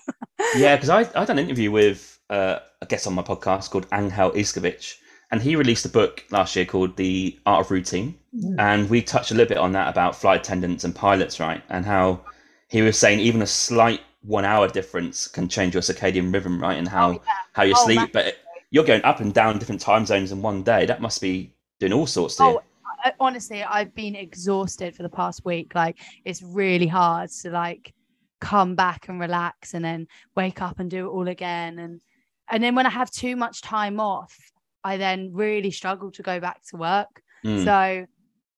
Yeah, 0.56 0.76
because 0.76 0.88
I 0.88 1.00
I 1.00 1.24
done 1.24 1.38
an 1.38 1.40
interview 1.40 1.70
with 1.70 2.18
uh, 2.30 2.60
a 2.80 2.86
guest 2.86 3.06
on 3.06 3.12
my 3.14 3.22
podcast 3.22 3.70
called 3.70 3.86
Angel 3.92 4.30
Iskovic, 4.30 4.94
and 5.32 5.42
he 5.42 5.56
released 5.56 5.84
a 5.84 5.88
book 5.88 6.24
last 6.30 6.54
year 6.56 6.64
called 6.64 6.96
The 6.96 7.38
Art 7.44 7.66
of 7.66 7.70
Routine, 7.72 8.16
and 8.58 8.88
we 8.88 9.02
touched 9.02 9.30
a 9.32 9.34
little 9.34 9.48
bit 9.48 9.58
on 9.58 9.72
that 9.72 9.88
about 9.88 10.14
flight 10.14 10.40
attendants 10.40 10.84
and 10.84 10.94
pilots, 10.94 11.38
right? 11.40 11.62
And 11.68 11.84
how 11.84 12.20
he 12.68 12.82
was 12.82 12.96
saying 12.96 13.18
even 13.20 13.42
a 13.42 13.46
slight 13.46 14.00
one 14.22 14.44
hour 14.44 14.68
difference 14.68 15.26
can 15.26 15.48
change 15.48 15.74
your 15.74 15.82
circadian 15.82 16.32
rhythm, 16.32 16.62
right? 16.62 16.78
And 16.78 16.88
how 16.88 17.20
how 17.52 17.64
you 17.64 17.74
Oh, 17.76 17.84
sleep, 17.84 17.96
massively. 17.96 18.22
but 18.22 18.36
you're 18.70 18.84
going 18.84 19.02
up 19.02 19.20
and 19.20 19.34
down 19.34 19.58
different 19.58 19.80
time 19.80 20.06
zones 20.06 20.30
in 20.32 20.40
one 20.40 20.62
day. 20.62 20.86
That 20.86 21.02
must 21.02 21.20
be 21.20 21.52
doing 21.80 21.92
all 21.92 22.06
sorts 22.06 22.36
to 22.36 22.44
you. 22.44 22.48
Oh, 22.50 22.62
I, 23.04 23.12
honestly, 23.20 23.62
I've 23.62 23.94
been 23.94 24.14
exhausted 24.14 24.94
for 24.94 25.02
the 25.02 25.08
past 25.08 25.44
week. 25.44 25.74
Like 25.74 25.98
it's 26.24 26.42
really 26.42 26.86
hard 26.86 27.30
to 27.42 27.50
like 27.50 27.94
come 28.40 28.74
back 28.74 29.08
and 29.08 29.20
relax 29.20 29.74
and 29.74 29.84
then 29.84 30.06
wake 30.36 30.62
up 30.62 30.78
and 30.78 30.90
do 30.90 31.06
it 31.06 31.10
all 31.10 31.28
again. 31.28 31.78
And 31.78 32.00
and 32.50 32.62
then 32.62 32.74
when 32.74 32.86
I 32.86 32.90
have 32.90 33.10
too 33.10 33.36
much 33.36 33.62
time 33.62 34.00
off, 34.00 34.36
I 34.84 34.96
then 34.96 35.30
really 35.32 35.70
struggle 35.70 36.10
to 36.12 36.22
go 36.22 36.40
back 36.40 36.62
to 36.70 36.76
work. 36.76 37.22
Mm. 37.44 37.64
So 37.64 38.06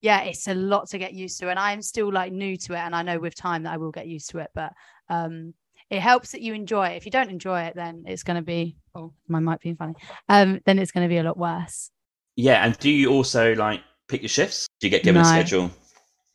yeah, 0.00 0.22
it's 0.22 0.48
a 0.48 0.54
lot 0.54 0.88
to 0.90 0.98
get 0.98 1.12
used 1.12 1.38
to. 1.40 1.50
And 1.50 1.58
I'm 1.58 1.82
still 1.82 2.12
like 2.12 2.32
new 2.32 2.56
to 2.56 2.72
it. 2.74 2.78
And 2.78 2.94
I 2.94 3.02
know 3.02 3.18
with 3.18 3.34
time 3.34 3.64
that 3.64 3.74
I 3.74 3.76
will 3.76 3.90
get 3.90 4.06
used 4.06 4.30
to 4.30 4.38
it. 4.38 4.50
But 4.54 4.72
um 5.08 5.54
it 5.90 6.00
helps 6.00 6.32
that 6.32 6.40
you 6.40 6.54
enjoy 6.54 6.88
it. 6.88 6.96
If 6.96 7.04
you 7.04 7.10
don't 7.10 7.30
enjoy 7.30 7.62
it, 7.62 7.74
then 7.74 8.04
it's 8.06 8.22
going 8.22 8.36
to 8.36 8.42
be 8.42 8.76
oh 8.94 9.12
my 9.28 9.40
mic 9.40 9.60
being 9.60 9.76
funny. 9.76 9.94
Um, 10.28 10.60
then 10.64 10.78
it's 10.78 10.92
going 10.92 11.04
to 11.04 11.08
be 11.08 11.18
a 11.18 11.22
lot 11.22 11.36
worse. 11.36 11.90
Yeah, 12.36 12.64
and 12.64 12.78
do 12.78 12.90
you 12.90 13.10
also 13.10 13.54
like 13.54 13.82
pick 14.10 14.22
your 14.22 14.28
shifts? 14.28 14.66
Do 14.80 14.86
you 14.86 14.90
get 14.90 15.02
given 15.02 15.22
a 15.22 15.24
schedule? 15.24 15.70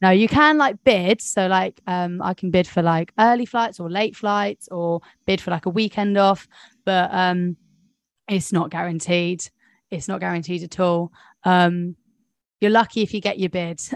No, 0.01 0.09
you 0.09 0.27
can 0.27 0.57
like 0.57 0.83
bid. 0.83 1.21
So 1.21 1.47
like 1.47 1.81
um 1.87 2.21
I 2.21 2.33
can 2.33 2.51
bid 2.51 2.67
for 2.67 2.81
like 2.81 3.11
early 3.19 3.45
flights 3.45 3.79
or 3.79 3.89
late 3.89 4.15
flights 4.15 4.67
or 4.69 5.01
bid 5.25 5.41
for 5.41 5.51
like 5.51 5.65
a 5.65 5.69
weekend 5.69 6.17
off, 6.17 6.47
but 6.85 7.09
um 7.13 7.57
it's 8.27 8.51
not 8.51 8.69
guaranteed. 8.71 9.47
It's 9.91 10.07
not 10.07 10.19
guaranteed 10.19 10.63
at 10.63 10.79
all. 10.79 11.11
Um 11.43 11.95
you're 12.61 12.71
lucky 12.71 13.01
if 13.01 13.13
you 13.13 13.21
get 13.21 13.39
your 13.39 13.49
bid. 13.49 13.79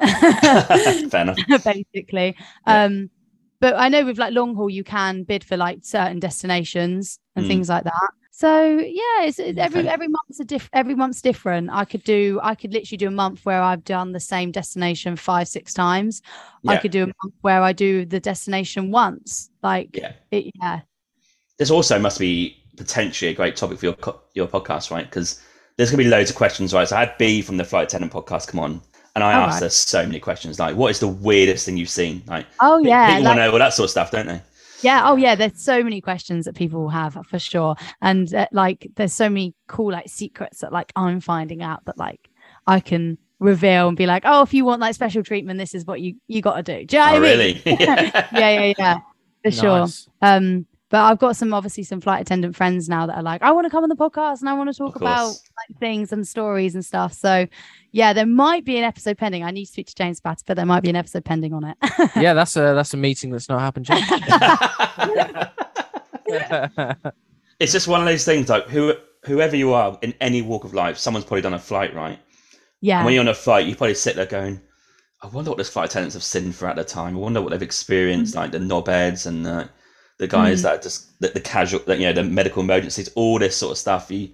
Fair 1.11 1.21
enough. 1.21 1.37
basically. 1.63 2.35
Yeah. 2.67 2.83
Um 2.83 3.09
but 3.61 3.75
I 3.77 3.89
know 3.89 4.05
with 4.05 4.17
like 4.17 4.33
long 4.33 4.55
haul 4.55 4.69
you 4.69 4.83
can 4.85 5.23
bid 5.23 5.43
for 5.43 5.57
like 5.57 5.79
certain 5.83 6.19
destinations 6.19 7.19
and 7.35 7.45
Mm. 7.45 7.47
things 7.49 7.69
like 7.69 7.83
that. 7.83 8.09
So 8.39 8.69
yeah, 8.79 9.23
it's, 9.27 9.37
it's 9.37 9.59
mm, 9.59 9.61
every 9.65 9.81
Okay. 9.81 9.89
every 9.89 10.07
month's 10.07 10.39
a 10.39 10.45
diff- 10.45 10.69
every 10.71 10.95
month's 10.95 11.21
different. 11.21 11.69
I 11.71 11.83
could 11.83 12.05
do 12.05 12.39
I 12.41 12.55
could 12.55 12.71
literally 12.71 12.95
do 12.95 13.09
a 13.09 13.11
month 13.11 13.45
where 13.45 13.61
I've 13.61 13.83
done 13.83 14.13
the 14.13 14.19
same 14.21 14.49
destination 14.51 15.17
five 15.17 15.49
six 15.49 15.73
times. 15.73 16.21
I 16.65 16.77
could 16.77 16.91
do 16.91 17.03
a 17.03 17.07
month 17.07 17.33
where 17.41 17.61
I 17.61 17.73
do 17.73 18.05
the 18.05 18.21
destination 18.21 18.91
once. 18.91 19.49
Like 19.61 19.89
Yeah. 19.97 20.13
it, 20.31 20.51
yeah, 20.61 20.79
This 21.57 21.69
also 21.69 21.99
must 21.99 22.17
be 22.17 22.55
potentially 22.77 23.29
a 23.29 23.33
great 23.33 23.57
topic 23.57 23.77
for 23.79 23.87
your 23.87 23.97
your 24.35 24.47
podcast, 24.47 24.89
right? 24.89 25.03
Because 25.05 25.41
there's 25.75 25.91
going 25.91 25.97
to 26.01 26.05
be 26.05 26.09
loads 26.09 26.29
of 26.29 26.37
questions, 26.37 26.73
right? 26.73 26.87
So 26.87 26.95
I 26.95 27.01
had 27.01 27.17
B 27.17 27.41
from 27.41 27.57
the 27.57 27.65
Flight 27.65 27.87
Attendant 27.89 28.13
podcast 28.13 28.47
come 28.47 28.61
on, 28.61 28.79
and 29.15 29.23
I 29.23 29.33
All 29.33 29.41
asked 29.49 29.55
right. 29.55 29.63
her 29.67 29.69
so 29.69 30.05
many 30.05 30.19
questions, 30.21 30.59
like, 30.59 30.77
"What 30.77 30.91
is 30.91 30.99
the 31.01 31.09
weirdest 31.09 31.65
thing 31.65 31.75
you've 31.75 31.89
seen?" 31.89 32.23
Like, 32.25 32.45
oh 32.61 32.77
yeah, 32.79 33.07
people 33.07 33.23
like- 33.23 33.29
want 33.31 33.37
to 33.39 33.43
know 33.47 33.51
all 33.51 33.59
that 33.59 33.73
sort 33.73 33.85
of 33.87 33.91
stuff, 33.91 34.11
don't 34.11 34.27
they? 34.27 34.41
Yeah. 34.81 35.09
Oh, 35.09 35.15
yeah. 35.15 35.35
There's 35.35 35.61
so 35.61 35.83
many 35.83 36.01
questions 36.01 36.45
that 36.45 36.55
people 36.55 36.89
have 36.89 37.17
for 37.25 37.39
sure, 37.39 37.75
and 38.01 38.33
uh, 38.33 38.47
like 38.51 38.87
there's 38.95 39.13
so 39.13 39.29
many 39.29 39.53
cool 39.67 39.91
like 39.91 40.09
secrets 40.09 40.59
that 40.59 40.71
like 40.71 40.91
I'm 40.95 41.19
finding 41.19 41.61
out 41.61 41.85
that 41.85 41.97
like 41.97 42.29
I 42.67 42.79
can 42.79 43.17
reveal 43.39 43.87
and 43.87 43.97
be 43.97 44.05
like, 44.05 44.23
oh, 44.25 44.41
if 44.41 44.53
you 44.53 44.65
want 44.65 44.81
like 44.81 44.95
special 44.95 45.23
treatment, 45.23 45.59
this 45.59 45.73
is 45.73 45.85
what 45.85 46.01
you 46.01 46.15
you 46.27 46.41
got 46.41 46.57
to 46.57 46.63
do. 46.63 46.85
Do 46.85 46.97
you 46.97 47.03
know 47.03 47.11
what 47.11 47.23
oh, 47.23 47.25
I 47.25 47.37
mean? 47.37 47.39
really? 47.39 47.61
yeah, 47.65 48.21
yeah, 48.33 48.73
yeah, 48.77 48.99
for 49.43 49.51
sure. 49.51 49.87
Um, 50.21 50.65
but 50.89 51.01
I've 51.01 51.19
got 51.19 51.35
some 51.35 51.53
obviously 51.53 51.83
some 51.83 52.01
flight 52.01 52.21
attendant 52.21 52.55
friends 52.55 52.89
now 52.89 53.05
that 53.05 53.15
are 53.15 53.23
like, 53.23 53.43
I 53.43 53.51
want 53.51 53.65
to 53.65 53.69
come 53.69 53.83
on 53.83 53.89
the 53.89 53.95
podcast 53.95 54.39
and 54.39 54.49
I 54.49 54.53
want 54.53 54.71
to 54.71 54.77
talk 54.77 54.95
about 54.95 55.27
like 55.27 55.79
things 55.79 56.11
and 56.11 56.27
stories 56.27 56.73
and 56.73 56.83
stuff. 56.83 57.13
So 57.13 57.47
yeah, 57.91 58.13
there 58.13 58.25
might 58.25 58.65
be 58.65 58.77
an 58.77 58.83
episode 58.83 59.17
pending. 59.17 59.43
I 59.43 59.51
need 59.51 59.65
to 59.65 59.71
speak 59.71 59.87
to 59.87 59.95
James 59.95 60.19
about 60.19 60.39
it, 60.39 60.43
but 60.47 60.55
there 60.55 60.65
might 60.65 60.81
be 60.81 60.89
an 60.89 60.95
episode 60.95 61.25
pending 61.25 61.53
on 61.53 61.63
it. 61.63 61.77
yeah, 62.15 62.33
that's 62.33 62.55
a 62.55 62.73
that's 62.73 62.93
a 62.93 62.97
meeting 62.97 63.31
that's 63.31 63.49
not 63.49 63.59
happened 63.59 63.87
yet. 63.87 64.03
it's 67.59 67.71
just 67.71 67.87
one 67.87 68.01
of 68.01 68.07
those 68.07 68.25
things, 68.25 68.49
like 68.49 68.67
who 68.67 68.93
whoever 69.25 69.55
you 69.55 69.73
are 69.73 69.97
in 70.01 70.13
any 70.21 70.41
walk 70.41 70.63
of 70.63 70.73
life, 70.73 70.97
someone's 70.97 71.25
probably 71.25 71.41
done 71.41 71.53
a 71.53 71.59
flight, 71.59 71.93
right? 71.93 72.19
yeah. 72.81 72.97
And 72.97 73.05
when 73.05 73.13
you're 73.13 73.21
on 73.21 73.27
a 73.27 73.33
flight, 73.33 73.67
you 73.67 73.75
probably 73.75 73.95
sit 73.95 74.15
there 74.15 74.25
going, 74.25 74.61
I 75.21 75.27
wonder 75.27 75.51
what 75.51 75.57
those 75.57 75.69
flight 75.69 75.89
attendants 75.89 76.15
have 76.15 76.23
seen 76.23 76.51
throughout 76.51 76.75
their 76.75 76.85
time. 76.85 77.15
I 77.15 77.19
wonder 77.19 77.41
what 77.41 77.51
they've 77.51 77.61
experienced, 77.61 78.35
like 78.35 78.51
the 78.51 78.59
knobheads 78.59 79.27
and 79.27 79.45
uh, 79.45 79.65
the 80.19 80.27
guys 80.27 80.59
Mm. 80.59 80.63
that 80.63 80.81
just 80.83 81.19
the, 81.21 81.29
the 81.29 81.39
casual, 81.39 81.81
you 81.87 82.05
know, 82.05 82.13
the 82.13 82.23
medical 82.23 82.61
emergencies, 82.61 83.09
all 83.15 83.39
this 83.39 83.55
sort 83.57 83.71
of 83.71 83.77
stuff. 83.77 84.11
You, 84.11 84.29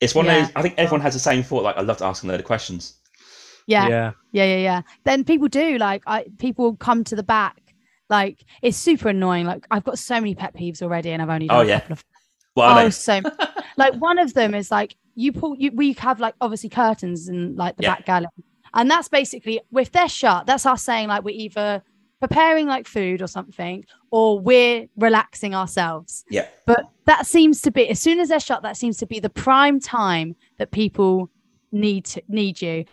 it's 0.00 0.14
one 0.14 0.26
Yeah. 0.26 0.36
of 0.42 0.46
those. 0.48 0.52
I 0.56 0.62
think 0.62 0.74
everyone 0.76 1.00
has 1.00 1.14
the 1.14 1.20
same 1.20 1.42
thought. 1.42 1.62
Like 1.62 1.76
I 1.76 1.82
love 1.82 2.02
asking 2.02 2.28
a 2.30 2.32
load 2.32 2.40
of 2.40 2.46
questions. 2.46 2.94
yeah. 3.66 3.88
yeah. 3.88 4.10
Yeah, 4.32 4.44
yeah, 4.44 4.56
yeah. 4.58 4.82
Then 5.04 5.24
people 5.24 5.48
do 5.48 5.78
like 5.78 6.02
I 6.06 6.24
people 6.38 6.76
come 6.76 7.02
to 7.04 7.16
the 7.16 7.22
back. 7.22 7.56
Like 8.08 8.44
it's 8.62 8.76
super 8.76 9.08
annoying. 9.08 9.46
Like 9.46 9.66
I've 9.70 9.84
got 9.84 9.98
so 9.98 10.14
many 10.16 10.34
pet 10.34 10.54
peeves 10.54 10.82
already, 10.82 11.10
and 11.10 11.20
I've 11.22 11.30
only 11.30 11.46
done 11.48 11.56
Oh, 11.56 11.60
a 11.60 11.66
yeah. 11.66 11.80
couple 11.80 11.92
of. 11.94 12.04
Well, 12.56 12.68
I 12.78 12.84
oh, 12.84 12.90
so 12.90 13.20
like 13.76 13.94
one 13.94 14.18
of 14.18 14.34
them 14.34 14.54
is 14.54 14.70
like 14.70 14.96
you 15.14 15.32
pull 15.32 15.54
you 15.56 15.70
we 15.72 15.92
have 15.94 16.18
like 16.20 16.34
obviously 16.40 16.68
curtains 16.70 17.28
in 17.28 17.54
like 17.56 17.76
the 17.76 17.84
Yeah. 17.84 17.94
back 17.94 18.06
galley, 18.06 18.26
and 18.74 18.90
that's 18.90 19.08
basically 19.08 19.60
if 19.76 19.92
they're 19.92 20.08
shut, 20.08 20.46
that's 20.46 20.66
us 20.66 20.82
saying 20.82 21.08
like 21.08 21.22
we're 21.22 21.36
either 21.36 21.82
preparing 22.20 22.66
like 22.66 22.86
food 22.86 23.22
or 23.22 23.26
something, 23.26 23.84
or 24.10 24.38
we're 24.38 24.86
relaxing 24.96 25.54
ourselves. 25.54 26.24
Yeah. 26.28 26.46
But 26.66 26.84
that 27.06 27.26
seems 27.26 27.62
to 27.62 27.70
be 27.70 27.88
as 27.88 28.00
soon 28.00 28.20
as 28.20 28.28
they're 28.28 28.40
shut, 28.40 28.62
that 28.62 28.76
seems 28.76 28.98
to 28.98 29.06
be 29.06 29.18
the 29.20 29.30
prime 29.30 29.80
time 29.80 30.36
that 30.58 30.70
people 30.70 31.30
need 31.72 32.04
to 32.06 32.22
need 32.28 32.60
you. 32.60 32.84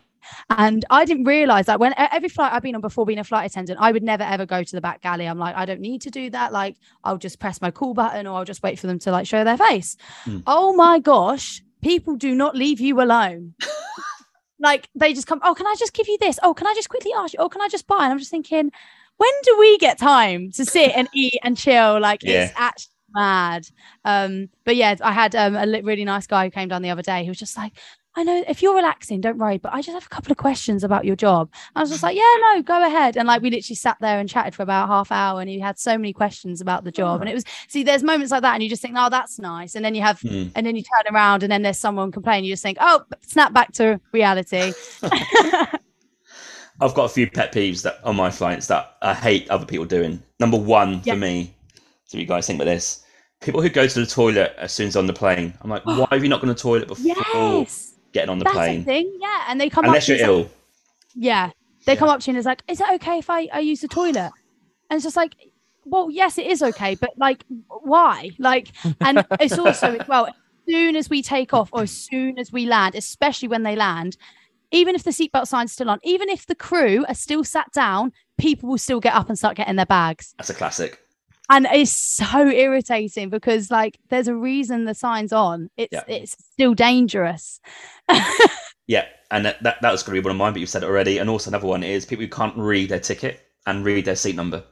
And 0.49 0.83
I 0.89 1.05
didn't 1.05 1.25
realize 1.25 1.67
that 1.67 1.79
when 1.79 1.93
every 1.97 2.29
flight 2.29 2.51
I've 2.53 2.61
been 2.61 2.75
on 2.75 2.81
before 2.81 3.05
being 3.05 3.19
a 3.19 3.23
flight 3.23 3.49
attendant, 3.49 3.79
I 3.81 3.91
would 3.91 4.03
never 4.03 4.23
ever 4.23 4.45
go 4.45 4.63
to 4.63 4.75
the 4.75 4.81
back 4.81 5.01
galley. 5.01 5.25
I'm 5.25 5.39
like, 5.39 5.55
I 5.55 5.65
don't 5.65 5.79
need 5.79 6.01
to 6.01 6.09
do 6.09 6.29
that. 6.31 6.51
Like, 6.51 6.77
I'll 7.03 7.17
just 7.17 7.39
press 7.39 7.61
my 7.61 7.71
call 7.71 7.93
button 7.93 8.27
or 8.27 8.37
I'll 8.37 8.45
just 8.45 8.63
wait 8.63 8.79
for 8.79 8.87
them 8.87 8.99
to 8.99 9.11
like 9.11 9.27
show 9.27 9.43
their 9.43 9.57
face. 9.57 9.97
Hmm. 10.23 10.39
Oh 10.45 10.73
my 10.73 10.99
gosh, 10.99 11.63
people 11.81 12.15
do 12.15 12.35
not 12.35 12.55
leave 12.55 12.79
you 12.79 13.01
alone. 13.01 13.53
like, 14.59 14.89
they 14.95 15.13
just 15.13 15.27
come, 15.27 15.39
oh, 15.43 15.53
can 15.53 15.67
I 15.67 15.75
just 15.77 15.93
give 15.93 16.07
you 16.07 16.17
this? 16.19 16.39
Oh, 16.43 16.53
can 16.53 16.67
I 16.67 16.73
just 16.73 16.89
quickly 16.89 17.11
ask 17.15 17.33
you? 17.33 17.39
Oh, 17.39 17.49
can 17.49 17.61
I 17.61 17.67
just 17.67 17.87
buy? 17.87 18.03
And 18.03 18.11
I'm 18.11 18.19
just 18.19 18.31
thinking, 18.31 18.71
when 19.17 19.31
do 19.43 19.57
we 19.59 19.77
get 19.77 19.97
time 19.97 20.51
to 20.51 20.65
sit 20.65 20.91
and 20.95 21.07
eat 21.13 21.39
and 21.43 21.57
chill? 21.57 21.99
Like, 21.99 22.23
it's 22.23 22.53
actually 22.55 22.93
mad. 23.13 23.67
Um, 24.05 24.49
but 24.63 24.75
yeah, 24.75 24.95
I 25.01 25.11
had 25.11 25.35
um, 25.35 25.55
a 25.55 25.81
really 25.81 26.05
nice 26.05 26.27
guy 26.27 26.45
who 26.45 26.51
came 26.51 26.69
down 26.69 26.81
the 26.81 26.89
other 26.89 27.01
day. 27.01 27.23
He 27.23 27.29
was 27.29 27.39
just 27.39 27.57
like, 27.57 27.73
I 28.15 28.23
know 28.23 28.43
if 28.47 28.63
you're 28.63 28.75
relaxing, 28.75 29.21
don't 29.21 29.37
worry, 29.37 29.59
but 29.59 29.73
I 29.73 29.81
just 29.83 29.93
have 29.93 30.05
a 30.05 30.09
couple 30.09 30.31
of 30.31 30.37
questions 30.37 30.83
about 30.83 31.05
your 31.05 31.15
job. 31.15 31.51
I 31.75 31.81
was 31.81 31.91
just 31.91 32.01
like, 32.01 32.17
yeah, 32.17 32.27
no, 32.41 32.63
go 32.63 32.83
ahead. 32.83 33.15
And 33.15 33.27
like 33.27 33.43
we 33.43 33.51
literally 33.51 33.75
sat 33.75 33.95
there 34.01 34.19
and 34.19 34.27
chatted 34.27 34.55
for 34.55 34.63
about 34.63 34.87
half 34.87 35.11
hour 35.11 35.39
and 35.39 35.47
he 35.47 35.59
had 35.59 35.77
so 35.77 35.95
many 35.99 36.13
questions 36.13 36.59
about 36.59 36.83
the 36.83 36.91
job. 36.91 37.21
And 37.21 37.29
it 37.29 37.35
was 37.35 37.43
see, 37.67 37.83
there's 37.83 38.01
moments 38.01 38.31
like 38.31 38.41
that, 38.41 38.55
and 38.55 38.63
you 38.63 38.69
just 38.69 38.81
think, 38.81 38.95
oh, 38.97 39.09
that's 39.11 39.37
nice. 39.37 39.75
And 39.75 39.85
then 39.85 39.93
you 39.93 40.01
have 40.01 40.19
Hmm. 40.21 40.47
and 40.55 40.65
then 40.65 40.75
you 40.75 40.81
turn 40.81 41.13
around 41.13 41.43
and 41.43 41.51
then 41.51 41.61
there's 41.61 41.77
someone 41.77 42.11
complaining, 42.11 42.45
you 42.45 42.53
just 42.53 42.63
think, 42.63 42.79
oh, 42.81 43.03
snap 43.21 43.53
back 43.53 43.71
to 43.73 44.01
reality. 44.11 44.73
I've 46.79 46.93
got 46.93 47.05
a 47.05 47.09
few 47.09 47.29
pet 47.29 47.51
peeves 47.53 47.81
that 47.83 47.99
on 48.03 48.15
my 48.15 48.29
flights 48.29 48.67
that 48.67 48.97
I 49.01 49.13
hate 49.13 49.49
other 49.49 49.65
people 49.65 49.85
doing. 49.85 50.21
Number 50.39 50.57
one 50.57 51.01
Yeah. 51.03 51.13
for 51.13 51.19
me, 51.19 51.53
so 52.05 52.17
you 52.17 52.25
guys 52.25 52.45
think 52.47 52.57
about 52.57 52.69
this: 52.71 53.03
people 53.41 53.61
who 53.61 53.69
go 53.69 53.87
to 53.87 53.99
the 53.99 54.05
toilet 54.05 54.53
as 54.57 54.71
soon 54.71 54.87
as 54.87 54.95
on 54.95 55.07
the 55.07 55.13
plane. 55.13 55.53
I'm 55.61 55.69
like, 55.69 55.85
why 55.85 56.07
have 56.11 56.23
you 56.23 56.29
not 56.29 56.41
gone 56.41 56.49
to 56.49 56.53
the 56.53 56.59
toilet 56.59 56.87
before 56.87 57.05
yes. 57.05 57.93
getting 58.13 58.29
on 58.29 58.39
the 58.39 58.45
That's 58.45 58.55
plane? 58.55 58.83
thing. 58.83 59.17
Yeah. 59.19 59.45
And 59.47 59.59
they 59.59 59.69
come 59.69 59.85
Unless 59.85 60.03
up 60.09 60.17
you're 60.19 60.27
ill. 60.27 60.49
Yeah. 61.15 61.51
They 61.85 61.93
Yeah. 61.93 61.99
come 61.99 62.09
up 62.09 62.19
to 62.21 62.27
you 62.27 62.31
and 62.31 62.37
it's 62.37 62.45
like, 62.45 62.61
is 62.67 62.81
it 62.81 62.87
okay 62.95 63.17
if 63.19 63.29
I, 63.29 63.47
I 63.53 63.59
use 63.59 63.81
the 63.81 63.87
toilet? 63.87 64.31
And 64.89 64.97
it's 64.97 65.03
just 65.03 65.15
like, 65.15 65.33
well, 65.85 66.09
yes, 66.11 66.37
it 66.37 66.47
is 66.47 66.61
okay, 66.61 66.95
but 66.95 67.11
like, 67.17 67.43
why? 67.69 68.31
Like, 68.39 68.69
and 69.01 69.25
it's 69.39 69.57
also 69.57 69.97
well, 70.07 70.27
as 70.27 70.33
soon 70.67 70.95
as 70.95 71.09
we 71.09 71.21
take 71.21 71.53
off 71.53 71.69
or 71.71 71.83
as 71.83 71.91
soon 71.91 72.37
as 72.37 72.51
we 72.51 72.65
land, 72.65 72.93
especially 72.95 73.47
when 73.47 73.63
they 73.63 73.75
land, 73.75 74.17
even 74.71 74.95
if 74.95 75.03
the 75.03 75.11
seatbelt 75.11 75.47
sign's 75.47 75.71
still 75.71 75.89
on, 75.89 75.99
even 76.03 76.29
if 76.29 76.45
the 76.45 76.55
crew 76.55 77.05
are 77.07 77.15
still 77.15 77.43
sat 77.43 77.71
down, 77.73 78.11
people 78.37 78.69
will 78.69 78.77
still 78.77 78.99
get 78.99 79.13
up 79.15 79.29
and 79.29 79.37
start 79.37 79.57
getting 79.57 79.75
their 79.75 79.85
bags. 79.85 80.33
That's 80.37 80.49
a 80.49 80.53
classic. 80.53 80.99
And 81.49 81.65
it's 81.71 81.91
so 81.91 82.47
irritating 82.49 83.29
because 83.29 83.71
like 83.71 83.97
there's 84.09 84.27
a 84.27 84.35
reason 84.35 84.83
the 84.83 84.93
sign's 84.93 85.31
on. 85.31 85.69
It's 85.77 85.93
Yeah. 85.93 86.03
it's 86.07 86.35
still 86.53 86.73
dangerous. 86.73 87.59
Yeah, 88.89 89.03
and 89.31 89.45
that, 89.45 89.61
that, 89.63 89.81
that 89.81 89.91
was 89.91 90.01
going 90.01 90.15
to 90.15 90.21
be 90.21 90.25
one 90.25 90.31
of 90.31 90.37
mine, 90.37 90.53
but 90.53 90.61
you've 90.61 90.69
said 90.69 90.81
it 90.83 90.85
already. 90.85 91.17
And 91.17 91.29
also 91.29 91.49
another 91.49 91.67
one 91.67 91.83
is 91.83 92.05
people 92.05 92.23
who 92.23 92.29
can't 92.31 92.55
read 92.55 92.87
their 92.87 93.01
ticket 93.01 93.41
and 93.65 93.83
read 93.83 94.05
their 94.05 94.15
seat 94.15 94.37
number. 94.37 94.63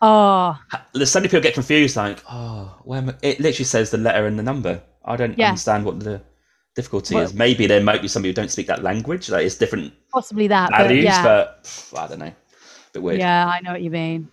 Oh, 0.00 0.56
There's 0.92 1.10
so 1.10 1.18
many 1.18 1.28
people 1.28 1.40
get 1.40 1.54
confused, 1.54 1.96
like, 1.96 2.22
oh, 2.30 2.78
where 2.84 2.98
am 3.00 3.08
I-" 3.10 3.14
it 3.22 3.40
literally 3.40 3.64
says 3.64 3.90
the 3.90 3.98
letter 3.98 4.26
and 4.26 4.38
the 4.38 4.44
number. 4.44 4.80
I 5.04 5.16
don't 5.16 5.36
Yeah. 5.36 5.48
understand 5.48 5.84
what 5.84 5.98
the 5.98 6.22
difficulty 6.74 7.14
Well- 7.14 7.24
is. 7.24 7.34
Maybe 7.34 7.66
there 7.66 7.82
might 7.82 8.02
be 8.02 8.08
somebody 8.08 8.30
who 8.30 8.34
don't 8.34 8.50
speak 8.50 8.66
that 8.66 8.82
language, 8.82 9.30
like 9.30 9.46
it's 9.46 9.56
different 9.56 9.92
possibly 10.12 10.46
that. 10.48 10.70
But 10.70 10.88
values, 10.88 11.04
yeah. 11.04 11.22
but 11.22 11.64
pff, 11.64 11.98
I 11.98 12.08
don't 12.08 12.18
know. 12.18 12.32
bit 12.92 13.02
weird. 13.02 13.18
Yeah, 13.18 13.46
I 13.46 13.60
know 13.60 13.72
what 13.72 13.82
you 13.82 13.90
mean. 13.90 14.28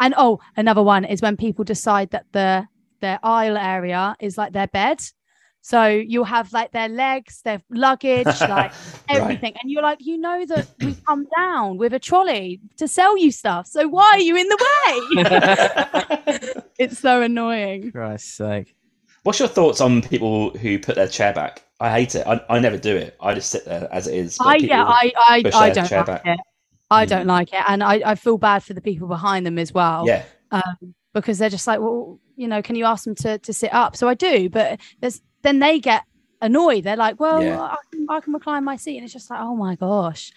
And 0.00 0.14
oh, 0.16 0.40
another 0.56 0.82
one 0.82 1.04
is 1.04 1.22
when 1.22 1.36
people 1.36 1.64
decide 1.64 2.10
that 2.10 2.26
the 2.32 2.66
their 3.00 3.18
aisle 3.22 3.56
area 3.56 4.16
is 4.20 4.38
like 4.38 4.52
their 4.52 4.66
bed. 4.66 5.02
So 5.60 5.86
you'll 5.86 6.24
have 6.24 6.52
like 6.52 6.72
their 6.72 6.90
legs, 6.90 7.40
their 7.42 7.62
luggage, 7.70 8.26
like 8.40 8.72
everything. 9.08 9.54
And 9.62 9.70
you're 9.70 9.82
like, 9.82 9.98
you 10.00 10.18
know 10.18 10.44
that 10.46 10.68
we 10.80 10.94
come 11.06 11.26
down 11.36 11.78
with 11.78 11.94
a 11.94 11.98
trolley 11.98 12.60
to 12.76 12.86
sell 12.86 13.16
you 13.16 13.30
stuff. 13.30 13.66
So 13.66 13.88
why 13.88 14.10
are 14.12 14.18
you 14.18 14.36
in 14.36 14.46
the 14.48 14.58
way? 14.60 16.38
it's 16.78 16.98
so 16.98 17.22
annoying. 17.22 17.92
Christ's 17.92 18.34
sake. 18.34 18.74
What's 19.24 19.38
your 19.38 19.48
thoughts 19.48 19.80
on 19.80 20.02
people 20.02 20.50
who 20.50 20.78
put 20.78 20.94
their 20.96 21.08
chair 21.08 21.32
back? 21.32 21.62
I 21.80 21.90
hate 21.90 22.14
it. 22.14 22.26
I, 22.26 22.40
I 22.48 22.58
never 22.60 22.78
do 22.78 22.96
it. 22.96 23.16
I 23.20 23.34
just 23.34 23.50
sit 23.50 23.64
there 23.64 23.88
as 23.92 24.06
it 24.06 24.14
is. 24.14 24.38
I 24.40 24.56
yeah, 24.56 24.84
I 24.86 25.12
I, 25.16 25.42
I 25.52 25.70
don't 25.70 25.90
like 25.90 26.06
back. 26.06 26.22
it. 26.26 26.40
I 26.90 27.06
Mm. 27.06 27.08
don't 27.08 27.26
like 27.26 27.52
it. 27.52 27.62
And 27.66 27.82
I, 27.82 27.94
I 28.04 28.14
feel 28.14 28.38
bad 28.38 28.62
for 28.62 28.74
the 28.74 28.80
people 28.80 29.08
behind 29.08 29.46
them 29.46 29.58
as 29.58 29.72
well. 29.72 30.06
yeah, 30.06 30.24
um, 30.52 30.94
because 31.14 31.38
they're 31.38 31.48
just 31.50 31.66
like, 31.66 31.80
well, 31.80 32.20
you 32.36 32.46
know, 32.48 32.62
can 32.62 32.76
you 32.76 32.84
ask 32.84 33.04
them 33.04 33.14
to, 33.16 33.38
to 33.38 33.52
sit 33.52 33.72
up? 33.72 33.96
So 33.96 34.08
I 34.08 34.14
do, 34.14 34.48
but 34.48 34.80
there's 35.00 35.20
then 35.42 35.58
they 35.58 35.80
get 35.80 36.02
annoyed. 36.42 36.84
They're 36.84 36.96
like, 36.96 37.18
well, 37.18 37.42
Yeah. 37.42 37.60
I, 37.62 37.76
can, 37.92 38.06
I 38.10 38.20
can 38.20 38.32
recline 38.34 38.64
my 38.64 38.76
seat, 38.76 38.96
and 38.96 39.04
it's 39.04 39.12
just 39.12 39.30
like, 39.30 39.40
oh 39.40 39.56
my 39.56 39.74
gosh, 39.76 40.32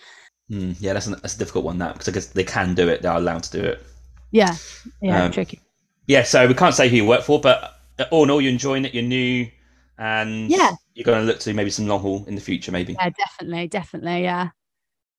Hmm, 0.50 0.72
yeah. 0.80 0.94
That's, 0.94 1.08
an, 1.08 1.16
that's 1.22 1.36
a 1.36 1.40
difficult 1.40 1.66
one. 1.66 1.78
That 1.80 1.94
because 1.94 2.08
I 2.08 2.12
guess 2.14 2.28
they 2.28 2.44
can 2.46 2.74
do 2.74 2.88
it. 2.88 3.02
They're 3.02 3.12
allowed 3.12 3.44
to 3.44 3.52
do 3.62 3.64
it. 3.66 3.86
yeah, 4.32 4.56
yeah, 5.02 5.26
Um, 5.26 5.32
tricky. 5.32 5.60
yeah, 6.08 6.24
so 6.24 6.48
we 6.48 6.54
can't 6.54 6.74
say 6.76 6.90
who 6.90 6.96
you 6.98 7.06
work 7.06 7.24
for, 7.24 7.40
but 7.42 7.77
all 8.12 8.24
in 8.24 8.30
all, 8.30 8.42
you're 8.42 8.52
enjoying 8.52 8.86
it. 8.86 8.94
You're 8.94 9.04
new, 9.04 9.50
and 9.98 10.52
Yeah. 10.52 10.72
you're 10.94 11.06
going 11.06 11.20
to 11.20 11.26
look 11.26 11.40
to 11.42 11.54
maybe 11.54 11.70
some 11.70 11.88
long 11.88 12.00
haul 12.00 12.26
in 12.28 12.36
the 12.36 12.42
future, 12.42 12.72
maybe. 12.72 12.94
Yeah, 12.94 13.10
definitely, 13.10 13.68
definitely. 13.68 14.24
Yeah, 14.24 14.50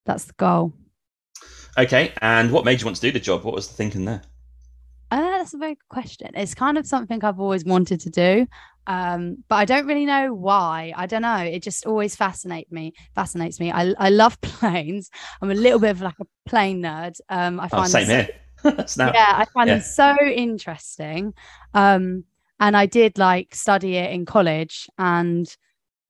that's 0.06 0.24
the 0.24 0.32
goal. 0.34 0.72
Okay, 1.76 2.12
and 2.22 2.50
what 2.50 2.64
made 2.64 2.80
you 2.80 2.86
want 2.86 2.96
to 2.96 3.02
do 3.02 3.12
the 3.12 3.20
job? 3.20 3.44
What 3.44 3.54
was 3.54 3.68
the 3.68 3.74
thinking 3.74 4.04
there? 4.04 4.22
Uh, 5.10 5.38
that's 5.38 5.54
a 5.54 5.58
very 5.58 5.74
good 5.74 5.88
question. 5.88 6.30
It's 6.34 6.54
kind 6.54 6.76
of 6.76 6.86
something 6.86 7.24
I've 7.24 7.40
always 7.40 7.64
wanted 7.64 8.00
to 8.00 8.10
do, 8.10 8.46
um, 8.86 9.42
but 9.48 9.56
I 9.56 9.64
don't 9.64 9.86
really 9.86 10.04
know 10.04 10.34
why. 10.34 10.92
I 10.94 11.06
don't 11.06 11.22
know. 11.22 11.36
It 11.38 11.62
just 11.62 11.86
always 11.86 12.14
fascinates 12.14 12.70
me. 12.70 12.92
Fascinates 13.14 13.58
me. 13.58 13.72
I 13.72 13.94
I 13.98 14.10
love 14.10 14.38
planes. 14.42 15.10
I'm 15.40 15.50
a 15.50 15.54
little 15.54 15.78
bit 15.78 15.90
of 15.92 16.02
like 16.02 16.16
a 16.20 16.26
plane 16.46 16.82
nerd. 16.82 17.18
Um, 17.30 17.58
I 17.58 17.68
Oh, 17.72 17.76
find 17.76 17.90
same 17.90 18.06
them 18.06 18.26
here. 18.26 18.28
Yeah 19.14 19.32
i 19.36 19.44
find 19.54 19.68
Yeah. 19.68 19.74
them 19.74 19.80
so 19.80 20.16
interesting 20.26 21.32
um 21.74 22.24
and 22.60 22.76
i 22.76 22.86
did 22.86 23.18
like 23.18 23.54
study 23.54 23.96
it 23.96 24.10
in 24.12 24.24
college 24.26 24.88
and 24.98 25.56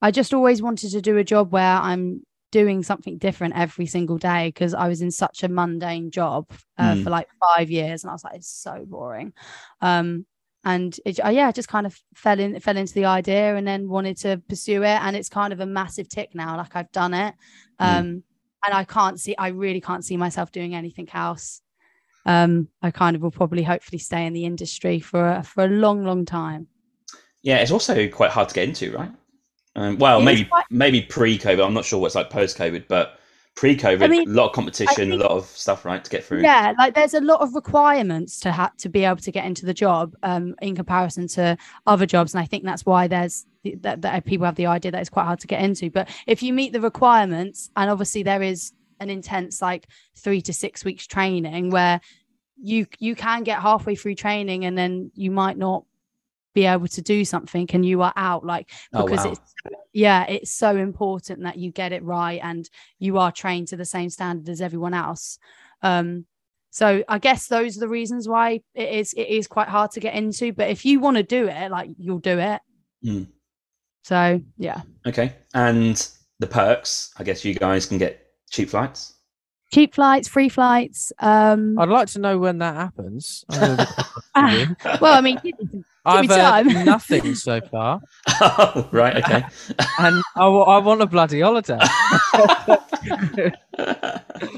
i 0.03 0.11
just 0.11 0.33
always 0.35 0.63
wanted 0.63 0.91
to 0.91 1.01
do 1.01 1.17
a 1.17 1.25
job 1.25 1.53
where 1.53 1.77
i'm 1.77 2.23
doing 2.51 2.83
something 2.83 3.19
different 3.19 3.55
every 3.57 3.87
single 3.87 4.17
day 4.19 4.49
because 4.49 4.73
i 4.75 4.89
was 4.89 5.03
in 5.03 5.11
such 5.11 5.43
a 5.43 5.49
mundane 5.49 6.11
job 6.11 6.47
uh, 6.79 6.95
Mm. 6.95 7.05
for 7.05 7.11
like 7.11 7.29
five 7.41 7.71
years 7.71 8.05
and 8.05 8.11
i 8.11 8.15
was 8.15 8.25
like 8.25 8.37
it's 8.37 8.49
so 8.51 8.85
boring 8.87 9.33
um 9.81 10.25
and 10.65 10.99
it, 11.07 11.25
uh, 11.25 11.29
yeah, 11.29 11.47
I 11.47 11.53
just 11.53 11.69
kind 11.69 11.87
of 11.87 11.97
fell 12.15 12.39
in, 12.39 12.59
fell 12.59 12.77
into 12.77 12.93
the 12.93 13.05
idea, 13.05 13.55
and 13.55 13.67
then 13.67 13.89
wanted 13.89 14.17
to 14.19 14.43
pursue 14.49 14.83
it. 14.83 15.01
And 15.03 15.15
it's 15.17 15.29
kind 15.29 15.53
of 15.53 15.61
a 15.61 15.67
massive 15.67 16.09
tick 16.09 16.35
now. 16.35 16.57
Like 16.57 16.75
I've 16.75 16.91
done 16.91 17.15
it, 17.15 17.33
Mm. 17.81 17.87
um, 17.87 18.23
and 18.67 18.75
I 18.75 18.83
can't 18.83 19.21
see, 19.21 19.37
I 19.39 19.49
really 19.49 19.81
can't 19.81 20.05
see 20.05 20.17
myself 20.17 20.51
doing 20.51 20.75
anything 20.75 21.09
else 21.15 21.63
um, 22.27 22.69
I 22.83 22.91
kind 22.91 23.17
of 23.17 23.23
will 23.23 23.31
probably 23.31 23.63
hopefully 23.63 23.99
stay 23.99 24.27
in 24.27 24.33
the 24.33 24.45
industry 24.45 25.01
for 25.01 25.29
a, 25.29 25.43
for 25.43 25.65
a 25.65 25.69
long, 25.69 26.05
long 26.05 26.25
time. 26.25 26.67
Yeah, 27.43 27.59
it's 27.59 27.71
also 27.71 28.09
quite 28.09 28.31
hard 28.31 28.49
to 28.49 28.55
get 28.55 28.69
into, 28.69 28.93
right? 28.97 29.11
Um, 29.77 29.99
well, 29.99 30.21
It 30.21 30.25
maybe 30.25 30.45
quite- 30.45 30.65
maybe 30.71 31.03
pre-COVID. 31.03 31.65
I'm 31.65 31.75
not 31.75 31.85
sure 31.85 32.01
what's 32.01 32.15
like 32.17 32.31
post-COVID, 32.31 32.89
but 32.89 33.19
pre-COVID, 33.55 34.03
I 34.05 34.09
mean, 34.09 34.29
a 34.29 34.33
lot 34.33 34.49
of 34.49 34.53
competition, 34.53 35.11
think- 35.11 35.13
a 35.15 35.17
lot 35.17 35.31
of 35.31 35.47
stuff, 35.47 35.85
right, 35.85 36.03
to 36.03 36.11
get 36.11 36.25
through. 36.25 36.43
Yeah, 36.43 36.75
like 36.79 36.95
there's 36.95 37.15
a 37.15 37.21
lot 37.21 37.41
of 37.41 37.55
requirements 37.55 38.41
to 38.41 38.53
have 38.53 38.77
to 38.79 38.89
be 38.89 39.05
able 39.05 39.17
to 39.17 39.33
get 39.33 39.45
into 39.45 39.67
the 39.67 39.75
job 39.75 40.15
um, 40.23 40.55
in 40.63 40.77
comparison 40.77 41.27
to 41.29 41.57
other 41.87 42.07
jobs, 42.07 42.35
and 42.35 42.41
I 42.43 42.47
think 42.47 42.65
that's 42.65 42.85
why 42.87 43.09
there's 43.09 43.47
that, 43.81 44.03
that 44.03 44.25
people 44.25 44.47
have 44.47 44.55
the 44.55 44.67
idea 44.67 44.93
that 44.93 45.01
it's 45.01 45.11
quite 45.11 45.25
hard 45.25 45.41
to 45.41 45.47
get 45.47 45.61
into. 45.61 45.91
But 45.91 46.09
if 46.27 46.43
you 46.43 46.53
meet 46.53 46.73
the 46.73 46.81
requirements, 46.81 47.71
and 47.77 47.91
obviously 47.91 48.23
there 48.23 48.43
is 48.43 48.73
an 49.01 49.11
intense 49.11 49.61
like 49.63 49.87
three 50.17 50.41
to 50.43 50.53
six 50.53 50.85
weeks 50.85 51.07
training 51.07 51.71
where 51.71 52.01
you 52.61 52.87
you 52.99 53.15
can 53.15 53.43
get 53.45 53.61
halfway 53.61 53.95
through 53.95 54.15
training 54.15 54.65
and 54.65 54.77
then 54.77 55.11
you 55.15 55.31
might 55.31 55.57
not 55.57 55.85
be 56.55 56.65
able 56.67 56.89
to 56.89 57.03
do 57.03 57.25
something 57.25 57.69
and 57.73 57.87
you 57.87 58.03
are 58.03 58.13
out 58.17 58.45
like 58.45 58.71
Oh, 58.93 59.05
because 59.07 59.25
wow. 59.25 59.33
it's 59.33 59.55
yeah 59.93 60.25
it's 60.25 60.51
so 60.51 60.77
important 60.77 61.43
that 61.43 61.57
you 61.57 61.71
get 61.71 61.93
it 61.93 62.03
right 62.03 62.41
and 62.43 62.69
you 62.99 63.19
are 63.19 63.31
trained 63.31 63.69
to 63.69 63.77
the 63.77 63.85
same 63.85 64.11
standard 64.11 64.49
as 64.49 64.61
everyone 64.61 64.95
else 64.95 65.39
um 65.83 66.27
so 66.71 67.03
i 67.09 67.19
guess 67.19 67.47
those 67.47 67.77
are 67.77 67.81
the 67.81 67.89
reasons 67.89 68.29
why 68.29 68.61
it 68.75 68.89
is 68.89 69.13
it 69.15 69.29
is 69.29 69.47
quite 69.47 69.69
hard 69.69 69.91
to 69.93 70.01
get 70.01 70.15
into 70.15 70.53
but 70.53 70.69
if 70.69 70.85
you 70.85 70.99
want 71.01 71.17
to 71.17 71.23
do 71.23 71.47
it 71.47 71.71
like 71.71 71.91
you'll 71.97 72.19
do 72.19 72.39
it 72.39 72.61
Mm. 73.05 73.29
so 74.03 74.41
yeah 74.57 74.81
Okay, 75.07 75.33
and 75.55 76.11
the 76.41 76.47
perks. 76.49 77.13
I 77.19 77.23
guess 77.25 77.45
you 77.45 77.55
guys 77.55 77.87
can 77.87 77.97
get 77.99 78.27
cheap 78.51 78.71
flights. 78.71 79.15
cheap 79.73 79.95
flights 79.95 80.29
free 80.29 80.49
flights 80.49 81.13
um 81.21 81.79
I'd 81.79 81.89
like 81.89 82.09
to 82.09 82.19
know 82.21 82.39
when 82.39 82.59
that 82.59 82.75
happens. 82.75 83.45
I 83.51 84.69
well 85.01 85.15
i 85.15 85.21
mean 85.21 85.39
give 85.43 85.59
me 85.59 85.69
some- 85.71 85.85
I've 86.05 86.29
me 86.29 86.35
heard 86.35 86.67
nothing 86.87 87.35
so 87.35 87.61
far, 87.61 88.01
oh, 88.41 88.89
right. 88.93 89.17
Okay. 89.17 89.45
and 89.99 90.23
I, 90.37 90.49
want 90.49 91.03
a 91.03 91.07
bloody 91.07 91.43
holiday. 91.43 91.79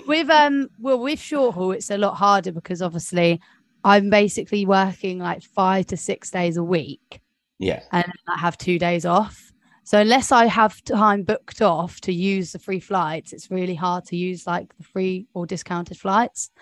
with 0.07 0.31
um 0.31 0.69
well 0.79 1.01
with 1.01 1.19
short 1.19 1.55
haul 1.55 1.73
it's 1.73 1.91
a 1.91 1.99
lot 1.99 2.15
harder 2.15 2.53
because 2.53 2.81
obviously 2.83 3.41
i'm 3.85 4.11
basically 4.11 4.65
working 4.65 5.19
like 5.19 5.43
five 5.43 5.87
to 5.87 5.97
six 5.97 6.31
days 6.31 6.57
a 6.57 6.63
week 6.65 7.21
yeah. 7.61 7.83
and 7.93 8.11
I 8.27 8.39
have 8.39 8.57
two 8.57 8.79
days 8.79 9.05
off. 9.05 9.50
So 9.91 9.99
unless 9.99 10.31
I 10.31 10.47
have 10.47 10.85
time 10.85 11.25
booked 11.25 11.61
off 11.61 12.01
to 12.03 12.13
use 12.13 12.53
the 12.53 12.61
free 12.61 12.79
flights, 12.79 13.33
it's 13.33 13.51
really 13.51 13.75
hard 13.75 14.05
to 14.05 14.17
use 14.17 14.47
like 14.47 14.73
the 14.79 14.85
free 14.85 15.27
or 15.35 15.47
discounted 15.47 15.99
flights. 15.99 16.53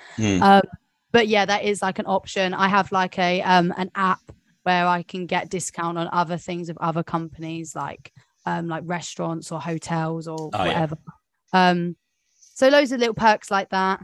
Um, 0.40 0.62
but 1.12 1.28
yeah, 1.28 1.44
that 1.44 1.62
is 1.62 1.82
like 1.82 1.98
an 1.98 2.06
option. 2.06 2.54
I 2.54 2.68
have 2.68 2.90
like 2.90 3.18
a 3.18 3.42
um 3.42 3.74
an 3.76 3.90
app 3.94 4.22
where 4.62 4.86
I 4.86 5.02
can 5.02 5.26
get 5.26 5.50
discount 5.50 5.98
on 5.98 6.08
other 6.10 6.38
things 6.38 6.70
of 6.70 6.78
other 6.78 7.02
companies 7.02 7.76
like 7.76 8.14
um 8.46 8.66
like 8.66 8.84
restaurants 8.86 9.52
or 9.52 9.60
hotels 9.60 10.26
or 10.26 10.48
Oh, 10.54 10.64
yeah. 10.64 10.68
whatever. 10.68 10.96
Um 11.52 11.96
so 12.54 12.70
loads 12.70 12.92
of 12.92 13.00
little 13.00 13.14
perks 13.14 13.50
like 13.50 13.68
that. 13.68 14.00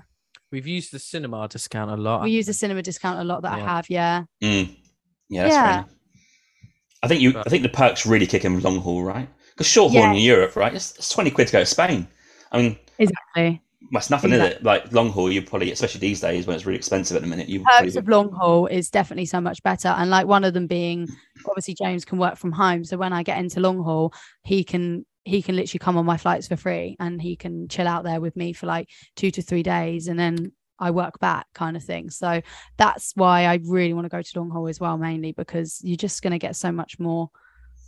We've 0.52 0.66
used 0.66 0.92
the 0.92 0.98
cinema 0.98 1.48
discount 1.48 1.90
a 1.90 1.96
lot. 1.96 2.24
We 2.24 2.30
use 2.30 2.44
the 2.44 2.52
cinema 2.52 2.82
discount 2.82 3.18
a 3.20 3.24
lot 3.24 3.40
that 3.40 3.56
Yeah. 3.56 3.64
I 3.64 3.68
have, 3.74 3.88
yeah. 3.88 4.24
Mm. 4.42 4.76
Yeah, 5.30 5.42
that's 5.44 5.54
Yeah. 5.54 5.82
fair. 5.82 5.84
I 7.04 7.08
think 7.08 7.20
you. 7.20 7.38
I 7.38 7.48
think 7.48 7.62
the 7.62 7.68
perks 7.68 8.06
really 8.06 8.26
kick 8.26 8.44
in 8.44 8.60
long 8.60 8.78
haul, 8.78 9.02
right? 9.02 9.28
Because 9.50 9.66
short 9.66 9.92
haul 9.92 10.10
in 10.10 10.16
Europe, 10.16 10.56
right? 10.56 10.74
It's, 10.74 10.96
it's 10.96 11.10
twenty 11.10 11.30
quid 11.30 11.48
to 11.48 11.52
go 11.52 11.60
to 11.60 11.66
Spain. 11.66 12.08
I 12.50 12.58
mean, 12.58 12.78
Exactly. 12.98 13.62
that's 13.92 14.10
nothing, 14.10 14.32
is 14.32 14.40
it? 14.40 14.62
Like 14.62 14.92
long 14.92 15.10
haul, 15.10 15.30
you 15.30 15.42
probably, 15.42 15.70
especially 15.72 16.00
these 16.00 16.20
days 16.20 16.46
when 16.46 16.56
it's 16.56 16.66
really 16.66 16.78
expensive 16.78 17.16
at 17.16 17.22
the 17.22 17.28
minute, 17.28 17.48
you 17.48 17.60
perks 17.60 17.76
probably 17.76 17.98
of 17.98 18.08
long 18.08 18.32
haul 18.32 18.66
is 18.66 18.90
definitely 18.90 19.26
so 19.26 19.40
much 19.40 19.62
better 19.62 19.88
and 19.88 20.10
like 20.10 20.26
one 20.26 20.44
of 20.44 20.54
them 20.54 20.66
being 20.66 21.08
obviously 21.46 21.74
james 21.74 22.04
can 22.04 22.18
work 22.18 22.36
from 22.36 22.52
home 22.52 22.84
so 22.84 22.96
when 22.96 23.12
i 23.12 23.22
get 23.22 23.38
into 23.38 23.60
long 23.60 23.82
haul 23.82 24.12
he 24.44 24.64
can 24.64 25.04
he 25.24 25.42
can 25.42 25.56
literally 25.56 25.78
come 25.78 25.96
on 25.96 26.04
my 26.04 26.16
flights 26.16 26.46
for 26.46 26.56
free 26.56 26.96
and 27.00 27.20
he 27.20 27.36
can 27.36 27.66
chill 27.68 27.88
out 27.88 28.04
there 28.04 28.20
with 28.20 28.36
me 28.36 28.52
for 28.52 28.66
like 28.66 28.88
two 29.16 29.30
to 29.30 29.42
three 29.42 29.62
days 29.62 30.06
and 30.08 30.18
then 30.18 30.52
i 30.78 30.90
work 30.90 31.18
back 31.20 31.46
kind 31.54 31.76
of 31.76 31.82
thing 31.82 32.10
so 32.10 32.40
that's 32.76 33.12
why 33.14 33.44
i 33.46 33.58
really 33.64 33.92
want 33.94 34.04
to 34.04 34.08
go 34.08 34.20
to 34.22 34.38
long 34.38 34.50
haul 34.50 34.68
as 34.68 34.80
well 34.80 34.96
mainly 34.98 35.32
because 35.32 35.80
you're 35.82 35.96
just 35.96 36.22
going 36.22 36.32
to 36.32 36.38
get 36.38 36.56
so 36.56 36.70
much 36.72 36.98
more 36.98 37.30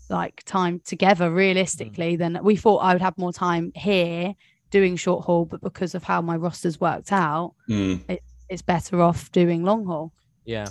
like 0.09 0.43
time 0.45 0.81
together 0.85 1.31
realistically 1.33 2.17
than 2.17 2.39
we 2.43 2.55
thought 2.57 2.79
i 2.79 2.93
would 2.93 3.03
have 3.03 3.17
more 3.19 3.33
time 3.33 3.73
here 3.75 4.35
doing 4.71 4.97
short 4.97 5.25
haul 5.25 5.45
but 5.45 5.61
because 5.61 5.95
of 5.95 6.03
how 6.05 6.21
my 6.21 6.37
roster's 6.37 6.81
worked 6.81 7.13
out 7.13 7.55
Mm. 7.69 8.19
it's 8.49 8.63
better 8.63 9.03
off 9.03 9.31
doing 9.33 9.65
long 9.65 9.85
haul 9.87 10.13
yeah. 10.45 10.69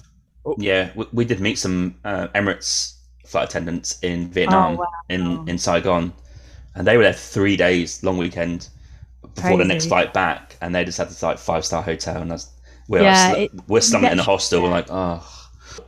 Yeah, 0.60 0.92
we, 0.96 1.06
we 1.12 1.26
did 1.26 1.40
meet 1.40 1.58
some 1.58 1.96
uh, 2.06 2.28
Emirates 2.36 2.98
flight 3.26 3.50
attendants 3.50 3.98
in 4.04 4.30
Vietnam, 4.30 4.74
Oh, 4.74 4.82
wow. 4.82 4.88
in 5.10 5.50
in 5.50 5.58
Saigon, 5.58 6.14
and 6.76 6.86
they 6.86 6.98
were 6.98 7.04
there 7.04 7.14
three 7.14 7.58
days, 7.58 8.04
long 8.04 8.16
weekend, 8.18 8.70
before 9.36 9.58
the 9.58 9.66
next 9.66 9.88
flight 9.88 10.14
back, 10.14 10.58
and 10.62 10.74
they 10.74 10.84
just 10.86 10.98
had 10.98 11.10
this 11.10 11.22
like 11.24 11.38
five 11.38 11.66
star 11.66 11.82
hotel, 11.84 12.22
and 12.22 12.32
that's 12.32 12.50
we're 12.88 13.02
Yeah, 13.04 13.30
like, 13.34 13.38
it- 13.54 13.68
we're 13.68 13.82
slumping 13.82 14.12
in 14.12 14.20
a 14.20 14.22
get- 14.22 14.26
hostel, 14.26 14.62
we're 14.62 14.70
like, 14.70 14.88
oh, 14.90 15.26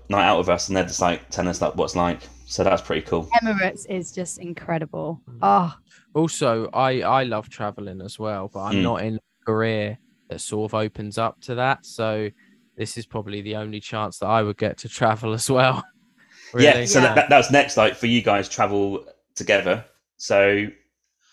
night 0.09 0.25
out 0.27 0.37
with 0.39 0.49
us, 0.49 0.67
and 0.67 0.75
they're 0.77 0.83
just 0.85 1.01
like 1.01 1.29
telling 1.29 1.49
us 1.49 1.61
like 1.61 1.75
what's 1.75 1.95
like, 1.95 2.21
so 2.45 2.63
that's 2.63 2.81
pretty 2.81 3.01
cool. 3.03 3.29
Emirates 3.41 3.85
is 3.89 4.11
just 4.11 4.39
incredible. 4.39 5.21
Oh, 5.41 5.73
Also, 6.15 6.69
I 6.73 7.01
I 7.01 7.23
love 7.23 7.49
traveling 7.49 8.01
as 8.01 8.17
well, 8.17 8.49
but 8.53 8.61
I'm 8.61 8.75
Mm. 8.77 8.81
not 8.83 9.01
in 9.03 9.15
a 9.17 9.45
career 9.45 9.97
that 10.29 10.41
sort 10.41 10.71
of 10.71 10.73
opens 10.75 11.17
up 11.17 11.39
to 11.41 11.55
that. 11.55 11.85
So 11.85 12.29
this 12.75 12.97
is 12.97 13.05
probably 13.05 13.41
the 13.41 13.55
only 13.55 13.79
chance 13.79 14.17
that 14.19 14.25
I 14.27 14.41
would 14.43 14.57
get 14.57 14.77
to 14.79 14.89
travel 14.89 15.33
as 15.39 15.49
well. 15.49 15.83
Yeah, 16.57 16.83
so 16.85 16.99
Yeah. 16.99 17.07
That, 17.07 17.15
that, 17.15 17.29
that 17.29 17.37
was 17.37 17.51
next, 17.51 17.77
like 17.77 17.95
for 17.95 18.07
you 18.07 18.21
guys 18.21 18.49
travel 18.49 19.05
together. 19.35 19.85
So 20.17 20.67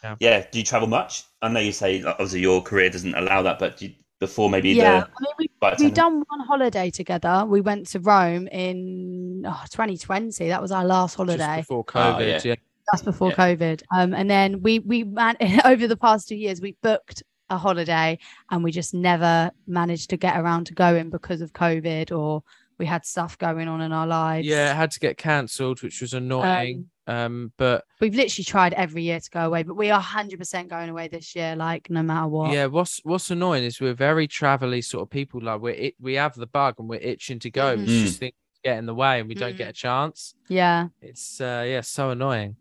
Yeah. 0.05 0.17
yeah. 0.21 0.47
do 0.51 0.59
you 0.59 0.65
travel 0.65 0.87
much? 0.89 1.25
I 1.43 1.49
know 1.49 1.61
you 1.61 1.73
say 1.73 2.03
obviously 2.03 2.41
your 2.41 2.63
career 2.63 2.91
doesn't 2.91 3.15
allow 3.15 3.43
that, 3.43 3.59
but 3.59 3.79
do 3.79 3.87
you, 3.87 3.95
before 4.21 4.49
maybe 4.51 4.71
yeah. 4.71 5.01
the 5.01 5.07
I 5.07 5.21
mean, 5.21 5.33
we, 5.39 5.51
flight 5.59 5.79
we've 5.81 5.95
done 5.95 6.23
one 6.29 6.41
holiday 6.47 6.91
together. 6.91 7.45
We 7.47 7.61
went 7.61 7.87
to 7.89 8.01
Rome 8.01 8.47
in 8.49 9.45
oh, 9.47 9.65
2020. 9.71 10.49
That 10.49 10.63
was 10.63 10.71
our 10.71 10.85
last 10.85 11.15
holiday. 11.15 11.57
Just 11.57 11.69
before 11.69 11.85
Oh, 11.89 11.93
COVID. 11.93 12.29
yeah. 12.29 12.41
yeah. 12.45 12.55
Just 12.93 13.05
before 13.05 13.31
Yeah. 13.31 13.37
COVID. 13.37 13.83
Um, 13.97 14.15
and 14.15 14.31
then 14.31 14.63
we 14.63 14.79
we 14.81 15.05
man- 15.05 15.37
over 15.65 15.87
the 15.87 15.97
past 15.97 16.29
two 16.29 16.37
years 16.37 16.61
we 16.61 16.77
booked 16.83 17.23
a 17.51 17.59
holiday 17.59 18.19
and 18.51 18.65
we 18.65 18.71
just 18.71 18.95
never 18.95 19.51
managed 19.67 20.11
to 20.11 20.17
get 20.17 20.39
around 20.39 20.67
to 20.67 20.75
going 20.75 21.11
because 21.11 21.41
of 21.41 21.53
COVID 21.53 22.17
or 22.17 22.43
we 22.79 22.87
had 22.87 23.05
stuff 23.05 23.39
going 23.39 23.69
on 23.69 23.81
in 23.81 23.93
our 23.93 24.07
lives. 24.07 24.47
Yeah, 24.47 24.71
it 24.73 24.77
had 24.77 24.91
to 24.93 25.01
get 25.01 25.17
cancelled, 25.17 25.83
which 25.83 26.01
was 26.01 26.13
annoying. 26.15 26.79
Um, 26.79 26.91
but 27.07 27.85
We've 28.01 28.15
literally 28.15 28.45
tried 28.45 28.73
every 28.75 29.03
year 29.03 29.21
to 29.21 29.31
go 29.31 29.41
away, 29.47 29.63
but 29.63 29.75
we 29.75 29.91
are 29.91 30.01
100% 30.01 30.69
going 30.69 30.89
away 30.89 31.09
this 31.09 31.35
year, 31.37 31.55
like 31.57 31.91
no 31.91 32.03
matter 32.03 32.27
what. 32.29 32.53
yeah, 32.53 32.67
what's 32.67 33.01
what's 33.05 33.31
annoying 33.31 33.65
is 33.65 33.81
we're 33.81 33.95
very 33.95 34.27
travelly 34.29 34.83
sort 34.85 35.03
of 35.03 35.11
people. 35.11 35.41
Like 35.43 35.61
we're 35.61 35.71
it, 35.75 35.95
we 36.01 36.15
have 36.15 36.35
the 36.35 36.47
bug 36.47 36.77
and 36.79 36.89
we're 36.89 37.01
itching 37.01 37.39
to 37.41 37.51
go. 37.51 37.77
Mhm. 37.77 37.83
It's 37.83 37.93
just 37.93 38.19
things 38.21 38.33
get 38.63 38.79
in 38.79 38.87
the 38.87 38.95
way 38.95 39.21
and 39.21 39.29
we 39.29 39.35
don't 39.35 39.55
Mhm. 39.55 39.59
get 39.59 39.69
a 39.69 39.73
chance. 39.75 40.35
Yeah. 40.49 40.89
It's 41.03 41.41
uh, 41.41 41.65
yeah, 41.67 41.83
so 41.83 42.11
annoying. 42.11 42.57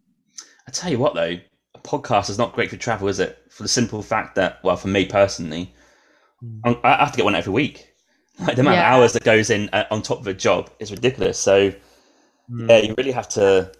I 0.68 0.72
tell 0.72 0.92
you 0.92 1.00
what, 1.00 1.14
though, 1.14 1.38
a 1.76 1.80
podcast 1.80 2.30
is 2.30 2.38
not 2.38 2.54
great 2.54 2.70
for 2.70 2.78
travel, 2.78 3.08
is 3.08 3.20
it? 3.20 3.38
For 3.50 3.64
the 3.64 3.70
simple 3.70 4.02
fact 4.02 4.36
that, 4.36 4.60
well, 4.64 4.76
for 4.78 4.88
me 4.90 5.06
personally, 5.06 5.74
Mm. 6.44 6.60
I'm- 6.66 6.78
I 6.84 6.96
have 6.98 7.12
to 7.12 7.18
get 7.18 7.24
one 7.26 7.36
every 7.36 7.54
week, 7.54 7.90
Like 8.40 8.56
the 8.56 8.62
amount 8.62 8.76
Yeah. 8.78 8.88
of 8.96 9.00
hours 9.00 9.14
that 9.14 9.24
goes 9.24 9.50
in 9.52 9.70
uh, 9.72 9.86
on 9.92 10.02
top 10.02 10.20
of 10.20 10.26
a 10.28 10.34
job 10.34 10.70
is 10.80 10.90
ridiculous. 10.92 11.38
So 11.40 11.72
Mm. 12.52 12.68
yeah, 12.68 12.78
you 12.80 12.96
really 12.98 13.12
have 13.12 13.30
to 13.30 13.72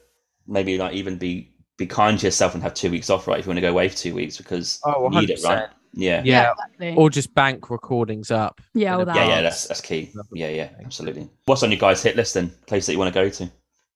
maybe 0.48 0.78
like 0.78 0.94
even 0.94 1.18
be 1.18 1.50
be 1.78 1.86
kind 1.88 2.20
to 2.20 2.28
yourself 2.28 2.54
and 2.54 2.62
have 2.64 2.74
two 2.74 2.92
weeks 2.92 3.10
off, 3.10 3.28
right? 3.28 3.40
If 3.40 3.46
you 3.46 3.50
want 3.50 3.58
to 3.58 3.62
go 3.62 3.72
away 3.72 3.90
for 3.90 3.98
two 3.98 4.14
weeks 4.14 4.38
because 4.38 4.80
Oh, 4.86 5.10
you 5.12 5.20
need 5.22 5.30
it, 5.32 5.42
right? 5.44 5.64
100%. 5.64 5.70
Yeah. 5.96 6.22
Yeah. 6.24 6.52
exactly. 6.52 6.96
Or 6.96 7.10
just 7.10 7.34
bank 7.34 7.70
recordings 7.70 8.30
up. 8.32 8.62
yeah, 8.74 8.96
all 8.98 9.06
that. 9.06 9.16
Yeah, 9.16 9.28
yeah, 9.28 9.42
that's 9.42 9.68
that's 9.68 9.82
key. 9.82 10.12
Yeah, 10.34 10.50
yeah, 10.50 10.70
absolutely. 10.86 11.30
What's 11.46 11.64
on 11.64 11.72
your 11.72 11.80
guys' 11.80 12.02
hit 12.04 12.16
list 12.16 12.34
then? 12.36 12.50
Place 12.68 12.86
that 12.86 12.94
you 12.94 13.00
want 13.00 13.14
to 13.14 13.20
go 13.20 13.28
to? 13.30 13.52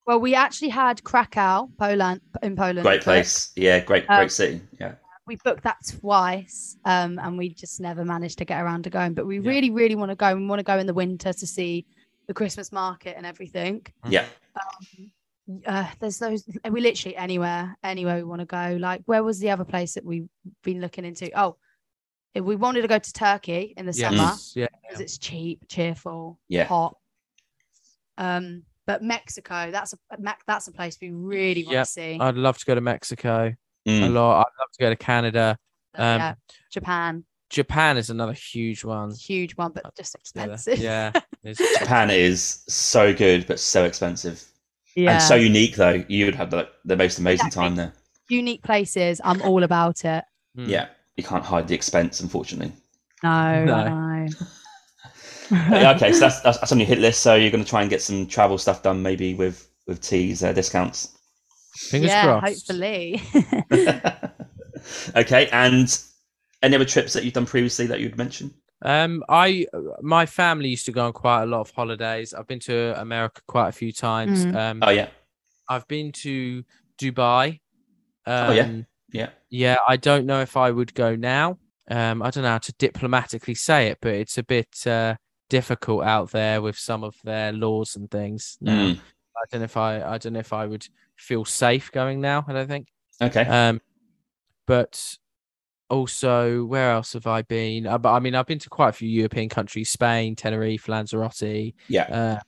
Well, 0.08 0.20
we 0.20 0.34
actually 0.36 0.70
had 0.70 1.04
Krakow, 1.04 1.70
Poland, 1.78 2.22
in 2.42 2.56
Poland. 2.56 2.84
Great 2.84 2.98
booked. 2.98 3.04
place. 3.04 3.52
Yeah, 3.56 3.80
great, 3.82 4.06
Um, 4.10 4.18
great 4.18 4.32
city. 4.32 4.62
Yeah. 4.80 4.94
We 5.28 5.36
booked 5.44 5.64
that 5.64 5.78
twice, 6.00 6.78
um, 6.86 7.20
and 7.20 7.38
we 7.38 7.50
just 7.50 7.82
never 7.82 8.06
managed 8.06 8.38
to 8.38 8.46
get 8.46 8.62
around 8.62 8.84
to 8.86 8.90
going. 8.90 9.14
But 9.14 9.26
we 9.28 9.40
Yeah. 9.40 9.50
really, 9.50 9.70
really 9.72 9.96
want 9.96 10.10
to 10.12 10.16
go. 10.16 10.34
We 10.36 10.46
want 10.46 10.60
to 10.60 10.64
go 10.64 10.78
in 10.80 10.88
the 10.88 10.94
winter 10.94 11.34
to 11.34 11.46
see 11.48 11.86
the 12.28 12.34
Christmas 12.34 12.72
market 12.72 13.16
and 13.18 13.26
everything. 13.26 13.86
Yeah. 14.08 14.26
Uh, 15.66 15.88
there's 16.00 16.18
those. 16.20 16.44
We 16.70 16.82
literally 16.82 17.16
anywhere, 17.16 17.78
anywhere 17.84 18.18
we 18.18 18.24
want 18.24 18.42
to 18.42 18.46
go. 18.46 18.78
Like, 18.80 19.02
where 19.06 19.24
was 19.24 19.40
the 19.40 19.50
other 19.52 19.64
place 19.64 19.94
that 19.94 20.04
we've 20.06 20.28
been 20.64 20.82
looking 20.82 21.06
into? 21.06 21.30
Oh, 21.40 21.56
if 22.34 22.44
we 22.44 22.56
wanted 22.56 22.82
to 22.82 22.88
go 22.88 23.00
to 23.00 23.14
Turkey 23.14 23.74
in 23.78 23.86
the 23.86 23.94
Yes. 23.94 24.16
summer 24.18 24.34
Yeah. 24.56 24.68
because 24.82 25.00
it's 25.00 25.18
cheap, 25.18 25.68
cheerful, 25.70 26.40
Yeah. 26.50 26.66
hot. 26.66 26.98
Um, 28.18 28.64
but 28.86 29.04
Mexico, 29.04 29.70
that's 29.72 29.94
a 29.94 29.98
Mac- 30.20 30.44
that's 30.48 30.68
a 30.68 30.72
place 30.72 30.98
we 31.02 31.12
really 31.12 31.64
want 31.64 31.74
Yep. 31.74 31.86
to 31.86 31.92
see. 31.92 32.18
I'd 32.20 32.36
love 32.36 32.58
to 32.58 32.66
go 32.66 32.76
to 32.76 32.82
Mexico 32.82 33.54
a 33.86 33.90
Mm. 33.90 34.14
lot. 34.14 34.40
I'd 34.40 34.60
love 34.60 34.72
to 34.74 34.80
go 34.80 34.90
to 34.90 34.96
Canada. 34.96 35.58
um, 35.96 36.20
yeah, 36.20 36.34
Japan, 36.72 37.26
Japan 37.50 37.98
is 37.98 38.10
another 38.12 38.34
huge 38.34 38.84
one. 38.84 39.16
huge 39.16 39.56
one, 39.56 39.72
but 39.72 39.96
just 39.96 40.14
expensive. 40.16 40.78
Yeah. 40.78 41.12
It's- 41.44 41.80
Japan 41.80 42.10
is 42.12 42.64
so 42.68 43.14
good, 43.16 43.48
but 43.48 43.60
so 43.60 43.86
expensive 43.86 44.44
yeah. 44.98 45.14
and 45.14 45.22
so 45.24 45.36
unique. 45.36 45.76
Though 45.76 46.04
you 46.08 46.26
would 46.26 46.36
have 46.36 46.52
the, 46.52 46.68
the 46.86 46.98
most 46.98 47.20
amazing 47.20 47.48
Exactly. 47.48 47.64
time 47.64 47.76
there. 47.76 47.94
unique 48.30 48.64
places. 48.64 49.22
I'm 49.24 49.42
all 49.44 49.64
about 49.64 50.04
it. 50.04 50.24
mm. 50.58 50.68
Yeah, 50.68 50.88
you 51.16 51.24
can't 51.24 51.46
hide 51.46 51.68
the 51.68 51.76
expense, 51.76 52.20
unfortunately. 52.20 52.74
No, 53.24 53.66
No. 53.72 53.88
no. 53.88 54.28
Yeah, 55.50 55.94
okay, 55.96 56.12
so 56.12 56.20
that's, 56.20 56.42
that's 56.42 56.58
that's 56.60 56.72
on 56.74 56.80
your 56.80 56.88
hit 56.88 57.00
list. 57.00 57.22
So 57.22 57.36
you're 57.36 57.52
going 57.52 57.64
to 57.64 57.70
try 57.70 57.82
and 57.82 57.90
get 57.90 58.02
some 58.02 58.28
travel 58.28 58.58
stuff 58.58 58.84
done, 58.84 59.02
maybe 59.02 59.34
with 59.34 59.70
with 59.88 60.02
Tee's 60.02 60.44
uh, 60.44 60.52
discounts. 60.52 61.18
Fingers 61.76 62.10
yeah, 62.10 62.24
crossed. 62.24 62.68
hopefully. 62.68 63.22
okay, 65.16 65.48
and 65.54 65.98
any 66.64 66.76
other 66.76 66.86
trips 66.86 67.14
that 67.14 67.24
you've 67.24 67.34
done 67.34 67.46
previously 67.46 67.86
that 67.88 68.00
you'd 68.02 68.18
mention? 68.18 68.54
Um, 68.84 69.24
I 69.28 69.66
my 70.02 70.26
family 70.26 70.70
used 70.70 70.86
to 70.86 70.92
go 70.92 71.06
on 71.06 71.14
quite 71.14 71.44
a 71.44 71.46
lot 71.46 71.62
of 71.62 71.72
holidays. 71.72 72.34
I've 72.34 72.48
been 72.48 72.60
to 72.62 73.00
America 73.02 73.42
quite 73.48 73.70
a 73.70 73.72
few 73.72 73.92
times. 73.92 74.46
Mhm. 74.46 74.56
Um, 74.56 74.80
Oh 74.84 74.92
yeah, 74.92 75.10
I've 75.68 75.88
been 75.88 76.12
to 76.24 76.64
Dubai. 77.00 77.60
Um, 78.26 78.50
Oh, 78.50 78.52
yeah. 78.52 78.70
yeah. 79.12 79.30
Yeah, 79.50 79.78
I 79.88 79.96
don't 79.98 80.26
know 80.26 80.42
if 80.42 80.58
I 80.58 80.72
would 80.72 80.94
go 80.94 81.16
now. 81.16 81.58
Um, 81.90 82.22
I 82.22 82.30
don't 82.30 82.44
know 82.44 82.50
how 82.50 82.58
to 82.58 82.74
diplomatically 82.74 83.56
say 83.56 83.88
it, 83.88 83.98
but 84.02 84.14
it's 84.14 84.38
a 84.38 84.44
bit 84.44 84.86
uh, 84.86 85.16
difficult 85.50 86.04
out 86.04 86.32
there 86.32 86.62
with 86.62 86.78
some 86.78 87.04
of 87.04 87.16
their 87.24 87.54
laws 87.54 87.96
and 87.96 88.12
things. 88.12 88.58
Now. 88.60 88.88
Mm, 88.88 89.00
I 89.38 89.42
don't 89.50 89.62
know 89.62 89.66
if 89.66 89.78
I, 89.78 90.04
I 90.04 90.18
don't 90.18 90.34
know 90.34 90.40
if 90.40 90.52
I 90.52 90.66
would 90.66 90.86
feel 91.16 91.46
safe 91.46 91.92
going 91.92 92.20
now. 92.20 92.44
I 92.48 92.54
don't 92.54 92.68
think. 92.68 92.88
Okay. 93.22 93.46
Um, 93.46 93.80
but 94.66 95.18
also, 95.90 96.66
where 96.66 96.92
else 96.92 97.14
have 97.14 97.28
I 97.28 97.42
been? 97.44 97.88
Uh, 97.88 97.98
but 97.98 98.14
I 98.14 98.20
mean, 98.20 98.36
I've 98.36 98.46
been 98.48 98.60
to 98.60 98.70
quite 98.70 98.90
a 98.90 98.94
few 98.94 99.10
European 99.10 99.50
countries: 99.50 99.90
Spain, 99.90 100.36
Tenerife, 100.36 100.88
Lanzarote, 100.88 101.74
yeah. 101.88 102.40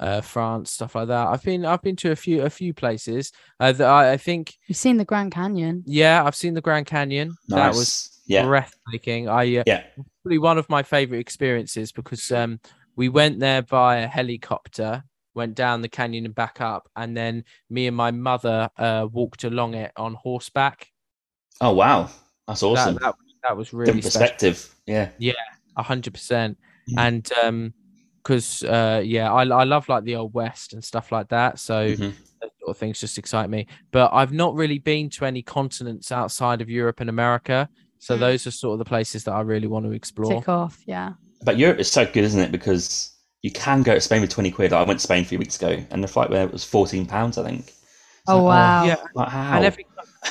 uh, 0.00 0.02
uh, 0.02 0.20
France, 0.20 0.72
stuff 0.72 0.94
like 0.94 1.08
that. 1.08 1.28
I've 1.28 1.42
been, 1.42 1.64
I've 1.64 1.82
been 1.82 1.96
to 1.96 2.12
a 2.12 2.16
few, 2.16 2.42
a 2.42 2.50
few 2.50 2.72
places. 2.72 3.32
Uh, 3.58 3.72
that 3.72 3.88
I, 3.88 4.12
I 4.12 4.16
think, 4.16 4.54
You've 4.66 4.76
seen 4.78 4.96
the 4.96 5.04
Grand 5.04 5.32
Canyon. 5.32 5.82
yeah, 5.86 6.22
I've 6.24 6.36
seen 6.36 6.54
the 6.54 6.60
Grand 6.60 6.86
Canyon. 6.86 7.34
Nice. 7.48 7.58
That 7.58 7.74
was 7.74 8.20
yeah. 8.26 8.44
breathtaking. 8.44 9.28
I, 9.28 9.56
uh, 9.56 9.64
Yeah. 9.66 9.84
probably 10.22 10.38
one 10.38 10.58
of 10.58 10.68
my 10.68 10.82
favorite 10.82 11.18
experiences 11.18 11.90
because 11.90 12.30
um, 12.30 12.60
we 12.94 13.08
went 13.08 13.40
there 13.40 13.62
by 13.62 13.96
a 13.98 14.06
helicopter, 14.06 15.02
went 15.34 15.54
down 15.56 15.82
the 15.82 15.88
canyon 15.88 16.26
and 16.26 16.34
back 16.34 16.60
up, 16.60 16.88
and 16.94 17.16
then 17.16 17.44
me 17.70 17.86
and 17.88 17.96
my 17.96 18.10
mother 18.10 18.68
uh, 18.76 19.08
walked 19.10 19.44
along 19.44 19.74
it 19.74 19.90
on 19.96 20.14
horseback. 20.14 20.88
Oh 21.60 21.72
wow, 21.72 22.08
that's 22.48 22.62
awesome. 22.64 22.94
That, 22.94 23.02
that, 23.02 23.14
that 23.44 23.56
was 23.56 23.72
really 23.72 23.92
Different 24.00 24.04
special. 24.12 24.20
perspective. 24.20 24.74
Yeah. 24.86 25.10
Yeah, 25.18 25.32
a 25.76 25.82
hundred 25.82 26.14
percent. 26.14 26.58
And 26.96 27.30
um, 27.44 27.74
because 28.22 28.62
uh, 28.64 29.02
yeah, 29.04 29.32
I 29.32 29.42
I 29.44 29.64
love 29.64 29.88
like 29.88 30.04
the 30.04 30.16
old 30.16 30.34
west 30.34 30.72
and 30.72 30.82
stuff 30.82 31.12
like 31.12 31.28
that. 31.28 31.58
So 31.58 31.90
Mhm. 31.90 32.12
sort 32.40 32.68
of 32.68 32.76
things 32.78 32.98
just 33.00 33.18
excite 33.18 33.48
me. 33.50 33.66
But 33.90 34.10
I've 34.12 34.32
not 34.32 34.54
really 34.54 34.78
been 34.78 35.08
to 35.10 35.24
any 35.26 35.42
continents 35.42 36.10
outside 36.10 36.60
of 36.60 36.68
Europe 36.68 37.00
and 37.00 37.08
America. 37.10 37.68
So 37.98 38.16
Mm. 38.16 38.20
those 38.20 38.46
are 38.46 38.50
sort 38.50 38.72
of 38.74 38.78
the 38.78 38.84
places 38.84 39.24
that 39.24 39.32
I 39.32 39.40
really 39.42 39.66
want 39.66 39.84
to 39.86 39.92
explore. 39.92 40.40
Tick 40.40 40.48
off. 40.48 40.80
Yeah. 40.86 41.12
But 41.42 41.58
Europe 41.58 41.78
is 41.78 41.90
so 41.90 42.04
good, 42.06 42.24
isn't 42.24 42.40
it? 42.40 42.52
Because 42.52 43.12
you 43.42 43.50
can 43.52 43.82
go 43.82 43.94
to 43.94 44.00
Spain 44.00 44.20
with 44.22 44.30
twenty 44.30 44.50
quid. 44.50 44.72
I 44.72 44.82
went 44.82 45.00
to 45.00 45.04
Spain 45.04 45.22
a 45.22 45.26
few 45.26 45.38
weeks 45.38 45.56
ago, 45.56 45.82
and 45.90 46.02
the 46.02 46.08
flight 46.08 46.30
there 46.30 46.46
was 46.48 46.64
fourteen 46.64 47.06
pounds, 47.06 47.38
I 47.38 47.44
think. 47.44 47.66
It's 47.68 47.76
Oh, 48.28 48.44
like, 48.44 48.56
wow. 48.56 48.84
Yeah, 48.84 48.96
like, 49.14 49.28
how? 49.28 49.56
and 49.56 49.64
every 49.64 49.86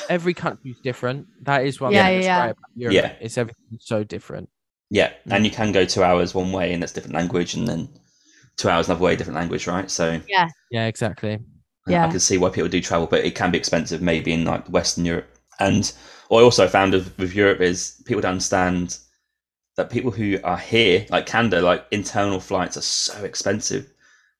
every 0.08 0.34
country's 0.34 0.80
different. 0.80 1.26
That 1.42 1.64
is 1.66 1.80
one 1.80 1.92
Yeah, 1.92 2.04
thing 2.04 2.14
that's 2.14 2.26
yeah, 2.26 2.40
great 2.40 2.50
about 2.50 2.70
Europe. 2.76 2.94
Yeah. 2.94 3.12
It's 3.20 3.38
everything 3.38 3.78
so 3.80 4.04
different. 4.04 4.48
yeah, 4.90 5.12
and 5.30 5.44
you 5.44 5.50
can 5.50 5.72
go 5.72 5.84
two 5.84 6.02
hours 6.02 6.34
one 6.34 6.52
way, 6.52 6.72
and 6.72 6.82
that's 6.82 6.92
different 6.92 7.14
language, 7.14 7.54
and 7.54 7.68
then 7.68 7.88
two 8.56 8.68
hours 8.68 8.88
another 8.88 9.04
way, 9.04 9.16
different 9.16 9.36
language, 9.38 9.66
right? 9.66 9.90
So 9.90 10.20
Yeah, 10.28 10.48
Yeah, 10.70 10.86
exactly. 10.86 11.38
Yeah. 11.86 12.04
I 12.06 12.08
can 12.10 12.20
see 12.20 12.38
why 12.38 12.50
people 12.50 12.68
do 12.68 12.80
travel, 12.80 13.06
but 13.06 13.24
it 13.24 13.34
can 13.34 13.50
be 13.50 13.58
expensive, 13.58 14.02
maybe 14.02 14.32
in 14.32 14.44
like 14.44 14.66
Western 14.68 15.04
Europe. 15.04 15.28
And 15.58 15.90
what 16.28 16.40
I 16.40 16.44
also 16.44 16.68
found 16.68 16.92
with, 16.92 17.16
with 17.18 17.34
Europe 17.34 17.60
is 17.60 18.00
people 18.04 18.20
don't 18.20 18.32
understand 18.32 18.98
that 19.76 19.90
people 19.90 20.10
who 20.10 20.38
are 20.44 20.58
here, 20.58 21.06
like 21.10 21.26
Canada, 21.26 21.62
like 21.62 21.86
internal 21.90 22.40
flights 22.40 22.76
are 22.76 22.82
so 22.82 23.24
expensive, 23.24 23.90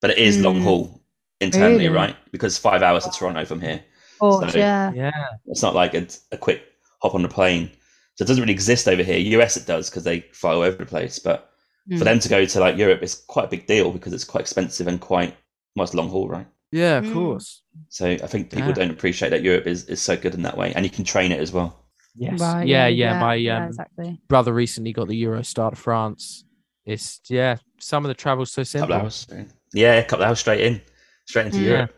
but 0.00 0.10
it 0.10 0.18
is 0.18 0.40
long 0.40 0.60
Mm. 0.60 0.62
haul 0.62 1.00
internally, 1.40 1.84
Really? 1.84 1.88
right? 1.88 2.16
Because 2.32 2.58
five 2.58 2.82
hours 2.82 3.04
to 3.04 3.10
Toronto 3.10 3.44
from 3.44 3.60
here. 3.60 3.82
Course, 4.18 4.52
So- 4.52 4.58
yeah. 4.58 4.92
Yeah, 4.94 5.10
It's 5.46 5.62
not 5.62 5.74
like 5.74 5.94
a, 5.94 6.06
a 6.32 6.36
quick 6.36 6.62
hop 7.02 7.14
on 7.14 7.22
the 7.22 7.28
plane. 7.28 7.70
So 8.16 8.24
it 8.24 8.26
doesn't 8.28 8.42
really 8.42 8.52
exist 8.52 8.88
over 8.88 9.02
here. 9.02 9.18
US 9.40 9.56
it 9.56 9.66
does 9.66 9.88
because 9.90 10.04
they 10.04 10.20
fly 10.32 10.52
all 10.52 10.62
over 10.62 10.76
the 10.76 10.86
place. 10.86 11.18
But 11.18 11.44
Mm. 11.88 11.98
for 11.98 12.04
them 12.04 12.18
to 12.18 12.28
go 12.28 12.44
to 12.44 12.60
like 12.60 12.76
Europe, 12.76 13.02
it's 13.02 13.14
quite 13.14 13.46
a 13.46 13.48
big 13.48 13.66
deal 13.66 13.90
because 13.92 14.12
it's 14.12 14.24
quite 14.24 14.42
expensive 14.42 14.88
and 14.88 15.00
quite 15.00 15.34
well, 15.74 15.88
long 15.94 16.10
haul, 16.10 16.28
right? 16.28 16.46
yeah, 16.70 16.98
of 16.98 17.04
Mm. 17.06 17.12
course. 17.14 17.62
So 17.88 18.06
I 18.10 18.26
think 18.26 18.50
people 18.50 18.68
Yeah. 18.68 18.74
don't 18.74 18.90
appreciate 18.90 19.30
that 19.30 19.42
Europe 19.42 19.66
is, 19.66 19.84
is 19.84 20.02
so 20.02 20.14
good 20.14 20.34
in 20.34 20.42
that 20.42 20.58
way, 20.58 20.72
and 20.74 20.84
you 20.84 20.90
can 20.90 21.04
train 21.04 21.32
it 21.32 21.40
as 21.40 21.50
well. 21.50 21.86
Yes. 22.14 22.40
Right, 22.40 22.66
yeah, 22.66 22.88
yeah, 22.88 23.18
My 23.18 23.36
yeah, 23.36 23.58
um, 23.62 23.68
exactly. 23.68 24.20
brother 24.28 24.52
recently 24.52 24.92
got 24.92 25.08
the 25.08 25.22
Eurostar 25.22 25.70
to 25.70 25.76
France. 25.76 26.44
It's 26.84 27.20
yeah, 27.30 27.56
some 27.78 28.04
of 28.04 28.08
the 28.08 28.14
travel's 28.14 28.50
so 28.52 28.62
couple 28.64 28.66
simple. 28.80 28.94
hours, 28.94 29.26
yeah, 29.72 29.94
a 29.94 30.02
couple 30.04 30.24
of 30.24 30.28
hours 30.28 30.40
straight 30.40 30.60
in, 30.60 30.82
straight 31.26 31.46
into 31.46 31.58
Mm. 31.60 31.64
Europe. 31.64 31.94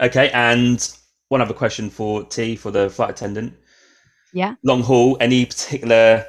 Okay, 0.00 0.30
and 0.30 0.96
one 1.28 1.40
other 1.40 1.54
question 1.54 1.90
for 1.90 2.24
Tee 2.24 2.56
for 2.56 2.70
the 2.70 2.90
flight 2.90 3.10
attendant. 3.10 3.54
Yeah. 4.32 4.54
Long 4.62 4.82
haul. 4.82 5.16
Any 5.20 5.46
particular 5.46 6.26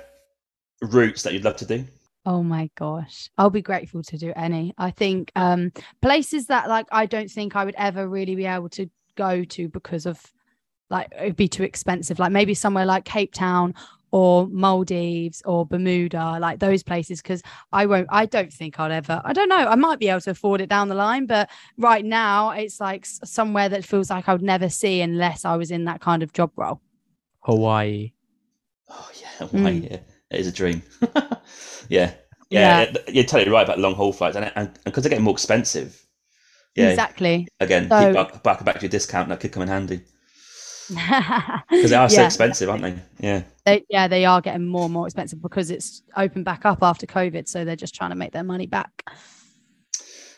routes 0.81 1.23
that 1.23 1.33
you'd 1.33 1.43
love 1.43 1.57
to 1.57 1.65
do? 1.65 1.85
Oh 2.25 2.41
my 2.41 2.69
gosh. 2.75 3.29
I'll 3.37 3.49
be 3.49 3.61
grateful 3.61 4.01
to 4.03 4.17
do 4.17 4.33
any. 4.35 4.73
I 4.77 4.91
think 4.91 5.31
um 5.35 5.71
places 6.01 6.47
that 6.47 6.69
like 6.69 6.87
I 6.91 7.05
don't 7.05 7.29
think 7.29 7.55
I 7.55 7.65
would 7.65 7.75
ever 7.77 8.07
really 8.07 8.35
be 8.35 8.45
able 8.45 8.69
to 8.69 8.89
go 9.15 9.43
to 9.43 9.69
because 9.69 10.05
of 10.05 10.19
like 10.89 11.11
it'd 11.17 11.35
be 11.35 11.47
too 11.47 11.63
expensive. 11.63 12.19
Like 12.19 12.31
maybe 12.31 12.53
somewhere 12.53 12.85
like 12.85 13.05
Cape 13.05 13.33
Town 13.33 13.73
or 14.15 14.47
Maldives 14.47 15.41
or 15.43 15.65
Bermuda, 15.65 16.37
like 16.39 16.59
those 16.59 16.83
places, 16.83 17.21
because 17.21 17.43
I 17.73 17.85
won't 17.85 18.07
I 18.09 18.25
don't 18.25 18.51
think 18.51 18.79
I'll 18.79 18.89
ever 18.91 19.21
I 19.25 19.33
don't 19.33 19.49
know, 19.49 19.57
I 19.57 19.75
might 19.75 19.99
be 19.99 20.07
able 20.07 20.21
to 20.21 20.31
afford 20.31 20.61
it 20.61 20.69
down 20.69 20.87
the 20.87 20.95
line, 20.95 21.25
but 21.25 21.49
right 21.77 22.05
now 22.05 22.51
it's 22.51 22.79
like 22.79 23.05
somewhere 23.05 23.67
that 23.67 23.83
feels 23.83 24.09
like 24.09 24.29
I 24.29 24.31
would 24.31 24.41
never 24.41 24.69
see 24.69 25.01
unless 25.01 25.43
I 25.43 25.57
was 25.57 25.69
in 25.69 25.83
that 25.85 25.99
kind 25.99 26.23
of 26.23 26.31
job 26.31 26.51
role. 26.55 26.79
Hawaii. 27.41 28.13
Oh 28.89 29.09
yeah, 29.21 29.47
why? 29.51 29.59
Mm. 29.71 29.83
Yeah, 29.91 29.97
it 30.31 30.39
is 30.39 30.47
a 30.47 30.51
dream. 30.53 30.81
yeah. 31.89 32.13
Yeah, 32.49 32.83
Yeah. 32.83 32.93
you're 33.09 33.23
totally 33.25 33.51
right 33.51 33.63
about 33.63 33.79
long 33.79 33.95
haul 33.95 34.13
flights, 34.13 34.37
and 34.37 34.49
and 34.55 34.79
because 34.85 35.03
they're 35.03 35.09
getting 35.09 35.25
more 35.25 35.33
expensive. 35.33 36.01
Yeah, 36.75 36.89
Exactly. 36.91 37.47
again, 37.59 37.89
So- 37.89 38.05
keep 38.05 38.13
back, 38.15 38.43
back 38.43 38.63
back 38.63 38.75
to 38.75 38.81
your 38.83 38.89
discount. 38.89 39.27
That 39.27 39.41
could 39.41 39.51
come 39.51 39.63
in 39.63 39.67
handy 39.69 40.01
because 40.87 41.89
they 41.89 41.95
are 41.95 42.09
so 42.09 42.23
expensive, 42.25 42.69
aren't 42.69 42.83
they? 42.83 42.95
Yeah. 43.19 43.43
they, 43.65 43.85
yeah, 43.89 44.07
they 44.07 44.25
are 44.25 44.41
getting 44.41 44.67
more 44.67 44.85
and 44.85 44.93
more 44.93 45.07
expensive 45.07 45.41
because 45.41 45.71
it's 45.71 46.03
opened 46.15 46.45
back 46.45 46.65
up 46.65 46.79
after 46.83 47.05
COVID. 47.05 47.47
So 47.47 47.65
they're 47.65 47.75
just 47.75 47.95
trying 47.95 48.11
to 48.11 48.15
make 48.15 48.31
their 48.31 48.43
money 48.43 48.67
back. 48.67 49.03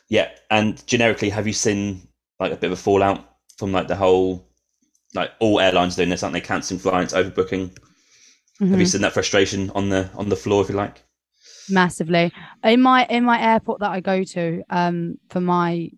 Yeah, 0.09 0.29
and 0.49 0.85
generically, 0.87 1.29
have 1.29 1.47
you 1.47 1.53
seen 1.53 2.07
like 2.39 2.51
a 2.51 2.55
bit 2.55 2.67
of 2.71 2.77
a 2.79 2.81
fallout 2.81 3.37
from 3.57 3.71
like 3.71 3.87
the 3.87 3.95
whole, 3.95 4.47
like 5.13 5.31
all 5.39 5.59
airlines 5.59 5.95
doing 5.95 6.09
this, 6.09 6.23
aren't 6.23 6.33
they? 6.33 6.41
Cancelling 6.41 6.79
flights, 6.79 7.13
overbooking. 7.13 7.75
Have 8.59 8.69
you 8.79 8.85
Mhm. 8.85 8.87
seen 8.91 9.01
that 9.01 9.13
frustration 9.13 9.69
on 9.75 9.89
the 9.89 10.09
on 10.15 10.29
the 10.29 10.35
floor, 10.35 10.63
if 10.63 10.69
you 10.69 10.75
like? 10.75 11.03
massively 11.69 12.31
in 12.63 12.81
my 12.81 13.05
in 13.07 13.25
my 13.25 13.37
airport 13.41 13.81
that 13.81 13.91
I 13.91 13.99
go 13.99 14.23
to 14.23 14.63
um 14.69 15.17
for 15.29 15.41
my 15.41 15.89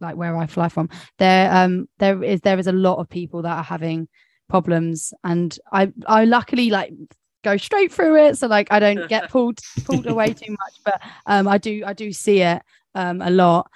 like 0.00 0.16
where 0.16 0.36
I 0.36 0.46
fly 0.46 0.68
from. 0.68 0.88
There 1.18 1.52
um 1.52 1.88
there 1.98 2.22
is 2.22 2.40
there 2.42 2.58
is 2.58 2.66
a 2.66 2.72
lot 2.72 2.98
of 2.98 3.08
people 3.08 3.42
that 3.42 3.56
are 3.56 3.62
having 3.62 4.08
problems 4.48 5.12
and 5.24 5.58
I 5.72 5.92
I 6.06 6.24
luckily 6.24 6.70
like 6.70 6.92
go 7.44 7.56
straight 7.56 7.92
through 7.92 8.16
it. 8.26 8.38
So 8.38 8.46
like 8.46 8.68
I 8.70 8.78
don't 8.80 9.08
get 9.08 9.30
pulled 9.30 9.58
pulled 9.84 10.06
away 10.06 10.32
too 10.34 10.52
much 10.52 10.74
but 10.84 11.00
um 11.26 11.48
I 11.48 11.58
do 11.58 11.82
I 11.86 11.92
do 11.92 12.12
see 12.12 12.40
it 12.42 12.62
um 12.94 13.20
a 13.22 13.30
lot. 13.30 13.70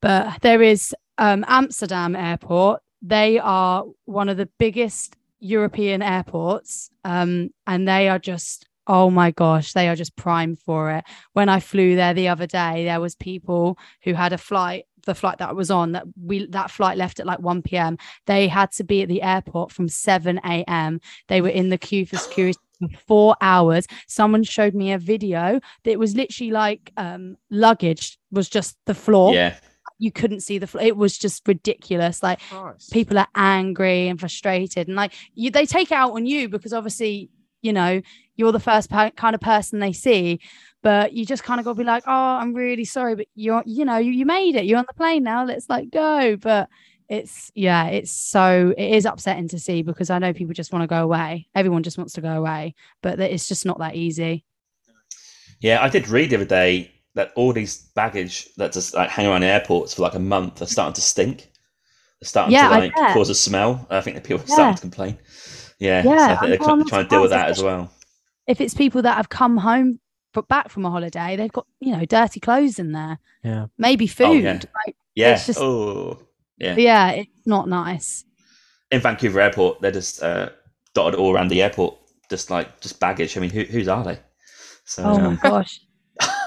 But 0.00 0.40
there 0.42 0.62
is 0.62 0.94
um 1.18 1.44
Amsterdam 1.48 2.16
airport. 2.16 2.82
They 3.02 3.38
are 3.38 3.84
one 4.06 4.28
of 4.28 4.36
the 4.36 4.48
biggest 4.58 5.16
European 5.40 6.02
airports 6.02 6.90
um 7.04 7.50
and 7.66 7.86
they 7.86 8.08
are 8.08 8.18
just 8.18 8.66
oh 8.86 9.10
my 9.10 9.30
gosh 9.30 9.72
they 9.72 9.88
are 9.88 9.96
just 9.96 10.16
prime 10.16 10.56
for 10.56 10.90
it. 10.90 11.04
When 11.32 11.48
I 11.48 11.60
flew 11.60 11.96
there 11.96 12.14
the 12.14 12.28
other 12.28 12.46
day 12.46 12.84
there 12.84 13.00
was 13.00 13.14
people 13.14 13.78
who 14.02 14.14
had 14.14 14.32
a 14.32 14.38
flight 14.38 14.84
the 15.04 15.14
flight 15.14 15.38
that 15.38 15.50
I 15.50 15.52
was 15.52 15.70
on 15.70 15.92
that 15.92 16.04
we 16.22 16.46
that 16.46 16.70
flight 16.70 16.98
left 16.98 17.20
at 17.20 17.26
like 17.26 17.40
1 17.40 17.62
p.m. 17.62 17.98
They 18.26 18.48
had 18.48 18.72
to 18.72 18.84
be 18.84 19.02
at 19.02 19.08
the 19.08 19.22
airport 19.22 19.72
from 19.72 19.88
7 19.88 20.38
a.m. 20.44 21.00
They 21.28 21.40
were 21.40 21.48
in 21.48 21.68
the 21.68 21.78
queue 21.78 22.06
for 22.06 22.16
security 22.16 22.58
for 22.78 22.88
four 23.06 23.36
hours. 23.40 23.86
Someone 24.06 24.42
showed 24.42 24.74
me 24.74 24.92
a 24.92 24.98
video 24.98 25.60
that 25.84 25.98
was 25.98 26.14
literally 26.14 26.50
like 26.50 26.92
um, 26.96 27.36
luggage 27.50 28.18
was 28.30 28.48
just 28.48 28.76
the 28.86 28.94
floor. 28.94 29.34
Yeah. 29.34 29.56
You 29.98 30.10
couldn't 30.10 30.40
see 30.40 30.58
the 30.58 30.66
floor. 30.66 30.84
It 30.84 30.96
was 30.96 31.16
just 31.16 31.46
ridiculous. 31.46 32.22
Like 32.22 32.40
people 32.90 33.18
are 33.18 33.28
angry 33.34 34.08
and 34.08 34.18
frustrated, 34.18 34.88
and 34.88 34.96
like 34.96 35.12
you, 35.34 35.50
they 35.50 35.66
take 35.66 35.92
it 35.92 35.94
out 35.94 36.12
on 36.12 36.26
you 36.26 36.48
because 36.48 36.72
obviously 36.72 37.30
you 37.62 37.72
know 37.72 38.02
you're 38.36 38.52
the 38.52 38.60
first 38.60 38.90
per- 38.90 39.10
kind 39.10 39.34
of 39.34 39.40
person 39.40 39.78
they 39.78 39.92
see 39.92 40.40
but 40.84 41.12
you 41.12 41.26
just 41.26 41.42
kind 41.42 41.58
of 41.58 41.64
got 41.64 41.72
to 41.72 41.78
be 41.78 41.84
like 41.84 42.04
oh 42.06 42.12
i'm 42.40 42.54
really 42.54 42.84
sorry 42.84 43.16
but 43.16 43.26
you're 43.34 43.62
you 43.66 43.84
know 43.84 43.96
you, 43.96 44.12
you 44.12 44.24
made 44.24 44.54
it 44.54 44.64
you're 44.66 44.78
on 44.78 44.84
the 44.86 44.94
plane 44.94 45.24
now 45.24 45.44
let's 45.44 45.68
like 45.68 45.90
go 45.90 46.36
but 46.36 46.68
it's 47.08 47.50
yeah 47.56 47.86
it's 47.86 48.12
so 48.12 48.72
it 48.78 48.90
is 48.96 49.04
upsetting 49.04 49.48
to 49.48 49.58
see 49.58 49.82
because 49.82 50.08
i 50.10 50.18
know 50.18 50.32
people 50.32 50.54
just 50.54 50.72
want 50.72 50.82
to 50.82 50.86
go 50.86 51.02
away 51.02 51.48
everyone 51.56 51.82
just 51.82 51.98
wants 51.98 52.12
to 52.12 52.20
go 52.20 52.34
away 52.36 52.74
but 53.02 53.18
that- 53.18 53.32
it's 53.32 53.48
just 53.48 53.66
not 53.66 53.78
that 53.80 53.96
easy 53.96 54.44
Yeah, 55.60 55.82
I 55.82 55.88
did 55.88 56.08
read 56.08 56.30
the 56.30 56.36
other 56.36 56.44
day 56.44 56.90
that 57.14 57.32
all 57.36 57.52
these 57.52 57.78
baggage 57.94 58.48
that 58.56 58.72
just 58.72 58.92
like 58.94 59.08
hang 59.08 59.26
around 59.26 59.42
airports 59.44 59.94
for 59.94 60.02
like 60.02 60.14
a 60.14 60.18
month 60.18 60.60
are 60.62 60.66
starting 60.66 60.94
to 60.94 61.00
stink. 61.00 61.50
They're 62.20 62.26
starting 62.28 62.52
Yeah, 62.52 62.68
to 62.68 62.74
like 62.74 62.94
cause 63.14 63.30
a 63.30 63.34
smell. 63.34 63.86
I 63.88 64.00
think 64.00 64.16
that 64.16 64.24
people 64.24 64.42
are 64.44 64.48
Yeah. 64.48 64.54
starting 64.54 64.74
to 64.76 64.80
complain. 64.80 65.18
Yeah, 65.78 66.02
so 66.02 66.10
Yeah, 66.10 66.14
I 66.24 66.26
think 66.28 66.40
they're 66.60 66.68
I'm- 66.68 66.80
I'm 66.80 66.86
trying 66.86 67.04
to 67.04 67.08
deal 67.08 67.22
with 67.22 67.30
that 67.30 67.48
as 67.48 67.62
well. 67.62 67.90
if 68.46 68.60
it's 68.60 68.74
people 68.74 69.00
that 69.02 69.16
have 69.16 69.28
come 69.28 69.56
home 69.56 70.00
but 70.34 70.46
back 70.48 70.68
from 70.68 70.84
a 70.84 70.90
holiday 70.90 71.36
they've 71.36 71.52
got 71.52 71.66
you 71.80 71.96
know 71.96 72.04
dirty 72.04 72.40
clothes 72.40 72.78
in 72.78 72.92
there 72.92 73.18
Yeah. 73.42 73.66
maybe 73.78 74.06
food 74.06 74.26
Oh, 74.26 74.32
yeah. 74.34 74.52
like, 74.86 74.96
Yeah. 75.14 75.32
It's 75.34 75.46
just- 75.46 75.60
oh, 75.60 76.18
yeah. 76.58 76.76
yeah 76.76 77.10
it's 77.12 77.46
not 77.46 77.68
nice 77.68 78.24
In 78.90 79.00
Vancouver 79.00 79.40
Airport, 79.40 79.80
they're 79.80 79.90
just 79.90 80.22
uh, 80.22 80.50
dotted 80.94 81.18
all 81.18 81.34
around 81.34 81.48
the 81.48 81.62
airport, 81.62 81.96
just 82.30 82.50
like 82.50 82.80
just 82.80 83.00
baggage. 83.00 83.36
I 83.36 83.40
mean, 83.40 83.50
who, 83.50 83.64
whose 83.64 83.88
are 83.88 84.04
they? 84.04 84.18
So 84.84 85.02
Oh 85.02 85.18
my 85.18 85.24
um, 85.26 85.38
gosh. 85.42 85.80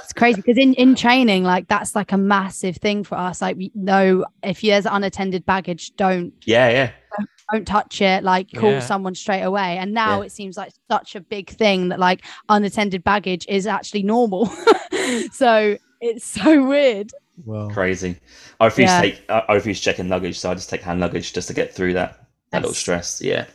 It's 0.04 0.14
crazy 0.14 0.38
because 0.42 0.58
in, 0.58 0.74
in 0.76 0.96
training, 0.96 1.44
like 1.44 1.68
that's 1.68 1.94
like 1.94 2.14
a 2.14 2.18
massive 2.18 2.78
thing 2.78 3.04
for 3.04 3.16
us. 3.18 3.42
Like 3.42 3.58
we 3.58 3.72
know 3.76 4.24
if 4.44 4.62
there's 4.62 4.86
unattended 4.86 5.46
baggage, 5.46 5.94
don't 5.98 6.32
yeah, 6.46 6.70
yeah. 6.70 6.92
don't 7.18 7.30
touch 7.66 8.02
it. 8.02 8.24
Like 8.24 8.52
call 8.54 8.72
Yeah. 8.72 8.80
someone 8.80 9.16
straight 9.16 9.42
away. 9.44 9.78
And 9.78 9.94
now 9.94 10.20
Yeah. 10.22 10.26
it 10.28 10.32
seems 10.32 10.58
like 10.58 10.72
such 10.90 11.16
a 11.16 11.22
big 11.22 11.50
thing 11.50 11.90
that 11.90 12.00
like 12.00 12.24
unattended 12.50 13.04
baggage 13.04 13.46
is 13.48 13.66
actually 13.68 14.04
normal. 14.04 14.46
so 15.32 15.78
it's 16.02 16.26
so 16.26 16.66
weird. 16.68 17.12
Well, 17.46 17.70
crazy. 17.70 18.20
I 18.60 18.66
refuse 18.66 18.90
Yeah. 18.90 19.02
to 19.02 19.12
take. 19.12 19.30
I 19.30 19.44
I 19.50 19.54
refuse 19.56 19.80
checking 19.80 20.10
luggage, 20.10 20.40
so 20.40 20.52
I 20.52 20.54
just 20.56 20.70
take 20.70 20.82
hand 20.82 21.00
luggage 21.00 21.34
just 21.34 21.48
to 21.50 21.54
get 21.54 21.74
through 21.74 21.94
that 21.94 22.28
that 22.52 22.62
little 22.62 22.74
stress. 22.74 23.22
Yeah, 23.22 23.46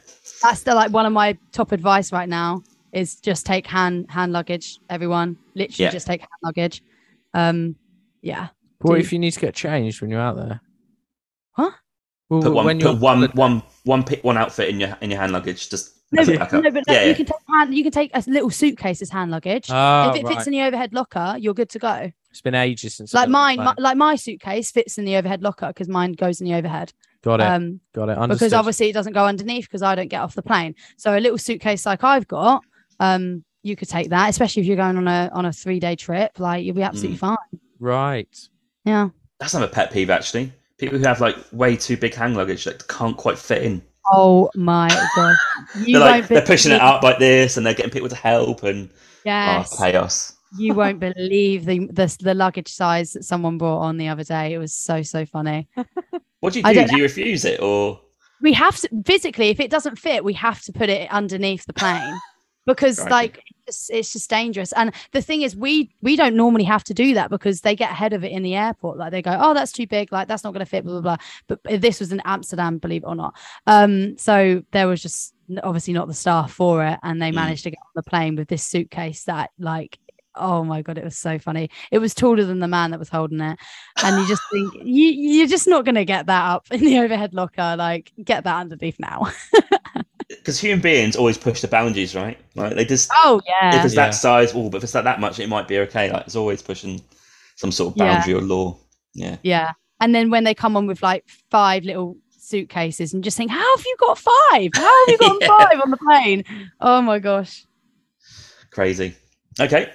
That's 0.43 0.61
still 0.61 0.77
like 0.77 0.93
one 0.93 1.07
of 1.07 1.13
my 1.13 1.37
top 1.53 1.73
advice 1.73 2.13
right 2.13 2.29
now 2.29 2.63
is 2.93 3.17
just 3.17 3.45
take 3.47 3.67
hand 3.67 4.07
hand 4.11 4.33
luggage. 4.33 4.79
Everyone, 4.91 5.37
literally 5.55 5.85
Yeah. 5.87 5.91
just 5.91 6.07
take 6.07 6.21
hand 6.21 6.29
luggage. 6.43 6.83
Um, 7.35 7.77
yeah. 8.21 8.49
what 8.83 8.95
do- 8.95 9.01
if 9.01 9.13
you 9.13 9.19
need 9.19 9.31
to 9.33 9.41
get 9.41 9.55
changed 9.55 10.01
when 10.01 10.11
you're 10.11 10.21
out 10.21 10.37
there? 10.37 10.61
Huh? 11.53 11.71
Well, 12.33 12.43
put 12.43 12.53
one, 12.53 12.65
when 12.67 12.81
you're 12.81 12.93
put 12.93 13.01
one, 13.01 13.23
one, 13.35 13.63
one, 13.85 14.03
pick 14.05 14.25
one 14.25 14.37
outfit 14.39 14.69
in 14.71 14.81
your 14.81 14.97
in 15.01 15.11
your 15.11 15.21
hand 15.21 15.33
luggage. 15.33 15.69
Just 15.69 15.95
No, 16.13 16.23
as 16.23 16.29
a 16.29 16.33
but, 16.33 16.39
backup. 16.41 16.65
no, 16.65 16.71
but 16.71 16.85
yeah, 16.89 17.03
you 17.03 17.09
yeah. 17.09 17.15
can 17.15 17.27
take 17.27 17.37
hand, 17.49 17.75
you 17.75 17.83
can 17.83 17.93
take 17.93 18.11
a 18.15 18.23
little 18.27 18.51
suitcase 18.51 19.03
as 19.03 19.11
hand 19.11 19.31
luggage. 19.31 19.67
Oh, 19.71 20.11
if 20.11 20.17
it 20.17 20.27
fits 20.29 20.47
in 20.47 20.53
the 20.53 20.63
overhead 20.63 20.93
locker, 20.95 21.37
you're 21.39 21.55
good 21.55 21.69
to 21.71 21.79
go. 21.79 22.11
It's 22.31 22.41
been 22.41 22.55
ages 22.55 22.95
since. 22.95 23.13
Like 23.13 23.29
mine, 23.29 23.59
my, 23.59 23.75
like 23.79 23.97
my 23.99 24.17
suitcase 24.17 24.71
fits 24.71 24.97
in 24.97 25.05
the 25.05 25.17
overhead 25.17 25.43
locker 25.43 25.69
because 25.69 25.89
mine 25.89 26.13
goes 26.13 26.41
in 26.41 26.47
the 26.47 26.55
overhead. 26.55 26.93
got 27.23 27.41
it, 27.41 27.45
Um, 27.45 27.81
got 27.93 28.09
it. 28.09 28.29
because 28.31 28.55
obviously 28.55 28.89
it 28.89 28.95
doesn't 28.95 29.13
go 29.13 29.27
underneath 29.27 29.67
because 29.67 29.83
I 29.83 29.95
don't 29.95 30.09
get 30.09 30.23
off 30.23 30.35
the 30.35 30.43
plane. 30.43 30.75
So 30.97 31.17
a 31.17 31.21
little 31.21 31.37
suitcase 31.39 31.85
like 31.85 32.03
I've 32.03 32.27
got, 32.27 32.63
um, 33.01 33.45
you 33.63 33.77
could 33.77 33.89
take 33.91 34.09
that, 34.11 34.31
especially 34.31 34.63
if 34.63 34.67
you're 34.69 34.77
going 34.79 34.97
on 34.97 35.07
a 35.07 35.31
on 35.35 35.45
a 35.45 35.53
three 35.53 35.79
day 35.79 35.95
trip. 35.97 36.41
Like 36.41 36.65
you'll 36.65 36.75
be 36.77 36.83
absolutely 36.83 37.19
fine. 37.19 37.37
right. 37.79 38.35
Yeah. 38.85 39.11
That's 39.39 39.55
not 39.55 39.63
a 39.63 39.69
pet 39.69 39.93
peeve 39.93 40.09
actually. 40.11 40.53
People 40.83 40.99
who 40.99 41.05
have 41.05 41.21
like 41.21 41.37
way 41.53 41.77
too 41.77 41.97
big 41.97 42.13
hand 42.13 42.37
luggage 42.37 42.65
that 42.65 42.87
can't 42.89 43.17
quite 43.17 43.39
fit 43.39 43.63
in. 43.63 43.81
Oh 44.13 44.51
my 44.57 44.89
god. 45.17 45.37
You 45.79 45.99
They're 45.99 46.09
like 46.09 46.27
they're 46.29 46.43
pushing 46.45 46.73
it 46.73 46.81
out 46.81 47.05
like 47.05 47.19
this, 47.21 47.57
and 47.57 47.65
they're 47.65 47.73
getting 47.73 47.93
people 47.93 48.09
to 48.09 48.17
help, 48.17 48.65
and 48.65 48.91
oh, 48.93 48.97
Yes. 49.25 49.73
oh, 49.73 49.77
chaos. 49.85 50.33
you 50.59 50.75
won't 50.75 50.99
believe 50.99 51.65
the, 51.67 51.87
the 51.87 52.17
the 52.21 52.35
luggage 52.35 52.69
size 52.73 53.13
that 53.13 53.23
someone 53.25 53.59
brought 53.59 53.79
on 53.79 53.97
the 53.97 54.09
other 54.09 54.25
day. 54.25 54.53
It 54.55 54.59
was 54.59 54.75
so 54.75 55.03
so 55.03 55.25
funny. 55.25 55.69
What 56.41 56.53
do 56.53 56.59
you 56.59 56.65
do? 56.75 56.87
Do 56.89 56.97
you 56.97 57.05
refuse 57.05 57.45
it 57.45 57.61
or? 57.61 58.01
we 58.41 58.53
have 58.53 58.77
to 58.77 58.89
physically 59.07 59.51
if 59.51 59.61
it 59.61 59.71
doesn't 59.71 59.97
fit 59.97 60.25
we 60.25 60.33
have 60.33 60.61
to 60.63 60.73
put 60.73 60.89
it 60.89 61.09
underneath 61.13 61.65
the 61.67 61.73
plane 61.73 62.19
because 62.67 62.97
Crikey. 62.99 63.11
like 63.11 63.43
it's, 63.67 63.91
it's 63.91 64.13
just 64.13 64.29
dangerous. 64.31 64.73
And 64.73 64.93
the 65.13 65.23
thing 65.23 65.43
is 65.43 65.57
we 65.57 65.91
we 66.03 66.17
don't 66.17 66.37
normally 66.37 66.65
have 66.65 66.85
to 66.85 66.95
do 66.95 67.15
that 67.15 67.31
because 67.31 67.61
they 67.61 67.75
get 67.77 67.91
ahead 67.91 68.13
of 68.13 68.25
it 68.25 68.33
in 68.33 68.43
the 68.43 68.55
airport. 68.55 68.99
Like 68.99 69.11
they 69.13 69.23
go 69.23 69.37
oh 69.41 69.55
that's 69.55 69.73
too 69.73 69.87
big. 69.87 70.13
Like 70.13 70.29
that's 70.29 70.45
not 70.45 70.53
going 70.53 70.65
to 70.65 70.71
fit 70.71 70.85
blah 70.85 71.01
blah 71.01 71.17
blah. 71.17 71.27
But 71.49 71.81
this 71.83 72.01
was 72.01 72.13
in 72.13 72.21
amsterdam 72.25 72.79
believe 72.79 73.03
it 73.05 73.07
or 73.07 73.15
not. 73.15 73.35
Um 73.67 74.17
so 74.19 74.63
there 74.73 74.87
was 74.89 75.03
just 75.03 75.35
obviously 75.63 75.93
not 75.93 76.09
the 76.09 76.15
staff 76.15 76.53
for 76.53 76.85
it 76.85 76.99
and 77.03 77.21
they 77.21 77.31
Mm. 77.31 77.35
managed 77.35 77.65
to 77.65 77.71
get 77.71 77.79
on 77.81 77.93
the 77.95 78.03
plane 78.03 78.37
with 78.37 78.49
this 78.49 78.65
suitcase 78.65 79.25
that 79.25 79.51
like 79.59 79.99
oh 80.35 80.65
my 80.65 80.81
god 80.81 80.97
it 80.97 81.05
was 81.05 81.19
so 81.19 81.39
funny. 81.39 81.69
It 81.91 81.99
was 81.99 82.15
taller 82.15 82.45
than 82.45 82.59
the 82.61 82.69
man 82.69 82.91
that 82.93 82.99
was 82.99 83.11
holding 83.11 83.41
it. 83.41 83.59
And 84.03 84.19
you 84.21 84.27
just 84.27 84.43
think 84.51 84.73
you 84.83 85.09
you're 85.09 85.47
just 85.47 85.69
not 85.69 85.85
going 85.85 85.95
to 85.97 86.05
get 86.07 86.27
that 86.27 86.45
up 86.51 86.67
in 86.71 86.81
the 86.81 86.99
overhead 87.01 87.35
locker. 87.35 87.75
Like 87.77 88.13
get 88.25 88.45
that 88.45 88.57
underneath 88.57 88.99
now 88.99 89.27
Because 90.43 90.59
human 90.61 90.81
beings 90.81 91.15
always 91.15 91.39
push 91.39 91.61
the 91.61 91.69
boundaries, 91.69 92.15
right? 92.17 92.37
Like 92.57 92.75
they 92.75 92.85
just 92.85 93.11
oh 93.15 93.41
yeah, 93.47 93.79
if 93.79 93.85
it's 93.85 93.95
Yeah. 93.95 94.07
that 94.07 94.11
size, 94.15 94.53
oh, 94.55 94.69
but 94.69 94.79
if 94.79 94.85
it's 94.85 94.93
that 94.93 95.05
that 95.05 95.21
much, 95.21 95.39
it 95.39 95.49
might 95.49 95.69
be 95.69 95.79
okay. 95.81 96.13
Like 96.13 96.27
it's 96.27 96.35
always 96.37 96.61
pushing 96.63 97.01
some 97.57 97.71
sort 97.71 97.95
of 97.95 97.99
Yeah. 97.99 98.15
boundary 98.17 98.35
or 98.35 98.41
law. 98.41 98.77
Yeah. 99.15 99.37
yeah 99.43 99.73
and 100.01 100.15
then 100.15 100.31
when 100.31 100.43
they 100.45 100.55
come 100.55 100.75
on 100.77 100.87
with 100.87 101.03
like 101.03 101.29
five 101.51 101.85
little 101.85 102.17
suitcases 102.31 103.13
and 103.13 103.23
just 103.23 103.37
think 103.37 103.51
how 103.51 103.77
have 103.77 103.85
you 103.85 103.95
got 104.01 104.17
five 104.19 104.71
how 104.75 104.83
have 105.07 105.09
you 105.09 105.19
got 105.21 105.37
Yeah. 105.43 105.47
five 105.49 105.81
on 105.85 105.91
the 105.91 105.99
plane 105.99 106.45
oh 106.81 107.03
my 107.03 107.19
gosh 107.19 107.67
Crazy. 108.71 109.15
Okay. 109.61 109.93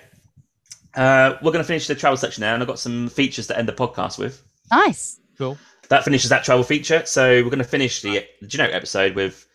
Uh, 0.95 1.33
we're 1.41 1.51
going 1.51 1.63
to 1.63 1.67
finish 1.67 1.87
the 1.87 1.95
travel 1.95 2.15
section 2.15 2.41
now, 2.41 2.53
and 2.53 2.61
I've 2.61 2.67
got 2.67 2.77
some 2.77 3.09
features 3.09 3.47
to 3.47 3.57
end 3.57 3.67
the 3.67 3.73
podcast 3.73 4.19
with. 4.19 4.43
nice 4.71 5.19
Cool. 5.37 5.57
That 5.89 6.03
finishes 6.03 6.29
that 6.29 6.43
travel 6.43 6.63
feature. 6.63 7.03
So 7.05 7.27
we're 7.37 7.49
going 7.49 7.57
to 7.57 7.63
finish 7.63 8.03
the, 8.03 8.23
the 8.41 8.45
generic 8.47 8.75
episode 8.75 9.15
with 9.15 9.46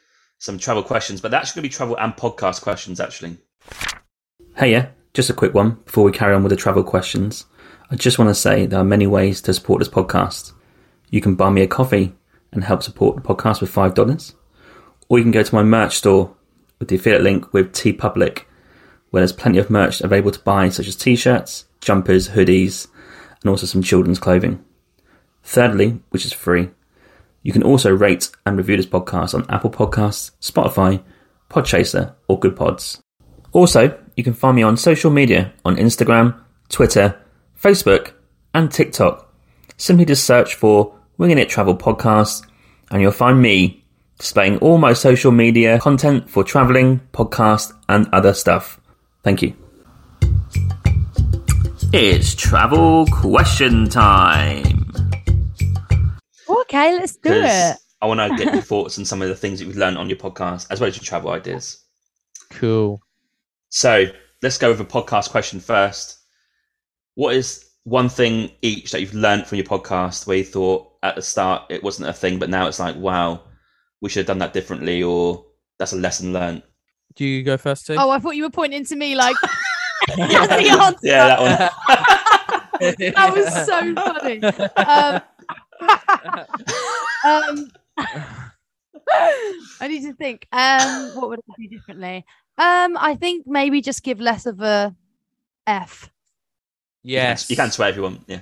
some 0.43 0.59
travel 0.59 0.83
questions, 0.83 1.21
but 1.21 1.31
that's 1.31 1.53
going 1.53 1.63
to 1.63 1.69
be 1.69 1.73
travel 1.73 1.97
and 1.99 2.17
podcast 2.17 2.63
questions, 2.63 2.99
actually. 2.99 3.37
Hey, 4.57 4.73
yeah, 4.73 4.89
just 5.15 5.31
a 5.31 5.35
quick 5.35 5.55
one 5.55 5.79
before 5.85 6.03
we 6.03 6.11
carry 6.11 6.35
on 6.35 6.43
with 6.43 6.51
the 6.51 6.57
travel 6.57 6.83
questions. 6.83 7.47
I 7.93 7.95
just 7.95 8.19
want 8.19 8.29
to 8.29 8.35
say 8.35 8.67
there 8.67 8.81
are 8.81 8.85
many 8.85 9.07
ways 9.07 9.41
to 9.43 9.55
support 9.55 9.79
this 9.79 9.89
podcast. 9.89 10.53
You 11.11 11.21
can 11.21 11.37
buy 11.37 11.51
me 11.51 11.63
a 11.63 11.69
coffee 11.69 12.17
and 12.51 12.65
help 12.65 12.83
support 12.83 13.15
the 13.15 13.23
podcast 13.23 13.61
with 13.61 13.73
$5, 13.73 14.35
or 15.09 15.19
you 15.19 15.23
can 15.23 15.31
go 15.31 15.45
to 15.45 15.55
my 15.55 15.63
merch 15.63 15.99
store 15.99 16.35
with 16.81 16.89
the 16.89 16.97
affiliate 16.97 17.23
link 17.23 17.53
with 17.53 17.73
TeePublic, 17.73 18.43
where 19.11 19.21
there's 19.21 19.33
plenty 19.33 19.61
of 19.61 19.71
merch 19.71 20.01
available 20.01 20.33
to 20.33 20.41
buy, 20.41 20.69
such 20.71 20.89
as 20.89 20.97
t 20.97 21.15
shirts, 21.15 21.67
jumpers, 21.81 22.31
hoodies, 22.31 22.89
and 23.43 23.49
also 23.49 23.67
some 23.67 23.83
children's 23.83 24.19
clothing. 24.19 24.65
Thirdly, 25.45 26.01
which 26.11 26.25
is 26.25 26.33
free, 26.33 26.71
you 27.43 27.53
can 27.53 27.63
also 27.63 27.91
rate 27.91 28.31
and 28.47 28.57
review 28.57 28.77
this 28.77 28.87
podcast 28.87 29.35
on 29.35 29.47
Apple 29.49 29.71
Podcasts, 29.71 30.31
Spotify, 30.41 31.03
Podchaser, 31.51 32.15
or 32.29 32.39
Goodpods. 32.39 33.01
Also, 33.53 33.99
you 34.17 34.25
can 34.25 34.35
find 34.35 34.57
me 34.57 34.63
on 34.63 34.77
social 34.77 35.11
media 35.11 35.53
on 35.65 35.77
Instagram, 35.77 36.39
Twitter, 36.69 37.21
Facebook, 37.61 38.13
and 38.55 38.71
TikTok. 38.71 39.33
Simply 39.77 40.05
just 40.05 40.25
search 40.25 40.55
for 40.55 40.95
Winging 41.19 41.39
It 41.39 41.49
Travel 41.49 41.77
Podcast, 41.77 42.47
and 42.91 43.03
you'll 43.03 43.13
find 43.13 43.41
me 43.41 43.85
displaying 44.19 44.59
all 44.59 44.79
my 44.79 44.93
social 44.93 45.33
media 45.33 45.79
content 45.79 46.31
for 46.31 46.45
traveling, 46.45 47.01
podcast, 47.13 47.73
and 47.89 48.09
other 48.13 48.33
stuff. 48.33 48.81
Thank 49.23 49.43
you. 49.43 49.55
It's 51.93 52.35
travel 52.35 53.07
question 53.07 53.89
time. 53.89 54.82
Okay, 56.73 56.95
let's 56.95 57.17
do 57.17 57.31
it. 57.35 57.77
I 58.01 58.07
want 58.07 58.19
to 58.19 58.43
get 58.43 58.55
your 58.55 58.63
thoughts 58.63 58.99
on 58.99 59.05
some 59.05 59.21
of 59.21 59.29
the 59.29 59.37
things 59.37 59.59
that 59.59 59.67
you've 59.67 59.77
learned 59.77 59.99
on 59.99 60.09
your 60.09 60.17
podcast, 60.17 60.69
as 60.71 60.81
well 60.81 60.89
as 60.89 60.97
your 60.97 61.05
travel 61.05 61.31
ideas. 61.31 61.85
Cool. 62.49 63.03
So 63.69 64.07
let's 64.41 64.57
go 64.57 64.71
with 64.71 64.81
a 64.81 64.85
podcast 64.87 65.29
question 65.29 65.61
first. 65.61 66.19
What 67.15 67.37
is 67.37 67.69
one 67.85 68.09
thing 68.09 68.53
each 68.63 68.91
that 68.93 69.03
you've 69.03 69.13
learned 69.13 69.47
from 69.47 69.57
your 69.57 69.67
podcast 69.67 70.27
where 70.27 70.39
you 70.39 70.45
thought 70.45 70.91
at 71.03 71.15
the 71.15 71.21
start 71.21 71.65
it 71.69 71.83
wasn't 71.83 72.09
a 72.09 72.13
thing, 72.15 72.39
but 72.39 72.49
now 72.49 72.67
it's 72.69 72.81
like, 72.81 72.97
wow, 72.97 73.43
we 74.01 74.09
should 74.09 74.21
have 74.21 74.29
done 74.29 74.39
that 74.39 74.55
differently, 74.55 75.03
or 75.03 75.45
that's 75.79 75.93
a 75.93 75.97
lesson 75.97 76.33
learned? 76.33 76.63
Do 77.17 77.27
you 77.27 77.43
go 77.43 77.59
first, 77.59 77.87
too? 77.87 77.97
Oh, 77.99 78.09
I 78.09 78.19
thought 78.19 78.35
you 78.35 78.45
were 78.45 78.51
pointing 78.51 78.87
to 78.87 78.97
me 78.97 79.15
like 79.15 79.37
that's 80.17 80.49
the 80.49 80.71
answer. 80.71 80.99
Yeah, 81.03 81.29
that 81.29 81.41
one. 81.41 82.97
that 83.13 83.37
was 83.37 83.67
so 83.67 83.95
funny. 83.95 84.43
Um, 84.77 85.23
um, 87.25 87.71
I 89.81 89.89
need 89.89 90.03
to 90.03 90.15
think. 90.15 90.47
Um, 90.53 91.11
what 91.15 91.29
would 91.29 91.41
I 91.51 91.55
do 91.59 91.69
differently? 91.69 92.25
Um, 92.59 92.97
I 92.99 93.17
think 93.19 93.47
maybe 93.47 93.81
just 93.81 94.03
give 94.03 94.21
less 94.21 94.47
of 94.47 94.61
a 94.61 94.95
F. 95.67 96.11
yes. 97.03 97.49
You 97.51 97.57
can 97.57 97.71
swear 97.71 97.91
if 97.91 97.97
you 97.97 98.03
want. 98.03 98.21
Yeah. 98.27 98.41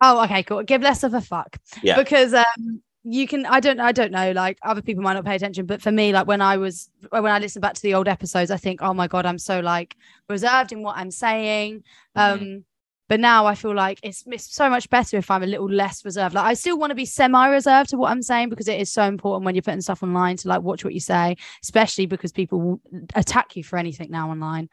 Oh, 0.00 0.24
okay, 0.24 0.42
cool. 0.42 0.62
Give 0.64 0.82
less 0.82 1.02
of 1.04 1.14
a 1.14 1.20
fuck. 1.20 1.58
Yeah. 1.82 1.96
Because 1.96 2.34
um 2.34 2.82
you 3.04 3.26
can 3.26 3.46
I 3.46 3.60
don't 3.60 3.80
I 3.80 3.92
don't 3.92 4.12
know, 4.12 4.32
like 4.32 4.58
other 4.62 4.82
people 4.82 5.02
might 5.02 5.14
not 5.14 5.24
pay 5.24 5.36
attention, 5.36 5.66
but 5.66 5.82
for 5.82 5.92
me, 5.92 6.12
like 6.12 6.26
when 6.26 6.40
I 6.40 6.56
was 6.56 6.90
when 7.10 7.26
I 7.26 7.38
listen 7.38 7.60
back 7.60 7.74
to 7.74 7.82
the 7.82 7.94
old 7.94 8.08
episodes, 8.08 8.50
I 8.50 8.56
think, 8.56 8.80
oh 8.82 8.94
my 8.94 9.06
god, 9.06 9.26
I'm 9.26 9.38
so 9.38 9.60
like 9.60 9.96
reserved 10.28 10.72
in 10.72 10.82
what 10.82 10.96
I'm 10.96 11.10
saying. 11.10 11.84
Um 12.16 12.64
but 13.12 13.20
now 13.20 13.44
I 13.44 13.54
feel 13.54 13.74
like 13.74 14.00
it's, 14.02 14.24
it's 14.26 14.54
so 14.54 14.70
much 14.70 14.88
better 14.88 15.18
if 15.18 15.30
I'm 15.30 15.42
a 15.42 15.46
little 15.46 15.68
less 15.68 16.02
reserved. 16.02 16.34
Like 16.34 16.46
I 16.46 16.54
still 16.54 16.78
want 16.78 16.92
to 16.92 16.94
be 16.94 17.04
semi-reserved 17.04 17.90
to 17.90 17.98
what 17.98 18.10
I'm 18.10 18.22
saying 18.22 18.48
because 18.48 18.68
it 18.68 18.80
is 18.80 18.90
so 18.90 19.02
important 19.02 19.44
when 19.44 19.54
you're 19.54 19.60
putting 19.60 19.82
stuff 19.82 20.02
online 20.02 20.38
to 20.38 20.48
like 20.48 20.62
watch 20.62 20.82
what 20.82 20.94
you 20.94 21.00
say, 21.00 21.36
especially 21.62 22.06
because 22.06 22.32
people 22.32 22.58
will 22.62 22.80
attack 23.14 23.54
you 23.54 23.64
for 23.64 23.78
anything 23.78 24.10
now 24.10 24.30
online 24.30 24.70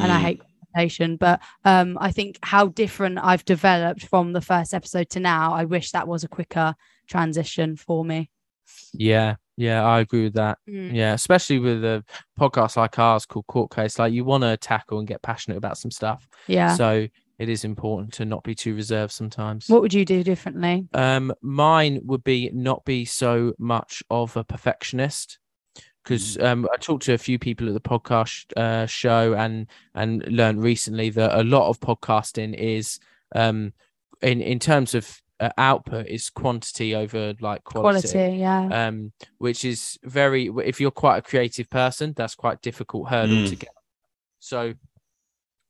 and 0.00 0.12
I 0.12 0.20
Mm. 0.20 0.40
hate. 0.76 1.18
But 1.18 1.40
um, 1.64 1.98
I 2.00 2.12
think 2.12 2.38
how 2.44 2.68
different 2.68 3.18
I've 3.20 3.44
developed 3.44 4.06
from 4.06 4.32
the 4.32 4.40
first 4.40 4.74
episode 4.74 5.10
to 5.10 5.18
now. 5.18 5.52
I 5.52 5.64
wish 5.64 5.90
that 5.90 6.06
was 6.06 6.22
a 6.22 6.28
quicker 6.28 6.76
transition 7.08 7.74
for 7.74 8.04
me. 8.04 8.30
Yeah. 8.92 9.34
Yeah. 9.56 9.82
I 9.84 9.98
agree 9.98 10.22
with 10.22 10.34
that. 10.34 10.58
Mm. 10.70 10.94
Yeah. 10.94 11.14
Especially 11.14 11.58
with 11.58 11.84
a 11.84 12.04
podcast 12.38 12.76
like 12.76 12.96
ours 13.00 13.26
called 13.26 13.48
Court 13.48 13.70
Case. 13.70 13.98
Like, 13.98 14.12
you 14.12 14.24
want 14.24 14.44
to 14.44 14.56
tackle 14.56 15.00
and 15.00 15.08
get 15.08 15.20
passionate 15.20 15.56
about 15.58 15.78
some 15.78 15.90
stuff. 15.90 16.28
Yeah. 16.46 16.74
So 16.76 17.08
it 17.42 17.48
is 17.48 17.64
important 17.64 18.12
to 18.14 18.24
not 18.24 18.42
be 18.44 18.54
too 18.54 18.74
reserved 18.74 19.12
sometimes. 19.12 19.68
what 19.68 19.82
would 19.82 19.92
you 19.94 20.04
do 20.04 20.22
differently? 20.22 20.86
Um, 20.94 21.32
mine 21.42 22.00
would 22.04 22.24
be 22.24 22.50
not 22.54 22.84
be 22.84 23.04
so 23.04 23.52
much 23.58 24.02
of 24.10 24.36
a 24.36 24.44
perfectionist 24.44 25.38
because 26.04 26.36
um, 26.38 26.68
I 26.72 26.76
talked 26.78 27.04
to 27.04 27.14
a 27.14 27.18
few 27.18 27.38
people 27.38 27.68
at 27.68 27.74
the 27.74 27.80
podcast 27.94 28.44
uh, 28.56 28.86
show 28.86 29.34
and 29.34 29.66
and 29.94 30.26
learned 30.26 30.62
recently 30.62 31.10
that 31.10 31.38
a 31.38 31.44
lot 31.44 31.68
of 31.68 31.78
podcasting 31.80 32.54
is 32.54 32.98
um, 33.34 33.72
in 34.20 34.40
in 34.40 34.58
terms 34.58 34.94
of 34.94 35.20
uh, 35.40 35.50
output 35.58 36.06
is 36.06 36.30
quantity 36.30 36.94
over 36.94 37.34
like 37.40 37.64
quality. 37.64 38.08
Quality, 38.08 38.36
yeah. 38.36 38.86
Um, 38.86 39.12
which 39.38 39.64
is 39.64 39.98
very 40.04 40.50
if 40.64 40.80
you're 40.80 40.90
quite 41.04 41.18
a 41.18 41.22
creative 41.22 41.68
person, 41.70 42.14
that's 42.16 42.34
quite 42.36 42.62
difficult 42.62 43.08
hurdle 43.08 43.36
Mm. 43.36 43.48
to 43.48 43.56
get. 43.56 43.74
So 44.40 44.74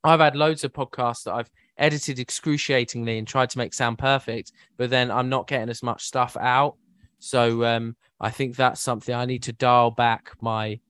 I've 0.05 0.21
had 0.21 0.35
loads 0.35 0.65
of 0.65 0.73
podcasts 0.73 1.25
that 1.25 1.35
I've 1.35 1.51
edited 1.83 2.19
excruciatingly 2.19 3.19
and 3.19 3.27
tried 3.29 3.51
to 3.51 3.59
make 3.59 3.75
sound 3.75 3.99
perfect, 3.99 4.53
but 4.79 4.89
then 4.89 5.11
I'm 5.11 5.29
not 5.29 5.49
getting 5.49 5.69
as 5.69 5.83
much 5.83 6.05
stuff 6.05 6.37
out. 6.41 6.77
So 7.19 7.65
um, 7.65 7.97
I 8.21 8.31
think 8.31 8.57
that's 8.57 8.81
something 8.81 9.15
I 9.15 9.27
need 9.27 9.43
to 9.45 9.53
dial 9.53 9.91
back 9.91 10.31
my 10.41 10.81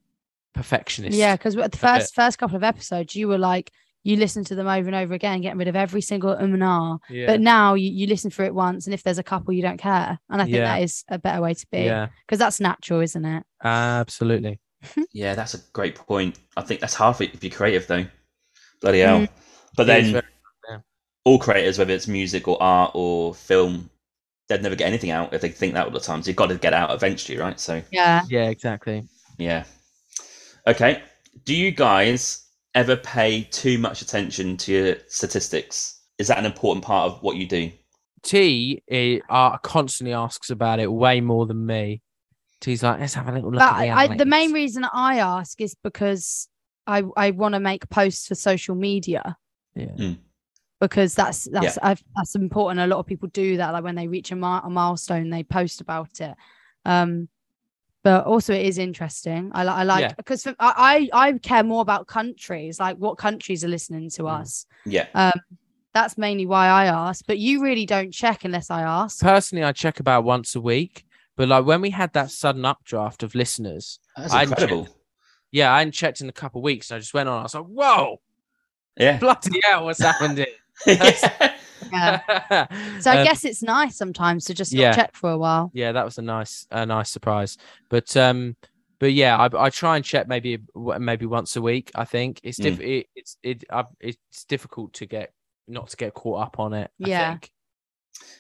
perfectionist. 0.55 1.16
Yeah, 1.16 1.35
because 1.36 1.55
the 1.55 1.62
a 1.64 1.69
bit. 1.69 1.77
first 1.81 2.14
first 2.14 2.39
couple 2.39 2.56
of 2.56 2.62
episodes, 2.62 3.16
you 3.16 3.27
were 3.28 3.39
like 3.39 3.70
you 4.05 4.16
listen 4.16 4.43
to 4.44 4.55
them 4.56 4.66
over 4.66 4.89
and 4.89 4.97
over 4.97 5.14
again, 5.14 5.40
getting 5.40 5.59
rid 5.59 5.69
of 5.69 5.77
every 5.77 6.01
single 6.01 6.31
um 6.31 6.55
and 6.55 6.62
ah. 6.64 6.98
yeah, 7.09 7.27
But 7.27 7.40
now 7.40 7.74
you, 7.74 7.89
you 7.90 8.06
listen 8.06 8.31
for 8.31 8.43
it 8.44 8.55
once, 8.55 8.86
and 8.86 8.94
if 8.94 9.02
there's 9.02 9.19
a 9.19 9.23
couple, 9.23 9.55
you 9.55 9.62
don't 9.62 9.78
care. 9.78 10.19
And 10.28 10.43
I 10.43 10.44
think 10.44 10.56
Yeah. 10.56 10.64
that 10.64 10.82
is 10.82 11.05
a 11.09 11.19
better 11.19 11.40
way 11.40 11.55
to 11.55 11.66
be 11.70 11.82
yeah, 11.85 12.09
because 12.27 12.39
that's 12.39 12.60
natural, 12.60 13.01
isn't 13.01 13.24
it? 13.24 13.44
absolutely. 13.64 14.59
Yeah, 15.12 15.36
that's 15.36 15.55
a 15.55 15.59
great 15.73 15.94
point. 15.94 16.39
I 16.56 16.62
think 16.62 16.81
that's 16.81 16.94
half 16.97 17.20
it 17.20 17.32
if 17.35 17.44
you're 17.44 17.52
creative, 17.52 17.86
though. 17.86 18.06
Bloody 18.81 18.98
hell. 19.01 19.28
But 19.77 19.86
then 19.86 20.12
very- 20.12 20.24
all 21.24 21.38
creators, 21.38 21.78
whether 21.78 21.92
it's 21.92 22.08
music 22.08 22.48
or 22.48 22.60
art 22.62 22.92
or 22.94 23.34
film, 23.34 23.88
they'd 24.48 24.62
never 24.62 24.74
get 24.76 24.86
anything 24.86 25.10
out 25.10 25.32
if 25.32 25.40
they 25.40 25.48
think 25.48 25.74
that 25.74 25.86
all 25.86 25.92
the 25.92 26.00
time. 26.00 26.22
So 26.22 26.28
you've 26.28 26.36
got 26.36 26.48
to 26.48 26.56
get 26.56 26.74
out 26.74 26.90
eventually, 26.90 27.38
right? 27.38 27.58
So 27.58 27.82
Yeah. 27.90 28.22
yeah, 28.28 28.48
exactly. 28.48 29.04
yeah. 29.38 29.64
Okay. 30.66 31.02
Do 31.44 31.54
you 31.54 31.70
guys 31.70 32.46
ever 32.74 32.96
pay 32.96 33.42
too 33.44 33.78
much 33.78 34.02
attention 34.02 34.56
to 34.58 34.72
your 34.72 34.96
statistics? 35.08 36.00
Is 36.18 36.28
that 36.28 36.38
an 36.38 36.46
important 36.46 36.84
part 36.84 37.10
of 37.10 37.22
what 37.22 37.36
you 37.36 37.46
do? 37.46 37.70
Tee 38.22 38.82
eh, 38.88 39.18
uh, 39.28 39.58
constantly 39.58 40.12
asks 40.14 40.50
about 40.50 40.78
it 40.78 40.90
way 40.92 41.20
more 41.20 41.46
than 41.46 41.64
me. 41.66 42.02
Tee's 42.60 42.82
like, 42.82 43.00
let's 43.00 43.14
have 43.14 43.28
a 43.28 43.32
little 43.32 43.50
look 43.50 43.58
But 43.58 43.72
at 43.74 43.80
the, 43.80 43.90
I, 43.90 44.16
the 44.16 44.26
main 44.26 44.52
reason 44.52 44.84
I 44.92 45.18
ask 45.18 45.60
is 45.60 45.74
because 45.82 46.48
I 46.86 47.02
I 47.16 47.32
want 47.32 47.54
to 47.54 47.60
make 47.60 47.88
posts 47.88 48.28
for 48.28 48.36
social 48.36 48.76
media 48.76 49.36
Yeah. 49.74 50.12
Because 50.82 51.14
that's 51.14 51.44
that's 51.44 51.78
I've, 51.80 52.02
that's 52.16 52.34
important. 52.34 52.80
A 52.80 52.86
lot 52.88 52.98
of 52.98 53.06
people 53.06 53.28
do 53.28 53.56
that. 53.59 53.70
Like 53.72 53.84
when 53.84 53.94
they 53.94 54.09
reach 54.09 54.32
a, 54.32 54.36
mi- 54.36 54.60
a 54.64 54.68
milestone, 54.68 55.30
they 55.30 55.44
post 55.44 55.80
about 55.80 56.20
it. 56.20 56.34
Um, 56.84 57.28
but 58.02 58.26
also 58.26 58.52
it 58.52 58.66
is 58.66 58.78
interesting. 58.78 59.52
I, 59.54 59.62
li- 59.62 59.70
I 59.70 59.84
like 59.84 60.00
Yeah. 60.00 60.14
because 60.16 60.42
for, 60.42 60.56
I, 60.59 61.09
I 61.12 61.28
I 61.28 61.32
care 61.38 61.62
more 61.62 61.82
about 61.82 62.09
countries, 62.09 62.80
like 62.80 62.96
what 62.96 63.16
countries 63.16 63.64
are 63.64 63.68
listening 63.68 64.10
to 64.10 64.24
Mm. 64.24 64.40
us. 64.40 64.66
Yeah. 64.84 65.06
Um, 65.14 65.32
that's 65.94 66.18
mainly 66.18 66.46
why 66.46 66.66
I 66.66 66.86
ask. 66.86 67.24
But 67.28 67.38
you 67.38 67.62
really 67.62 67.86
don't 67.86 68.10
check 68.12 68.44
unless 68.44 68.70
I 68.70 68.82
ask. 68.82 69.20
Personally, 69.20 69.62
I 69.62 69.70
check 69.72 70.00
about 70.00 70.24
once 70.24 70.56
a 70.56 70.60
week. 70.60 71.04
But 71.36 71.48
like 71.48 71.64
when 71.64 71.80
we 71.80 71.90
had 71.90 72.12
that 72.14 72.30
sudden 72.32 72.64
updraft 72.64 73.22
of 73.22 73.34
listeners, 73.36 74.00
That's 74.16 74.32
I 74.34 74.42
incredible. 74.42 74.88
yeah, 75.52 75.72
I 75.72 75.78
hadn't 75.78 75.92
checked 75.92 76.20
in 76.20 76.28
a 76.28 76.32
couple 76.32 76.59
of 76.60 76.64
weeks. 76.64 76.90
I 76.90 76.98
just 76.98 77.14
went 77.14 77.28
on. 77.28 77.38
I 77.38 77.42
was 77.44 77.54
like, 77.54 77.64
whoa, 77.66 78.20
Yeah. 78.98 79.18
bloody 79.20 79.60
hell, 79.62 79.84
what's 79.84 80.02
happened 80.02 80.38
here? 80.38 80.46
Yeah. 80.86 81.54
Yeah. 81.92 82.66
So 83.00 83.10
I 83.10 83.18
Um, 83.18 83.24
guess 83.24 83.44
it's 83.44 83.62
nice 83.62 83.96
sometimes 83.96 84.46
to 84.46 84.54
just 84.54 84.72
not 84.72 84.80
yeah. 84.80 84.92
check 84.94 85.14
for 85.14 85.30
a 85.30 85.36
while. 85.36 85.70
yeah, 85.74 85.92
that 85.92 86.04
was 86.04 86.16
a 86.16 86.22
nice, 86.22 86.66
a 86.70 86.86
nice 86.86 87.10
surprise. 87.10 87.59
But 87.90 88.16
um, 88.16 88.56
but 88.98 89.12
yeah, 89.12 89.36
I, 89.36 89.66
I 89.66 89.68
try 89.68 89.96
and 89.96 90.04
check 90.04 90.26
maybe 90.26 90.59
maybe 90.74 91.26
once 91.26 91.56
a 91.56 91.60
week. 91.60 91.90
I 91.94 92.04
think 92.06 92.40
it's 92.44 92.56
diff- 92.56 92.80
it, 92.80 93.09
it's 93.14 93.36
it 93.42 93.64
I, 93.70 93.84
it's 94.00 94.44
difficult 94.48 94.94
to 94.94 95.06
get 95.06 95.32
not 95.68 95.88
to 95.88 95.96
get 95.98 96.14
caught 96.14 96.40
up 96.46 96.59
on 96.59 96.72
it. 96.72 96.90
I 97.04 97.09
Yeah. 97.09 97.30
think. 97.32 97.50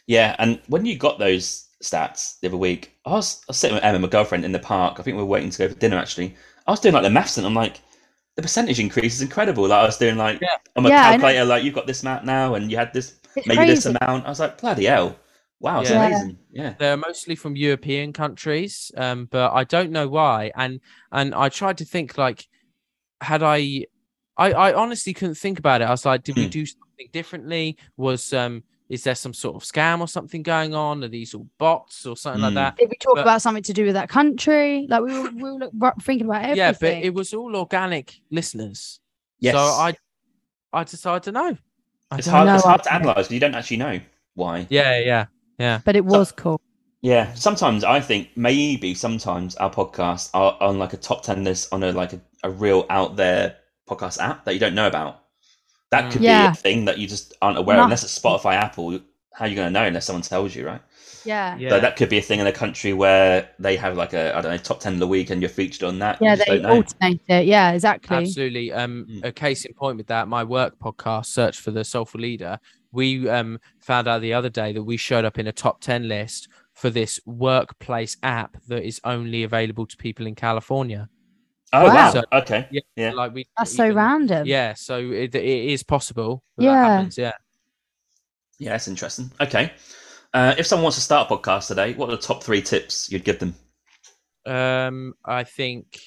Yeah, 0.06 0.36
and 0.38 0.60
when 0.68 0.86
you 0.86 0.96
got 0.96 1.18
those 1.18 1.68
stats 1.82 2.38
the 2.40 2.48
other 2.48 2.56
week, 2.56 2.92
I 3.04 3.10
was, 3.10 3.40
I 3.40 3.44
was 3.48 3.58
sitting 3.58 3.74
with 3.74 3.84
Emma, 3.84 3.98
my 3.98 4.08
girlfriend, 4.08 4.44
in 4.44 4.52
the 4.52 4.58
park. 4.60 4.98
I 4.98 5.02
think 5.02 5.16
we 5.16 5.22
were 5.22 5.28
waiting 5.28 5.50
to 5.50 5.58
go 5.58 5.68
for 5.68 5.78
dinner. 5.78 5.96
Actually, 5.98 6.36
I 6.66 6.70
was 6.70 6.80
doing 6.80 6.94
like 6.94 7.02
the 7.02 7.10
maths, 7.10 7.36
and 7.36 7.46
I'm 7.46 7.54
like, 7.54 7.80
the 8.36 8.42
percentage 8.42 8.80
increase 8.80 9.14
is 9.16 9.22
incredible. 9.22 9.68
Like 9.68 9.80
I 9.82 9.84
was 9.86 9.98
doing 9.98 10.16
like 10.16 10.40
Yeah. 10.40 10.56
on 10.76 10.82
my 10.84 10.90
Yeah, 10.90 11.02
calculator, 11.02 11.44
like 11.44 11.64
you've 11.64 11.74
got 11.74 11.86
this 11.86 12.02
amount 12.02 12.24
now, 12.24 12.54
and 12.54 12.70
you 12.70 12.76
had 12.76 12.92
this 12.92 13.18
It's 13.34 13.46
maybe 13.46 13.64
this 13.64 13.86
amount. 13.86 14.26
I 14.26 14.28
was 14.28 14.40
like, 14.40 14.58
bloody 14.60 14.86
hell, 14.86 15.18
wow, 15.60 15.80
it's 15.80 15.90
Yeah. 15.90 15.96
amazing. 15.96 16.38
Yeah, 16.50 16.74
They're 16.78 16.96
mostly 16.96 17.36
from 17.36 17.56
European 17.56 18.12
countries, 18.12 18.90
um, 18.96 19.26
but 19.30 19.52
I 19.52 19.64
don't 19.64 19.90
know 19.90 20.08
why. 20.08 20.50
And 20.56 20.80
and 21.12 21.34
I 21.34 21.48
tried 21.48 21.78
to 21.78 21.84
think 21.84 22.18
like, 22.18 22.46
had 23.20 23.42
I, 23.42 23.86
I, 24.36 24.52
I 24.52 24.74
honestly 24.74 25.14
couldn't 25.14 25.36
think 25.36 25.58
about 25.58 25.82
it. 25.82 25.86
I 25.86 25.90
was 25.90 26.06
like, 26.06 26.24
did 26.24 26.36
we 26.38 26.46
Hmm. 26.46 26.50
do 26.50 26.66
something 26.66 27.08
differently? 27.12 27.78
Was 27.96 28.32
um, 28.32 28.64
is 28.92 29.02
there 29.04 29.14
some 29.14 29.32
sort 29.32 29.56
of 29.56 29.62
scam 29.62 30.00
or 30.00 30.06
something 30.08 30.42
going 30.42 30.74
on? 30.74 31.02
Are 31.02 31.08
these 31.08 31.32
all 31.34 31.46
bots 31.58 32.04
or 32.04 32.14
something 32.16 32.42
like 32.42 32.50
Hmm. 32.52 32.62
that? 32.62 32.76
Did 32.76 32.90
we 32.90 32.96
talk 33.00 33.14
But- 33.16 33.22
about 33.22 33.40
something 33.40 33.62
to 33.64 33.72
do 33.72 33.84
with 33.86 33.94
that 33.94 34.10
country? 34.10 34.86
Like 34.88 35.02
we 35.02 35.12
were, 35.18 35.30
we 35.30 35.42
were 35.42 35.52
look- 35.72 36.02
thinking 36.02 36.26
about 36.26 36.42
everything. 36.42 36.56
Yeah, 36.58 36.72
but 36.78 37.04
it 37.08 37.14
was 37.14 37.32
all 37.32 37.56
organic 37.56 38.20
listeners. 38.30 39.00
yes. 39.40 39.54
So 39.54 39.60
I, 39.60 39.94
I 40.74 40.84
just 40.84 41.06
I 41.06 41.18
don't 41.18 41.34
know. 41.34 41.56
I 42.10 42.18
it's 42.18 42.26
hard. 42.26 42.46
know 42.46 42.54
It's 42.56 42.64
hard 42.64 42.82
to 42.84 42.92
analyze 42.92 43.14
because 43.16 43.30
you 43.30 43.40
don't 43.40 43.54
actually 43.54 43.78
know 43.78 44.00
why. 44.34 44.66
Yeah, 44.68 44.98
yeah, 44.98 45.24
yeah. 45.58 45.80
but 45.86 45.96
it 45.96 46.04
was 46.04 46.30
cool. 46.32 46.60
Yeah, 47.00 47.32
sometimes 47.34 47.84
I 47.84 47.98
think 48.00 48.28
maybe 48.36 48.94
sometimes 48.94 49.56
our 49.56 49.70
podcasts 49.70 50.28
are 50.34 50.56
on 50.60 50.78
like 50.78 50.92
a 50.92 50.98
top 50.98 51.22
ten 51.22 51.42
list 51.44 51.72
on 51.72 51.82
a 51.82 51.92
like 51.92 52.12
a, 52.12 52.20
a 52.44 52.50
real 52.50 52.84
out 52.90 53.16
there 53.16 53.56
podcast 53.88 54.20
app 54.20 54.44
that 54.44 54.52
you 54.54 54.60
don't 54.60 54.74
know 54.74 54.86
about. 54.86 55.21
That 55.92 56.10
could 56.10 56.22
Yeah. 56.22 56.46
be 56.46 56.52
a 56.52 56.54
thing 56.54 56.86
that 56.86 56.98
you 56.98 57.06
just 57.06 57.34
aren't 57.42 57.58
aware 57.58 57.76
of, 57.78 57.84
unless 57.84 58.02
it's 58.02 58.18
Spotify, 58.18 58.54
Apple. 58.54 58.98
how 59.34 59.46
are 59.46 59.48
you 59.48 59.54
going 59.56 59.66
to 59.66 59.70
know 59.72 59.84
unless 59.86 60.04
someone 60.06 60.22
tells 60.22 60.54
you, 60.54 60.66
right? 60.66 60.80
Yeah. 61.24 61.56
Yeah. 61.56 61.70
So 61.70 61.80
that 61.80 61.96
could 61.96 62.08
be 62.10 62.18
a 62.18 62.22
thing 62.22 62.40
in 62.40 62.46
a 62.46 62.52
country 62.52 62.92
where 62.92 63.48
they 63.58 63.76
have 63.76 63.96
like 63.96 64.12
a 64.12 64.36
I 64.36 64.40
don't 64.42 64.50
know 64.52 64.58
top 64.58 64.80
ten 64.80 64.94
of 64.94 64.98
the 64.98 65.06
week, 65.06 65.30
and 65.30 65.40
you're 65.40 65.48
featured 65.48 65.84
on 65.84 65.98
that. 66.00 66.18
You 66.20 66.26
Yeah, 66.26 66.36
just 66.36 66.48
they 66.48 66.54
don't 66.58 66.62
know. 66.62 66.76
alternate 66.76 67.20
it. 67.28 67.46
Yeah, 67.46 67.72
exactly. 67.72 68.16
Absolutely. 68.16 68.72
Um, 68.72 69.06
Mm. 69.08 69.24
a 69.24 69.32
case 69.32 69.64
in 69.64 69.72
point 69.74 69.96
with 69.98 70.06
that, 70.08 70.28
my 70.28 70.44
work 70.44 70.78
podcast, 70.78 71.26
Search 71.26 71.60
for 71.60 71.70
the 71.70 71.84
Soulful 71.84 72.20
Leader, 72.20 72.58
we 72.90 73.28
um 73.28 73.58
found 73.80 74.08
out 74.08 74.20
the 74.22 74.32
other 74.34 74.50
day 74.50 74.72
that 74.72 74.82
we 74.82 74.96
showed 74.96 75.24
up 75.24 75.38
in 75.38 75.46
a 75.46 75.52
top 75.52 75.80
ten 75.80 76.08
list 76.08 76.48
for 76.74 76.90
this 76.90 77.20
workplace 77.26 78.16
app 78.22 78.56
that 78.68 78.82
is 78.82 79.00
only 79.04 79.42
available 79.44 79.86
to 79.86 79.96
people 79.96 80.26
in 80.26 80.34
California. 80.34 81.08
Oh 81.74 81.84
Wow. 81.84 81.94
wow. 81.94 82.10
So- 82.12 82.24
okay. 82.32 82.68
Yeah, 82.70 82.80
Yeah. 82.96 83.12
like 83.12 83.32
we. 83.34 83.46
That's 83.56 83.72
you 83.72 83.76
so 83.78 83.90
random. 83.92 84.46
Yeah, 84.46 84.74
so 84.74 84.98
it, 84.98 85.34
it 85.34 85.44
is 85.44 85.82
possible. 85.82 86.42
that 86.58 86.64
Yeah. 86.64 86.72
that 86.74 86.88
happens, 86.96 87.18
yeah. 87.18 87.32
Yeah, 88.58 88.70
that's 88.72 88.88
interesting. 88.88 89.30
Okay. 89.40 89.72
Uh, 90.34 90.54
if 90.58 90.66
someone 90.66 90.84
wants 90.84 90.96
to 90.98 91.02
start 91.02 91.30
a 91.30 91.34
podcast 91.36 91.68
today, 91.68 91.94
what 91.94 92.08
are 92.08 92.16
the 92.16 92.22
top 92.22 92.42
three 92.42 92.62
tips 92.62 93.10
you'd 93.10 93.24
give 93.24 93.38
them? 93.38 93.54
Um, 94.46 95.14
I 95.24 95.44
think 95.44 95.98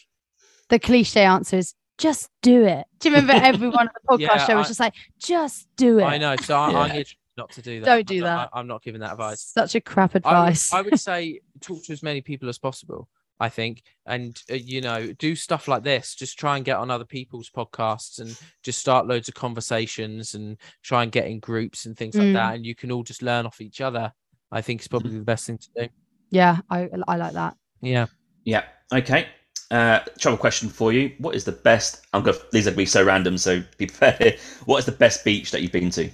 The 0.70 0.80
cliche 0.80 1.22
answer 1.24 1.58
is 1.58 1.74
just 1.98 2.30
do 2.42 2.66
it. 2.66 2.86
Do 3.00 3.10
you 3.10 3.16
remember 3.16 3.34
everyone 3.46 3.88
on 3.88 3.94
the 3.94 4.18
podcast 4.18 4.20
Yeah, 4.20 4.46
show 4.48 4.56
was 4.58 4.66
I- 4.66 4.70
just 4.70 4.80
like, 4.80 4.94
just 5.20 5.68
do 5.78 6.00
it. 6.00 6.04
I 6.04 6.18
know. 6.18 6.36
So 6.38 6.58
I, 6.58 6.72
Yeah. 6.72 6.78
I'm 6.80 6.92
here 6.92 7.04
not 7.38 7.52
to 7.52 7.62
do 7.62 7.80
that. 7.82 7.86
Don't 7.86 8.08
do 8.08 8.16
I'm 8.18 8.22
not- 8.22 8.50
that. 8.52 8.58
I, 8.58 8.60
am 8.60 8.68
not 8.68 8.82
giving 8.84 9.02
that 9.02 9.12
advice. 9.12 9.42
Such 9.42 9.76
a 9.76 9.82
crap 9.82 10.12
I 10.12 10.18
would, 10.18 10.26
advice. 10.26 10.74
I 10.74 10.82
would 10.82 11.00
say 11.12 11.40
talk 11.62 11.84
to 11.86 11.94
as 11.94 12.02
many 12.04 12.22
people 12.22 12.50
as 12.50 12.58
possible. 12.58 13.08
I 13.40 13.50
think, 13.50 13.84
and 14.06 14.42
uh, 14.50 14.56
you 14.56 14.80
know, 14.82 15.12
do 15.14 15.36
stuff 15.36 15.68
like 15.68 15.84
this. 15.84 16.16
Just 16.16 16.40
try 16.40 16.56
and 16.56 16.64
get 16.66 16.78
on 16.78 16.90
other 16.90 17.04
people's 17.06 17.50
podcasts 17.50 18.20
and 18.20 18.38
just 18.64 18.80
start 18.80 19.08
loads 19.08 19.28
of 19.28 19.34
conversations 19.34 20.36
and 20.36 20.58
try 20.84 21.04
and 21.04 21.12
get 21.12 21.28
in 21.28 21.40
groups 21.40 21.86
and 21.86 21.98
things 21.98 22.16
like 22.16 22.28
Mm. 22.28 22.34
that. 22.34 22.56
And 22.56 22.66
you 22.66 22.76
can 22.76 22.92
all 22.92 23.04
just 23.04 23.22
learn 23.22 23.46
off 23.46 23.60
each 23.62 23.82
other. 23.82 24.14
I 24.52 24.62
think 24.62 24.82
is 24.82 24.88
probably 24.88 25.18
the 25.18 25.24
best 25.26 25.46
thing 25.48 25.58
to 25.58 25.70
do. 25.76 25.90
yeah, 26.32 26.60
I 26.70 26.90
I 27.08 27.18
like 27.18 27.34
that. 27.34 27.56
Yeah. 27.82 28.06
Yeah. 28.46 28.64
Okay. 28.94 29.28
Uh, 29.72 30.00
travel 30.20 30.38
question 30.38 30.70
for 30.70 30.94
you: 30.94 31.12
What 31.18 31.36
is 31.36 31.44
the 31.44 31.52
best? 31.52 32.06
I'm 32.14 32.24
gonna. 32.24 32.38
These 32.52 32.68
are 32.68 32.70
gonna 32.72 32.78
be 32.78 32.86
so 32.86 33.04
random, 33.04 33.38
so 33.38 33.62
be 33.78 33.88
prepared. 33.88 34.40
What 34.66 34.78
is 34.78 34.86
the 34.86 34.92
best 34.94 35.26
beach 35.26 35.52
that 35.52 35.62
you've 35.62 35.72
been 35.74 35.90
to? 35.92 36.10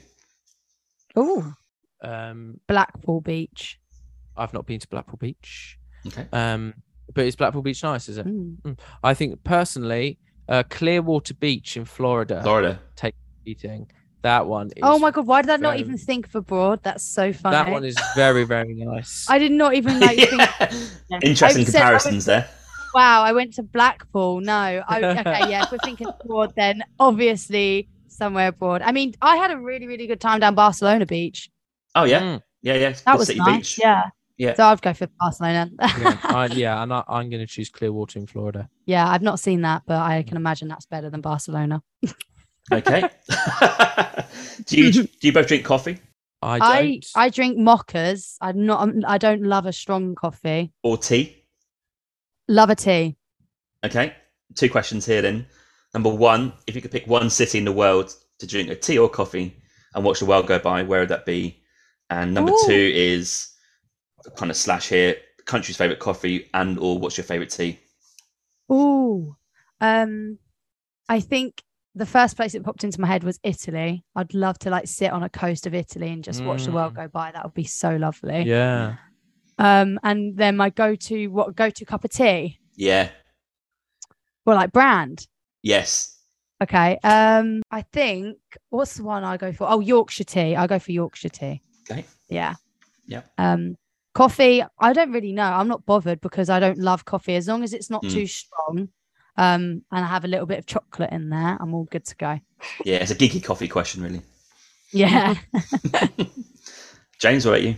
Oh, 1.16 1.54
Um, 2.02 2.60
Blackpool 2.68 3.22
Beach. 3.22 3.78
I've 4.36 4.54
not 4.54 4.66
been 4.66 4.80
to 4.80 4.88
Blackpool 4.88 5.18
Beach. 5.18 5.78
Okay. 6.08 6.26
Um, 6.32 6.74
but 7.14 7.26
is 7.26 7.36
Blackpool 7.36 7.62
Beach 7.62 7.84
nice? 7.84 8.10
Is 8.10 8.18
it? 8.18 8.26
Mm. 8.28 8.78
I 9.04 9.14
think 9.14 9.44
personally, 9.44 10.18
uh, 10.50 10.64
Clearwater 10.70 11.34
Beach 11.34 11.78
in 11.78 11.86
Florida, 11.86 12.42
Florida. 12.44 12.80
eating 13.46 13.90
that 14.22 14.46
one. 14.46 14.68
Is, 14.68 14.74
Oh 14.84 15.00
my 15.00 15.10
god, 15.12 15.26
why 15.26 15.42
did 15.42 15.50
I 15.52 15.58
not 15.58 15.78
even 15.80 15.98
think 15.98 16.28
of 16.28 16.36
abroad? 16.36 16.82
That's 16.84 17.04
so 17.04 17.34
funny. 17.34 17.56
That 17.56 17.72
one 17.72 17.84
is 17.84 17.98
very 18.16 18.44
very 18.44 18.74
nice. 18.76 19.26
I 19.30 19.40
did 19.40 19.52
not 19.52 19.74
even 19.74 20.00
like 20.00 20.18
think. 20.30 20.42
Interesting 21.24 21.62
I 21.62 21.66
said 21.66 21.82
I 21.82 21.86
comparisons 21.86 22.26
there. 22.26 22.48
Wow, 22.94 23.24
I 23.24 23.32
went 23.32 23.54
to 23.54 23.64
Blackpool. 23.64 24.42
No, 24.42 24.54
I, 24.54 25.02
okay, 25.02 25.50
yeah. 25.50 25.64
If 25.64 25.72
we're 25.72 25.78
thinking 25.84 26.08
abroad, 26.08 26.54
then 26.58 26.84
obviously 27.00 27.88
somewhere 28.10 28.50
abroad. 28.50 28.82
I 28.82 28.92
mean, 28.92 29.14
I 29.22 29.38
had 29.38 29.50
a 29.50 29.58
really, 29.58 29.88
really 29.88 30.08
good 30.08 30.20
time 30.20 30.42
down 30.42 30.56
Barcelona 30.56 31.06
Beach. 31.06 31.50
Oh 31.96 32.04
yeah, 32.04 32.22
Mm. 32.22 32.42
yeah, 32.62 32.74
yeah. 32.76 32.90
That 32.90 33.06
Good 33.06 33.18
was 33.18 33.28
city 33.28 33.40
nice. 33.40 33.58
beach. 33.58 33.80
Yeah. 33.80 34.04
Yeah. 34.42 34.56
So 34.56 34.64
I'd 34.64 34.82
go 34.82 34.92
for 34.92 35.06
Barcelona. 35.20 35.70
yeah, 35.80 36.18
I, 36.24 36.48
yeah, 36.48 36.82
and 36.82 36.92
I, 36.92 37.04
I'm 37.08 37.30
going 37.30 37.42
to 37.42 37.46
choose 37.46 37.70
Clearwater 37.70 38.18
in 38.18 38.26
Florida. 38.26 38.68
yeah, 38.88 39.08
I've 39.08 39.22
not 39.22 39.40
seen 39.40 39.62
that, 39.62 39.84
but 39.86 40.02
I 40.02 40.24
mm. 40.24 40.28
can 40.28 40.36
imagine 40.36 40.68
that's 40.68 40.88
better 40.88 41.10
than 41.10 41.22
Barcelona. 41.22 41.84
Okay. 42.72 43.02
do 44.66 44.78
you 44.78 44.92
do 44.92 45.08
you 45.22 45.34
both 45.34 45.48
drink 45.48 45.66
coffee 45.66 46.00
I 46.42 46.60
I 46.60 46.82
don't. 46.82 47.06
I 47.16 47.30
drink 47.30 47.58
mochas. 47.58 48.38
I'm 48.40 48.66
not. 48.66 48.82
I'm, 48.82 49.04
I 49.06 49.18
don't 49.18 49.42
love 49.42 49.66
a 49.66 49.74
strong 49.74 50.16
coffee. 50.16 50.72
or 50.84 50.96
tea? 50.96 51.44
Love 52.48 52.70
a 52.70 52.76
tea. 52.76 53.18
Okay. 53.84 54.14
Two 54.56 54.70
questions 54.70 55.06
here 55.06 55.22
then. 55.22 55.48
Number 55.94 56.10
one, 56.10 56.54
if 56.68 56.76
you 56.76 56.82
could 56.82 56.92
pick 56.92 57.08
one 57.08 57.30
city 57.30 57.58
in 57.58 57.66
the 57.66 57.72
world 57.72 58.14
to 58.40 58.48
drink 58.48 58.70
a 58.70 58.76
tea 58.76 58.98
or 58.98 59.10
coffee 59.10 59.58
and 59.96 60.06
watch 60.06 60.20
the 60.20 60.26
world 60.26 60.48
go 60.48 60.60
by, 60.60 60.84
where 60.84 61.02
would 61.02 61.10
that 61.10 61.26
be? 61.26 61.62
And 62.10 62.34
number 62.34 62.52
Ooh. 62.52 62.64
two 62.68 62.92
is 62.94 63.51
kind 64.36 64.50
of 64.52 64.58
slash 64.58 64.90
here, 64.90 65.16
country's 65.46 65.78
favorite 65.78 66.00
coffee 66.00 66.50
and 66.54 66.78
or 66.80 66.98
what's 67.00 67.18
your 67.18 67.24
favorite 67.26 67.50
tea? 67.50 67.80
oh 68.70 69.36
Um, 69.80 70.38
I 71.10 71.20
think 71.20 71.64
the 71.96 72.06
first 72.06 72.38
place 72.38 72.54
that 72.54 72.64
popped 72.64 72.84
into 72.86 73.02
my 73.02 73.08
head 73.08 73.24
was 73.24 73.40
Italy. 73.44 74.04
I'd 74.16 74.34
love 74.34 74.58
to 74.60 74.70
like 74.70 74.88
sit 74.88 75.12
on 75.12 75.24
a 75.24 75.30
coast 75.30 75.68
of 75.68 75.74
Italy 75.74 76.10
and 76.10 76.24
just 76.24 76.44
watch 76.46 76.64
the 76.66 76.72
world 76.72 76.94
Mm. 76.94 76.98
go 76.98 77.08
by. 77.10 77.32
That 77.32 77.44
would 77.44 77.54
be 77.54 77.66
so 77.66 77.96
lovely. 77.98 78.44
yeah. 78.44 78.96
Um, 79.58 80.00
and 80.04 80.38
then 80.38 80.56
my 80.58 80.70
go-to 80.70 81.28
what 81.28 81.56
go-to 81.56 81.84
cup 81.86 82.04
of 82.06 82.12
tea? 82.12 82.60
Yeah. 82.76 83.10
Well, 84.46 84.56
like 84.56 84.72
brand. 84.72 85.28
Yes. 85.62 86.18
Okay. 86.64 86.98
Um, 87.04 87.62
I 87.70 87.82
think 87.82 88.38
what's 88.70 88.96
the 88.96 89.04
one 89.04 89.24
I 89.24 89.38
go 89.38 89.52
for? 89.52 89.68
Oh, 89.70 89.80
Yorkshire 89.82 90.24
tea. 90.24 90.56
I 90.56 90.66
go 90.68 90.80
for 90.80 90.92
Yorkshire 90.92 91.30
tea. 91.30 91.62
Okay. 91.90 92.06
Yeah. 92.30 92.56
Yeah. 93.06 93.22
Um, 93.38 93.76
coffee. 94.14 94.64
I 94.80 94.94
don't 94.94 95.12
really 95.12 95.32
know. 95.34 95.44
I'm 95.44 95.68
not 95.68 95.86
bothered 95.86 96.22
because 96.22 96.50
I 96.50 96.60
don't 96.60 96.78
love 96.78 97.06
coffee. 97.06 97.36
As 97.36 97.48
long 97.48 97.64
as 97.64 97.74
it's 97.74 97.90
not 97.90 98.04
Mm. 98.04 98.12
too 98.12 98.28
strong, 98.28 98.90
um, 99.38 99.84
and 99.92 100.06
I 100.06 100.08
have 100.08 100.26
a 100.26 100.28
little 100.28 100.46
bit 100.46 100.60
of 100.60 100.66
chocolate 100.66 101.12
in 101.12 101.30
there, 101.30 101.58
I'm 101.60 101.74
all 101.74 101.86
good 101.86 102.06
to 102.06 102.16
go. 102.16 102.40
Yeah, 102.86 102.98
it's 102.98 103.12
a 103.12 103.16
geeky 103.16 103.44
coffee 103.44 103.68
question, 103.68 104.04
really. 104.04 104.22
Yeah. 104.92 105.36
James, 107.20 107.46
what 107.46 107.54
about 107.54 107.64
you? 107.64 107.76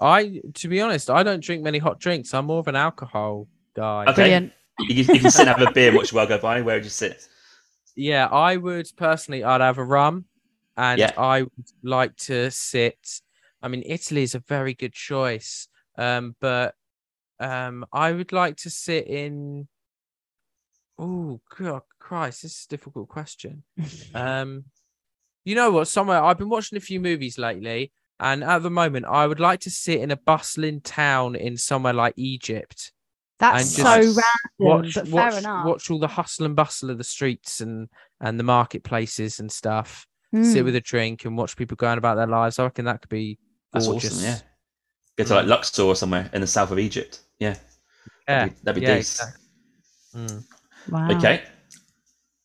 I, 0.00 0.40
to 0.54 0.68
be 0.68 0.80
honest, 0.80 1.10
I 1.10 1.22
don't 1.22 1.42
drink 1.42 1.62
many 1.62 1.78
hot 1.78 2.00
drinks. 2.00 2.32
I'm 2.34 2.46
more 2.46 2.60
of 2.60 2.68
an 2.68 2.76
alcohol 2.76 3.48
guy. 3.74 4.04
Okay. 4.04 4.14
Brilliant. 4.14 4.52
You, 4.80 5.04
can- 5.04 5.14
you 5.14 5.20
can 5.20 5.30
sit 5.30 5.46
and 5.46 5.58
have 5.58 5.68
a 5.68 5.72
beer 5.72 5.88
and 5.88 5.96
watch 5.96 6.10
the 6.10 6.16
world 6.16 6.28
go 6.30 6.38
by. 6.38 6.62
Where 6.62 6.76
would 6.76 6.84
you 6.84 6.90
sit? 6.90 7.26
Yeah, 7.96 8.26
I 8.26 8.56
would 8.56 8.88
personally. 8.96 9.44
I'd 9.44 9.60
have 9.60 9.78
a 9.78 9.84
rum, 9.84 10.24
and 10.76 10.98
Yeah. 10.98 11.12
I 11.18 11.42
would 11.42 11.50
like 11.82 12.16
to 12.16 12.50
sit. 12.50 12.98
I 13.62 13.68
mean, 13.68 13.82
Italy 13.86 14.22
is 14.22 14.34
a 14.34 14.40
very 14.40 14.74
good 14.74 14.92
choice, 14.92 15.68
um, 15.98 16.34
but 16.40 16.74
um, 17.38 17.84
I 17.92 18.12
would 18.12 18.32
like 18.32 18.56
to 18.58 18.70
sit 18.70 19.06
in. 19.06 19.68
Oh 20.98 21.40
God, 21.56 21.82
Christ! 21.98 22.42
This 22.42 22.52
is 22.52 22.66
a 22.66 22.68
difficult 22.68 23.08
question. 23.08 23.62
Um, 24.14 24.64
you 25.44 25.54
know 25.54 25.70
what? 25.70 25.88
Somewhere 25.88 26.22
I've 26.22 26.36
been 26.38 26.48
watching 26.48 26.76
a 26.76 26.80
few 26.80 27.00
movies 27.00 27.38
lately, 27.38 27.92
and 28.18 28.42
at 28.44 28.62
the 28.62 28.70
moment, 28.70 29.06
I 29.06 29.26
would 29.26 29.40
like 29.40 29.60
to 29.60 29.70
sit 29.70 30.00
in 30.00 30.10
a 30.10 30.16
bustling 30.16 30.80
town 30.80 31.36
in 31.36 31.56
somewhere 31.56 31.92
like 31.94 32.14
Egypt. 32.16 32.92
That's 33.38 33.78
And 33.78 33.86
so 33.86 33.90
random, 33.92 34.22
Watch, 34.58 34.94
but 34.94 35.08
watch, 35.08 35.30
fair 35.32 35.38
enough. 35.38 35.66
watch 35.66 35.90
all 35.90 35.98
the 35.98 36.08
hustle 36.08 36.44
and 36.44 36.54
bustle 36.56 36.90
of 36.90 36.98
the 36.98 37.04
streets 37.04 37.60
and 37.60 37.88
and 38.20 38.38
the 38.38 38.44
marketplaces 38.44 39.40
and 39.40 39.50
stuff. 39.50 40.06
Sit 40.42 40.62
Mm. 40.62 40.64
with 40.66 40.76
a 40.76 40.80
drink 40.80 41.24
and 41.24 41.36
watch 41.36 41.56
people 41.56 41.76
going 41.76 41.98
about 41.98 42.16
their 42.16 42.26
lives. 42.26 42.58
I 42.58 42.64
reckon 42.64 42.84
that 42.84 43.00
could 43.00 43.08
be 43.08 43.38
That's 43.72 43.86
gorgeous. 43.86 44.12
awesome. 44.12 44.24
Yeah. 44.24 44.38
Go 45.16 45.24
to 45.24 45.34
like 45.34 45.46
Luxor 45.46 45.82
or 45.82 45.94
somewhere 45.96 46.30
in 46.32 46.40
the 46.40 46.46
south 46.46 46.70
of 46.70 46.78
Egypt. 46.78 47.20
Yeah. 47.38 47.56
Yeah, 48.28 48.46
That'd 48.46 48.54
be, 48.54 48.60
that'd 48.62 48.80
be 48.82 48.86
yeah, 48.86 48.96
decent. 48.96 49.28
exactly. 50.14 50.36
Mm. 50.36 50.44
Wow. 50.88 51.16
Okay. 51.18 51.42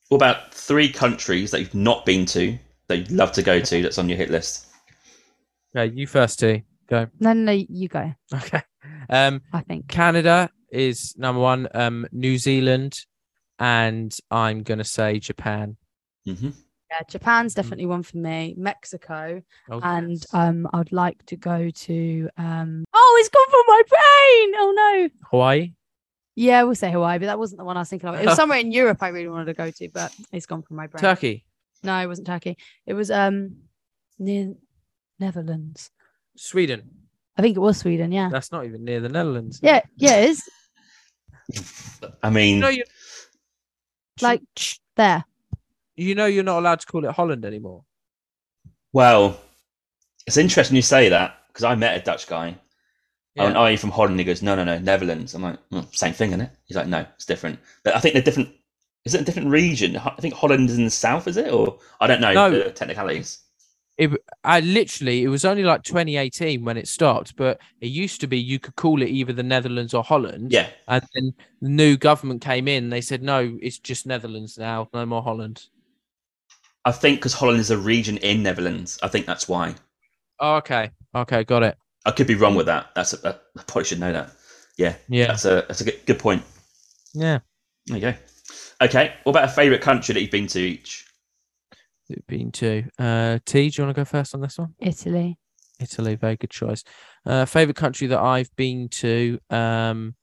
What 0.10 0.18
about 0.18 0.54
three 0.54 0.90
countries 0.92 1.52
that 1.52 1.60
you've 1.60 1.76
not 1.76 2.06
been 2.06 2.26
to 2.28 2.58
that 2.88 2.98
you'd 2.98 3.12
love 3.12 3.32
to 3.34 3.42
go 3.42 3.60
to 3.60 3.82
that's 3.82 3.98
on 3.98 4.08
your 4.10 4.18
hit 4.18 4.30
list? 4.30 4.68
Okay, 5.76 5.94
you 5.96 6.08
first, 6.08 6.40
Tee. 6.40 6.64
Go. 6.88 7.08
No, 7.20 7.34
no, 7.34 7.42
no, 7.42 7.52
you 7.52 7.88
go. 7.88 8.14
Okay. 8.34 8.62
Um, 9.10 9.42
I 9.54 9.62
think. 9.62 9.88
Canada 9.88 10.50
is 10.72 11.16
number 11.18 11.42
one. 11.42 11.68
Um, 11.74 12.08
New 12.12 12.38
Zealand, 12.38 12.94
and 13.60 14.16
I'm 14.30 14.64
gonna 14.64 14.84
say 14.84 15.20
Japan. 15.20 15.78
hmm 16.26 16.50
Yeah, 16.92 17.00
Japan's 17.10 17.54
definitely 17.56 17.88
one 17.88 18.04
for 18.04 18.18
me. 18.18 18.54
Mexico, 18.58 19.42
Oh, 19.72 19.80
and 19.82 20.12
yes. 20.12 20.26
um, 20.34 20.68
I'd 20.74 20.92
like 20.92 21.26
to 21.28 21.36
go 21.36 21.70
to 21.72 22.30
um. 22.38 22.86
Oh, 22.94 23.18
it's 23.20 23.30
gone 23.30 23.50
from 23.50 23.64
my 23.68 23.82
brain. 23.90 24.54
Oh 24.62 24.74
no. 24.76 25.10
Hawaii. 25.32 25.74
Yeah, 26.36 26.64
we'll 26.64 26.76
say 26.76 26.92
Hawaii, 26.92 27.18
but 27.18 27.26
that 27.28 27.40
wasn't 27.40 27.60
the 27.60 27.66
one 27.66 27.78
I 27.78 27.82
was 27.82 27.90
thinking 27.90 28.10
of. 28.10 28.16
It 28.16 28.26
was 28.26 28.36
somewhere 28.42 28.60
in 28.60 28.72
Europe 28.72 29.02
I 29.02 29.08
really 29.08 29.30
wanted 29.30 29.46
to 29.46 29.54
go 29.54 29.72
to, 29.72 29.90
but 29.90 30.14
it's 30.32 30.46
gone 30.46 30.62
from 30.64 30.78
my 30.78 30.86
brain. 30.88 31.02
Turkey. 31.02 31.46
No, 31.82 31.98
it 32.02 32.08
wasn't 32.08 32.28
Turkey. 32.28 32.58
It 32.86 32.94
was 32.94 33.10
um 33.10 33.56
near 34.20 34.54
Netherlands. 35.20 35.90
Sweden. 36.38 36.90
I 37.38 37.42
think 37.42 37.58
it 37.58 37.62
was 37.62 37.78
Sweden. 37.80 38.12
Yeah. 38.12 38.30
That's 38.32 38.52
not 38.52 38.66
even 38.66 38.84
near 38.86 39.00
the 39.02 39.10
Netherlands. 39.10 39.60
Yeah, 39.64 39.82
yeah, 39.98 40.18
it 40.18 40.30
is. 40.30 40.44
I 42.24 42.30
mean, 42.30 42.56
You 42.56 42.62
know, 42.62 42.72
Like 44.22 44.42
there. 44.96 45.26
You 45.96 46.16
know, 46.16 46.26
you're 46.26 46.44
not 46.44 46.60
allowed 46.60 46.80
to 46.82 46.88
call 46.88 47.06
it 47.06 47.12
Holland 47.12 47.46
anymore. 47.46 47.84
well, 48.94 49.40
it's 50.28 50.38
interesting 50.38 50.76
you 50.76 50.82
say 50.82 51.10
that 51.10 51.38
because 51.48 51.64
I 51.64 51.76
met 51.76 52.00
a 52.00 52.04
Dutch 52.04 52.28
guy. 52.28 52.58
I 53.38 53.44
went, 53.44 53.58
"Oh, 53.58 53.62
are 53.62 53.72
you 53.72 53.78
from 53.78 53.92
Holland?" 53.92 54.18
He 54.18 54.24
goes, 54.26 54.42
"No, 54.42 54.56
no, 54.56 54.64
no, 54.64 54.78
Netherlands." 54.80 55.34
I'm 55.36 55.42
like, 55.44 55.60
well, 55.70 55.88
"Same 55.92 56.14
thing, 56.14 56.30
isn't 56.30 56.42
it?" 56.42 56.52
He's 56.66 56.78
like, 56.78 56.88
"No, 56.88 57.06
it's 57.16 57.26
different." 57.26 57.60
But 57.84 57.96
I 57.96 58.00
think 58.00 58.14
they're 58.14 58.24
different. 58.24 58.50
Is 59.04 59.14
it 59.14 59.22
a 59.22 59.24
different 59.26 59.50
region? 59.50 59.98
I 59.98 60.16
think 60.20 60.34
Holland 60.34 60.70
is 60.70 60.78
in 60.78 60.86
the 60.86 60.90
south, 60.90 61.28
is 61.28 61.38
it? 61.38 61.52
Or 61.54 61.78
I 62.00 62.08
don't 62.08 62.22
know 62.22 62.34
No. 62.34 62.50
the 62.50 62.72
technicalities. 62.72 63.40
it 63.98 64.10
I 64.44 64.62
literally 64.62 65.24
it 65.24 65.28
was 65.28 65.46
only 65.46 65.64
like 65.64 65.84
2018 65.84 66.64
when 66.66 66.78
it 66.78 66.88
stopped, 66.88 67.36
but 67.36 67.60
it 67.82 67.88
used 67.88 68.20
to 68.22 68.28
be 68.28 68.40
you 68.40 68.58
could 68.60 68.76
call 68.78 69.02
it 69.02 69.10
either 69.10 69.34
the 69.34 69.44
Netherlands 69.44 69.94
or 69.94 70.04
Holland. 70.04 70.52
Yeah. 70.52 70.70
And 70.88 71.04
then 71.14 71.34
the 71.62 71.70
new 71.70 71.98
government 71.98 72.42
came 72.42 72.68
in, 72.68 72.90
they 72.90 73.02
said 73.02 73.22
no, 73.22 73.58
it's 73.62 73.80
just 73.80 74.06
Netherlands 74.08 74.58
now, 74.58 74.90
no 74.94 75.06
more 75.06 75.22
Holland. 75.22 75.68
I 76.86 76.92
think 76.92 77.20
because 77.20 77.34
Holland 77.34 77.60
is 77.60 77.72
a 77.72 77.78
region 77.78 78.18
in 78.18 78.44
Netherlands. 78.44 79.00
I 79.02 79.08
think 79.08 79.26
that's 79.26 79.48
why. 79.50 79.76
Oh, 80.40 80.56
okay. 80.58 80.92
Okay, 81.16 81.44
got 81.44 81.64
it. 81.64 81.78
I 82.06 82.12
could 82.12 82.28
be 82.28 82.36
wrong 82.36 82.56
with 82.56 82.68
that. 82.68 82.92
That's 82.96 83.14
a, 83.14 83.40
I 83.58 83.64
probably 83.64 83.86
should 83.86 84.00
know 84.00 84.14
that. 84.14 84.32
Yeah. 84.78 84.96
Yeah. 85.10 85.28
That's 85.28 85.46
a 85.46 85.66
that's 85.68 85.82
a 85.82 85.86
good, 85.86 86.06
good 86.06 86.20
point. 86.20 86.44
Yeah. 87.14 87.40
There 87.88 87.98
you 87.98 88.02
go. 88.02 88.14
Okay. 88.82 89.14
What 89.24 89.32
about 89.32 89.46
a 89.46 89.52
favourite 89.52 89.82
country 89.82 90.14
that 90.14 90.22
you've 90.22 90.32
been 90.32 90.48
to 90.48 90.60
each? 90.60 91.06
Been 92.28 92.52
to. 92.54 92.84
Uh 93.00 93.40
Tee, 93.46 93.70
do 93.70 93.82
you 93.82 93.86
want 93.86 93.96
to 93.96 94.02
go 94.02 94.06
first 94.06 94.36
on 94.36 94.42
this 94.42 94.58
one? 94.60 94.76
Italy. 94.80 95.40
Italy, 95.80 96.16
very 96.16 96.36
good 96.36 96.52
choice. 96.52 96.84
Uh, 97.26 97.46
favorite 97.46 97.76
country 97.76 98.08
that 98.08 98.20
I've 98.20 98.56
been 98.56 98.88
to. 98.90 99.40
Um, 99.50 100.16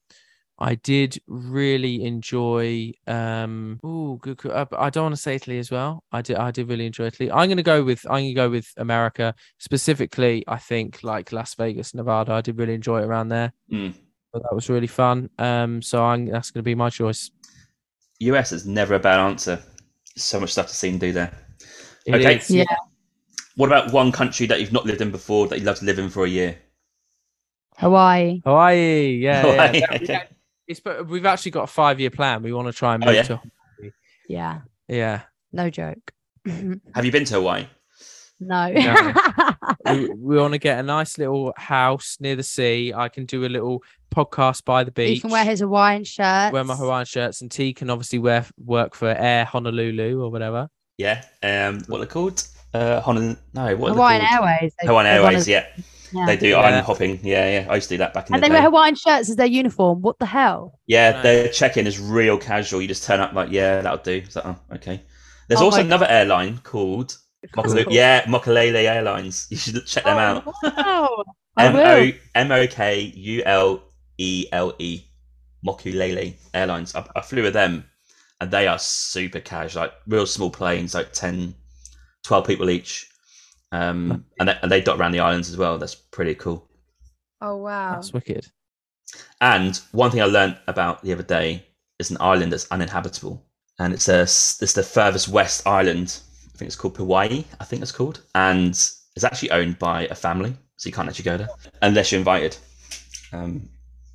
I 0.59 0.77
did 0.77 1.19
really 1.27 2.05
enjoy. 2.05 2.93
Um, 3.07 3.81
oh, 3.83 4.17
good. 4.17 4.37
good- 4.37 4.53
uh, 4.53 4.67
I 4.79 4.91
don't 4.91 5.05
want 5.05 5.15
to 5.17 5.21
say 5.21 5.35
Italy 5.35 5.59
as 5.59 5.71
well. 5.71 6.05
I 6.13 6.23
did. 6.23 6.37
I 6.37 6.51
did 6.51 6.69
really 6.69 6.87
enjoy 6.87 7.07
Italy. 7.07 7.31
I'm 7.31 7.49
gonna 7.49 7.63
go 7.63 7.83
with. 7.83 8.05
I'm 8.09 8.23
gonna 8.23 8.35
go 8.35 8.51
with 8.51 8.69
America 8.77 9.35
specifically. 9.59 10.45
I 10.47 10.59
think 10.59 11.03
like 11.03 11.33
Las 11.33 11.55
Vegas, 11.55 11.95
Nevada. 11.95 12.33
I 12.33 12.41
did 12.43 12.59
really 12.59 12.75
enjoy 12.75 13.01
it 13.03 13.07
around 13.07 13.29
there. 13.29 13.53
Mm. 13.73 13.95
But 14.33 14.43
that 14.45 14.55
was 14.55 14.71
really 14.71 14.87
fun. 14.87 15.29
Um, 15.39 15.83
so 15.83 16.05
I'm, 16.05 16.27
that's 16.27 16.51
gonna 16.51 16.63
be 16.63 16.75
my 16.75 16.91
choice. 16.91 17.31
US 18.21 18.53
is 18.53 18.67
never 18.67 18.95
a 18.95 19.01
bad 19.01 19.19
answer. 19.19 19.59
So 20.17 20.39
much 20.41 20.53
stuff 20.53 20.69
to 20.69 20.75
see 20.75 20.91
and 20.91 21.01
do 21.01 21.13
there. 21.13 21.33
It 22.07 22.15
Okay. 22.15 22.37
is, 22.37 22.51
Yeah. 22.51 22.65
What 23.57 23.67
about 23.67 23.93
one 23.93 24.13
country 24.13 24.47
that 24.47 24.61
you've 24.61 24.73
not 24.73 24.87
lived 24.87 25.01
in 25.01 25.11
before 25.11 25.49
that 25.49 25.59
you'd 25.59 25.67
love 25.67 25.79
to 25.81 25.85
live 25.85 25.99
in 25.99 26.09
for 26.09 26.25
a 26.25 26.29
year? 26.29 26.57
Hawaii. 27.79 28.41
Hawaii. 28.45 29.17
Yeah. 29.17 29.43
Hawaii, 29.43 29.79
yeah. 29.81 29.87
okay. 30.03 30.23
It's 30.73 30.81
but 30.81 31.07
we've 31.07 31.25
actually 31.27 31.53
got 31.53 31.65
a 31.65 31.69
five 31.69 32.01
year 32.01 32.11
plan. 32.11 32.43
We 32.43 32.53
want 32.53 32.67
to 32.69 32.73
try 32.73 32.95
and 32.95 33.05
Oh, 33.05 33.07
move 33.07 33.15
yeah? 33.17 33.23
to. 33.23 33.41
Yeah. 34.29 34.61
Yeah. 34.89 35.21
No 35.53 35.71
joke. 35.71 36.13
Have 36.47 37.05
you 37.05 37.13
been 37.13 37.25
to 37.27 37.35
Hawaii? 37.35 37.67
we, 38.43 40.09
we 40.19 40.37
want 40.37 40.53
to 40.53 40.59
get 40.59 40.79
a 40.79 40.83
nice 40.83 41.17
little 41.19 41.53
house 41.57 42.17
near 42.21 42.35
the 42.35 42.43
sea. 42.43 42.93
I 42.93 43.09
can 43.09 43.25
do 43.25 43.45
a 43.45 43.47
little 43.47 43.83
podcast 44.13 44.65
by 44.65 44.83
the 44.83 44.91
beach. 44.91 45.15
he 45.15 45.21
can 45.21 45.31
wear 45.31 45.45
his 45.45 45.61
Hawaiian 45.61 46.03
shirt. 46.05 46.53
wear 46.53 46.65
my 46.65 46.75
Hawaiian 46.75 47.05
shirts, 47.07 47.41
and 47.41 47.51
Tee 47.51 47.73
can 47.73 47.89
obviously 47.89 48.19
wear 48.19 48.45
work 48.59 48.95
for 48.97 49.09
Air 49.09 49.45
Honolulu 49.45 50.21
or 50.21 50.31
whatever. 50.31 50.69
Yeah. 50.99 51.23
Um, 51.43 51.83
what 51.87 51.99
are 52.01 52.05
they 52.05 52.11
called? 52.11 52.43
Uh, 52.75 53.01
Honolulu. 53.01 53.37
No, 53.55 53.77
what 53.77 53.91
are 53.93 53.95
Hawaiian 53.95 54.23
they 54.23 54.27
called? 54.29 54.49
Airways. 54.49 54.73
Hawaiian 54.81 55.07
Airways. 55.07 55.47
a- 55.47 55.51
Yeah, 55.51 55.67
yeah. 56.13 56.27
they 56.27 56.37
do 56.37 56.49
Yeah. 56.49 56.59
island 56.61 56.87
hopping. 56.87 57.19
Yeah, 57.23 57.61
yeah. 57.63 57.67
I 57.71 57.77
used 57.77 57.89
to 57.89 57.95
do 57.95 57.99
that 57.99 58.13
back 58.15 58.29
in 58.29 58.35
And 58.35 58.43
the 58.43 58.49
they 58.49 58.53
wear 58.53 58.63
Hawaiian 58.63 58.95
shirts 58.95 59.31
as 59.31 59.37
their 59.37 59.47
uniform. 59.47 60.03
What 60.03 60.19
the 60.19 60.27
hell? 60.27 60.79
Yeah, 60.87 61.13
Right. 61.13 61.23
their 61.23 61.49
check-in 61.49 61.87
is 61.87 61.99
real 61.99 62.39
casual. 62.39 62.83
You 62.83 62.89
just 62.89 63.05
turn 63.05 63.21
up 63.21 63.33
like, 63.33 63.51
yeah, 63.51 63.81
that'll 63.81 63.99
do. 64.03 64.23
Like, 64.35 64.47
oh, 64.47 64.57
okay. 64.75 65.03
There's 65.49 65.61
Oh 65.61 65.67
also 65.67 65.79
my 65.79 65.85
another 65.85 66.07
airline 66.09 66.59
called 66.63 67.17
Mokalu- 67.57 67.87
yeah, 67.91 68.23
Mokulele 68.25 68.85
Airlines. 68.85 69.47
You 69.51 69.57
should 69.57 69.85
check 69.87 70.05
them 70.05 70.17
oh, 70.17 70.21
out. 70.21 70.55
Oh, 70.65 71.25
I 71.57 71.67
M 71.67 71.75
will. 71.75 71.81
O 71.83 72.11
M 72.35 72.53
O 72.53 72.67
K 72.67 73.01
U 73.01 73.43
L 73.45 73.83
E 74.19 74.47
L 74.53 74.75
E 74.79 75.03
Mokulele 75.67 76.35
Airlines. 76.55 76.95
I, 76.95 77.05
I 77.17 77.21
flew 77.21 77.43
with 77.43 77.53
them, 77.53 77.85
and 78.41 78.51
they 78.51 78.67
are 78.67 78.79
super 78.79 79.41
cash, 79.41 79.75
like 79.77 79.93
real 80.07 80.27
small 80.27 80.51
planes, 80.51 80.95
like 80.95 81.13
10, 81.13 81.55
12 82.25 82.47
people 82.47 82.71
each. 82.71 83.09
Um, 83.73 84.25
and 84.39 84.49
they, 84.49 84.59
and 84.63 84.71
they 84.71 84.81
dot 84.81 84.99
around 85.01 85.13
the 85.13 85.21
islands 85.21 85.49
as 85.51 85.57
well. 85.57 85.79
That's 85.79 85.95
pretty 85.95 86.35
cool. 86.35 86.69
Oh 87.41 87.57
wow. 87.57 87.95
That's 87.95 88.13
wicked. 88.13 88.47
And 89.41 89.77
one 89.93 90.11
thing 90.11 90.23
I 90.23 90.27
learned 90.27 90.59
about 90.69 91.03
the 91.03 91.13
other 91.13 91.23
day 91.23 91.67
is 91.99 92.11
an 92.11 92.17
island 92.21 92.53
that's 92.53 92.71
uninhabitable, 92.71 93.45
and 93.79 93.93
it's 93.93 94.09
a 94.09 94.23
it's 94.23 94.73
the 94.75 94.83
furthest 94.83 95.29
west 95.29 95.67
island. 95.67 96.21
I 96.55 96.59
think 96.59 96.67
it's 96.69 96.77
called 96.77 96.97
Kauai. 96.97 97.43
I 97.61 97.65
think 97.65 97.83
it's 97.83 97.93
called, 97.93 98.21
and 98.35 98.71
it's 98.71 99.25
actually 99.25 99.51
owned 99.51 99.79
by 99.79 100.07
a 100.07 100.15
family, 100.15 100.55
so 100.77 100.89
you 100.89 100.93
can't 100.93 101.09
actually 101.09 101.25
go 101.25 101.37
there 101.39 101.49
unless 101.83 102.13
you're 102.13 102.19
invited. 102.19 102.57
Um, 103.33 103.69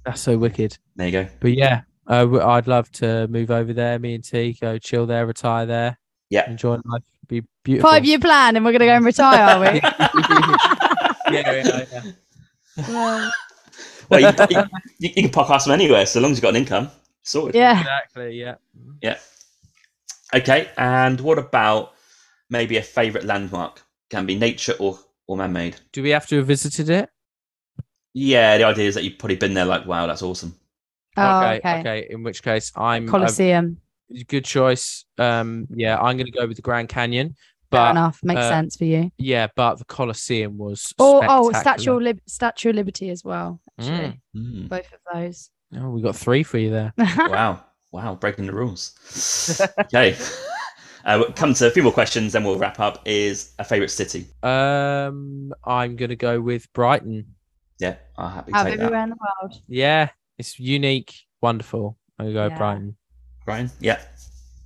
That's 0.06 0.22
so 0.22 0.38
wicked. 0.38 0.78
there 0.96 1.08
you 1.08 1.12
go. 1.12 1.28
But 1.40 1.54
yeah, 1.54 1.82
uh, 2.08 2.22
w- 2.22 2.42
I'd 2.44 2.68
love 2.68 2.92
to 2.94 3.28
move 3.28 3.52
over 3.52 3.74
there. 3.74 3.98
Me 4.00 4.16
and 4.16 4.24
Tee 4.24 4.54
go 4.60 4.78
chill 4.78 5.06
there, 5.08 5.26
retire 5.26 5.66
there, 5.66 5.98
Yeah. 6.30 6.50
enjoy 6.50 6.78
life. 6.86 7.04
Be 7.68 7.74
beautiful. 7.74 7.92
Five 7.92 8.06
year 8.06 8.18
plan, 8.20 8.56
and 8.56 8.64
we're 8.64 8.72
gonna 8.72 8.86
go 8.86 8.96
and 8.96 9.04
retire, 9.06 9.44
are 9.44 9.60
we? 9.60 9.82
yeah, 11.36 11.52
yeah, 11.52 11.86
yeah. 11.92 12.02
Well, 12.88 13.32
Well, 14.10 14.20
you, 14.22 14.28
you, 14.50 14.64
you, 15.00 15.10
you 15.18 15.24
can 15.24 15.32
podcast 15.32 15.66
them 15.66 15.74
anywhere, 15.74 16.06
so 16.06 16.22
long 16.22 16.32
as 16.32 16.38
you've 16.38 16.44
got 16.44 16.52
an 16.52 16.56
income. 16.62 16.90
Sorted. 17.24 17.56
yeah. 17.56 17.82
Exactly. 17.82 18.40
Yeah. 18.40 18.56
Yeah. 19.02 19.18
Okay, 20.34 20.70
and 20.78 21.20
what 21.20 21.38
about 21.38 21.92
maybe 22.50 22.78
a 22.78 22.82
favourite 22.82 23.28
landmark? 23.28 23.82
Can 24.10 24.26
be 24.26 24.36
nature 24.36 24.74
or, 24.80 24.98
or 25.28 25.36
man-made. 25.36 25.76
Do 25.92 26.02
we 26.02 26.12
have 26.12 26.26
to 26.28 26.38
have 26.38 26.48
visited 26.48 26.90
it? 26.90 27.10
Yeah, 28.14 28.58
the 28.58 28.64
idea 28.64 28.88
is 28.88 28.96
that 28.96 29.04
you've 29.04 29.18
probably 29.18 29.36
been 29.36 29.54
there 29.54 29.66
like, 29.66 29.86
wow, 29.86 30.08
that's 30.08 30.22
awesome. 30.22 30.56
Oh, 31.18 31.40
okay, 31.40 31.58
okay. 31.58 31.80
okay. 31.80 32.08
In 32.10 32.24
which 32.24 32.42
case, 32.42 32.72
I'm 32.78 33.08
a 33.10 33.12
Colosseum. 33.12 33.82
good 34.28 34.46
choice. 34.46 35.04
Um, 35.18 35.68
yeah, 35.76 35.98
I'm 35.98 36.16
going 36.16 36.28
to 36.28 36.32
go 36.32 36.48
with 36.48 36.56
the 36.56 36.62
Grand 36.62 36.88
Canyon. 36.88 37.36
Fair 37.70 37.82
But 37.82 37.92
enough. 37.92 38.20
Makes 38.24 38.42
uh, 38.42 38.50
sense 38.50 38.76
for 38.78 38.86
you. 38.86 39.12
yeah, 39.18 39.48
but 39.56 39.76
the 39.76 39.86
Colosseum 39.86 40.58
was. 40.58 40.94
Or 41.00 41.22
oh. 41.28 41.52
Statue 41.52 41.96
of 41.98 42.02
Lib- 42.02 42.22
Statue 42.28 42.70
of 42.70 42.76
Liberty 42.76 43.10
as 43.10 43.24
well. 43.24 43.60
Actually, 43.80 44.20
Mm. 44.36 44.54
Mm. 44.66 44.70
both 44.70 44.92
of 44.94 45.00
those. 45.14 45.50
Oh, 45.76 45.90
we 45.90 46.02
got 46.02 46.16
three 46.16 46.44
for 46.44 46.58
you 46.58 46.70
there. 46.72 46.94
wow, 46.98 47.62
wow, 47.92 48.16
breaking 48.16 48.46
the 48.48 48.54
rules. 48.54 48.96
okay, 49.80 50.16
uh, 51.04 51.18
we'll 51.20 51.34
come 51.34 51.54
to 51.54 51.68
a 51.68 51.72
few 51.72 51.84
more 51.84 51.92
questions, 51.92 52.32
then 52.34 52.44
we'll 52.46 52.58
wrap 52.58 52.80
up. 52.80 53.02
Is 53.06 53.54
a 53.60 53.64
favourite 53.66 53.92
city? 53.92 54.28
Um, 54.44 55.54
I'm 55.66 55.96
going 55.98 56.10
to 56.10 56.16
go 56.16 56.40
with 56.40 56.72
Brighton. 56.74 57.36
Yeah, 57.80 57.98
I'll 58.18 58.30
happy 58.30 58.54
Out 58.54 58.66
of 58.66 58.72
take 58.72 58.80
that. 58.80 58.84
everywhere 58.86 59.04
in 59.04 59.10
the 59.10 59.18
world. 59.42 59.62
Yeah, 59.68 60.10
it's 60.38 60.58
unique, 60.58 61.14
wonderful. 61.42 61.98
I'm 62.18 62.26
going 62.32 62.36
to 62.36 62.40
go 62.42 62.48
Yeah. 62.48 62.58
Brighton. 62.58 62.96
Brian, 63.46 63.72
yeah, 63.82 64.02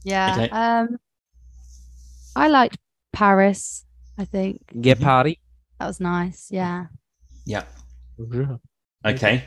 Yeah. 0.04 0.34
Okay. 0.36 0.50
Um, 0.50 0.98
I 2.36 2.48
liked 2.48 2.78
Paris. 3.14 3.86
I 4.18 4.26
think 4.26 4.62
Get 4.82 5.00
Mhm. 5.00 5.04
party. 5.04 5.40
that 5.80 5.88
was 5.88 6.00
nice. 6.00 6.48
Yeah. 6.52 6.88
yeah. 7.46 7.64
Okay, 9.06 9.46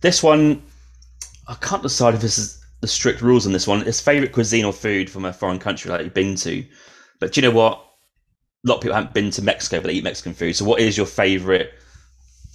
this 0.00 0.22
one 0.22 0.62
I 1.48 1.54
can't 1.54 1.82
decide 1.82 2.14
if 2.14 2.20
this 2.20 2.38
is 2.38 2.64
the 2.80 2.86
strict 2.86 3.20
rules 3.20 3.46
on 3.46 3.52
this 3.52 3.66
one. 3.66 3.86
It's 3.86 4.00
favourite 4.00 4.32
cuisine 4.32 4.64
or 4.64 4.72
food 4.72 5.10
from 5.10 5.24
a 5.24 5.32
foreign 5.32 5.58
country 5.58 5.90
that 5.90 6.02
you've 6.04 6.14
been 6.14 6.36
to. 6.36 6.64
But 7.20 7.32
do 7.32 7.40
you 7.40 7.48
know 7.48 7.54
what? 7.54 7.80
A 8.64 8.68
lot 8.68 8.76
of 8.76 8.80
people 8.82 8.94
haven't 8.94 9.12
been 9.14 9.30
to 9.32 9.42
Mexico, 9.42 9.78
but 9.80 9.88
they 9.88 9.94
eat 9.94 10.04
Mexican 10.04 10.32
food. 10.32 10.54
So, 10.56 10.64
what 10.64 10.80
is 10.80 10.96
your 10.96 11.06
favourite 11.06 11.70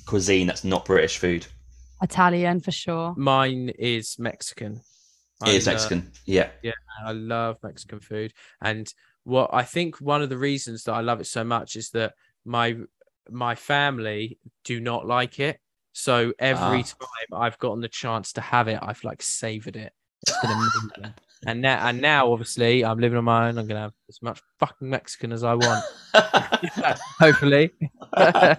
cuisine 0.07 0.47
that's 0.47 0.63
not 0.63 0.85
British 0.85 1.17
food? 1.17 1.45
Italian 2.01 2.61
for 2.61 2.71
sure. 2.71 3.13
Mine 3.15 3.69
is 3.77 4.17
Mexican. 4.17 4.81
It 5.45 5.53
is 5.55 5.67
I, 5.67 5.71
uh, 5.71 5.73
Mexican. 5.75 6.11
Yeah. 6.25 6.49
Yeah. 6.63 6.71
I 7.05 7.11
love 7.11 7.57
Mexican 7.61 7.99
food. 7.99 8.33
And 8.61 8.91
what 9.23 9.49
I 9.53 9.63
think 9.63 9.99
one 10.01 10.21
of 10.21 10.29
the 10.29 10.37
reasons 10.37 10.83
that 10.85 10.93
I 10.93 11.01
love 11.01 11.19
it 11.21 11.27
so 11.27 11.43
much 11.43 11.75
is 11.75 11.89
that 11.91 12.13
my 12.45 12.77
my 13.29 13.53
family 13.55 14.39
do 14.63 14.79
not 14.79 15.05
like 15.05 15.39
it. 15.39 15.59
So 15.93 16.33
every 16.39 16.79
Ah. 16.79 16.83
time 17.31 17.41
I've 17.41 17.59
gotten 17.59 17.81
the 17.81 17.87
chance 17.89 18.33
to 18.33 18.41
have 18.41 18.67
it, 18.67 18.79
I've 18.81 19.03
like 19.03 19.21
savored 19.21 19.75
it. 19.75 19.93
It's 20.27 20.37
been 20.41 20.51
amazing. 20.51 21.13
and 21.45 21.61
now 21.61 21.87
and 21.87 22.01
now 22.01 22.31
obviously 22.31 22.83
I'm 22.83 22.99
living 22.99 23.17
on 23.17 23.23
my 23.25 23.47
own. 23.49 23.57
I'm 23.57 23.67
gonna 23.67 23.81
have 23.81 23.93
as 24.09 24.21
much 24.21 24.41
fucking 24.59 24.89
Mexican 24.89 25.31
as 25.31 25.43
I 25.43 25.53
want. 25.55 25.83
Hopefully. 27.19 27.71
Uh, 28.13 28.55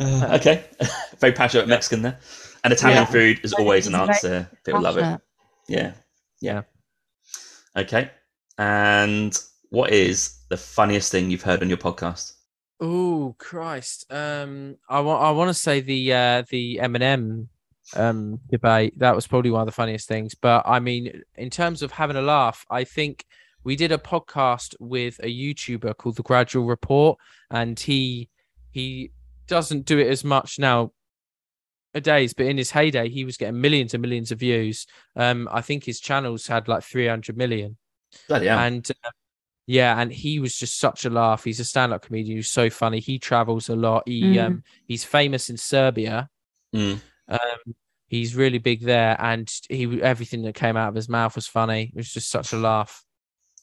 okay. 0.32 0.64
Very 1.20 1.32
passionate 1.32 1.68
Mexican 1.68 2.02
there. 2.02 2.18
And 2.64 2.72
Italian 2.72 3.02
Yeah. 3.02 3.06
food 3.06 3.40
is 3.44 3.52
always 3.54 3.86
an 3.86 3.94
answer. 3.94 4.50
People 4.64 4.80
love 4.80 4.96
it. 4.98 5.02
Passionate. 5.02 5.20
Yeah. 5.68 5.92
Yeah. 6.40 6.62
Okay. 7.76 8.10
And 8.58 9.38
what 9.70 9.90
is 9.90 10.38
the 10.48 10.56
funniest 10.56 11.12
thing 11.12 11.30
you've 11.30 11.42
heard 11.42 11.62
on 11.62 11.68
your 11.68 11.78
podcast? 11.78 12.32
Oh 12.80 13.34
Christ! 13.38 14.10
Um, 14.12 14.76
I 14.88 15.00
want 15.00 15.22
I 15.22 15.30
want 15.30 15.48
to 15.48 15.54
say 15.54 15.80
the 15.80 16.12
uh 16.12 16.42
the 16.50 16.78
Eminem 16.82 17.48
um 17.94 18.40
debate 18.50 18.98
that 18.98 19.14
was 19.14 19.26
probably 19.26 19.50
one 19.50 19.62
of 19.62 19.66
the 19.66 19.72
funniest 19.72 20.08
things. 20.08 20.34
But 20.34 20.62
I 20.66 20.80
mean, 20.80 21.22
in 21.36 21.50
terms 21.50 21.82
of 21.82 21.92
having 21.92 22.16
a 22.16 22.22
laugh, 22.22 22.64
I 22.70 22.84
think 22.84 23.24
we 23.64 23.76
did 23.76 23.92
a 23.92 23.98
podcast 23.98 24.74
with 24.78 25.18
a 25.20 25.26
YouTuber 25.26 25.96
called 25.96 26.16
The 26.16 26.22
Gradual 26.22 26.66
Report, 26.66 27.18
and 27.50 27.78
he 27.78 28.28
he 28.70 29.10
doesn't 29.46 29.86
do 29.86 29.98
it 29.98 30.08
as 30.08 30.24
much 30.24 30.58
now 30.58 30.92
a 31.94 32.00
days, 32.00 32.34
but 32.34 32.46
in 32.46 32.58
his 32.58 32.70
heyday, 32.70 33.08
he 33.08 33.24
was 33.24 33.38
getting 33.38 33.60
millions 33.60 33.94
and 33.94 34.02
millions 34.02 34.30
of 34.30 34.38
views. 34.38 34.86
Um, 35.16 35.48
I 35.50 35.62
think 35.62 35.84
his 35.84 35.98
channels 35.98 36.46
had 36.46 36.68
like 36.68 36.84
three 36.84 37.06
hundred 37.06 37.38
million 37.38 37.78
Bloody 38.28 38.46
hell. 38.46 38.58
and 38.58 38.88
uh, 39.04 39.10
yeah, 39.66 40.00
and 40.00 40.12
he 40.12 40.38
was 40.38 40.56
just 40.56 40.78
such 40.78 41.04
a 41.04 41.10
laugh. 41.10 41.42
He's 41.44 41.58
a 41.60 41.64
stand-up 41.64 42.02
comedian 42.02 42.36
who's 42.36 42.48
so 42.50 42.70
funny. 42.70 43.00
He 43.00 43.18
travels 43.18 43.68
a 43.68 43.76
lot. 43.76 44.04
He 44.06 44.22
Mm. 44.36 44.46
um 44.46 44.62
he's 44.86 45.04
famous 45.04 45.50
in 45.50 45.56
Serbia. 45.56 46.28
Mm. 46.74 47.00
Um, 47.28 47.74
he's 48.08 48.36
really 48.36 48.58
big 48.58 48.82
there, 48.82 49.16
and 49.20 49.52
he 49.68 50.00
everything 50.02 50.42
that 50.42 50.54
came 50.54 50.76
out 50.76 50.90
of 50.90 50.94
his 50.94 51.08
mouth 51.08 51.34
was 51.34 51.46
funny. 51.48 51.90
It 51.94 51.96
was 51.96 52.12
just 52.12 52.30
such 52.30 52.52
a 52.52 52.56
laugh. 52.56 53.04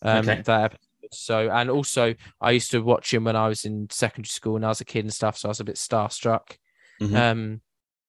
Um, 0.01 0.17
Okay. 0.27 0.41
that 0.41 0.63
episode. 0.65 0.79
So, 1.11 1.49
and 1.51 1.69
also, 1.69 2.15
I 2.41 2.51
used 2.51 2.71
to 2.71 2.79
watch 2.81 3.13
him 3.13 3.23
when 3.25 3.35
I 3.35 3.47
was 3.47 3.65
in 3.65 3.87
secondary 3.91 4.27
school 4.29 4.55
and 4.55 4.65
I 4.65 4.69
was 4.69 4.81
a 4.81 4.85
kid 4.85 5.05
and 5.05 5.13
stuff. 5.13 5.37
So 5.37 5.47
I 5.47 5.51
was 5.51 5.59
a 5.59 5.63
bit 5.63 5.75
starstruck. 5.75 6.57
Mhm. 6.99 7.15
Um, 7.15 7.61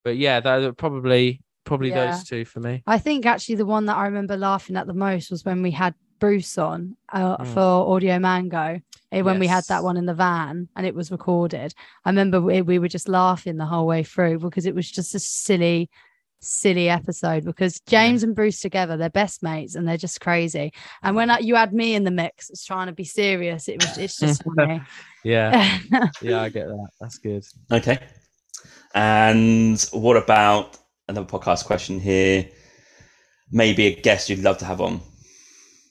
but 0.02 0.16
yeah, 0.16 0.40
that 0.40 0.76
probably 0.78 1.42
probably 1.64 1.90
Yeah. 1.90 2.10
those 2.10 2.24
two 2.24 2.44
for 2.44 2.60
me. 2.60 2.82
I 2.86 2.98
think 2.98 3.24
actually 3.26 3.54
the 3.56 3.66
one 3.66 3.86
that 3.86 3.96
I 3.96 4.04
remember 4.06 4.36
laughing 4.36 4.76
at 4.76 4.86
the 4.86 4.94
most 4.94 5.30
was 5.30 5.44
when 5.44 5.62
we 5.62 5.70
had 5.70 5.94
Bruce 6.18 6.56
on 6.58 6.96
uh, 7.12 7.36
Mm. 7.38 7.46
for 7.54 7.94
Audio 7.94 8.18
Mango. 8.18 8.80
eh, 9.12 9.20
When 9.22 9.38
we 9.38 9.46
had 9.46 9.64
that 9.68 9.84
one 9.84 9.96
in 9.96 10.06
the 10.06 10.14
van 10.14 10.68
and 10.76 10.86
it 10.86 10.94
was 10.94 11.10
recorded, 11.12 11.74
I 12.04 12.10
remember 12.10 12.40
we, 12.40 12.62
we 12.62 12.78
were 12.78 12.88
just 12.88 13.08
laughing 13.08 13.56
the 13.56 13.66
whole 13.66 13.86
way 13.86 14.02
through 14.02 14.38
because 14.40 14.66
it 14.66 14.74
was 14.74 14.90
just 14.90 15.14
a 15.14 15.18
silly, 15.20 15.88
silly 16.40 16.88
episode. 16.88 17.44
Because 17.44 17.80
James 17.86 18.22
and 18.22 18.34
Bruce 18.34 18.60
together, 18.60 18.96
they're 18.96 19.10
best 19.10 19.42
mates 19.42 19.74
and 19.74 19.86
they're 19.86 19.96
just 19.96 20.20
crazy. 20.20 20.72
And 21.02 21.14
when 21.16 21.30
I, 21.30 21.38
you 21.38 21.54
had 21.54 21.72
me 21.72 21.94
in 21.94 22.04
the 22.04 22.10
mix, 22.10 22.50
it's 22.50 22.64
trying 22.64 22.86
to 22.88 22.92
be 22.92 23.04
serious. 23.04 23.68
It 23.68 23.80
was 23.82 23.98
it's 23.98 24.18
just 24.18 24.42
funny. 24.56 24.80
Yeah, 25.24 25.78
yeah, 26.22 26.40
I 26.42 26.48
get 26.48 26.66
that. 26.66 26.88
That's 27.00 27.18
good. 27.18 27.44
Okay. 27.72 27.98
And 28.94 29.80
what 29.92 30.16
about 30.16 30.78
another 31.08 31.26
podcast 31.26 31.64
question 31.64 31.98
here? 32.00 32.48
Maybe 33.50 33.86
a 33.86 34.00
guest 34.00 34.28
you'd 34.30 34.40
love 34.40 34.58
to 34.58 34.64
have 34.64 34.80
on 34.80 35.00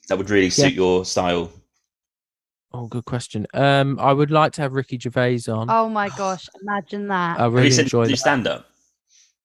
that 0.08 0.18
would 0.18 0.30
really 0.30 0.50
suit 0.50 0.72
Yeah. 0.72 0.76
your 0.76 1.04
style. 1.04 1.50
Oh, 2.72 2.86
good 2.88 3.04
question. 3.04 3.46
Um, 3.54 3.98
I 4.00 4.12
would 4.12 4.30
like 4.30 4.52
to 4.54 4.62
have 4.62 4.72
Ricky 4.72 4.98
Gervais 4.98 5.42
on. 5.48 5.70
oh 5.70 5.88
my 5.88 6.08
gosh, 6.08 6.48
imagine 6.62 7.08
that. 7.08 7.38
I 7.38 7.44
Have 7.44 7.54
really 7.54 7.70
you 7.74 7.80
enjoyed 7.82 8.06
do 8.08 8.12
that. 8.12 8.18
stand 8.18 8.46
up? 8.46 8.66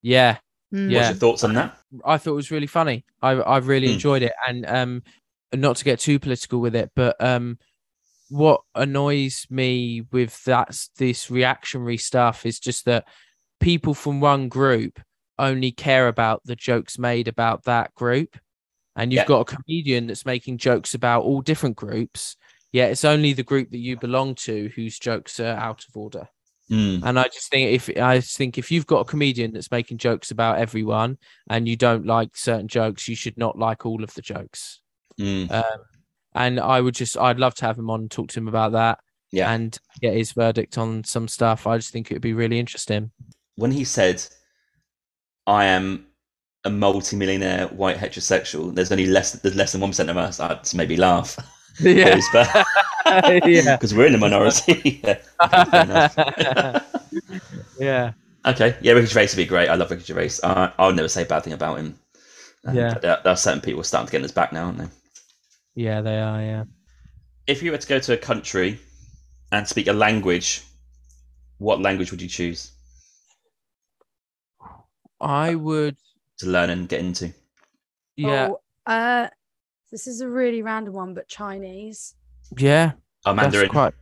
Yeah, 0.01 0.37
Mm. 0.73 0.89
Yeah. 0.91 0.97
What's 0.97 1.09
your 1.09 1.17
thoughts 1.17 1.43
on 1.43 1.53
that? 1.55 1.77
I 2.05 2.17
thought 2.19 2.31
it 2.31 2.35
was 2.35 2.51
really 2.51 2.67
funny. 2.67 3.03
I 3.21 3.31
I 3.31 3.57
really 3.57 3.87
Hmm. 3.87 3.93
enjoyed 3.93 4.21
it, 4.21 4.33
and 4.47 4.65
um, 4.67 5.03
not 5.53 5.77
to 5.77 5.83
get 5.83 5.99
too 5.99 6.19
political 6.19 6.59
with 6.59 6.75
it, 6.75 6.91
but 6.95 7.15
um, 7.23 7.57
what 8.29 8.61
annoys 8.75 9.47
me 9.49 10.01
with 10.11 10.43
that 10.43 10.77
this 10.97 11.31
reactionary 11.31 11.97
stuff 11.97 12.45
is 12.45 12.59
just 12.59 12.85
that 12.85 13.07
people 13.59 13.93
from 13.95 14.19
one 14.21 14.47
group 14.47 14.99
only 15.39 15.71
care 15.71 16.07
about 16.07 16.41
the 16.45 16.55
jokes 16.55 16.99
made 16.99 17.27
about 17.27 17.63
that 17.63 17.93
group, 17.95 18.37
and 18.99 19.11
you've 19.11 19.19
Yeah. 19.21 19.25
got 19.25 19.41
a 19.51 19.55
comedian 19.55 20.07
that's 20.07 20.25
making 20.25 20.57
jokes 20.57 20.93
about 20.93 21.23
all 21.23 21.41
different 21.41 21.75
groups. 21.75 22.35
Yet 22.71 22.91
it's 22.91 23.05
only 23.05 23.33
the 23.33 23.43
group 23.43 23.71
that 23.71 23.79
you 23.79 23.97
belong 23.97 24.35
to 24.45 24.69
whose 24.75 24.99
jokes 24.99 25.39
are 25.39 25.55
out 25.55 25.85
of 25.89 25.97
order. 25.97 26.27
Mm. 26.69 27.01
And 27.03 27.17
I 27.19 27.23
just 27.23 27.49
think 27.49 27.71
if 27.71 27.89
I 27.97 28.19
just 28.19 28.37
think 28.37 28.59
if 28.59 28.69
you've 28.71 28.85
got 28.85 28.99
a 28.99 29.05
comedian 29.05 29.53
that's 29.53 29.71
making 29.71 29.97
jokes 29.97 30.29
about 30.29 30.59
everyone 30.59 31.17
and 31.49 31.67
you 31.67 31.75
don't 31.75 32.05
like 32.05 32.37
certain 32.37 32.67
jokes, 32.67 33.07
you 33.07 33.15
should 33.15 33.37
not 33.37 33.57
like 33.57 33.87
all 33.87 34.03
of 34.03 34.13
the 34.13 34.21
jokes. 34.21 34.81
Mm. 35.19 35.49
Um, 35.51 35.79
and 36.35 36.59
I 36.59 36.79
would 36.79 36.93
just 36.93 37.17
I'd 37.17 37.39
love 37.39 37.55
to 37.55 37.65
have 37.65 37.79
him 37.79 37.89
on 37.89 38.01
and 38.01 38.11
talk 38.11 38.27
to 38.29 38.39
him 38.39 38.47
about 38.47 38.73
that 38.73 38.99
Yeah. 39.31 39.51
and 39.51 39.75
get 39.99 40.13
his 40.13 40.33
verdict 40.33 40.77
on 40.77 41.03
some 41.05 41.27
stuff. 41.27 41.65
I 41.65 41.77
just 41.77 41.91
think 41.91 42.11
it 42.11 42.15
would 42.15 42.21
be 42.21 42.33
really 42.33 42.59
interesting. 42.59 43.11
when 43.55 43.71
he 43.71 43.83
said, 43.83 44.23
"I 45.47 45.65
am 45.65 46.05
a 46.65 46.69
multi-millionaire 46.69 47.67
white 47.67 47.97
heterosexual," 47.97 48.73
there's 48.73 48.91
only 48.91 49.05
less. 49.05 49.33
There's 49.33 49.55
less 49.55 49.71
than 49.71 49.81
one 49.81 49.91
percent 49.91 50.09
of 50.09 50.17
us. 50.17 50.39
I 50.39 50.55
just 50.55 50.75
made 50.75 50.89
me 50.89 50.97
laugh. 50.97 51.37
Yeah. 51.79 52.19
yeah. 52.33 53.75
because 53.77 53.93
we're 53.93 54.07
in 54.07 54.13
the 54.13 54.17
minority. 54.17 55.01
yeah. 55.03 55.19
Okay, 55.41 56.81
yeah. 57.79 58.11
Okay, 58.45 58.75
yeah, 58.81 58.93
Ricky 58.93 59.07
Gervais 59.07 59.27
would 59.31 59.37
be 59.37 59.45
great. 59.45 59.69
I 59.69 59.75
love 59.75 59.91
Ricky 59.91 60.03
Gervais. 60.03 60.39
I, 60.43 60.71
I'll 60.77 60.93
never 60.93 61.07
say 61.09 61.23
a 61.23 61.25
bad 61.25 61.43
thing 61.43 61.53
about 61.53 61.79
him. 61.79 61.99
Um, 62.65 62.75
Yeah. 62.75 62.93
there, 62.93 63.19
there 63.23 63.33
are 63.33 63.37
certain 63.37 63.61
people 63.61 63.83
starting 63.83 64.07
to 64.07 64.11
get 64.11 64.17
in 64.19 64.23
his 64.23 64.31
back 64.31 64.53
now, 64.53 64.65
aren't 64.65 64.77
they? 64.77 64.87
Yeah, 65.75 66.01
they 66.01 66.19
are, 66.19 66.41
yeah. 66.41 66.63
If 67.47 67.63
you 67.63 67.71
were 67.71 67.77
to 67.77 67.87
go 67.87 67.99
to 67.99 68.13
a 68.13 68.17
country 68.17 68.79
and 69.51 69.67
speak 69.67 69.87
a 69.87 69.93
language, 69.93 70.63
what 71.57 71.81
language 71.81 72.11
would 72.11 72.21
you 72.21 72.29
choose 72.29 72.71
I 75.21 75.55
would 75.55 75.97
to 76.39 76.47
learn 76.47 76.69
and 76.69 76.89
get 76.89 76.99
into? 76.99 77.33
yeah. 78.15 78.49
Oh, 78.51 78.61
uh, 78.85 79.27
this 79.91 80.07
is 80.07 80.21
a 80.21 80.27
really 80.29 80.61
random 80.61 80.93
one, 80.93 81.13
but 81.13 81.27
Chinese. 81.27 82.15
Yeah. 82.57 82.93
Oh, 83.25 83.33
That's 83.33 83.53
Mandarin. 83.53 83.69
quite 83.69 83.93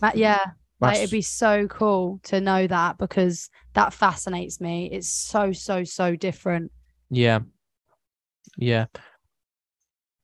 But 0.00 0.16
yeah, 0.16 0.40
like 0.80 0.98
it'd 0.98 1.10
be 1.10 1.22
so 1.22 1.66
cool 1.68 2.20
to 2.24 2.40
know 2.40 2.66
that 2.66 2.98
because 2.98 3.50
that 3.74 3.92
fascinates 3.92 4.60
me. 4.60 4.90
It's 4.90 5.08
so 5.08 5.52
so 5.52 5.84
so 5.84 6.16
different. 6.16 6.72
Yeah. 7.10 7.40
Yeah. 8.56 8.86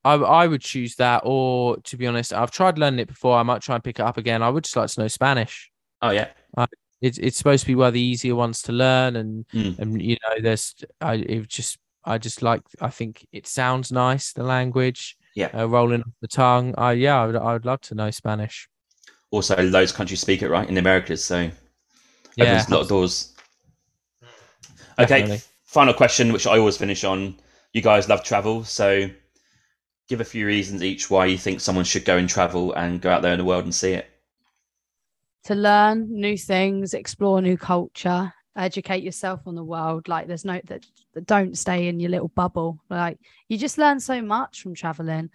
I 0.04 0.14
I 0.14 0.46
would 0.46 0.62
choose 0.62 0.96
that, 0.96 1.22
or 1.24 1.76
to 1.78 1.96
be 1.96 2.06
honest, 2.06 2.32
I've 2.32 2.50
tried 2.50 2.78
learning 2.78 3.00
it 3.00 3.08
before. 3.08 3.36
I 3.36 3.42
might 3.42 3.62
try 3.62 3.76
and 3.76 3.84
pick 3.84 3.98
it 3.98 4.02
up 4.02 4.16
again. 4.16 4.42
I 4.42 4.50
would 4.50 4.64
just 4.64 4.76
like 4.76 4.90
to 4.90 5.00
know 5.00 5.08
Spanish. 5.08 5.70
Oh 6.00 6.10
yeah, 6.10 6.28
It's 7.02 7.18
it's 7.18 7.36
supposed 7.36 7.62
to 7.64 7.66
be 7.66 7.74
one 7.74 7.88
of 7.88 7.94
the 7.94 8.00
easier 8.00 8.34
ones 8.34 8.62
to 8.62 8.72
learn, 8.72 9.16
and 9.16 9.44
Mm. 9.52 9.78
and 9.78 10.00
you 10.02 10.16
know, 10.22 10.40
there's 10.40 10.74
I 11.00 11.14
it 11.16 11.48
just 11.48 11.78
I 12.04 12.16
just 12.18 12.40
like 12.42 12.62
I 12.80 12.88
think 12.88 13.26
it 13.32 13.46
sounds 13.46 13.92
nice 13.92 14.32
the 14.32 14.42
language, 14.44 15.16
yeah. 15.34 15.50
uh, 15.52 15.68
rolling 15.68 16.00
off 16.00 16.12
the 16.20 16.28
tongue. 16.28 16.74
I 16.78 16.92
yeah, 16.92 17.20
I 17.20 17.26
would 17.26 17.36
I 17.36 17.52
would 17.52 17.66
love 17.66 17.80
to 17.82 17.94
know 17.94 18.10
Spanish. 18.10 18.68
Also, 19.32 19.56
loads 19.62 19.90
of 19.90 19.96
countries 19.96 20.20
speak 20.20 20.42
it 20.42 20.48
right 20.48 20.68
in 20.68 20.74
the 20.74 20.80
Americas, 20.80 21.24
so 21.24 21.50
Yeah, 22.36 22.44
opens 22.54 22.68
a 22.68 22.74
lot 22.74 22.82
of 22.82 22.88
doors. 22.88 23.34
Okay, 24.98 25.20
Definitely. 25.20 25.40
final 25.64 25.94
question, 25.94 26.32
which 26.32 26.46
I 26.46 26.58
always 26.58 26.76
finish 26.76 27.02
on. 27.02 27.36
You 27.72 27.80
guys 27.80 28.08
love 28.08 28.22
travel, 28.22 28.62
so 28.64 29.08
give 30.08 30.20
a 30.20 30.24
few 30.24 30.46
reasons 30.46 30.82
each 30.82 31.08
why 31.10 31.24
you 31.26 31.38
think 31.38 31.60
someone 31.60 31.84
should 31.86 32.04
go 32.04 32.18
and 32.18 32.28
travel 32.28 32.74
and 32.74 33.00
go 33.00 33.10
out 33.10 33.22
there 33.22 33.32
in 33.32 33.38
the 33.38 33.44
world 33.44 33.64
and 33.64 33.74
see 33.74 33.92
it. 33.92 34.06
To 35.44 35.54
learn 35.54 36.08
new 36.08 36.38
things, 36.38 36.94
explore 36.94 37.42
new 37.42 37.56
culture, 37.56 38.32
educate 38.56 39.02
yourself 39.02 39.40
on 39.46 39.54
the 39.54 39.64
world. 39.64 40.08
Like 40.08 40.26
there's 40.28 40.44
no 40.44 40.60
that, 40.66 40.86
that 41.14 41.26
don't 41.26 41.58
stay 41.58 41.88
in 41.88 41.98
your 41.98 42.10
little 42.10 42.28
bubble. 42.28 42.78
Like 42.88 43.18
you 43.48 43.58
just 43.58 43.78
learn 43.78 43.98
so 43.98 44.22
much 44.22 44.62
from 44.62 44.74
traveling. 44.74 45.30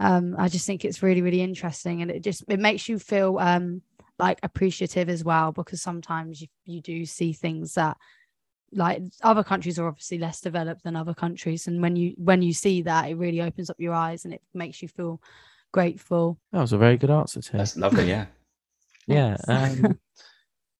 Um, 0.00 0.34
I 0.38 0.48
just 0.48 0.66
think 0.66 0.84
it's 0.84 1.02
really 1.02 1.22
really 1.22 1.42
interesting, 1.42 2.02
and 2.02 2.10
it 2.10 2.22
just 2.22 2.44
it 2.48 2.58
makes 2.58 2.88
you 2.88 2.98
feel 2.98 3.38
um 3.38 3.82
like 4.18 4.38
appreciative 4.42 5.08
as 5.08 5.24
well 5.24 5.52
because 5.52 5.82
sometimes 5.82 6.40
you 6.40 6.48
you 6.64 6.80
do 6.80 7.04
see 7.04 7.32
things 7.32 7.74
that 7.74 7.96
like 8.72 9.02
other 9.22 9.44
countries 9.44 9.78
are 9.78 9.86
obviously 9.86 10.18
less 10.18 10.40
developed 10.40 10.82
than 10.82 10.96
other 10.96 11.14
countries 11.14 11.66
and 11.66 11.80
when 11.80 11.94
you 11.94 12.14
when 12.16 12.42
you 12.42 12.52
see 12.52 12.82
that 12.82 13.08
it 13.08 13.14
really 13.14 13.40
opens 13.40 13.70
up 13.70 13.76
your 13.78 13.94
eyes 13.94 14.24
and 14.24 14.34
it 14.34 14.42
makes 14.54 14.82
you 14.82 14.88
feel 14.88 15.20
grateful 15.72 16.38
that 16.52 16.60
was 16.60 16.72
a 16.72 16.78
very 16.78 16.96
good 16.96 17.10
answer, 17.10 17.40
Tim. 17.40 17.58
That's 17.58 17.76
lovely, 17.76 18.08
yeah. 18.08 18.26
Yeah 19.06 19.36
um, 19.48 19.98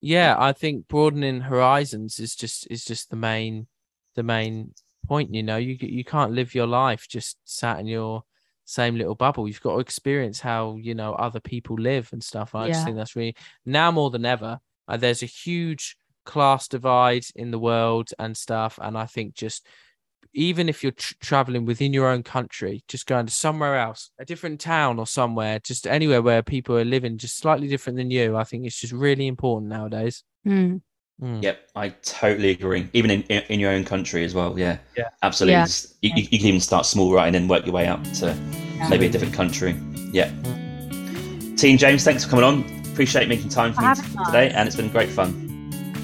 yeah 0.01 0.37
i 0.39 0.53
think 0.53 0.87
broadening 0.89 1.41
horizons 1.41 2.19
is 2.19 2.35
just 2.35 2.67
is 2.71 2.85
just 2.85 3.11
the 3.11 3.17
main 3.17 3.67
the 4.15 4.23
main 4.23 4.73
point 5.07 5.33
you 5.33 5.43
know? 5.43 5.57
You 5.57 5.77
you 5.81 6.05
can't 6.05 6.33
live 6.33 6.55
your 6.55 6.67
life 6.67 7.07
just 7.09 7.39
sat 7.45 7.79
in 7.79 7.87
your 7.87 8.25
same 8.65 8.97
little 8.97 9.15
bubble. 9.15 9.47
You've 9.47 9.61
got 9.61 9.75
to 9.75 9.81
experience 9.81 10.41
how 10.41 10.77
you 10.77 10.95
know 10.95 11.15
other 11.15 11.41
people 11.41 11.77
live 11.77 12.11
and 12.13 12.23
stuff. 12.23 12.55
I 12.55 12.69
just 12.69 12.85
think 12.85 12.97
that's 12.97 13.17
really 13.17 13.37
now 13.65 13.91
more 13.91 14.11
than 14.11 14.27
ever 14.27 14.59
uh, 14.89 14.97
there's 14.97 15.23
a 15.23 15.27
huge 15.27 15.97
class 16.25 16.69
divide 16.69 17.25
in 17.37 17.51
the 17.51 17.59
world 17.59 18.11
and 18.19 18.37
stuff. 18.37 18.79
And 18.83 18.99
i 18.99 19.07
think 19.07 19.35
just 19.35 19.67
even 20.33 20.69
if 20.69 20.83
you're 20.83 20.93
tr- 20.93 21.15
traveling 21.21 21.65
within 21.65 21.93
your 21.93 22.09
own 22.09 22.23
country, 22.23 22.83
just 22.89 23.07
going 23.07 23.27
to 23.27 23.33
somewhere 23.33 23.79
else, 23.79 24.11
a 24.19 24.25
different 24.25 24.61
town 24.61 24.99
or 24.99 25.07
somewhere, 25.07 25.59
just 25.59 25.87
anywhere 25.87 26.23
where 26.23 26.43
people 26.43 26.77
are 26.77 26.85
living 26.85 27.19
just 27.19 27.39
slightly 27.39 27.69
different 27.69 27.97
than 27.97 28.11
you, 28.11 28.37
I 28.37 28.45
think 28.45 28.67
it's 28.67 28.81
just 28.81 28.93
really 28.93 29.27
important 29.27 29.71
nowadays. 29.71 30.23
Mm. 30.47 30.81
Mm. 31.23 31.43
Yep, 31.43 31.59
I 31.75 31.89
totally 31.89 32.51
agree. 32.51 32.89
Even 32.93 33.11
in, 33.11 33.23
in, 33.23 33.43
in 33.49 33.61
your 33.61 33.71
own 33.73 33.85
country 33.85 34.23
as 34.25 34.35
well, 34.35 34.59
yeah. 34.59 34.79
Yeah. 34.97 35.09
Absolutely. 35.23 35.55
Yeah. 35.55 35.67
You, 36.03 36.11
you, 36.17 36.29
you 36.33 36.39
can 36.39 36.49
even 36.49 36.61
start 36.61 36.85
small, 36.85 37.13
right, 37.13 37.27
and 37.27 37.35
then 37.35 37.49
work 37.49 37.65
your 37.65 37.75
way 37.75 37.87
up 37.87 38.03
to 38.15 38.35
maybe 38.91 39.07
a 39.07 39.09
different 39.09 39.33
country. 39.33 39.75
Yeah. 40.13 40.31
Team 41.57 41.79
James, 41.79 42.05
thanks 42.05 42.25
for 42.25 42.31
coming 42.31 42.45
on. 42.45 42.65
Appreciate 42.93 43.29
making 43.29 43.49
time 43.49 43.73
for 43.73 43.77
For 43.77 43.83
me 43.83 43.89
having 43.89 44.05
t- 44.05 44.19
us. 44.19 44.27
today, 44.27 44.51
and 44.51 44.67
it's 44.67 44.77
been 44.77 44.91
great 44.91 45.09
fun. 45.09 45.46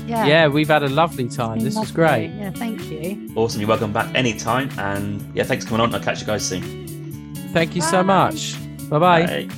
Yeah 0.06 0.26
Yeah, 0.26 0.48
we've 0.48 0.68
had 0.68 0.82
a 0.82 0.88
lovely 0.88 1.28
time. 1.28 1.56
Been 1.58 1.64
This 1.64 1.76
was 1.76 1.90
great. 1.90 2.28
yeah 2.38 2.50
thank 2.50 2.90
you 2.90 3.30
Awesome. 3.36 3.60
You're 3.60 3.68
welcome 3.68 3.92
back 3.92 4.14
anytime. 4.14 4.68
And 4.78 5.20
yeah, 5.34 5.44
thanks 5.44 5.64
for 5.64 5.70
coming 5.70 5.82
on. 5.86 5.94
I'll 5.94 6.00
catch 6.02 6.20
you 6.20 6.26
guys 6.26 6.46
soon. 6.46 7.34
Thank 7.52 7.74
you 7.76 7.82
so 7.82 7.98
Bye. 8.02 8.30
much. 8.30 8.56
Bye 8.90 8.98
bye. 8.98 9.26
Bye. 9.26 9.48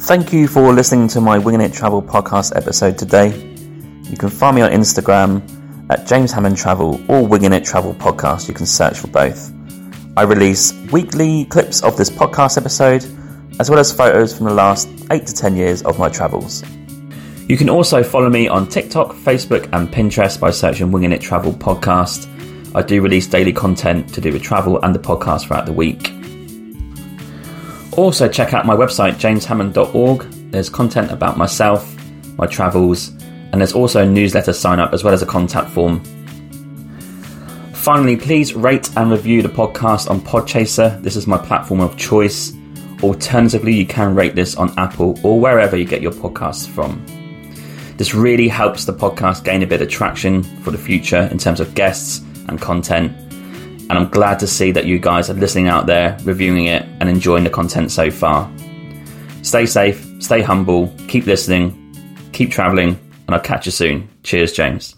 Thank 0.00 0.32
you 0.32 0.48
for 0.48 0.72
listening 0.72 1.08
to 1.08 1.20
my 1.20 1.38
Winging 1.38 1.60
It 1.62 1.72
Travel 1.72 2.02
podcast 2.02 2.54
episode 2.56 2.98
today. 2.98 3.28
You 4.10 4.16
can 4.16 4.28
find 4.28 4.54
me 4.56 4.62
on 4.62 4.70
Instagram 4.70 5.42
at 5.90 6.06
James 6.06 6.30
Hammond 6.32 6.56
Travel 6.58 7.00
or 7.10 7.26
Winging 7.26 7.52
It 7.52 7.64
Travel 7.64 7.94
Podcast. 7.94 8.48
You 8.48 8.54
can 8.54 8.66
search 8.66 8.98
for 8.98 9.06
both. 9.08 9.52
I 10.16 10.22
release 10.22 10.72
weekly 10.92 11.46
clips 11.46 11.82
of 11.82 11.96
this 11.96 12.10
podcast 12.10 12.56
episode, 12.58 13.04
as 13.58 13.70
well 13.70 13.78
as 13.78 13.92
photos 13.92 14.36
from 14.36 14.46
the 14.46 14.54
last 14.54 14.88
8 15.10 15.26
to 15.26 15.32
10 15.34 15.56
years 15.56 15.82
of 15.82 15.98
my 15.98 16.08
travels. 16.08 16.62
You 17.46 17.58
can 17.58 17.68
also 17.68 18.02
follow 18.02 18.30
me 18.30 18.48
on 18.48 18.66
TikTok, 18.68 19.12
Facebook, 19.12 19.68
and 19.74 19.92
Pinterest 19.92 20.40
by 20.40 20.50
searching 20.50 20.90
Winging 20.90 21.12
It 21.12 21.20
Travel 21.20 21.52
Podcast. 21.52 22.26
I 22.74 22.80
do 22.80 23.02
release 23.02 23.26
daily 23.26 23.52
content 23.52 24.14
to 24.14 24.20
do 24.22 24.32
with 24.32 24.42
travel 24.42 24.80
and 24.82 24.94
the 24.94 24.98
podcast 24.98 25.46
throughout 25.46 25.66
the 25.66 25.72
week. 25.72 26.10
Also, 27.98 28.28
check 28.28 28.54
out 28.54 28.64
my 28.64 28.74
website, 28.74 29.16
jameshammond.org. 29.16 30.22
There's 30.52 30.70
content 30.70 31.10
about 31.10 31.36
myself, 31.36 31.94
my 32.38 32.46
travels, 32.46 33.10
and 33.52 33.60
there's 33.60 33.74
also 33.74 34.02
a 34.02 34.06
newsletter 34.06 34.54
sign 34.54 34.80
up 34.80 34.94
as 34.94 35.04
well 35.04 35.12
as 35.12 35.20
a 35.20 35.26
contact 35.26 35.68
form. 35.68 36.02
Finally, 37.74 38.16
please 38.16 38.54
rate 38.54 38.88
and 38.96 39.10
review 39.10 39.42
the 39.42 39.50
podcast 39.50 40.08
on 40.08 40.18
Podchaser. 40.22 41.00
This 41.02 41.14
is 41.14 41.26
my 41.26 41.36
platform 41.36 41.80
of 41.80 41.98
choice. 41.98 42.54
Alternatively, 43.02 43.74
you 43.74 43.86
can 43.86 44.14
rate 44.14 44.34
this 44.34 44.56
on 44.56 44.72
Apple 44.78 45.20
or 45.22 45.38
wherever 45.38 45.76
you 45.76 45.84
get 45.84 46.00
your 46.00 46.12
podcasts 46.12 46.66
from. 46.66 47.04
This 47.96 48.14
really 48.14 48.48
helps 48.48 48.84
the 48.84 48.92
podcast 48.92 49.44
gain 49.44 49.62
a 49.62 49.66
bit 49.66 49.80
of 49.80 49.88
traction 49.88 50.42
for 50.42 50.70
the 50.70 50.78
future 50.78 51.28
in 51.30 51.38
terms 51.38 51.60
of 51.60 51.74
guests 51.74 52.18
and 52.48 52.60
content. 52.60 53.12
And 53.88 53.92
I'm 53.92 54.08
glad 54.08 54.38
to 54.40 54.46
see 54.46 54.72
that 54.72 54.86
you 54.86 54.98
guys 54.98 55.30
are 55.30 55.34
listening 55.34 55.68
out 55.68 55.86
there, 55.86 56.18
reviewing 56.24 56.66
it, 56.66 56.82
and 57.00 57.08
enjoying 57.08 57.44
the 57.44 57.50
content 57.50 57.92
so 57.92 58.10
far. 58.10 58.50
Stay 59.42 59.66
safe, 59.66 60.04
stay 60.20 60.42
humble, 60.42 60.92
keep 61.06 61.26
listening, 61.26 61.94
keep 62.32 62.50
traveling, 62.50 62.98
and 63.26 63.34
I'll 63.34 63.40
catch 63.40 63.66
you 63.66 63.72
soon. 63.72 64.08
Cheers, 64.22 64.52
James. 64.52 64.96